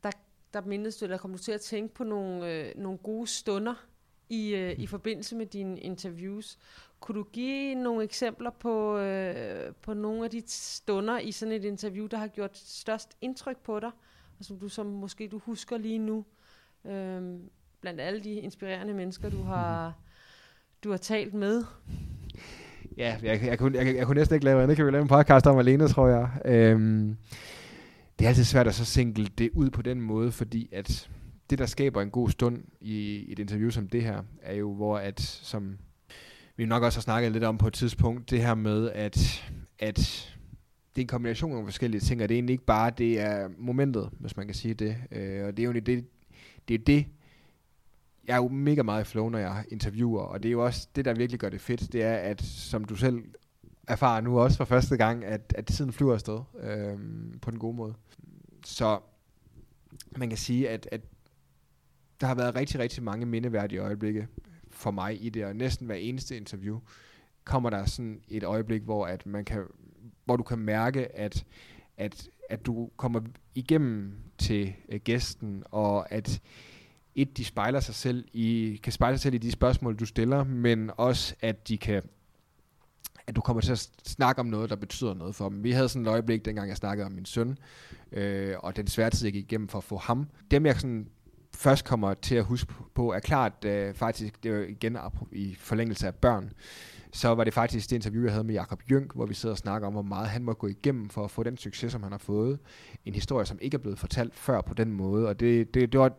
der, 0.03 0.11
der 0.53 0.61
mindes 0.61 0.97
du, 0.97 1.07
der 1.07 1.17
kom 1.17 1.31
du 1.31 1.37
til 1.37 1.51
at 1.51 1.61
tænke 1.61 1.93
på 1.93 2.03
nogle, 2.03 2.53
øh, 2.53 2.71
nogle 2.75 2.97
gode 2.97 3.27
stunder 3.27 3.88
i, 4.29 4.55
øh, 4.55 4.79
i 4.79 4.87
forbindelse 4.87 5.35
med 5.35 5.45
dine 5.45 5.79
interviews. 5.79 6.57
Kunne 6.99 7.15
du 7.15 7.23
give 7.23 7.75
nogle 7.75 8.03
eksempler 8.03 8.49
på, 8.49 8.97
øh, 8.97 9.73
på 9.81 9.93
nogle 9.93 10.23
af 10.23 10.29
de 10.29 10.43
stunder 10.47 11.19
i 11.19 11.31
sådan 11.31 11.53
et 11.53 11.63
interview, 11.63 12.07
der 12.07 12.17
har 12.17 12.27
gjort 12.27 12.57
størst 12.57 13.17
indtryk 13.21 13.57
på 13.57 13.79
dig, 13.79 13.91
og 14.39 14.45
som 14.45 14.59
du 14.59 14.69
som 14.69 14.85
måske 14.85 15.27
du 15.27 15.39
husker 15.39 15.77
lige 15.77 15.99
nu, 15.99 16.25
øh, 16.85 17.39
blandt 17.81 18.01
alle 18.01 18.19
de 18.23 18.33
inspirerende 18.33 18.93
mennesker, 18.93 19.29
du 19.29 19.41
har, 19.43 19.93
du 20.83 20.89
har 20.89 20.97
talt 20.97 21.33
med? 21.33 21.63
Ja, 22.97 23.17
jeg, 23.23 23.43
jeg, 23.43 23.59
kunne, 23.59 23.77
jeg, 23.77 23.95
jeg 23.95 24.05
kunne 24.05 24.17
næsten 24.17 24.35
ikke 24.35 24.45
lave 24.45 24.63
andet. 24.63 24.77
Kan 24.77 24.85
vi 24.85 24.91
lave 24.91 25.01
en 25.01 25.07
podcast 25.07 25.47
om 25.47 25.57
alene, 25.57 25.87
tror 25.87 26.07
jeg. 26.07 26.29
Øhm, 26.45 27.17
det 28.19 28.25
er 28.25 28.29
altid 28.29 28.43
svært 28.43 28.67
at 28.67 28.75
så 28.75 28.85
single 28.85 29.27
det 29.37 29.49
ud 29.53 29.69
på 29.69 29.81
den 29.81 30.01
måde, 30.01 30.31
fordi 30.31 30.69
at 30.71 31.09
det, 31.49 31.59
der 31.59 31.65
skaber 31.65 32.01
en 32.01 32.09
god 32.09 32.29
stund 32.29 32.63
i 32.81 33.25
et 33.31 33.39
interview 33.39 33.69
som 33.69 33.87
det 33.87 34.03
her, 34.03 34.23
er 34.41 34.53
jo, 34.53 34.73
hvor 34.73 34.97
at, 34.97 35.19
som 35.21 35.77
vi 36.55 36.65
nok 36.65 36.83
også 36.83 36.99
har 36.99 37.01
snakket 37.01 37.31
lidt 37.31 37.43
om 37.43 37.57
på 37.57 37.67
et 37.67 37.73
tidspunkt, 37.73 38.29
det 38.29 38.41
her 38.41 38.55
med, 38.55 38.91
at, 38.91 39.45
at 39.79 39.97
det 40.95 41.01
er 41.01 41.05
en 41.05 41.07
kombination 41.07 41.57
af 41.57 41.63
forskellige 41.63 42.01
ting, 42.01 42.21
og 42.21 42.29
det 42.29 42.35
er 42.35 42.37
egentlig 42.37 42.53
ikke 42.53 42.65
bare, 42.65 42.91
det 42.97 43.19
er 43.19 43.49
momentet, 43.57 44.09
hvis 44.19 44.37
man 44.37 44.45
kan 44.45 44.55
sige 44.55 44.73
det. 44.73 44.95
Øh, 45.11 45.45
og 45.45 45.57
det 45.57 45.63
er 45.63 45.67
jo 45.67 45.71
det, 45.71 45.85
det, 46.67 46.73
er 46.73 46.77
det, 46.77 47.05
jeg 48.27 48.33
er 48.33 48.37
jo 48.37 48.47
mega 48.47 48.83
meget 48.83 49.01
i 49.01 49.05
flow, 49.05 49.29
når 49.29 49.39
jeg 49.39 49.65
interviewer, 49.71 50.21
og 50.21 50.43
det 50.43 50.49
er 50.49 50.53
jo 50.53 50.65
også 50.65 50.87
det, 50.95 51.05
der 51.05 51.13
virkelig 51.13 51.39
gør 51.39 51.49
det 51.49 51.61
fedt, 51.61 51.93
det 51.93 52.03
er, 52.03 52.15
at 52.15 52.41
som 52.41 52.83
du 52.83 52.95
selv 52.95 53.23
erfarer 53.87 54.21
nu 54.21 54.39
også 54.39 54.57
for 54.57 54.65
første 54.65 54.97
gang, 54.97 55.25
at, 55.25 55.53
at 55.57 55.65
tiden 55.65 55.93
flyver 55.93 56.13
afsted 56.13 56.39
øh, 56.61 56.97
på 57.41 57.51
den 57.51 57.59
gode 57.59 57.75
måde. 57.75 57.93
Så 58.65 58.99
man 60.17 60.29
kan 60.29 60.37
sige, 60.37 60.69
at, 60.69 60.89
at 60.91 61.01
der 62.21 62.27
har 62.27 62.35
været 62.35 62.55
rigtig, 62.55 62.79
rigtig 62.79 63.03
mange 63.03 63.25
mindeværdige 63.25 63.79
øjeblikke 63.79 64.27
for 64.69 64.91
mig 64.91 65.25
i 65.25 65.29
det, 65.29 65.45
og 65.45 65.55
næsten 65.55 65.85
hver 65.85 65.95
eneste 65.95 66.37
interview 66.37 66.79
kommer 67.43 67.69
der 67.69 67.85
sådan 67.85 68.21
et 68.29 68.43
øjeblik, 68.43 68.81
hvor 68.81 69.05
at 69.05 69.25
man 69.25 69.45
kan, 69.45 69.63
hvor 70.25 70.35
du 70.35 70.43
kan 70.43 70.59
mærke, 70.59 71.15
at, 71.15 71.45
at, 71.97 72.29
at 72.49 72.65
du 72.65 72.89
kommer 72.97 73.21
igennem 73.55 74.13
til 74.37 74.73
øh, 74.89 74.99
gæsten, 74.99 75.63
og 75.71 76.11
at 76.11 76.41
et, 77.15 77.37
de 77.37 77.45
spejler 77.45 77.79
sig 77.79 77.95
selv 77.95 78.25
i, 78.33 78.79
kan 78.83 78.93
spejle 78.93 79.17
sig 79.17 79.21
selv 79.21 79.35
i 79.35 79.37
de 79.37 79.51
spørgsmål, 79.51 79.95
du 79.95 80.05
stiller, 80.05 80.43
men 80.43 80.91
også, 80.97 81.35
at 81.41 81.67
de 81.67 81.77
kan 81.77 82.03
at 83.27 83.35
du 83.35 83.41
kommer 83.41 83.61
til 83.61 83.71
at 83.71 83.89
snakke 84.03 84.39
om 84.39 84.45
noget, 84.45 84.69
der 84.69 84.75
betyder 84.75 85.13
noget 85.13 85.35
for 85.35 85.49
dem. 85.49 85.63
Vi 85.63 85.71
havde 85.71 85.89
sådan 85.89 86.01
et 86.01 86.07
øjeblik, 86.07 86.45
dengang 86.45 86.69
jeg 86.69 86.77
snakkede 86.77 87.05
om 87.05 87.11
min 87.11 87.25
søn, 87.25 87.57
øh, 88.11 88.55
og 88.59 88.75
den 88.75 88.87
svære 88.87 89.09
tid, 89.09 89.25
jeg 89.25 89.33
gik 89.33 89.43
igennem 89.43 89.67
for 89.67 89.77
at 89.77 89.83
få 89.83 89.97
ham. 89.97 90.29
Dem, 90.51 90.65
jeg 90.65 90.79
sådan 90.79 91.07
først 91.55 91.85
kommer 91.85 92.13
til 92.13 92.35
at 92.35 92.43
huske 92.43 92.73
på, 92.95 93.13
er 93.13 93.19
klart 93.19 93.65
øh, 93.65 93.93
faktisk, 93.93 94.43
det 94.43 94.51
er 94.51 94.67
igen 94.67 94.97
i 95.31 95.55
forlængelse 95.59 96.07
af 96.07 96.15
børn, 96.15 96.51
så 97.13 97.29
var 97.35 97.43
det 97.43 97.53
faktisk 97.53 97.89
det 97.89 97.95
interview, 97.95 98.23
jeg 98.23 98.31
havde 98.31 98.43
med 98.43 98.53
Jakob 98.53 98.81
Jønk, 98.91 99.15
hvor 99.15 99.25
vi 99.25 99.33
sidder 99.33 99.53
og 99.53 99.57
snakker 99.57 99.87
om, 99.87 99.93
hvor 99.93 100.01
meget 100.01 100.27
han 100.27 100.43
må 100.43 100.53
gå 100.53 100.67
igennem 100.67 101.09
for 101.09 101.23
at 101.23 101.31
få 101.31 101.43
den 101.43 101.57
succes, 101.57 101.91
som 101.91 102.03
han 102.03 102.11
har 102.11 102.19
fået. 102.19 102.59
En 103.05 103.13
historie, 103.13 103.45
som 103.45 103.57
ikke 103.61 103.75
er 103.75 103.79
blevet 103.79 103.99
fortalt 103.99 104.35
før 104.35 104.61
på 104.61 104.73
den 104.73 104.91
måde, 104.91 105.27
og 105.27 105.39
det, 105.39 105.73
det, 105.73 105.91
det 105.91 105.99
var, 105.99 106.11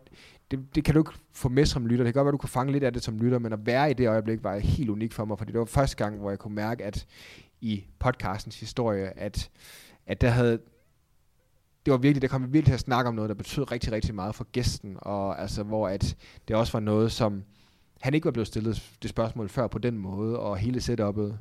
det, 0.51 0.75
det 0.75 0.83
kan 0.83 0.93
du 0.93 0.99
ikke 0.99 1.11
få 1.33 1.49
med 1.49 1.65
som 1.65 1.87
lytter. 1.87 2.05
Det 2.05 2.13
kan 2.13 2.19
godt 2.19 2.25
være, 2.25 2.31
du 2.31 2.37
kan 2.37 2.49
fange 2.49 2.71
lidt 2.71 2.83
af 2.83 2.93
det 2.93 3.03
som 3.03 3.17
lytter, 3.17 3.39
men 3.39 3.53
at 3.53 3.65
være 3.65 3.91
i 3.91 3.93
det 3.93 4.07
øjeblik 4.07 4.43
var 4.43 4.57
helt 4.57 4.89
unik 4.89 5.13
for 5.13 5.25
mig, 5.25 5.37
fordi 5.37 5.51
det 5.51 5.59
var 5.59 5.65
første 5.65 5.97
gang, 5.97 6.19
hvor 6.19 6.29
jeg 6.29 6.39
kunne 6.39 6.55
mærke, 6.55 6.83
at 6.83 7.05
i 7.61 7.85
podcastens 7.99 8.59
historie, 8.59 9.19
at, 9.19 9.49
at 10.05 10.21
der 10.21 10.29
havde, 10.29 10.59
det 11.85 11.91
var 11.91 11.97
virkelig, 11.97 12.21
der 12.21 12.27
kom 12.27 12.41
virkelig 12.41 12.65
til 12.65 12.73
at 12.73 12.79
snakke 12.79 13.07
om 13.09 13.15
noget, 13.15 13.29
der 13.29 13.35
betød 13.35 13.71
rigtig, 13.71 13.91
rigtig 13.91 14.15
meget 14.15 14.35
for 14.35 14.43
gæsten, 14.51 14.97
og 14.99 15.41
altså, 15.41 15.63
hvor 15.63 15.87
at 15.87 16.15
det 16.47 16.55
også 16.55 16.73
var 16.73 16.79
noget, 16.79 17.11
som 17.11 17.43
han 18.01 18.13
ikke 18.13 18.25
var 18.25 18.31
blevet 18.31 18.47
stillet 18.47 18.83
det 19.01 19.09
spørgsmål 19.09 19.49
før 19.49 19.67
på 19.67 19.77
den 19.79 19.97
måde, 19.97 20.39
og 20.39 20.57
hele 20.57 20.77
setup'et. 20.79 21.33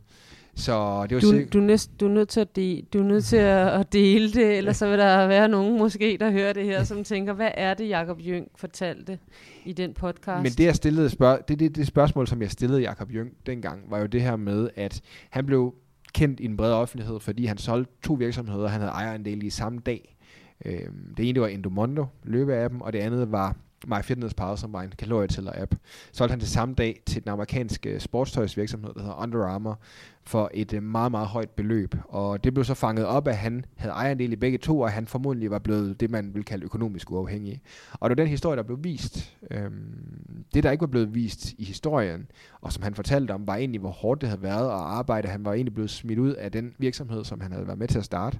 Så 0.55 1.07
det 1.07 1.15
var 1.15 1.21
du, 1.21 1.45
du, 1.53 1.59
er 1.59 1.63
næst, 1.63 1.91
du, 2.01 2.07
er 2.07 2.11
nødt 2.11 2.29
til 2.29 2.41
at 2.41 2.57
de, 2.57 2.83
du 2.93 2.99
er 2.99 3.03
nødt 3.03 3.25
til 3.25 3.37
at 3.37 3.93
dele 3.93 4.33
det, 4.33 4.57
eller 4.59 4.73
så 4.73 4.89
vil 4.89 4.99
der 4.99 5.27
være 5.27 5.49
nogen 5.49 5.79
måske, 5.79 6.17
der 6.21 6.31
hører 6.31 6.53
det 6.53 6.65
her, 6.65 6.85
som 6.85 7.05
tænker, 7.05 7.33
hvad 7.33 7.51
er 7.55 7.75
det, 7.75 7.89
Jakob 7.89 8.21
Jøng 8.21 8.49
fortalte 8.57 9.19
i 9.65 9.73
den 9.73 9.95
podcast? 9.95 10.43
Men 10.43 10.53
det, 10.53 10.65
jeg 10.65 10.75
stillede 10.75 11.11
spørg- 11.11 11.49
det, 11.49 11.59
det, 11.59 11.77
det 11.77 11.87
spørgsmål, 11.87 12.27
som 12.27 12.43
jeg 12.43 12.51
stillede 12.51 12.81
Jakob 12.81 13.15
Jøng 13.15 13.31
dengang, 13.47 13.91
var 13.91 13.99
jo 13.99 14.07
det 14.07 14.23
her 14.23 14.37
med, 14.37 14.71
at 14.77 15.01
han 15.31 15.47
blev 15.47 15.75
kendt 16.15 16.41
i 16.41 16.45
en 16.45 16.57
bred 16.57 16.73
offentlighed, 16.73 17.21
fordi 17.21 17.45
han 17.47 17.59
solgte 17.59 17.93
to 18.03 18.15
virksomheder, 18.15 18.69
han 18.69 18.81
havde 18.81 18.93
ejerandel 18.93 19.43
i 19.43 19.51
samme 19.51 19.81
dag. 19.87 20.17
Øh, 20.65 20.89
det 21.17 21.29
ene 21.29 21.35
det 21.35 21.43
var 21.43 21.49
Endomondo, 21.49 22.07
løbeappen, 22.23 22.83
og 22.83 22.93
det 22.93 22.99
andet 22.99 23.33
var 23.33 23.57
MyFitnessPal, 23.87 24.59
som 24.59 24.73
var 24.73 24.83
en 24.83 24.93
kalorietæller-app, 24.99 25.75
solgte 26.13 26.33
han 26.33 26.41
det 26.41 26.49
samme 26.49 26.75
dag 26.75 27.01
til 27.07 27.23
den 27.23 27.31
amerikanske 27.31 28.01
sportstøjsvirksomhed, 28.01 28.95
der 28.95 29.01
hedder 29.01 29.23
Under 29.23 29.47
Armour, 29.47 29.79
for 30.25 30.51
et 30.55 30.73
øh, 30.73 30.83
meget, 30.83 31.11
meget 31.11 31.27
højt 31.27 31.51
beløb. 31.51 31.95
Og 32.09 32.45
det 32.45 32.55
blev 32.55 32.65
så 32.65 32.75
fanget 32.75 33.07
op, 33.07 33.29
at 33.29 33.37
han 33.37 33.65
havde 33.77 33.93
ejendel 33.93 34.33
i 34.33 34.37
begge 34.37 34.59
to, 34.59 34.81
og 34.81 34.93
han 34.93 35.07
formodentlig 35.07 35.51
var 35.51 35.59
blevet 35.59 36.01
det, 36.01 36.11
man 36.11 36.35
vil 36.35 36.45
kalde 36.45 36.65
økonomisk 36.65 37.11
uafhængig. 37.11 37.63
Og 37.93 38.11
det 38.11 38.19
var 38.19 38.25
den 38.25 38.31
historie, 38.31 38.57
der 38.57 38.63
blev 38.63 38.79
vist. 38.85 39.37
Øhm, 39.51 40.45
det, 40.55 40.63
der 40.63 40.71
ikke 40.71 40.81
var 40.81 40.87
blevet 40.87 41.15
vist 41.15 41.53
i 41.59 41.65
historien, 41.65 42.31
og 42.61 42.73
som 42.73 42.83
han 42.83 42.95
fortalte 42.95 43.33
om, 43.33 43.47
var 43.47 43.57
egentlig, 43.57 43.81
hvor 43.81 43.91
hårdt 43.91 44.21
det 44.21 44.29
havde 44.29 44.43
været 44.43 44.67
at 44.67 44.81
arbejde. 44.81 45.29
Han 45.29 45.45
var 45.45 45.53
egentlig 45.53 45.75
blevet 45.75 45.91
smidt 45.91 46.19
ud 46.19 46.33
af 46.33 46.53
den 46.53 46.73
virksomhed, 46.79 47.25
som 47.25 47.41
han 47.41 47.53
havde 47.53 47.67
været 47.67 47.79
med 47.79 47.89
til 47.89 47.99
at 47.99 48.05
starte, 48.05 48.39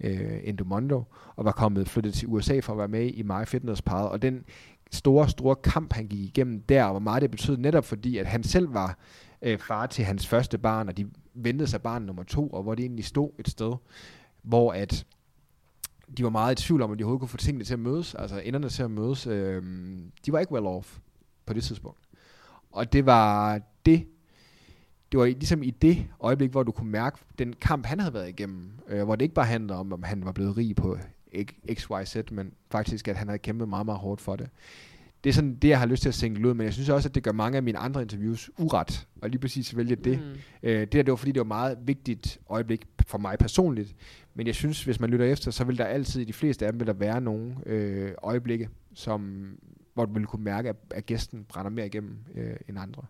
øh, 0.00 0.40
Endomondo, 0.44 1.04
og 1.36 1.44
var 1.44 1.52
kommet 1.52 1.88
flyttet 1.88 2.14
til 2.14 2.28
USA 2.28 2.60
for 2.60 2.72
at 2.72 2.78
være 2.78 2.88
med 2.88 3.06
i 3.14 3.22
My 3.22 3.44
Fitness 3.46 3.82
Pal. 3.82 4.08
Og 4.08 4.22
den 4.22 4.44
store, 4.90 5.28
store 5.28 5.56
kamp, 5.56 5.92
han 5.92 6.06
gik 6.06 6.20
igennem 6.20 6.60
der, 6.60 6.84
og 6.84 6.90
hvor 6.90 7.00
meget 7.00 7.22
det 7.22 7.30
betød 7.30 7.56
netop 7.56 7.84
fordi, 7.84 8.18
at 8.18 8.26
han 8.26 8.42
selv 8.42 8.74
var 8.74 8.98
øh, 9.42 9.58
far 9.58 9.86
til 9.86 10.04
hans 10.04 10.26
første 10.26 10.58
barn, 10.58 10.88
og 10.88 10.96
de 10.96 11.10
ventede 11.34 11.70
sig 11.70 11.82
barn 11.82 12.02
nummer 12.02 12.22
to, 12.22 12.48
og 12.48 12.62
hvor 12.62 12.74
det 12.74 12.82
egentlig 12.82 13.04
stod 13.04 13.30
et 13.38 13.48
sted, 13.48 13.72
hvor 14.42 14.72
at 14.72 15.06
de 16.16 16.24
var 16.24 16.30
meget 16.30 16.60
i 16.60 16.64
tvivl 16.64 16.82
om, 16.82 16.92
at 16.92 16.98
de 16.98 17.04
overhovedet 17.04 17.20
kunne 17.20 17.28
få 17.28 17.36
tingene 17.36 17.64
til 17.64 17.72
at 17.72 17.80
mødes, 17.80 18.14
altså 18.14 18.40
enderne 18.44 18.68
til 18.68 18.82
at 18.82 18.90
mødes. 18.90 19.26
Øh, 19.26 19.62
de 20.26 20.32
var 20.32 20.38
ikke 20.38 20.52
well 20.52 20.66
off 20.66 20.98
på 21.46 21.52
det 21.52 21.64
tidspunkt. 21.64 21.98
Og 22.72 22.92
det 22.92 23.06
var 23.06 23.60
det, 23.86 24.06
det 25.12 25.20
var 25.20 25.26
ligesom 25.26 25.62
i 25.62 25.70
det 25.70 26.06
øjeblik, 26.20 26.50
hvor 26.50 26.62
du 26.62 26.72
kunne 26.72 26.90
mærke 26.90 27.18
den 27.38 27.52
kamp, 27.52 27.86
han 27.86 28.00
havde 28.00 28.14
været 28.14 28.28
igennem, 28.28 28.70
øh, 28.88 29.04
hvor 29.04 29.16
det 29.16 29.22
ikke 29.22 29.34
bare 29.34 29.46
handlede 29.46 29.78
om, 29.78 29.92
om 29.92 30.02
han 30.02 30.24
var 30.24 30.32
blevet 30.32 30.56
rig 30.56 30.76
på 30.76 30.98
XYZ, 31.74 32.16
men 32.30 32.52
faktisk, 32.70 33.08
at 33.08 33.16
han 33.16 33.28
havde 33.28 33.38
kæmpet 33.38 33.68
meget, 33.68 33.86
meget 33.86 34.00
hårdt 34.00 34.20
for 34.20 34.36
det. 34.36 34.48
Det 35.24 35.30
er 35.30 35.34
sådan 35.34 35.54
det, 35.54 35.68
jeg 35.68 35.78
har 35.78 35.86
lyst 35.86 36.02
til 36.02 36.08
at 36.08 36.14
single 36.14 36.48
ud, 36.48 36.54
men 36.54 36.64
jeg 36.64 36.72
synes 36.72 36.88
også, 36.88 37.08
at 37.08 37.14
det 37.14 37.22
gør 37.22 37.32
mange 37.32 37.56
af 37.56 37.62
mine 37.62 37.78
andre 37.78 38.02
interviews 38.02 38.50
uret, 38.58 39.06
og 39.22 39.30
lige 39.30 39.40
præcis 39.40 39.76
vælge 39.76 39.96
det. 39.96 40.18
Mm. 40.18 40.24
Øh, 40.62 40.80
det, 40.80 40.94
her, 40.94 41.02
det 41.02 41.10
var 41.10 41.16
fordi, 41.16 41.32
det 41.32 41.40
var 41.40 41.44
meget 41.44 41.78
vigtigt 41.82 42.40
øjeblik 42.48 42.86
for 43.06 43.18
mig 43.18 43.38
personligt, 43.38 43.94
men 44.34 44.46
jeg 44.46 44.54
synes, 44.54 44.84
hvis 44.84 45.00
man 45.00 45.10
lytter 45.10 45.26
efter, 45.26 45.50
så 45.50 45.64
vil 45.64 45.78
der 45.78 45.84
altid 45.84 46.20
i 46.20 46.24
de 46.24 46.32
fleste 46.32 46.66
af 46.66 46.72
dem 46.72 46.80
vil 46.80 46.86
der 46.86 46.92
være 46.92 47.20
nogle 47.20 47.54
øh, 47.66 48.12
øjeblikke, 48.22 48.68
som, 48.94 49.46
hvor 49.94 50.04
du 50.04 50.12
vil 50.12 50.26
kunne 50.26 50.44
mærke, 50.44 50.68
at, 50.68 50.76
at 50.90 51.06
gæsten 51.06 51.44
brænder 51.48 51.70
mere 51.70 51.86
igennem 51.86 52.16
øh, 52.34 52.56
end 52.68 52.78
andre. 52.78 53.02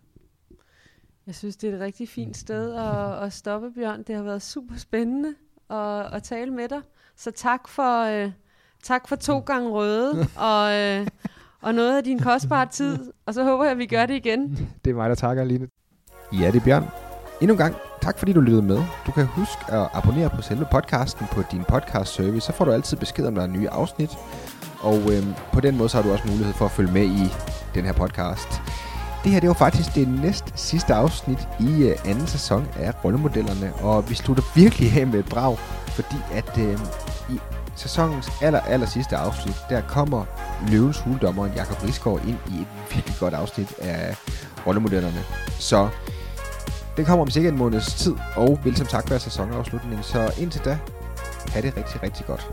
Jeg 1.27 1.35
synes, 1.35 1.55
det 1.57 1.69
er 1.69 1.75
et 1.75 1.81
rigtig 1.81 2.09
fint 2.09 2.37
sted 2.37 2.73
at, 2.73 3.23
at 3.23 3.33
stoppe, 3.33 3.71
Bjørn. 3.71 4.03
Det 4.03 4.15
har 4.15 4.23
været 4.23 4.41
super 4.41 4.75
spændende 4.75 5.33
at, 5.69 6.13
at 6.13 6.23
tale 6.23 6.51
med 6.51 6.69
dig. 6.69 6.81
Så 7.15 7.31
tak 7.31 7.67
for, 7.67 8.03
øh, 8.03 8.31
tak 8.83 9.07
for 9.07 9.15
to 9.15 9.39
gange 9.39 9.69
røde, 9.69 10.27
og, 10.37 10.73
øh, 10.73 11.07
og 11.61 11.75
noget 11.75 11.97
af 11.97 12.03
din 12.03 12.19
kostbare 12.29 12.65
tid. 12.65 12.99
Og 13.25 13.33
så 13.33 13.43
håber 13.43 13.63
jeg, 13.63 13.71
at 13.71 13.77
vi 13.77 13.85
gør 13.85 14.05
det 14.05 14.13
igen. 14.13 14.69
Det 14.85 14.91
er 14.91 14.95
mig, 14.95 15.09
der 15.09 15.15
takker, 15.15 15.43
Line. 15.43 15.67
Ja, 16.33 16.47
det 16.47 16.55
er 16.55 16.63
Bjørn. 16.65 16.87
Endnu 17.41 17.53
en 17.53 17.57
gang, 17.57 17.75
tak 18.01 18.19
fordi 18.19 18.33
du 18.33 18.41
lyttede 18.41 18.61
med. 18.61 18.83
Du 19.05 19.11
kan 19.11 19.25
huske 19.25 19.73
at 19.73 19.89
abonnere 19.93 20.29
på 20.29 20.41
selve 20.41 20.65
podcasten 20.71 21.27
på 21.31 21.43
din 21.51 21.63
podcast 21.63 22.13
service, 22.13 22.45
så 22.45 22.53
får 22.53 22.65
du 22.65 22.71
altid 22.71 22.97
besked 22.97 23.25
om, 23.25 23.35
der 23.35 23.41
er 23.41 23.47
nye 23.47 23.69
afsnit. 23.69 24.09
Og 24.79 24.97
øh, 25.13 25.23
på 25.53 25.61
den 25.61 25.77
måde 25.77 25.89
så 25.89 25.97
har 25.97 26.03
du 26.03 26.11
også 26.11 26.27
mulighed 26.27 26.53
for 26.53 26.65
at 26.65 26.71
følge 26.71 26.91
med 26.91 27.05
i 27.05 27.33
den 27.75 27.85
her 27.85 27.93
podcast. 27.93 28.61
Det 29.23 29.31
her 29.31 29.39
det 29.39 29.47
var 29.47 29.53
faktisk 29.53 29.95
det 29.95 30.07
næst 30.07 30.59
sidste 30.59 30.93
afsnit 30.93 31.47
i 31.59 31.83
øh, 31.83 31.95
anden 32.05 32.27
sæson 32.27 32.67
af 32.79 33.05
Rollemodellerne, 33.05 33.73
og 33.73 34.09
vi 34.09 34.15
slutter 34.15 34.43
virkelig 34.55 34.99
af 34.99 35.07
med 35.07 35.19
et 35.19 35.29
brag, 35.29 35.57
fordi 35.87 36.17
at 36.33 36.57
øh, 36.57 36.79
i 37.29 37.39
sæsonens 37.75 38.29
aller, 38.41 38.59
aller 38.59 38.87
sidste 38.87 39.15
afsnit, 39.17 39.55
der 39.69 39.81
kommer 39.81 40.25
løvens 40.67 40.99
huldommeren 40.99 41.51
Jakob 41.55 41.83
Risgaard 41.83 42.21
ind 42.27 42.37
i 42.47 42.61
et 42.61 42.67
virkelig 42.93 43.15
godt 43.19 43.33
afsnit 43.33 43.73
af 43.79 44.15
rollemodellerne. 44.67 45.23
Så 45.59 45.89
den 46.97 47.05
kommer 47.05 47.25
om 47.25 47.29
sikkert 47.29 47.53
en 47.53 47.59
måneds 47.59 47.93
tid, 47.93 48.15
og 48.35 48.59
vil 48.63 48.77
som 48.77 48.87
sagt 48.87 49.09
være 49.09 49.19
sæsonafslutningen. 49.19 50.03
Så 50.03 50.33
indtil 50.37 50.61
da, 50.65 50.79
have 51.47 51.61
det 51.67 51.77
rigtig, 51.77 52.03
rigtig 52.03 52.25
godt. 52.25 52.47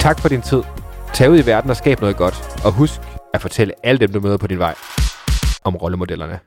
Tak 0.00 0.20
for 0.20 0.28
din 0.28 0.42
tid. 0.42 0.62
Tag 1.14 1.30
ud 1.30 1.38
i 1.38 1.46
verden 1.46 1.70
og 1.70 1.76
skab 1.76 2.00
noget 2.00 2.16
godt. 2.16 2.60
Og 2.64 2.72
husk 2.72 3.00
at 3.34 3.40
fortælle 3.40 3.74
alle 3.82 3.98
dem, 3.98 4.12
du 4.12 4.20
møder 4.20 4.36
på 4.36 4.46
din 4.46 4.58
vej, 4.58 4.74
om 5.64 5.76
rollemodellerne. 5.76 6.38